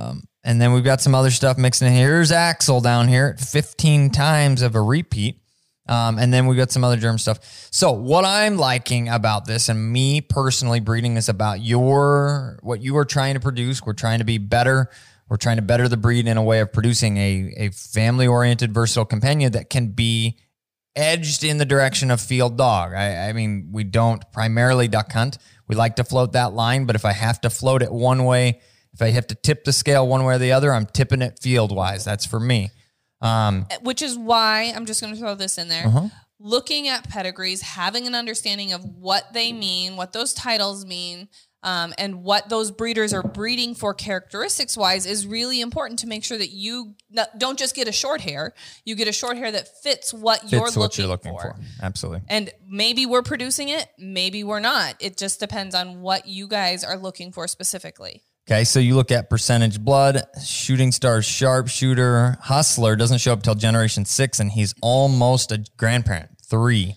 Um, 0.10 0.24
and 0.44 0.60
then 0.60 0.74
we've 0.74 0.84
got 0.84 1.02
some 1.02 1.14
other 1.14 1.32
stuff 1.32 1.58
mixing 1.58 1.88
in 1.88 1.94
here. 1.94 2.08
Here's 2.08 2.32
Axel 2.32 2.82
down 2.82 3.08
here 3.08 3.36
at 3.38 3.40
15 3.40 4.10
times 4.10 4.62
of 4.62 4.76
a 4.76 4.82
repeat. 4.82 5.42
Um, 5.88 6.20
and 6.20 6.32
then 6.32 6.46
we've 6.46 6.58
got 6.58 6.72
some 6.72 6.84
other 6.84 6.98
germ 6.98 7.18
stuff. 7.18 7.40
So 7.72 7.92
what 7.92 8.24
I'm 8.24 8.58
liking 8.58 9.10
about 9.10 9.46
this 9.46 9.70
and 9.70 9.92
me 9.92 10.22
personally 10.22 10.80
breeding 10.80 11.18
is 11.18 11.30
about 11.30 11.62
your 11.62 12.60
what 12.62 12.82
you 12.82 12.96
are 12.98 13.06
trying 13.06 13.34
to 13.34 13.40
produce. 13.40 13.84
We're 13.84 13.94
trying 13.94 14.20
to 14.20 14.26
be 14.26 14.38
better. 14.38 14.90
We're 15.30 15.38
trying 15.38 15.58
to 15.58 15.64
better 15.64 15.88
the 15.88 15.98
breed 15.98 16.28
in 16.28 16.38
a 16.38 16.44
way 16.44 16.60
of 16.60 16.72
producing 16.72 17.18
a, 17.18 17.54
a 17.58 17.70
family 17.70 18.28
oriented 18.28 18.72
versatile 18.72 19.06
companion 19.06 19.52
that 19.54 19.70
can 19.72 19.88
be 19.88 20.38
edged 20.96 21.44
in 21.44 21.58
the 21.58 21.66
direction 21.66 22.12
of 22.12 22.20
field 22.20 22.58
dog. 22.58 22.94
I, 22.94 23.30
I 23.30 23.34
mean, 23.34 23.70
we 23.72 23.84
don't 23.84 24.24
primarily 24.32 24.88
duck 24.88 25.12
hunt. 25.12 25.38
We 25.68 25.76
like 25.76 25.96
to 25.98 26.04
float 26.04 26.34
that 26.34 26.54
line, 26.54 26.86
but 26.86 26.96
if 26.96 27.06
I 27.06 27.14
have 27.14 27.42
to 27.42 27.50
float 27.50 27.82
it 27.82 27.92
one 27.92 28.26
way, 28.26 28.60
if 28.94 29.02
I 29.02 29.12
have 29.12 29.28
to 29.28 29.36
tip 29.36 29.64
the 29.64 29.72
scale 29.72 30.08
one 30.08 30.26
way 30.26 30.36
or 30.36 30.40
the 30.40 30.52
other, 30.52 30.74
I'm 30.74 30.86
tipping 30.86 31.22
it 31.22 31.40
field 31.42 31.74
wise. 31.74 32.04
That's 32.04 32.26
for 32.26 32.40
me. 32.40 32.72
Um, 33.22 33.68
Which 33.82 34.02
is 34.02 34.18
why 34.18 34.74
I'm 34.76 34.86
just 34.86 35.02
going 35.02 35.14
to 35.14 35.20
throw 35.20 35.36
this 35.36 35.58
in 35.58 35.68
there. 35.68 35.86
Uh-huh. 35.86 36.08
Looking 36.40 36.88
at 36.88 37.08
pedigrees, 37.10 37.62
having 37.62 38.08
an 38.08 38.16
understanding 38.16 38.72
of 38.74 38.84
what 38.84 39.34
they 39.34 39.52
mean, 39.52 39.98
what 39.98 40.14
those 40.14 40.34
titles 40.34 40.86
mean, 40.86 41.28
um, 41.64 41.94
and 41.98 42.24
what 42.24 42.50
those 42.50 42.72
breeders 42.72 43.14
are 43.14 43.24
breeding 43.24 43.76
for 43.76 43.94
characteristics 43.94 44.78
wise 44.78 45.06
is 45.06 45.28
really 45.28 45.60
important 45.60 46.00
to 46.00 46.08
make 46.08 46.24
sure 46.24 46.38
that 46.38 46.52
you 46.52 46.96
not- 47.10 47.38
don't 47.38 47.60
just 47.60 47.76
get 47.76 47.88
a 47.88 47.92
short 47.92 48.22
hair. 48.22 48.54
You 48.86 48.96
get 48.96 49.08
a 49.08 49.12
short 49.12 49.38
hair 49.38 49.52
that 49.52 49.68
fits 49.84 50.14
what 50.14 50.52
you're 50.52 50.62
fits 50.62 50.78
looking, 50.78 50.82
what 50.82 50.98
you're 50.98 51.08
looking 51.08 51.32
for. 51.34 51.42
for. 51.42 51.56
Absolutely. 51.82 52.22
And 52.30 52.52
maybe 52.68 53.06
we're 53.06 53.24
producing 53.24 53.70
it, 53.70 53.88
maybe 53.98 54.44
we're 54.44 54.60
not. 54.60 54.96
It 55.00 55.18
just 55.18 55.40
depends 55.40 55.76
on 55.76 56.02
what 56.02 56.28
you 56.28 56.48
guys 56.48 56.84
are 56.84 56.98
looking 56.98 57.32
for 57.32 57.48
specifically. 57.48 58.24
Okay, 58.50 58.64
so 58.64 58.80
you 58.80 58.96
look 58.96 59.12
at 59.12 59.30
percentage 59.30 59.80
blood, 59.80 60.24
shooting 60.44 60.92
stars, 60.92 61.24
sharpshooter, 61.24 62.38
hustler 62.42 62.96
doesn't 62.96 63.20
show 63.20 63.34
up 63.34 63.44
till 63.44 63.54
generation 63.54 64.06
six, 64.06 64.40
and 64.40 64.52
he's 64.52 64.74
almost 64.82 65.52
a 65.52 65.64
grandparent. 65.78 66.32
Three. 66.50 66.96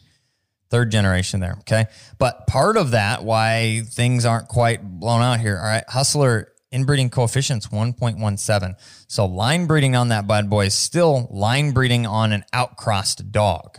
Third 0.73 0.91
generation 0.91 1.39
there. 1.39 1.57
Okay. 1.61 1.85
But 2.19 2.47
part 2.47 2.79
of 2.79 2.93
that, 2.93 3.23
why 3.23 3.83
things 3.91 4.25
aren't 4.25 4.49
quite 4.49 4.83
blown 4.83 5.21
out 5.21 5.39
here. 5.39 5.59
All 5.59 5.67
right. 5.67 5.85
Hustler 5.87 6.49
inbreeding 6.73 7.11
coefficients 7.11 7.69
1.17. 7.69 8.75
So 9.07 9.27
line 9.27 9.67
breeding 9.67 9.95
on 9.95 10.09
that 10.09 10.27
bad 10.27 10.49
boy 10.49 10.67
is 10.67 10.75
still 10.75 11.29
line 11.31 11.73
breeding 11.73 12.07
on 12.07 12.33
an 12.33 12.45
outcrossed 12.55 13.31
dog. 13.31 13.79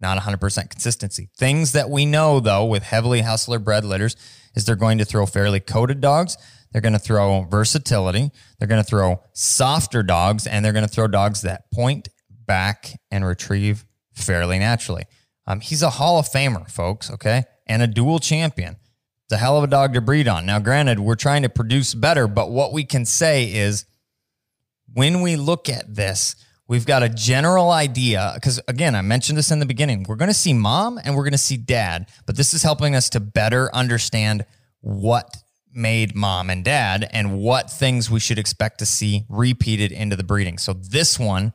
Not 0.00 0.18
100% 0.18 0.70
consistency. 0.70 1.28
Things 1.36 1.72
that 1.72 1.90
we 1.90 2.06
know 2.06 2.40
though 2.40 2.64
with 2.64 2.82
heavily 2.82 3.20
hustler 3.20 3.58
bred 3.58 3.84
litters 3.84 4.16
is 4.54 4.64
they're 4.64 4.74
going 4.74 4.98
to 4.98 5.04
throw 5.04 5.26
fairly 5.26 5.60
coated 5.60 6.00
dogs. 6.00 6.38
They're 6.72 6.80
going 6.80 6.94
to 6.94 6.98
throw 6.98 7.42
versatility. 7.42 8.30
They're 8.58 8.68
going 8.68 8.82
to 8.82 8.88
throw 8.88 9.22
softer 9.34 10.02
dogs 10.02 10.46
and 10.46 10.64
they're 10.64 10.72
going 10.72 10.86
to 10.86 10.90
throw 10.90 11.08
dogs 11.08 11.42
that 11.42 11.70
point 11.70 12.08
back 12.46 12.98
and 13.10 13.22
retrieve 13.26 13.84
fairly 14.14 14.58
naturally. 14.58 15.04
Um, 15.46 15.60
he's 15.60 15.82
a 15.82 15.90
Hall 15.90 16.18
of 16.18 16.28
Famer, 16.28 16.70
folks, 16.70 17.10
okay? 17.10 17.44
And 17.66 17.82
a 17.82 17.86
dual 17.86 18.18
champion. 18.18 18.76
It's 19.26 19.32
a 19.32 19.36
hell 19.38 19.56
of 19.56 19.64
a 19.64 19.66
dog 19.66 19.94
to 19.94 20.00
breed 20.00 20.28
on. 20.28 20.46
Now, 20.46 20.58
granted, 20.58 21.00
we're 21.00 21.14
trying 21.14 21.42
to 21.42 21.48
produce 21.48 21.94
better, 21.94 22.26
but 22.28 22.50
what 22.50 22.72
we 22.72 22.84
can 22.84 23.04
say 23.04 23.52
is 23.52 23.84
when 24.92 25.20
we 25.22 25.36
look 25.36 25.68
at 25.68 25.94
this, 25.94 26.36
we've 26.68 26.86
got 26.86 27.02
a 27.02 27.08
general 27.08 27.70
idea. 27.70 28.32
Because 28.34 28.60
again, 28.68 28.94
I 28.94 29.02
mentioned 29.02 29.38
this 29.38 29.50
in 29.50 29.58
the 29.58 29.66
beginning. 29.66 30.06
We're 30.08 30.16
going 30.16 30.30
to 30.30 30.34
see 30.34 30.52
mom 30.52 30.98
and 31.02 31.16
we're 31.16 31.24
going 31.24 31.32
to 31.32 31.38
see 31.38 31.56
dad, 31.56 32.08
but 32.26 32.36
this 32.36 32.54
is 32.54 32.62
helping 32.62 32.94
us 32.94 33.08
to 33.10 33.20
better 33.20 33.74
understand 33.74 34.44
what 34.80 35.36
made 35.74 36.14
mom 36.14 36.50
and 36.50 36.64
dad 36.64 37.08
and 37.12 37.38
what 37.38 37.70
things 37.70 38.10
we 38.10 38.20
should 38.20 38.38
expect 38.38 38.78
to 38.78 38.86
see 38.86 39.24
repeated 39.28 39.90
into 39.92 40.16
the 40.16 40.24
breeding. 40.24 40.58
So 40.58 40.74
this 40.74 41.18
one, 41.18 41.52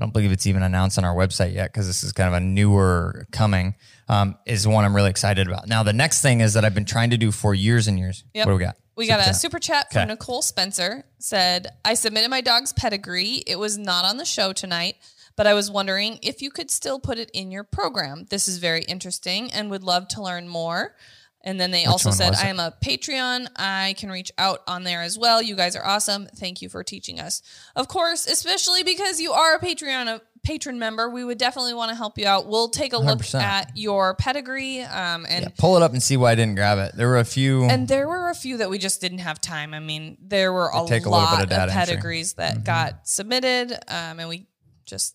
I 0.00 0.02
don't 0.02 0.14
believe 0.14 0.32
it's 0.32 0.46
even 0.46 0.62
announced 0.62 0.96
on 0.96 1.04
our 1.04 1.14
website 1.14 1.52
yet 1.52 1.70
because 1.70 1.86
this 1.86 2.02
is 2.02 2.12
kind 2.12 2.28
of 2.28 2.32
a 2.34 2.40
newer 2.40 3.26
coming. 3.32 3.74
Um, 4.08 4.36
is 4.46 4.66
one 4.66 4.86
I'm 4.86 4.96
really 4.96 5.10
excited 5.10 5.46
about. 5.46 5.68
Now 5.68 5.82
the 5.82 5.92
next 5.92 6.22
thing 6.22 6.40
is 6.40 6.54
that 6.54 6.64
I've 6.64 6.74
been 6.74 6.86
trying 6.86 7.10
to 7.10 7.18
do 7.18 7.30
for 7.30 7.54
years 7.54 7.86
and 7.86 7.98
years. 7.98 8.24
Yep. 8.32 8.46
What 8.46 8.52
do 8.52 8.56
we 8.56 8.64
got? 8.64 8.76
We 8.96 9.04
Super 9.04 9.16
got 9.18 9.20
a 9.20 9.24
chat. 9.26 9.36
super 9.36 9.58
chat 9.58 9.92
from 9.92 10.00
Okay. 10.02 10.08
Nicole 10.08 10.40
Spencer. 10.42 11.04
Said, 11.18 11.68
I 11.84 11.92
submitted 11.94 12.30
my 12.30 12.40
dog's 12.40 12.72
pedigree. 12.72 13.42
It 13.46 13.58
was 13.58 13.76
not 13.76 14.06
on 14.06 14.16
the 14.16 14.24
show 14.24 14.54
tonight, 14.54 14.96
but 15.36 15.46
I 15.46 15.52
was 15.52 15.70
wondering 15.70 16.18
if 16.22 16.40
you 16.40 16.50
could 16.50 16.70
still 16.70 16.98
put 16.98 17.18
it 17.18 17.30
in 17.34 17.50
your 17.50 17.62
program. 17.64 18.26
This 18.30 18.48
is 18.48 18.56
very 18.56 18.82
interesting 18.84 19.52
and 19.52 19.70
would 19.70 19.84
love 19.84 20.08
to 20.08 20.22
learn 20.22 20.48
more. 20.48 20.96
And 21.42 21.58
then 21.58 21.70
they 21.70 21.86
also 21.86 22.10
said. 22.10 22.34
I 22.34 22.48
am 22.48 22.60
a 22.60 22.74
Patreon. 22.84 23.48
I 23.56 23.94
can 23.96 24.10
reach 24.10 24.30
out 24.36 24.62
on 24.66 24.84
there 24.84 25.02
as 25.02 25.18
well. 25.18 25.40
You 25.40 25.56
guys 25.56 25.74
are 25.74 25.84
awesome. 25.84 26.28
Thank 26.36 26.60
you 26.60 26.68
for 26.68 26.84
teaching 26.84 27.18
us. 27.18 27.42
Of 27.74 27.88
course, 27.88 28.26
especially 28.26 28.82
because 28.82 29.20
you 29.20 29.32
are 29.32 29.54
a 29.56 29.58
Patreon 29.58 30.06
a 30.08 30.20
patron 30.42 30.78
member, 30.78 31.08
we 31.08 31.24
would 31.24 31.38
definitely 31.38 31.74
want 31.74 31.90
to 31.90 31.94
help 31.94 32.18
you 32.18 32.26
out. 32.26 32.46
We'll 32.46 32.68
take 32.68 32.92
a 32.92 32.98
look 32.98 33.18
100%. 33.20 33.42
at 33.42 33.72
your 33.74 34.14
pedigree 34.14 34.80
um, 34.80 35.26
and 35.28 35.44
Yeah, 35.44 35.48
pull 35.58 35.76
it 35.76 35.82
up 35.82 35.92
and 35.92 36.02
see 36.02 36.16
why 36.16 36.32
I 36.32 36.34
didn't 36.34 36.54
grab 36.54 36.78
it. 36.78 36.96
There 36.96 37.08
were 37.08 37.18
a 37.18 37.24
few. 37.24 37.64
and 37.64 37.86
there 37.88 38.08
were 38.08 38.30
a 38.30 38.34
few 38.34 38.56
that 38.58 38.70
we 38.70 38.78
just 38.78 39.00
didn't 39.00 39.18
have 39.18 39.40
time. 39.40 39.74
I 39.74 39.80
mean, 39.80 40.16
there 40.20 40.52
were 40.52 40.70
a 40.74 40.82
They 40.84 40.98
take 40.98 41.06
a 41.06 41.10
little 41.10 41.24
lot 41.24 41.36
bit 41.38 41.44
of, 41.44 41.44
of 41.44 41.48
data 41.50 41.72
entry. 41.72 41.94
pedigrees 41.94 42.34
that 42.34 42.64
got 42.64 43.06
submitted, 43.06 43.72
um, 43.88 44.18
and 44.20 44.28
we 44.28 44.46
just 44.86 45.14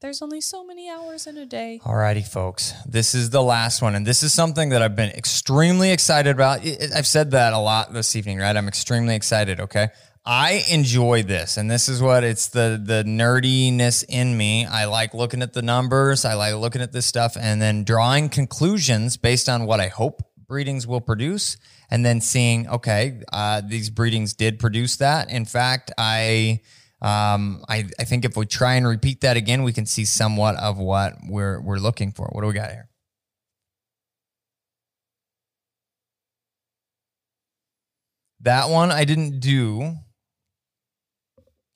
there's 0.00 0.22
only 0.22 0.40
so 0.40 0.64
many 0.64 0.88
hours 0.88 1.26
in 1.26 1.36
a 1.36 1.44
day. 1.44 1.78
Alrighty, 1.84 2.26
folks. 2.26 2.72
This 2.86 3.14
is 3.14 3.30
the 3.30 3.42
last 3.42 3.82
one, 3.82 3.94
and 3.94 4.06
this 4.06 4.22
is 4.22 4.32
something 4.32 4.70
that 4.70 4.80
I've 4.80 4.96
been 4.96 5.10
extremely 5.10 5.90
excited 5.92 6.30
about. 6.30 6.66
I've 6.94 7.06
said 7.06 7.32
that 7.32 7.52
a 7.52 7.58
lot 7.58 7.92
this 7.92 8.16
evening, 8.16 8.38
right? 8.38 8.56
I'm 8.56 8.66
extremely 8.66 9.14
excited. 9.14 9.60
Okay, 9.60 9.88
I 10.24 10.64
enjoy 10.70 11.22
this, 11.22 11.58
and 11.58 11.70
this 11.70 11.88
is 11.88 12.00
what 12.00 12.24
it's 12.24 12.48
the 12.48 12.80
the 12.82 13.04
nerdiness 13.04 14.02
in 14.08 14.36
me. 14.36 14.64
I 14.64 14.86
like 14.86 15.12
looking 15.12 15.42
at 15.42 15.52
the 15.52 15.62
numbers. 15.62 16.24
I 16.24 16.32
like 16.34 16.54
looking 16.54 16.80
at 16.80 16.92
this 16.92 17.04
stuff, 17.04 17.36
and 17.38 17.60
then 17.60 17.84
drawing 17.84 18.30
conclusions 18.30 19.18
based 19.18 19.50
on 19.50 19.66
what 19.66 19.80
I 19.80 19.88
hope 19.88 20.22
breedings 20.48 20.86
will 20.86 21.02
produce, 21.02 21.58
and 21.90 22.04
then 22.06 22.22
seeing, 22.22 22.66
okay, 22.68 23.20
uh, 23.32 23.60
these 23.60 23.90
breedings 23.90 24.32
did 24.32 24.58
produce 24.58 24.96
that. 24.96 25.30
In 25.30 25.44
fact, 25.44 25.92
I. 25.98 26.60
Um, 27.02 27.64
I, 27.68 27.86
I 27.98 28.04
think 28.04 28.24
if 28.24 28.36
we 28.36 28.44
try 28.44 28.74
and 28.74 28.86
repeat 28.86 29.22
that 29.22 29.36
again, 29.36 29.62
we 29.62 29.72
can 29.72 29.86
see 29.86 30.04
somewhat 30.04 30.56
of 30.56 30.78
what 30.78 31.16
we're 31.26 31.60
we're 31.60 31.78
looking 31.78 32.12
for. 32.12 32.28
What 32.32 32.42
do 32.42 32.48
we 32.48 32.54
got 32.54 32.70
here? 32.70 32.88
That 38.40 38.68
one 38.70 38.90
I 38.90 39.04
didn't 39.04 39.40
do. 39.40 39.96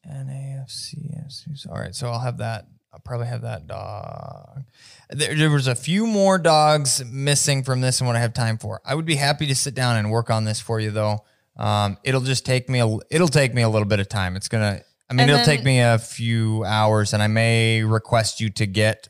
NAFC. 0.06 1.68
All 1.70 1.78
right, 1.78 1.94
so 1.94 2.08
I'll 2.08 2.20
have 2.20 2.38
that. 2.38 2.66
I'll 2.92 3.00
probably 3.00 3.26
have 3.26 3.42
that 3.42 3.66
dog. 3.66 4.62
There, 5.10 5.34
there 5.34 5.50
was 5.50 5.66
a 5.66 5.74
few 5.74 6.06
more 6.06 6.38
dogs 6.38 7.04
missing 7.04 7.64
from 7.64 7.80
this 7.80 8.00
and 8.00 8.06
what 8.06 8.14
I 8.14 8.20
have 8.20 8.34
time 8.34 8.56
for. 8.56 8.80
I 8.84 8.94
would 8.94 9.04
be 9.04 9.16
happy 9.16 9.46
to 9.46 9.54
sit 9.54 9.74
down 9.74 9.96
and 9.96 10.10
work 10.10 10.30
on 10.30 10.44
this 10.44 10.60
for 10.60 10.78
you 10.78 10.90
though. 10.90 11.24
Um, 11.56 11.98
it'll 12.04 12.20
just 12.20 12.46
take 12.46 12.68
me 12.68 12.80
a 12.80 12.98
it'll 13.10 13.28
take 13.28 13.52
me 13.54 13.62
a 13.62 13.68
little 13.68 13.88
bit 13.88 14.00
of 14.00 14.08
time. 14.08 14.36
It's 14.36 14.48
gonna 14.48 14.82
I 15.10 15.14
mean 15.14 15.20
And 15.20 15.30
it'll 15.30 15.44
take 15.44 15.64
me 15.64 15.80
a 15.80 15.98
few 15.98 16.64
hours 16.64 17.12
and 17.12 17.22
I 17.22 17.26
may 17.26 17.82
request 17.82 18.40
you 18.40 18.50
to 18.50 18.66
get 18.66 19.08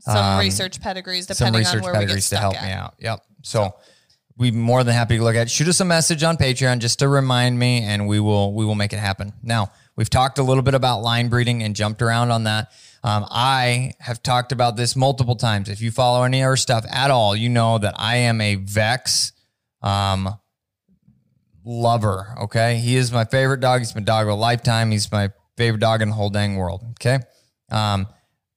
Some 0.00 0.16
Um, 0.16 0.38
research 0.38 0.80
pedigrees, 0.80 1.26
depending 1.26 1.60
research 1.60 1.76
on 1.76 1.82
where 1.82 1.92
we 1.92 1.98
get 2.00 2.06
pedigrees 2.08 2.24
to 2.30 2.36
stuck 2.36 2.40
help 2.40 2.56
at. 2.56 2.64
me 2.64 2.72
out. 2.72 2.94
Yep. 2.98 3.20
So 3.42 3.74
we'd 4.36 4.52
be 4.52 4.56
more 4.56 4.82
than 4.84 4.94
happy 4.94 5.18
to 5.18 5.22
look 5.24 5.36
at. 5.36 5.42
it. 5.42 5.50
Shoot 5.50 5.68
us 5.68 5.80
a 5.80 5.84
message 5.84 6.22
on 6.22 6.36
Patreon 6.36 6.78
just 6.78 6.98
to 7.00 7.08
remind 7.08 7.58
me, 7.58 7.82
and 7.82 8.08
we 8.08 8.18
will 8.20 8.54
we 8.54 8.64
will 8.64 8.74
make 8.74 8.92
it 8.92 8.98
happen. 8.98 9.32
Now 9.42 9.70
we've 9.96 10.08
talked 10.10 10.38
a 10.38 10.42
little 10.42 10.62
bit 10.62 10.74
about 10.74 11.02
line 11.02 11.28
breeding 11.28 11.62
and 11.62 11.76
jumped 11.76 12.00
around 12.02 12.30
on 12.30 12.44
that. 12.44 12.70
Um, 13.02 13.26
I 13.30 13.92
have 14.00 14.22
talked 14.22 14.52
about 14.52 14.76
this 14.76 14.94
multiple 14.96 15.36
times. 15.36 15.68
If 15.70 15.80
you 15.80 15.90
follow 15.90 16.22
any 16.22 16.40
of 16.42 16.46
our 16.46 16.56
stuff 16.56 16.84
at 16.90 17.10
all, 17.10 17.34
you 17.34 17.48
know 17.48 17.78
that 17.78 17.94
I 17.98 18.16
am 18.16 18.40
a 18.42 18.54
Vex 18.56 19.32
um, 19.82 20.38
lover. 21.64 22.34
Okay, 22.42 22.76
he 22.76 22.96
is 22.96 23.12
my 23.12 23.24
favorite 23.24 23.60
dog. 23.60 23.80
He's 23.80 23.94
my 23.94 24.00
dog 24.00 24.26
of 24.26 24.32
a 24.32 24.34
lifetime. 24.34 24.90
He's 24.90 25.10
my 25.10 25.30
favorite 25.56 25.80
dog 25.80 26.02
in 26.02 26.08
the 26.08 26.14
whole 26.14 26.30
dang 26.30 26.56
world. 26.56 26.82
Okay. 26.92 27.18
Um, 27.70 28.06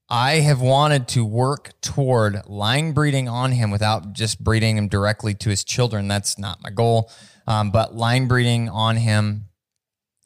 I 0.10 0.36
have 0.36 0.62
wanted 0.62 1.08
to 1.10 1.26
work 1.26 1.74
toward 1.82 2.46
line 2.48 2.92
breeding 2.92 3.28
on 3.28 3.52
him 3.52 3.72
without 3.72 4.14
just 4.14 4.44
breeding 4.44 4.78
him 4.78 4.88
directly 4.88 5.34
to 5.36 5.50
his 5.50 5.64
children. 5.64 6.08
That's 6.08 6.38
not 6.38 6.62
my 6.62 6.70
goal. 6.70 7.10
Um, 7.48 7.72
but 7.72 7.96
line 7.96 8.28
breeding 8.28 8.70
on 8.70 8.98
him. 8.98 9.46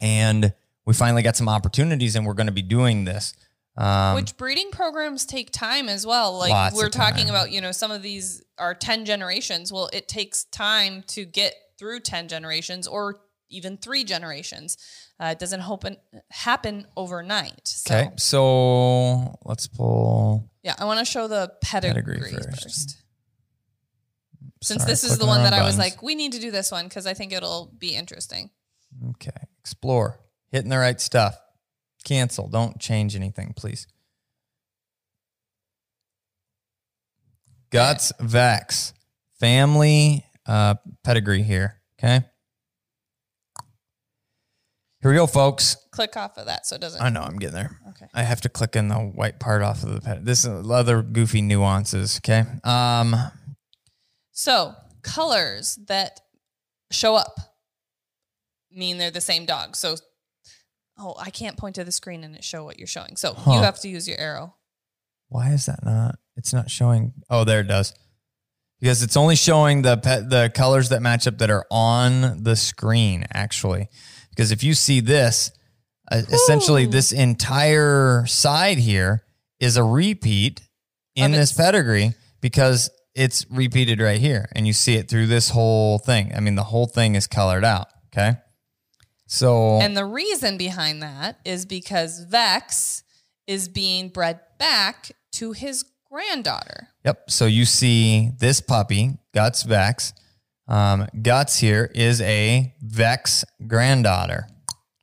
And 0.01 0.53
we 0.85 0.93
finally 0.93 1.21
got 1.21 1.35
some 1.35 1.49
opportunities 1.49 2.15
and 2.15 2.25
we're 2.25 2.33
going 2.33 2.47
to 2.47 2.53
be 2.53 2.61
doing 2.61 3.05
this. 3.05 3.33
Um, 3.77 4.15
Which 4.15 4.35
breeding 4.37 4.71
programs 4.71 5.25
take 5.25 5.51
time 5.51 5.87
as 5.87 6.05
well. 6.05 6.37
Like 6.37 6.73
we're 6.73 6.89
talking 6.89 7.29
about, 7.29 7.51
you 7.51 7.61
know, 7.61 7.71
some 7.71 7.91
of 7.91 8.01
these 8.01 8.43
are 8.57 8.73
10 8.73 9.05
generations. 9.05 9.71
Well, 9.71 9.89
it 9.93 10.07
takes 10.07 10.45
time 10.45 11.03
to 11.07 11.25
get 11.25 11.53
through 11.77 12.01
10 12.01 12.27
generations 12.27 12.87
or 12.87 13.21
even 13.49 13.77
three 13.77 14.03
generations. 14.03 14.77
Uh, 15.19 15.27
it 15.27 15.39
doesn't 15.39 15.61
happen, 15.61 15.97
happen 16.31 16.85
overnight. 16.95 17.67
So, 17.67 17.95
okay. 17.95 18.09
So 18.17 19.35
let's 19.45 19.67
pull. 19.67 20.49
yeah, 20.63 20.75
I 20.77 20.85
want 20.85 20.99
to 20.99 21.05
show 21.05 21.27
the 21.27 21.51
pedigree, 21.61 22.19
Pedigree 22.19 22.31
first. 22.31 22.63
first. 22.63 23.03
Since 24.61 24.81
Sorry, 24.81 24.91
this 24.91 25.03
is 25.03 25.17
the 25.17 25.25
one 25.25 25.39
on 25.39 25.43
that 25.43 25.53
I 25.53 25.63
was 25.63 25.77
like, 25.77 26.01
we 26.01 26.15
need 26.15 26.33
to 26.33 26.39
do 26.39 26.49
this 26.51 26.71
one 26.71 26.85
because 26.85 27.05
I 27.05 27.13
think 27.13 27.31
it'll 27.31 27.71
be 27.77 27.95
interesting. 27.95 28.49
Okay. 29.11 29.29
Explore. 29.59 30.19
Hitting 30.51 30.69
the 30.69 30.77
right 30.77 30.99
stuff. 30.99 31.37
Cancel. 32.03 32.47
Don't 32.47 32.79
change 32.79 33.15
anything, 33.15 33.53
please. 33.55 33.85
Guts 37.69 38.11
Vex. 38.19 38.93
Family 39.39 40.25
uh, 40.47 40.75
pedigree 41.03 41.43
here. 41.43 41.81
Okay. 41.99 42.25
Here 45.01 45.11
we 45.11 45.15
go, 45.17 45.27
folks. 45.27 45.77
Click 45.91 46.17
off 46.17 46.37
of 46.37 46.47
that 46.47 46.65
so 46.65 46.75
it 46.75 46.81
doesn't. 46.81 47.01
I 47.01 47.09
know 47.09 47.21
I'm 47.21 47.37
getting 47.37 47.53
there. 47.55 47.77
Okay. 47.89 48.07
I 48.13 48.23
have 48.23 48.41
to 48.41 48.49
click 48.49 48.75
in 48.75 48.87
the 48.87 48.95
white 48.95 49.39
part 49.39 49.61
off 49.61 49.83
of 49.83 49.89
the 49.93 50.01
ped. 50.01 50.25
This 50.25 50.43
is 50.43 50.69
other 50.69 51.03
goofy 51.03 51.41
nuances. 51.41 52.17
Okay. 52.17 52.43
Um, 52.63 53.15
So 54.31 54.73
colors 55.03 55.77
that 55.87 56.19
show 56.91 57.15
up 57.15 57.35
mean 58.71 58.97
they're 58.97 59.11
the 59.11 59.21
same 59.21 59.45
dog. 59.45 59.75
So, 59.75 59.95
oh, 60.97 61.15
I 61.19 61.29
can't 61.29 61.57
point 61.57 61.75
to 61.75 61.83
the 61.83 61.91
screen 61.91 62.23
and 62.23 62.35
it 62.35 62.43
show 62.43 62.63
what 62.63 62.77
you're 62.79 62.87
showing. 62.87 63.17
So 63.17 63.33
Huh. 63.33 63.51
you 63.53 63.61
have 63.61 63.79
to 63.81 63.87
use 63.89 64.07
your 64.07 64.17
arrow. 64.17 64.55
Why 65.29 65.51
is 65.51 65.67
that 65.67 65.83
not? 65.83 66.15
It's 66.35 66.53
not 66.53 66.71
showing. 66.71 67.13
Oh, 67.29 67.43
there 67.43 67.59
it 67.61 67.67
does. 67.67 67.93
Because 68.79 69.01
it's 69.01 69.17
only 69.17 69.35
showing 69.35 69.81
the 69.81 69.97
pet, 69.97 70.29
the 70.29 70.51
colors 70.53 70.89
that 70.89 71.01
match 71.01 71.25
up 71.25 71.39
that 71.39 71.49
are 71.49 71.65
on 71.71 72.43
the 72.43 72.55
screen. 72.55 73.25
Actually, 73.33 73.89
because 74.29 74.51
if 74.51 74.63
you 74.63 74.73
see 74.73 74.99
this, 74.99 75.51
uh, 76.11 76.21
essentially 76.29 76.85
this 76.85 77.11
entire 77.11 78.25
side 78.27 78.77
here 78.77 79.23
is 79.59 79.77
a 79.77 79.83
repeat 79.83 80.61
in 81.15 81.31
this 81.31 81.51
pedigree 81.51 82.13
because 82.41 82.91
it's 83.15 83.47
repeated 83.49 83.99
right 83.99 84.19
here, 84.19 84.47
and 84.51 84.67
you 84.67 84.73
see 84.73 84.93
it 84.93 85.09
through 85.09 85.25
this 85.25 85.49
whole 85.49 85.97
thing. 85.97 86.31
I 86.35 86.39
mean, 86.39 86.53
the 86.53 86.63
whole 86.63 86.85
thing 86.85 87.15
is 87.15 87.25
colored 87.25 87.65
out. 87.65 87.87
Okay, 88.13 88.37
so 89.25 89.79
And 89.81 89.97
the 89.97 90.05
reason 90.05 90.57
behind 90.57 91.01
that 91.01 91.39
is 91.43 91.65
because 91.65 92.19
Vex 92.19 93.03
is 93.47 93.67
being 93.67 94.09
bred 94.09 94.39
back 94.59 95.11
to 95.33 95.53
his 95.53 95.83
granddaughter. 96.11 96.89
Yep. 97.05 97.29
So 97.31 97.45
you 97.45 97.65
see 97.65 98.31
this 98.39 98.61
puppy, 98.61 99.17
Guts 99.33 99.63
Vex. 99.63 100.13
Um, 100.67 101.07
Guts 101.21 101.59
here 101.59 101.89
is 101.95 102.19
a 102.21 102.73
Vex 102.81 103.45
granddaughter. 103.67 104.47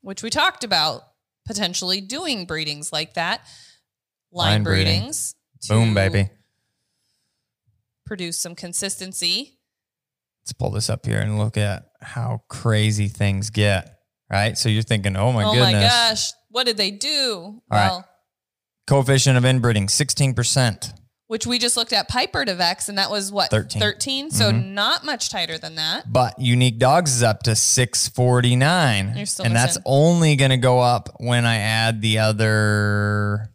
which 0.02 0.22
we 0.22 0.28
talked 0.31 0.64
about 0.64 1.02
potentially 1.47 2.01
doing 2.01 2.44
breedings 2.47 2.93
like 2.93 3.14
that, 3.14 3.40
line, 4.32 4.51
Line 4.52 4.62
breeding. 4.64 4.98
breedings. 5.01 5.35
Boom, 5.68 5.94
baby. 5.94 6.28
Produce 8.06 8.39
some 8.39 8.55
consistency. 8.55 9.59
Let's 10.43 10.52
pull 10.52 10.70
this 10.70 10.90
up 10.90 11.06
here 11.06 11.20
and 11.20 11.39
look 11.39 11.56
at 11.56 11.86
how 12.02 12.43
crazy 12.48 13.09
things 13.09 13.48
get. 13.48 13.98
Right. 14.31 14.59
So 14.59 14.68
you're 14.68 14.82
thinking, 14.82 15.16
oh 15.16 15.32
my 15.32 15.44
oh 15.44 15.52
goodness. 15.55 15.72
my 15.72 15.81
gosh, 15.81 16.32
what 16.51 16.66
did 16.66 16.76
they 16.76 16.90
do? 16.90 17.62
right. 17.70 17.89
well, 17.89 18.09
Coefficient 18.86 19.36
of 19.39 19.44
inbreeding, 19.44 19.86
16%. 19.86 20.93
which 21.27 21.47
we 21.47 21.59
just 21.59 21.77
looked 21.77 21.93
at 21.94 22.06
Piper 22.09 22.44
to 22.44 22.55
Vex, 22.55 22.89
and 22.89 22.98
that 22.98 23.11
was 23.11 23.32
what 23.32 23.51
13. 23.51 23.81
13? 23.81 24.31
So 24.31 24.52
Mm-hmm. 24.52 24.74
not 24.74 25.05
much 25.05 25.31
tighter 25.31 25.56
than 25.59 25.77
that. 25.77 26.12
But 26.12 26.39
unique 26.39 26.78
dogs 26.78 27.15
is 27.16 27.23
up 27.23 27.43
to 27.44 27.56
649. 27.56 29.15
You're 29.16 29.27
still 29.27 29.47
and 29.47 29.56
that's 29.56 29.78
only 29.86 30.36
going 30.36 30.51
to 30.51 30.56
go 30.59 30.81
up 30.81 31.09
when 31.19 31.47
I 31.47 31.56
add 31.56 32.02
the 32.02 32.19
other 32.19 33.51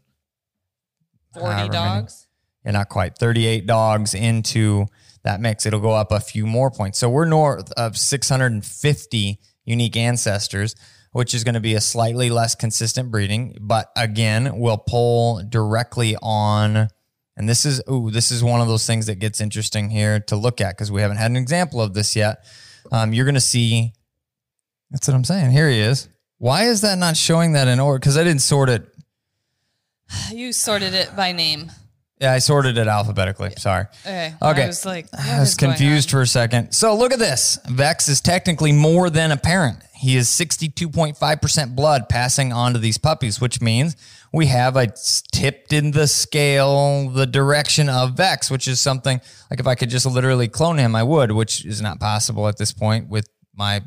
40 1.34 1.46
however 1.46 1.58
many. 1.58 1.70
dogs. 1.70 2.28
yeah, 2.66 2.72
not 2.72 2.90
quite 2.90 3.18
38 3.18 3.66
dogs 3.68 4.14
into 4.16 4.88
that 5.24 5.40
mix. 5.40 5.66
It'll 5.66 5.80
go 5.80 5.92
up 5.92 6.12
a 6.12 6.20
few 6.20 6.48
more 6.48 6.72
points. 6.72 6.98
So 6.98 7.08
we're 7.10 7.26
north 7.26 7.72
of 7.74 7.98
650 7.98 9.40
unique 9.66 9.96
ancestors, 9.96 10.76
which 11.12 11.34
is 11.34 11.44
going 11.44 11.56
to 11.56 11.60
be 11.60 11.76
a 11.76 11.82
slightly 11.82 12.30
less 12.30 12.56
consistent 12.56 13.12
breeding. 13.12 13.58
But 13.60 13.92
again, 13.96 14.60
we'll 14.60 14.78
pull 14.78 15.42
directly 15.48 16.16
on. 16.22 16.90
And 17.36 17.48
this 17.48 17.66
is 17.66 17.82
ooh, 17.90 18.12
this 18.12 18.32
is 18.32 18.44
one 18.44 18.62
of 18.62 18.68
those 18.68 18.86
things 18.86 19.06
that 19.06 19.16
gets 19.16 19.40
interesting 19.40 19.90
here 19.90 20.20
to 20.22 20.36
look 20.36 20.60
at 20.62 20.76
because 20.76 20.92
we 20.92 21.02
haven't 21.02 21.18
had 21.18 21.32
an 21.32 21.38
example 21.38 21.82
of 21.82 21.94
this 21.94 22.16
yet. 22.16 22.44
Um, 22.92 23.14
you're 23.14 23.26
going 23.26 23.36
to 23.36 23.42
see. 23.42 23.94
That's 24.92 25.08
what 25.08 25.14
I'm 25.14 25.24
saying. 25.24 25.52
Here 25.52 25.70
he 25.70 25.80
is. 25.80 26.10
Why 26.38 26.64
is 26.64 26.82
that 26.82 26.98
not 26.98 27.16
showing 27.16 27.54
that 27.54 27.68
in 27.68 27.80
order? 27.80 28.00
Because 28.00 28.18
I 28.18 28.24
didn't 28.24 28.42
sort 28.42 28.70
it. 28.70 28.84
You 30.32 30.52
sorted 30.52 30.94
it 30.94 31.16
by 31.16 31.32
name. 31.32 31.72
Yeah, 32.20 32.34
I 32.34 32.40
sorted 32.40 32.78
it 32.78 32.88
alphabetically. 32.88 33.54
Sorry. 33.58 33.86
Okay. 34.02 34.34
Okay. 34.42 34.64
I 34.64 34.68
was 34.68 34.86
like, 34.86 35.08
I 35.14 35.40
was 35.40 35.56
confused 35.56 36.12
for 36.12 36.22
a 36.22 36.28
second. 36.28 36.74
So 36.74 36.96
look 36.96 37.14
at 37.14 37.20
this. 37.20 37.60
Vex 37.70 38.10
is 38.10 38.20
technically 38.20 38.74
more 38.74 39.10
than 39.10 39.32
a 39.32 39.38
parent. 39.38 39.80
He 40.00 40.16
is 40.16 40.30
62.5% 40.30 41.76
blood 41.76 42.08
passing 42.08 42.54
on 42.54 42.72
to 42.72 42.80
these 42.80 42.98
puppies, 42.98 43.42
which 43.42 43.62
means 43.62 43.98
we 44.32 44.46
have 44.46 44.78
a 44.78 44.88
tipped 45.34 45.74
in 45.74 45.92
the 45.92 46.08
scale 46.08 47.10
the 47.10 47.28
direction 47.28 47.90
of 47.90 48.16
Vex, 48.16 48.50
which 48.50 48.68
is 48.68 48.80
something 48.80 49.20
like 49.52 49.60
if 49.60 49.68
I 49.68 49.76
could 49.76 49.90
just 49.90 50.06
literally 50.06 50.48
clone 50.48 50.78
him, 50.78 50.96
I 50.96 51.04
would, 51.04 51.34
which 51.34 51.66
is 51.66 51.82
not 51.82 52.00
possible 52.00 52.48
at 52.48 52.58
this 52.58 52.72
point 52.72 53.10
with 53.10 53.28
my 53.54 53.82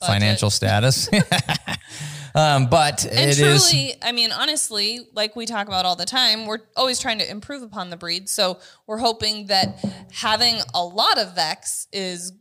financial 0.00 0.48
status. 0.48 1.08
um, 2.34 2.68
but 2.68 3.04
And 3.04 3.30
it 3.30 3.38
is 3.38 3.70
truly, 3.70 3.94
I 4.00 4.12
mean, 4.12 4.32
honestly, 4.32 5.00
like 5.12 5.36
we 5.36 5.44
talk 5.44 5.68
about 5.68 5.84
all 5.84 5.96
the 5.96 6.06
time, 6.06 6.46
we're 6.46 6.60
always 6.74 6.98
trying 6.98 7.18
to 7.18 7.30
improve 7.30 7.62
upon 7.62 7.90
the 7.90 7.98
breed. 7.98 8.30
So 8.30 8.58
we're 8.86 8.98
hoping 8.98 9.48
that 9.48 9.84
having 10.10 10.56
a 10.74 10.82
lot 10.82 11.18
of 11.18 11.34
Vex 11.34 11.86
is, 11.92 12.32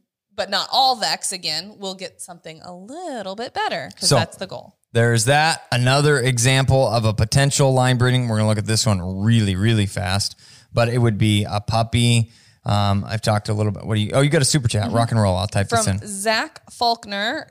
but 0.41 0.49
not 0.49 0.67
all 0.71 0.95
Vex 0.95 1.31
again, 1.31 1.75
we'll 1.77 1.93
get 1.93 2.19
something 2.19 2.59
a 2.63 2.73
little 2.73 3.35
bit 3.35 3.53
better 3.53 3.89
because 3.93 4.09
So- 4.09 4.15
that's 4.15 4.37
the 4.37 4.47
goal. 4.47 4.75
There's 4.93 5.25
that. 5.25 5.63
Another 5.71 6.19
example 6.19 6.85
of 6.87 7.05
a 7.05 7.13
potential 7.13 7.71
line 7.73 7.97
breeding. 7.97 8.23
We're 8.27 8.37
going 8.37 8.45
to 8.45 8.49
look 8.49 8.57
at 8.57 8.65
this 8.65 8.85
one 8.85 9.21
really, 9.23 9.55
really 9.55 9.85
fast, 9.85 10.35
but 10.73 10.89
it 10.89 10.97
would 10.97 11.17
be 11.17 11.45
a 11.49 11.61
puppy. 11.61 12.31
Um, 12.65 13.05
I've 13.07 13.21
talked 13.21 13.47
a 13.49 13.53
little 13.53 13.71
bit. 13.71 13.85
What 13.85 13.95
do 13.95 14.01
you? 14.01 14.11
Oh, 14.13 14.21
you 14.21 14.29
got 14.29 14.41
a 14.41 14.45
super 14.45 14.67
chat. 14.67 14.91
Rock 14.91 15.11
and 15.11 15.21
roll. 15.21 15.37
I'll 15.37 15.47
type 15.47 15.69
this 15.69 15.87
in. 15.87 15.99
Zach 16.05 16.61
Faulkner, 16.71 17.47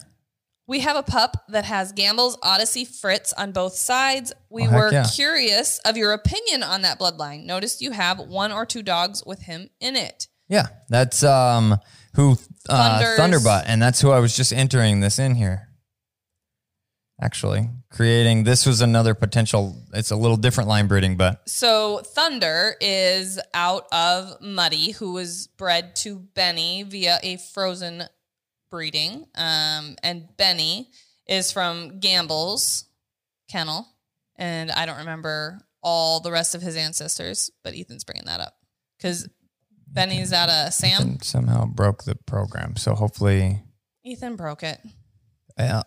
we 0.66 0.80
have 0.80 0.96
a 0.96 1.02
pup 1.02 1.44
that 1.48 1.64
has 1.64 1.92
Gamble's 1.92 2.36
Odyssey 2.42 2.84
Fritz 2.84 3.32
on 3.32 3.52
both 3.52 3.74
sides. 3.74 4.32
We 4.50 4.66
Oh, 4.68 4.72
were 4.72 4.92
yeah. 4.92 5.04
curious 5.04 5.78
of 5.86 5.96
your 5.96 6.12
opinion 6.12 6.62
on 6.62 6.82
that 6.82 6.98
bloodline. 6.98 7.44
Noticed 7.46 7.80
you 7.80 7.92
have 7.92 8.18
one 8.18 8.52
or 8.52 8.66
two 8.66 8.82
dogs 8.82 9.24
with 9.24 9.40
him 9.42 9.70
in 9.80 9.96
it. 9.96 10.26
Yeah, 10.48 10.66
that's 10.90 11.22
um 11.24 11.78
who 12.14 12.36
uh, 12.68 12.98
Thunders. 13.18 13.42
Thunderbutt, 13.42 13.64
and 13.66 13.80
that's 13.80 14.00
who 14.00 14.10
I 14.10 14.20
was 14.20 14.36
just 14.36 14.52
entering 14.52 15.00
this 15.00 15.18
in 15.18 15.34
here. 15.34 15.68
Actually, 17.22 17.68
creating 17.90 18.44
this 18.44 18.64
was 18.64 18.80
another 18.80 19.14
potential. 19.14 19.84
It's 19.92 20.10
a 20.10 20.16
little 20.16 20.38
different 20.38 20.68
line 20.68 20.86
breeding, 20.86 21.16
but 21.16 21.46
So 21.46 21.98
Thunder 21.98 22.76
is 22.80 23.38
out 23.52 23.84
of 23.92 24.40
Muddy, 24.40 24.92
who 24.92 25.12
was 25.12 25.48
bred 25.48 25.94
to 25.96 26.18
Benny 26.18 26.82
via 26.82 27.18
a 27.22 27.36
frozen 27.36 28.04
breeding. 28.70 29.26
Um, 29.34 29.96
and 30.02 30.28
Benny 30.38 30.90
is 31.26 31.52
from 31.52 32.00
Gamble's 32.00 32.86
kennel. 33.50 33.86
And 34.36 34.70
I 34.70 34.86
don't 34.86 34.98
remember 34.98 35.60
all 35.82 36.20
the 36.20 36.32
rest 36.32 36.54
of 36.54 36.62
his 36.62 36.76
ancestors, 36.76 37.50
but 37.62 37.74
Ethan's 37.74 38.04
bringing 38.04 38.26
that 38.26 38.40
up. 38.40 38.54
Because 38.96 39.28
Benny's 39.92 40.32
out 40.32 40.48
of 40.48 40.72
Sam. 40.72 41.02
and 41.02 41.24
somehow 41.24 41.66
broke 41.66 42.04
the 42.04 42.14
program. 42.26 42.76
So 42.76 42.94
hopefully, 42.94 43.62
Ethan 44.04 44.36
broke 44.36 44.62
it. 44.62 44.80
yeah. 45.58 45.82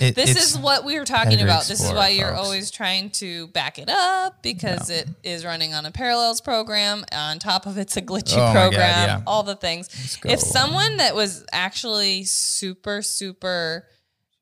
It, 0.00 0.14
This 0.14 0.36
is 0.36 0.56
what 0.56 0.84
we 0.84 0.96
were 0.96 1.04
talking 1.04 1.40
about. 1.42 1.64
This 1.64 1.82
is 1.82 1.92
why 1.92 2.10
you're 2.10 2.28
folks. 2.28 2.38
always 2.46 2.70
trying 2.70 3.10
to 3.12 3.48
back 3.48 3.80
it 3.80 3.88
up 3.90 4.44
because 4.44 4.90
it 4.90 5.08
is 5.24 5.44
running 5.44 5.74
on 5.74 5.86
a 5.86 5.90
parallels 5.90 6.40
program. 6.40 7.04
On 7.12 7.40
top 7.40 7.66
of 7.66 7.76
it's 7.78 7.96
a 7.96 8.02
glitchy 8.02 8.36
Oh 8.36 8.38
my 8.38 8.52
God, 8.52 8.52
program, 8.52 9.08
yeah. 9.08 9.20
all 9.26 9.42
the 9.42 9.56
things. 9.56 10.18
If 10.24 10.38
someone 10.38 10.98
that 10.98 11.16
was 11.16 11.44
actually 11.50 12.22
super, 12.24 13.02
super 13.02 13.88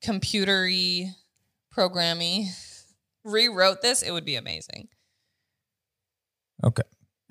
computery 0.03 1.07
programmy 1.75 2.49
rewrote 3.23 3.81
this, 3.81 4.03
it 4.03 4.11
would 4.11 4.25
be 4.25 4.35
amazing. 4.35 4.89
Okay. 6.63 6.83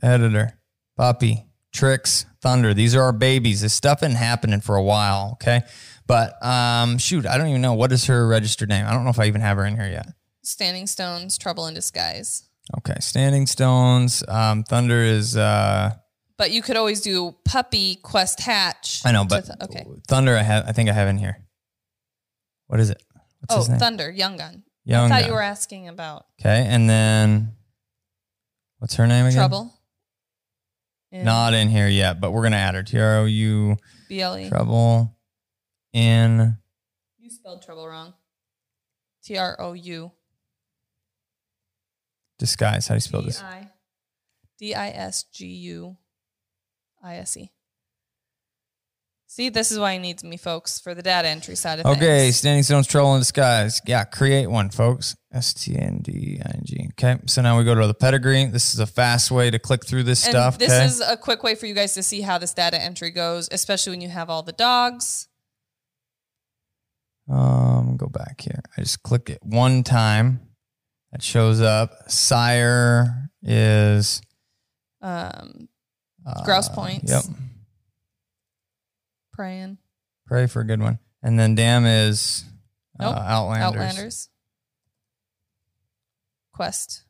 Editor, 0.02 0.58
Puppy, 0.96 1.44
Tricks, 1.72 2.26
Thunder. 2.40 2.72
These 2.74 2.94
are 2.94 3.02
our 3.02 3.12
babies. 3.12 3.60
This 3.60 3.74
stuff 3.74 4.00
been 4.00 4.12
happening 4.12 4.60
for 4.60 4.76
a 4.76 4.82
while. 4.82 5.30
Okay. 5.34 5.60
But 6.06 6.42
um, 6.44 6.98
shoot, 6.98 7.26
I 7.26 7.36
don't 7.36 7.48
even 7.48 7.60
know 7.62 7.74
what 7.74 7.92
is 7.92 8.06
her 8.06 8.26
registered 8.28 8.68
name. 8.68 8.86
I 8.86 8.92
don't 8.92 9.04
know 9.04 9.10
if 9.10 9.18
I 9.18 9.26
even 9.26 9.40
have 9.40 9.56
her 9.56 9.64
in 9.66 9.76
here 9.76 9.88
yet. 9.88 10.06
Standing 10.42 10.86
Stones, 10.86 11.36
Trouble 11.36 11.66
in 11.66 11.74
Disguise. 11.74 12.44
Okay. 12.78 12.94
Standing 13.00 13.46
Stones. 13.46 14.22
Um, 14.28 14.62
Thunder 14.62 15.00
is 15.02 15.36
uh 15.36 15.90
But 16.38 16.50
you 16.52 16.62
could 16.62 16.76
always 16.76 17.00
do 17.00 17.34
Puppy 17.44 17.96
Quest 17.96 18.40
Hatch. 18.40 19.02
I 19.04 19.12
know, 19.12 19.24
but 19.24 19.46
th- 19.46 19.58
okay. 19.62 19.84
Thunder 20.08 20.36
I 20.36 20.42
have 20.42 20.66
I 20.68 20.72
think 20.72 20.88
I 20.88 20.92
have 20.92 21.08
in 21.08 21.18
here. 21.18 21.36
What 22.68 22.80
is 22.80 22.90
it? 22.90 23.02
What's 23.48 23.68
Oh? 23.68 23.76
Thunder, 23.78 24.10
Young 24.10 24.36
Gun. 24.36 24.62
Young 24.84 25.06
I 25.06 25.08
thought 25.08 25.20
Gun. 25.22 25.28
you 25.28 25.34
were 25.34 25.42
asking 25.42 25.88
about 25.88 26.26
Okay, 26.40 26.64
and 26.68 26.88
then 26.88 27.52
what's 28.78 28.94
her 28.94 29.06
name 29.08 29.26
again? 29.26 29.36
Trouble. 29.36 29.72
In 31.16 31.24
Not 31.24 31.54
in 31.54 31.68
here 31.70 31.88
yet, 31.88 32.20
but 32.20 32.32
we're 32.32 32.42
gonna 32.42 32.56
add 32.56 32.74
her. 32.74 32.82
T 32.82 32.98
R 32.98 33.18
O 33.20 33.24
U 33.24 33.76
BLE. 34.10 34.48
Trouble 34.48 35.16
in 35.94 36.58
You 37.18 37.30
spelled 37.30 37.62
trouble 37.62 37.88
wrong. 37.88 38.12
T 39.24 39.38
R 39.38 39.56
O 39.58 39.72
U. 39.72 40.12
disguise. 42.38 42.86
How 42.86 42.94
do 42.94 42.96
you 42.96 43.00
spell 43.00 43.22
this? 43.22 43.42
D 44.58 44.74
I 44.74 44.88
S 44.90 45.22
G 45.24 45.46
U 45.46 45.96
I 47.02 47.16
S 47.16 47.36
E. 47.38 47.50
See, 49.28 49.48
this 49.48 49.72
is 49.72 49.78
why 49.78 49.94
he 49.94 49.98
needs 49.98 50.22
me, 50.24 50.36
folks, 50.36 50.78
for 50.78 50.94
the 50.94 51.02
data 51.02 51.28
entry 51.28 51.56
side 51.56 51.78
of 51.80 51.84
things. 51.84 51.96
Okay, 51.96 52.30
Standing 52.30 52.62
Stones 52.62 52.86
Trouble 52.86 53.14
in 53.14 53.20
Disguise. 53.20 53.82
Yeah, 53.84 54.04
create 54.04 54.46
one, 54.46 54.70
folks. 54.70 55.16
S 55.32 55.52
T 55.52 55.76
N 55.76 55.98
D 56.02 56.40
I 56.42 56.48
N 56.54 56.62
G. 56.64 56.88
Okay, 56.92 57.20
so 57.26 57.42
now 57.42 57.58
we 57.58 57.64
go 57.64 57.74
to 57.74 57.86
the 57.86 57.92
pedigree. 57.92 58.46
This 58.46 58.72
is 58.72 58.80
a 58.80 58.86
fast 58.86 59.30
way 59.30 59.50
to 59.50 59.58
click 59.58 59.84
through 59.84 60.04
this 60.04 60.24
And 60.24 60.32
stuff. 60.32 60.58
this 60.58 60.70
okay? 60.72 60.84
is 60.86 61.00
a 61.00 61.16
quick 61.16 61.42
way 61.42 61.54
for 61.56 61.66
you 61.66 61.74
guys 61.74 61.92
to 61.94 62.02
see 62.02 62.20
how 62.22 62.38
this 62.38 62.54
data 62.54 62.80
entry 62.80 63.10
goes, 63.10 63.48
especially 63.50 63.90
when 63.92 64.00
you 64.00 64.08
have 64.08 64.30
all 64.30 64.42
the 64.42 64.52
dogs. 64.52 65.28
um, 67.28 67.96
go 67.96 68.06
back 68.06 68.40
here. 68.40 68.60
I 68.76 68.82
just 68.82 69.02
click 69.02 69.28
it 69.28 69.40
one 69.42 69.82
time. 69.82 70.40
That 71.12 71.22
shows 71.22 71.60
up. 71.60 71.90
Sire 72.10 73.28
is 73.42 74.20
Um, 75.02 75.68
uh, 76.24 76.44
Grouse 76.44 76.68
points. 76.68 77.10
Yep. 77.10 77.24
Praying. 79.36 79.78
Pray 80.26 80.46
for 80.46 80.60
a 80.60 80.64
good 80.64 80.80
one. 80.80 80.98
And 81.22 81.38
then 81.38 81.54
Dam 81.54 81.84
is 81.86 82.44
uh, 82.98 83.04
Nope. 83.04 83.16
Outlanders. 83.16 83.64
Outlanders. 83.64 84.28
Quest. 86.52 87.02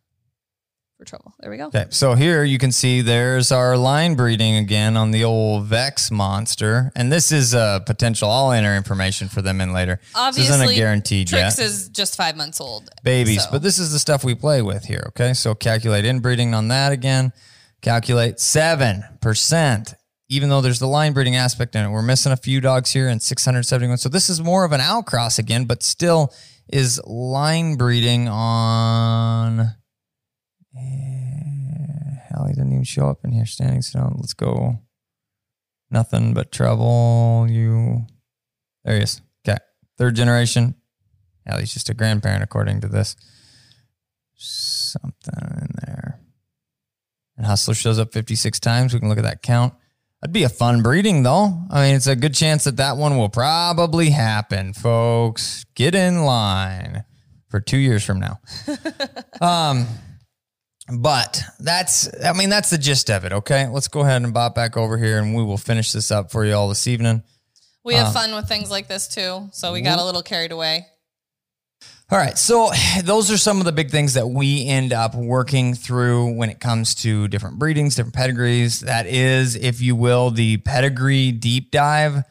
for 0.98 1.04
trouble. 1.04 1.34
There 1.40 1.50
we 1.50 1.56
go. 1.56 1.66
Okay, 1.66 1.86
so 1.90 2.14
here 2.14 2.42
you 2.42 2.58
can 2.58 2.72
see 2.72 3.00
there's 3.02 3.52
our 3.52 3.76
line 3.76 4.14
breeding 4.16 4.56
again 4.56 4.96
on 4.96 5.10
the 5.12 5.22
old 5.24 5.66
Vex 5.66 6.10
monster, 6.10 6.90
and 6.96 7.12
this 7.12 7.30
is 7.30 7.54
a 7.54 7.82
potential. 7.86 8.30
I'll 8.30 8.50
enter 8.50 8.74
information 8.74 9.28
for 9.28 9.42
them 9.42 9.60
in 9.60 9.72
later. 9.72 10.00
Obviously, 10.14 10.48
this 10.50 10.60
isn't 10.62 10.72
a 10.72 10.74
guaranteed 10.74 11.28
Trix 11.28 11.58
yet. 11.58 11.66
is 11.66 11.88
just 11.90 12.16
five 12.16 12.36
months 12.36 12.60
old. 12.60 12.88
babies, 13.04 13.44
so- 13.44 13.50
but 13.52 13.62
this 13.62 13.78
is 13.78 13.92
the 13.92 13.98
stuff 13.98 14.24
we 14.24 14.34
play 14.34 14.62
with 14.62 14.84
here. 14.86 15.04
Okay, 15.08 15.32
so 15.34 15.54
calculate 15.54 16.04
inbreeding 16.04 16.54
on 16.54 16.68
that 16.68 16.92
again. 16.92 17.32
Calculate 17.82 18.40
seven 18.40 19.04
percent, 19.20 19.94
even 20.28 20.48
though 20.48 20.60
there's 20.60 20.78
the 20.78 20.86
line 20.86 21.12
breeding 21.12 21.36
aspect 21.36 21.74
in 21.74 21.84
it. 21.84 21.90
We're 21.90 22.02
missing 22.02 22.32
a 22.32 22.36
few 22.36 22.60
dogs 22.60 22.92
here 22.92 23.08
and 23.08 23.22
671. 23.22 23.98
So 23.98 24.08
this 24.08 24.28
is 24.28 24.40
more 24.40 24.64
of 24.64 24.72
an 24.72 24.80
outcross 24.80 25.38
again, 25.38 25.64
but 25.64 25.82
still 25.82 26.32
is 26.68 27.00
line 27.06 27.76
breeding 27.76 28.28
on. 28.28 29.74
Eh, 30.76 31.16
didn't 32.56 32.72
even 32.72 32.84
show 32.84 33.08
up 33.08 33.24
in 33.24 33.32
here. 33.32 33.46
Standing 33.46 33.82
still. 33.82 34.12
Let's 34.16 34.34
go. 34.34 34.80
Nothing 35.90 36.34
but 36.34 36.50
trouble. 36.50 37.46
You. 37.48 38.06
There 38.84 38.96
he 38.96 39.02
is. 39.02 39.20
Okay, 39.46 39.58
third 39.98 40.16
generation. 40.16 40.74
Hell, 41.46 41.60
just 41.60 41.90
a 41.90 41.94
grandparent 41.94 42.42
according 42.42 42.80
to 42.80 42.88
this. 42.88 43.14
Something 44.34 45.58
in 45.60 45.68
there. 45.84 46.20
And 47.36 47.46
Hustler 47.46 47.74
shows 47.74 47.98
up 47.98 48.12
56 48.12 48.58
times. 48.58 48.92
We 48.92 49.00
can 49.00 49.08
look 49.08 49.18
at 49.18 49.24
that 49.24 49.42
count. 49.42 49.74
That'd 50.20 50.32
be 50.32 50.44
a 50.44 50.48
fun 50.48 50.82
breeding, 50.82 51.22
though. 51.22 51.52
I 51.70 51.86
mean, 51.86 51.94
it's 51.96 52.06
a 52.06 52.16
good 52.16 52.34
chance 52.34 52.64
that 52.64 52.78
that 52.78 52.96
one 52.96 53.18
will 53.18 53.28
probably 53.28 54.10
happen, 54.10 54.72
folks. 54.72 55.64
Get 55.74 55.94
in 55.94 56.24
line 56.24 57.04
for 57.48 57.60
two 57.60 57.76
years 57.76 58.02
from 58.04 58.20
now. 58.20 58.40
um, 59.40 59.86
but 60.98 61.42
that's, 61.60 62.08
I 62.24 62.32
mean, 62.32 62.48
that's 62.48 62.70
the 62.70 62.78
gist 62.78 63.10
of 63.10 63.24
it. 63.24 63.32
Okay, 63.32 63.68
let's 63.68 63.88
go 63.88 64.00
ahead 64.00 64.22
and 64.22 64.32
bop 64.32 64.54
back 64.54 64.76
over 64.76 64.96
here, 64.96 65.18
and 65.18 65.34
we 65.34 65.42
will 65.42 65.58
finish 65.58 65.92
this 65.92 66.10
up 66.10 66.30
for 66.32 66.44
you 66.44 66.54
all 66.54 66.68
this 66.68 66.86
evening. 66.86 67.22
We 67.84 67.94
Uh, 67.94 68.04
have 68.04 68.12
fun 68.14 68.34
with 68.34 68.48
things 68.48 68.70
like 68.70 68.88
this 68.88 69.06
too. 69.08 69.48
So 69.52 69.72
we 69.72 69.80
got 69.80 69.98
a 69.98 70.04
little 70.04 70.22
carried 70.22 70.50
away. 70.50 70.86
All 72.08 72.18
right. 72.18 72.38
So 72.38 72.70
those 73.02 73.32
are 73.32 73.36
some 73.36 73.58
of 73.58 73.64
the 73.64 73.72
big 73.72 73.90
things 73.90 74.14
that 74.14 74.28
we 74.28 74.66
end 74.68 74.92
up 74.92 75.14
working 75.16 75.74
through 75.74 76.34
when 76.34 76.50
it 76.50 76.60
comes 76.60 76.94
to 76.96 77.26
different 77.26 77.58
breedings, 77.58 77.96
different 77.96 78.14
pedigrees. 78.14 78.80
That 78.80 79.06
is, 79.06 79.56
if 79.56 79.80
you 79.80 79.96
will, 79.96 80.30
the 80.30 80.58
pedigree 80.58 81.32
deep 81.32 81.72
dive. 81.72 82.22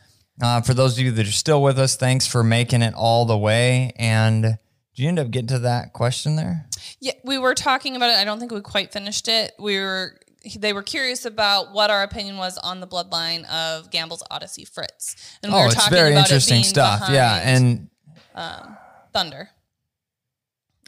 Uh, 0.41 0.61
for 0.61 0.73
those 0.73 0.97
of 0.97 1.03
you 1.03 1.11
that 1.11 1.27
are 1.27 1.31
still 1.31 1.61
with 1.61 1.77
us, 1.77 1.97
thanks 1.97 2.25
for 2.25 2.41
making 2.41 2.81
it 2.81 2.93
all 2.93 3.25
the 3.25 3.37
way. 3.37 3.91
And 3.97 4.43
did 4.43 4.57
you 4.95 5.09
end 5.09 5.19
up 5.19 5.29
getting 5.29 5.47
to 5.47 5.59
that 5.59 5.91
question 5.91 6.37
there? 6.37 6.67
Yeah, 7.01 7.13
we 7.25 7.37
were 7.37 7.53
talking 7.53 7.97
about 7.97 8.11
it. 8.11 8.17
I 8.17 8.23
don't 8.23 8.39
think 8.39 8.53
we 8.53 8.61
quite 8.61 8.93
finished 8.93 9.27
it. 9.27 9.53
We 9.59 9.77
were 9.79 10.19
they 10.57 10.73
were 10.73 10.83
curious 10.83 11.25
about 11.25 11.73
what 11.73 11.89
our 11.89 12.03
opinion 12.03 12.37
was 12.37 12.57
on 12.59 12.79
the 12.79 12.87
bloodline 12.87 13.45
of 13.49 13.89
Gamble's 13.91 14.23
Odyssey 14.29 14.63
Fritz. 14.63 15.37
And 15.41 15.51
we 15.51 15.57
oh, 15.57 15.63
were 15.63 15.67
it's 15.67 15.89
very 15.89 16.11
about 16.11 16.25
interesting 16.25 16.63
stuff. 16.63 17.09
Yeah. 17.09 17.39
behind, 17.39 17.89
And 18.35 18.77
Thunder. 19.11 19.49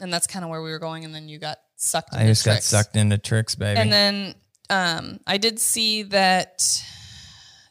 And 0.00 0.12
that's 0.12 0.26
kind 0.26 0.44
of 0.44 0.50
where 0.50 0.62
we 0.62 0.70
were 0.70 0.78
going 0.78 1.04
and 1.04 1.14
then 1.14 1.28
you 1.28 1.38
got 1.38 1.58
sucked 1.76 2.12
into 2.12 2.24
I 2.24 2.28
just 2.28 2.44
got 2.44 2.62
sucked 2.62 2.96
into 2.96 3.18
tricks, 3.18 3.54
baby. 3.54 3.80
And 3.80 3.92
then 3.92 4.34
um, 4.70 5.20
I 5.26 5.38
did 5.38 5.58
see 5.58 6.04
that 6.04 6.62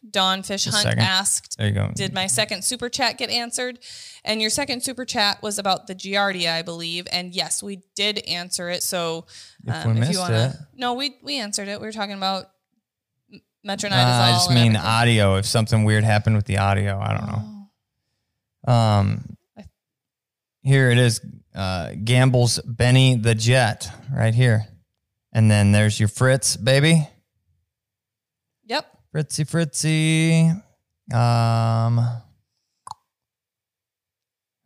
Dawn 0.09 0.43
Fish 0.43 0.65
Hunt 0.65 0.85
asked 0.97 1.57
there 1.57 1.67
you 1.67 1.73
go. 1.73 1.91
did 1.93 2.13
my 2.13 2.27
second 2.27 2.63
super 2.63 2.89
chat 2.89 3.17
get 3.17 3.29
answered? 3.29 3.79
And 4.23 4.41
your 4.41 4.49
second 4.49 4.83
super 4.83 5.05
chat 5.05 5.41
was 5.41 5.59
about 5.59 5.87
the 5.87 5.95
Giardia, 5.95 6.51
I 6.51 6.61
believe. 6.61 7.07
And 7.11 7.33
yes, 7.33 7.61
we 7.63 7.81
did 7.95 8.19
answer 8.19 8.69
it. 8.69 8.83
So 8.83 9.25
If 9.65 9.85
um, 9.85 9.95
we 9.95 10.01
if 10.01 10.11
you 10.11 10.19
wanna, 10.19 10.67
no, 10.75 10.93
we 10.93 11.15
we 11.23 11.37
answered 11.37 11.67
it. 11.67 11.79
We 11.79 11.87
were 11.87 11.93
talking 11.93 12.15
about 12.15 12.47
metronidazole. 13.65 13.91
Uh, 13.91 14.23
I 14.23 14.31
just 14.31 14.49
mean 14.49 14.75
everything. 14.75 14.77
audio. 14.77 15.35
If 15.35 15.45
something 15.45 15.83
weird 15.83 16.03
happened 16.03 16.35
with 16.35 16.45
the 16.45 16.57
audio, 16.57 16.99
I 16.99 17.17
don't 17.17 17.27
know. 17.27 17.67
Oh. 18.67 18.73
Um, 18.73 19.36
here 20.68 20.91
it 20.91 20.98
is. 20.98 21.22
Uh, 21.56 21.91
Gamble's 22.03 22.60
Benny 22.60 23.15
the 23.15 23.34
Jet 23.34 23.89
right 24.14 24.35
here. 24.35 24.68
And 25.34 25.49
then 25.49 25.72
there's 25.72 25.99
your 25.99 26.10
Fritz, 26.10 26.57
baby. 26.57 27.07
Yep. 28.65 28.85
Fritzy, 29.11 29.45
Fritzy. 29.45 30.49
Um, 31.14 31.95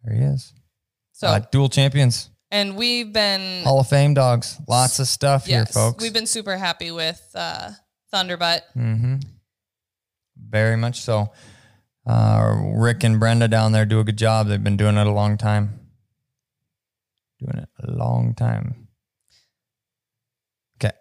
there 0.03 0.15
he 0.15 0.22
is. 0.23 0.53
So 1.14 1.28
Uh, 1.28 1.40
dual 1.52 1.69
champions, 1.69 2.30
and 2.49 2.76
we've 2.76 3.14
been 3.14 3.64
Hall 3.64 3.80
of 3.82 3.88
Fame 3.88 4.15
dogs. 4.15 4.57
Lots 4.68 4.98
of 4.99 5.07
stuff 5.07 5.45
here, 5.45 5.68
folks. 5.68 6.02
we've 6.02 6.14
been 6.14 6.26
super 6.26 6.57
happy 6.57 6.90
with 6.90 7.22
uh, 7.36 7.69
Thunderbutt. 8.11 8.61
Mm-hmm. 8.76 9.18
Very 10.49 10.78
much 10.78 11.02
so. 11.02 11.32
Uh, 12.07 12.56
Rick 12.73 13.03
and 13.03 13.19
Brenda 13.19 13.48
down 13.48 13.72
there 13.72 13.86
do 13.86 13.99
a 13.99 14.03
good 14.03 14.18
job. 14.18 14.48
They've 14.48 14.64
been 14.64 14.78
doing 14.78 14.98
it 14.98 15.06
a 15.06 15.11
long 15.11 15.38
time. 15.38 15.80
Doing 17.41 17.63
it 17.63 17.69
a 17.84 17.91
long 17.91 18.34
time. 18.35 18.88
Okay. 20.77 20.95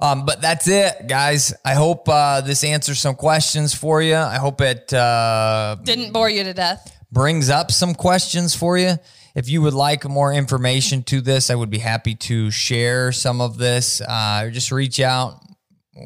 Um, 0.00 0.24
but 0.26 0.40
that's 0.40 0.68
it, 0.68 1.06
guys. 1.08 1.52
I 1.64 1.74
hope 1.74 2.08
uh, 2.08 2.40
this 2.40 2.62
answers 2.64 3.00
some 3.00 3.16
questions 3.16 3.74
for 3.74 4.00
you. 4.00 4.16
I 4.16 4.36
hope 4.36 4.60
it 4.60 4.92
uh, 4.92 5.76
Didn't 5.82 6.12
bore 6.12 6.30
you 6.30 6.44
to 6.44 6.54
death. 6.54 6.96
brings 7.10 7.50
up 7.50 7.72
some 7.72 7.94
questions 7.94 8.54
for 8.54 8.78
you. 8.78 8.94
If 9.34 9.48
you 9.48 9.62
would 9.62 9.74
like 9.74 10.08
more 10.08 10.32
information 10.32 11.02
to 11.04 11.20
this, 11.20 11.50
I 11.50 11.56
would 11.56 11.70
be 11.70 11.78
happy 11.78 12.14
to 12.14 12.52
share 12.52 13.10
some 13.10 13.40
of 13.40 13.58
this. 13.58 14.00
Uh, 14.00 14.48
just 14.50 14.70
reach 14.70 15.00
out. 15.00 15.40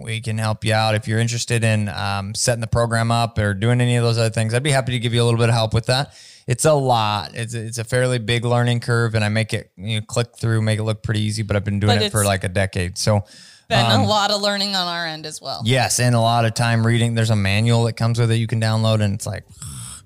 We 0.03 0.21
can 0.23 0.39
help 0.39 0.65
you 0.65 0.73
out. 0.73 0.95
If 0.95 1.07
you're 1.09 1.19
interested 1.19 1.65
in 1.65 1.89
um, 1.91 2.35
setting 2.35 2.61
the 2.63 2.67
program 2.67 3.11
up 3.11 3.39
or 3.39 3.53
doing 3.53 3.81
any 3.83 3.97
of 3.97 4.05
those 4.05 4.17
other 4.19 4.31
things, 4.31 4.55
I'd 4.55 4.63
be 4.63 4.71
happy 4.71 4.93
to 4.93 4.99
give 4.99 5.13
you 5.13 5.23
a 5.23 5.25
little 5.25 5.39
bit 5.39 5.49
of 5.51 5.55
help 5.55 5.75
with 5.75 5.87
that. 5.87 6.15
It's 6.49 6.65
a 6.65 6.73
lot. 6.73 7.33
It's 7.35 7.53
a, 7.53 7.61
it's 7.61 7.77
a 7.77 7.85
fairly 7.85 8.19
big 8.19 8.47
learning 8.47 8.81
curve, 8.81 9.15
and 9.15 9.23
I 9.23 9.29
make 9.29 9.53
it 9.53 9.71
you 9.77 10.01
know, 10.01 10.07
click 10.07 10.35
through, 10.35 10.63
make 10.63 10.79
it 10.79 10.83
look 10.83 11.03
pretty 11.03 11.21
easy. 11.21 11.43
But 11.43 11.57
I've 11.57 11.65
been 11.65 11.79
doing 11.79 11.99
But 11.99 12.07
it 12.07 12.11
for 12.11 12.25
like 12.25 12.43
a 12.43 12.49
decade. 12.49 12.97
So 12.97 13.23
Been 13.69 13.85
Um, 13.85 14.01
a 14.01 14.07
lot 14.07 14.31
of 14.31 14.41
learning 14.41 14.75
on 14.75 14.89
our 14.89 15.07
end 15.07 15.27
as 15.27 15.43
well. 15.43 15.61
Yes, 15.67 16.01
and 16.01 16.15
a 16.15 16.21
lot 16.21 16.47
of 16.47 16.55
time 16.55 16.87
reading. 16.87 17.15
There's 17.15 17.29
a 17.29 17.37
manual 17.37 17.85
that 17.85 17.93
comes 17.99 18.19
with 18.19 18.31
it 18.31 18.37
you 18.37 18.47
can 18.47 18.63
download, 18.63 19.03
and 19.03 19.13
it's 19.13 19.27
like 19.27 19.45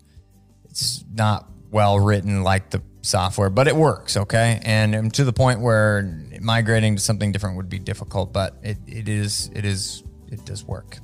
it's 0.69 1.05
not 1.15 1.49
well 1.71 2.01
written 2.01 2.43
like 2.43 2.71
the 2.71 2.83
software, 3.03 3.49
but 3.49 3.69
it 3.69 3.77
works. 3.77 4.17
Okay, 4.17 4.61
and 4.65 4.97
um, 4.97 5.11
to 5.13 5.23
the 5.23 5.33
point 5.33 5.61
where 5.61 6.27
migrating 6.41 6.97
to 6.97 7.01
something 7.01 7.31
different 7.31 7.57
would 7.57 7.69
be 7.69 7.79
difficult, 7.79 8.33
but 8.33 8.57
it, 8.65 8.79
it 8.89 9.09
is 9.09 9.49
it 9.55 9.65
is 9.65 10.03
it 10.33 10.45
does 10.45 10.65
work. 10.65 10.99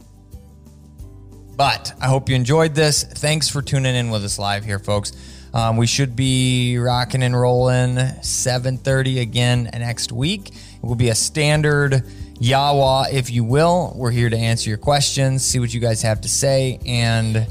But 1.59 1.93
I 2.01 2.07
hope 2.07 2.29
you 2.29 2.37
enjoyed 2.37 2.77
this. 2.77 3.03
Thanks 3.03 3.49
for 3.49 3.63
tuning 3.63 3.97
in 3.97 4.11
with 4.11 4.25
us 4.25 4.39
live 4.39 4.65
here, 4.65 4.79
folks. 4.79 5.11
Um, 5.53 5.77
we 5.77 5.89
should 5.89 6.15
be 6.15 6.79
rocking 6.79 7.25
and 7.25 7.39
rolling 7.39 7.97
7:30 7.97 9.19
again 9.19 9.69
next 9.73 10.13
week. 10.13 10.51
It 10.51 10.87
will 10.87 10.95
be 10.95 11.09
a 11.09 11.17
standard 11.17 12.05
Yawa, 12.35 13.13
if 13.13 13.33
you 13.33 13.43
will. 13.43 13.93
We're 13.97 14.13
here 14.13 14.31
to 14.31 14.37
answer 14.37 14.71
your 14.71 14.79
questions, 14.79 15.45
see 15.45 15.59
what 15.59 15.75
you 15.75 15.81
guys 15.81 16.01
have 16.03 16.21
to 16.21 16.29
say, 16.29 16.79
and 16.87 17.45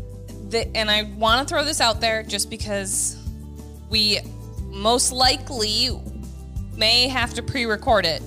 the, 0.51 0.65
and 0.73 0.89
I 0.89 1.03
want 1.17 1.45
to 1.45 1.53
throw 1.53 1.65
this 1.65 1.81
out 1.81 1.99
there 1.99 2.23
just 2.23 2.49
because 2.49 3.17
we 3.89 4.19
most 4.69 5.11
likely 5.11 5.89
may 6.77 7.09
have 7.09 7.33
to 7.33 7.43
pre-record 7.43 8.05
it 8.05 8.23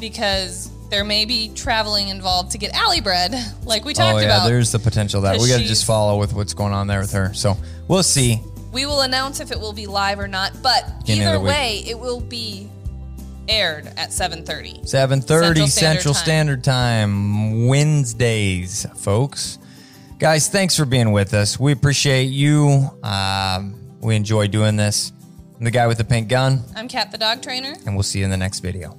because 0.00 0.69
there 0.90 1.04
may 1.04 1.24
be 1.24 1.50
traveling 1.54 2.08
involved 2.08 2.52
to 2.52 2.58
get 2.58 2.74
alley 2.74 3.00
bred, 3.00 3.34
like 3.64 3.84
we 3.84 3.94
talked 3.94 4.16
oh 4.16 4.18
yeah, 4.18 4.26
about. 4.26 4.48
there's 4.48 4.72
the 4.72 4.78
potential 4.78 5.22
that 5.22 5.38
we 5.38 5.48
got 5.48 5.58
to 5.58 5.64
just 5.64 5.86
follow 5.86 6.18
with 6.18 6.34
what's 6.34 6.52
going 6.52 6.72
on 6.72 6.88
there 6.88 7.00
with 7.00 7.12
her. 7.12 7.32
So 7.32 7.56
we'll 7.88 8.02
see. 8.02 8.40
We 8.72 8.86
will 8.86 9.00
announce 9.00 9.40
if 9.40 9.50
it 9.50 9.58
will 9.58 9.72
be 9.72 9.86
live 9.86 10.18
or 10.18 10.28
not, 10.28 10.52
but 10.62 10.84
Beginning 11.00 11.26
either 11.26 11.40
way, 11.40 11.82
it 11.86 11.98
will 11.98 12.20
be 12.20 12.68
aired 13.48 13.86
at 13.96 14.10
7:30. 14.10 14.84
7:30 14.84 14.86
Central 14.86 15.66
Central, 15.68 16.14
Standard 16.14 16.14
Standard 16.14 16.64
Time 16.64 17.66
Wednesdays, 17.66 18.86
folks. 18.96 19.58
Guys, 20.18 20.48
thanks 20.48 20.76
for 20.76 20.84
being 20.84 21.12
with 21.12 21.34
us. 21.34 21.58
We 21.58 21.72
appreciate 21.72 22.24
you. 22.24 22.90
Um, 23.02 23.74
we 24.00 24.16
enjoy 24.16 24.48
doing 24.48 24.76
this. 24.76 25.12
I'm 25.58 25.64
the 25.64 25.70
guy 25.70 25.86
with 25.86 25.98
the 25.98 26.04
pink 26.04 26.28
gun, 26.28 26.62
I'm 26.74 26.88
Kat 26.88 27.12
the 27.12 27.18
dog 27.18 27.42
trainer. 27.42 27.74
and 27.86 27.94
we'll 27.94 28.02
see 28.02 28.20
you 28.20 28.24
in 28.24 28.30
the 28.30 28.36
next 28.36 28.60
video. 28.60 28.96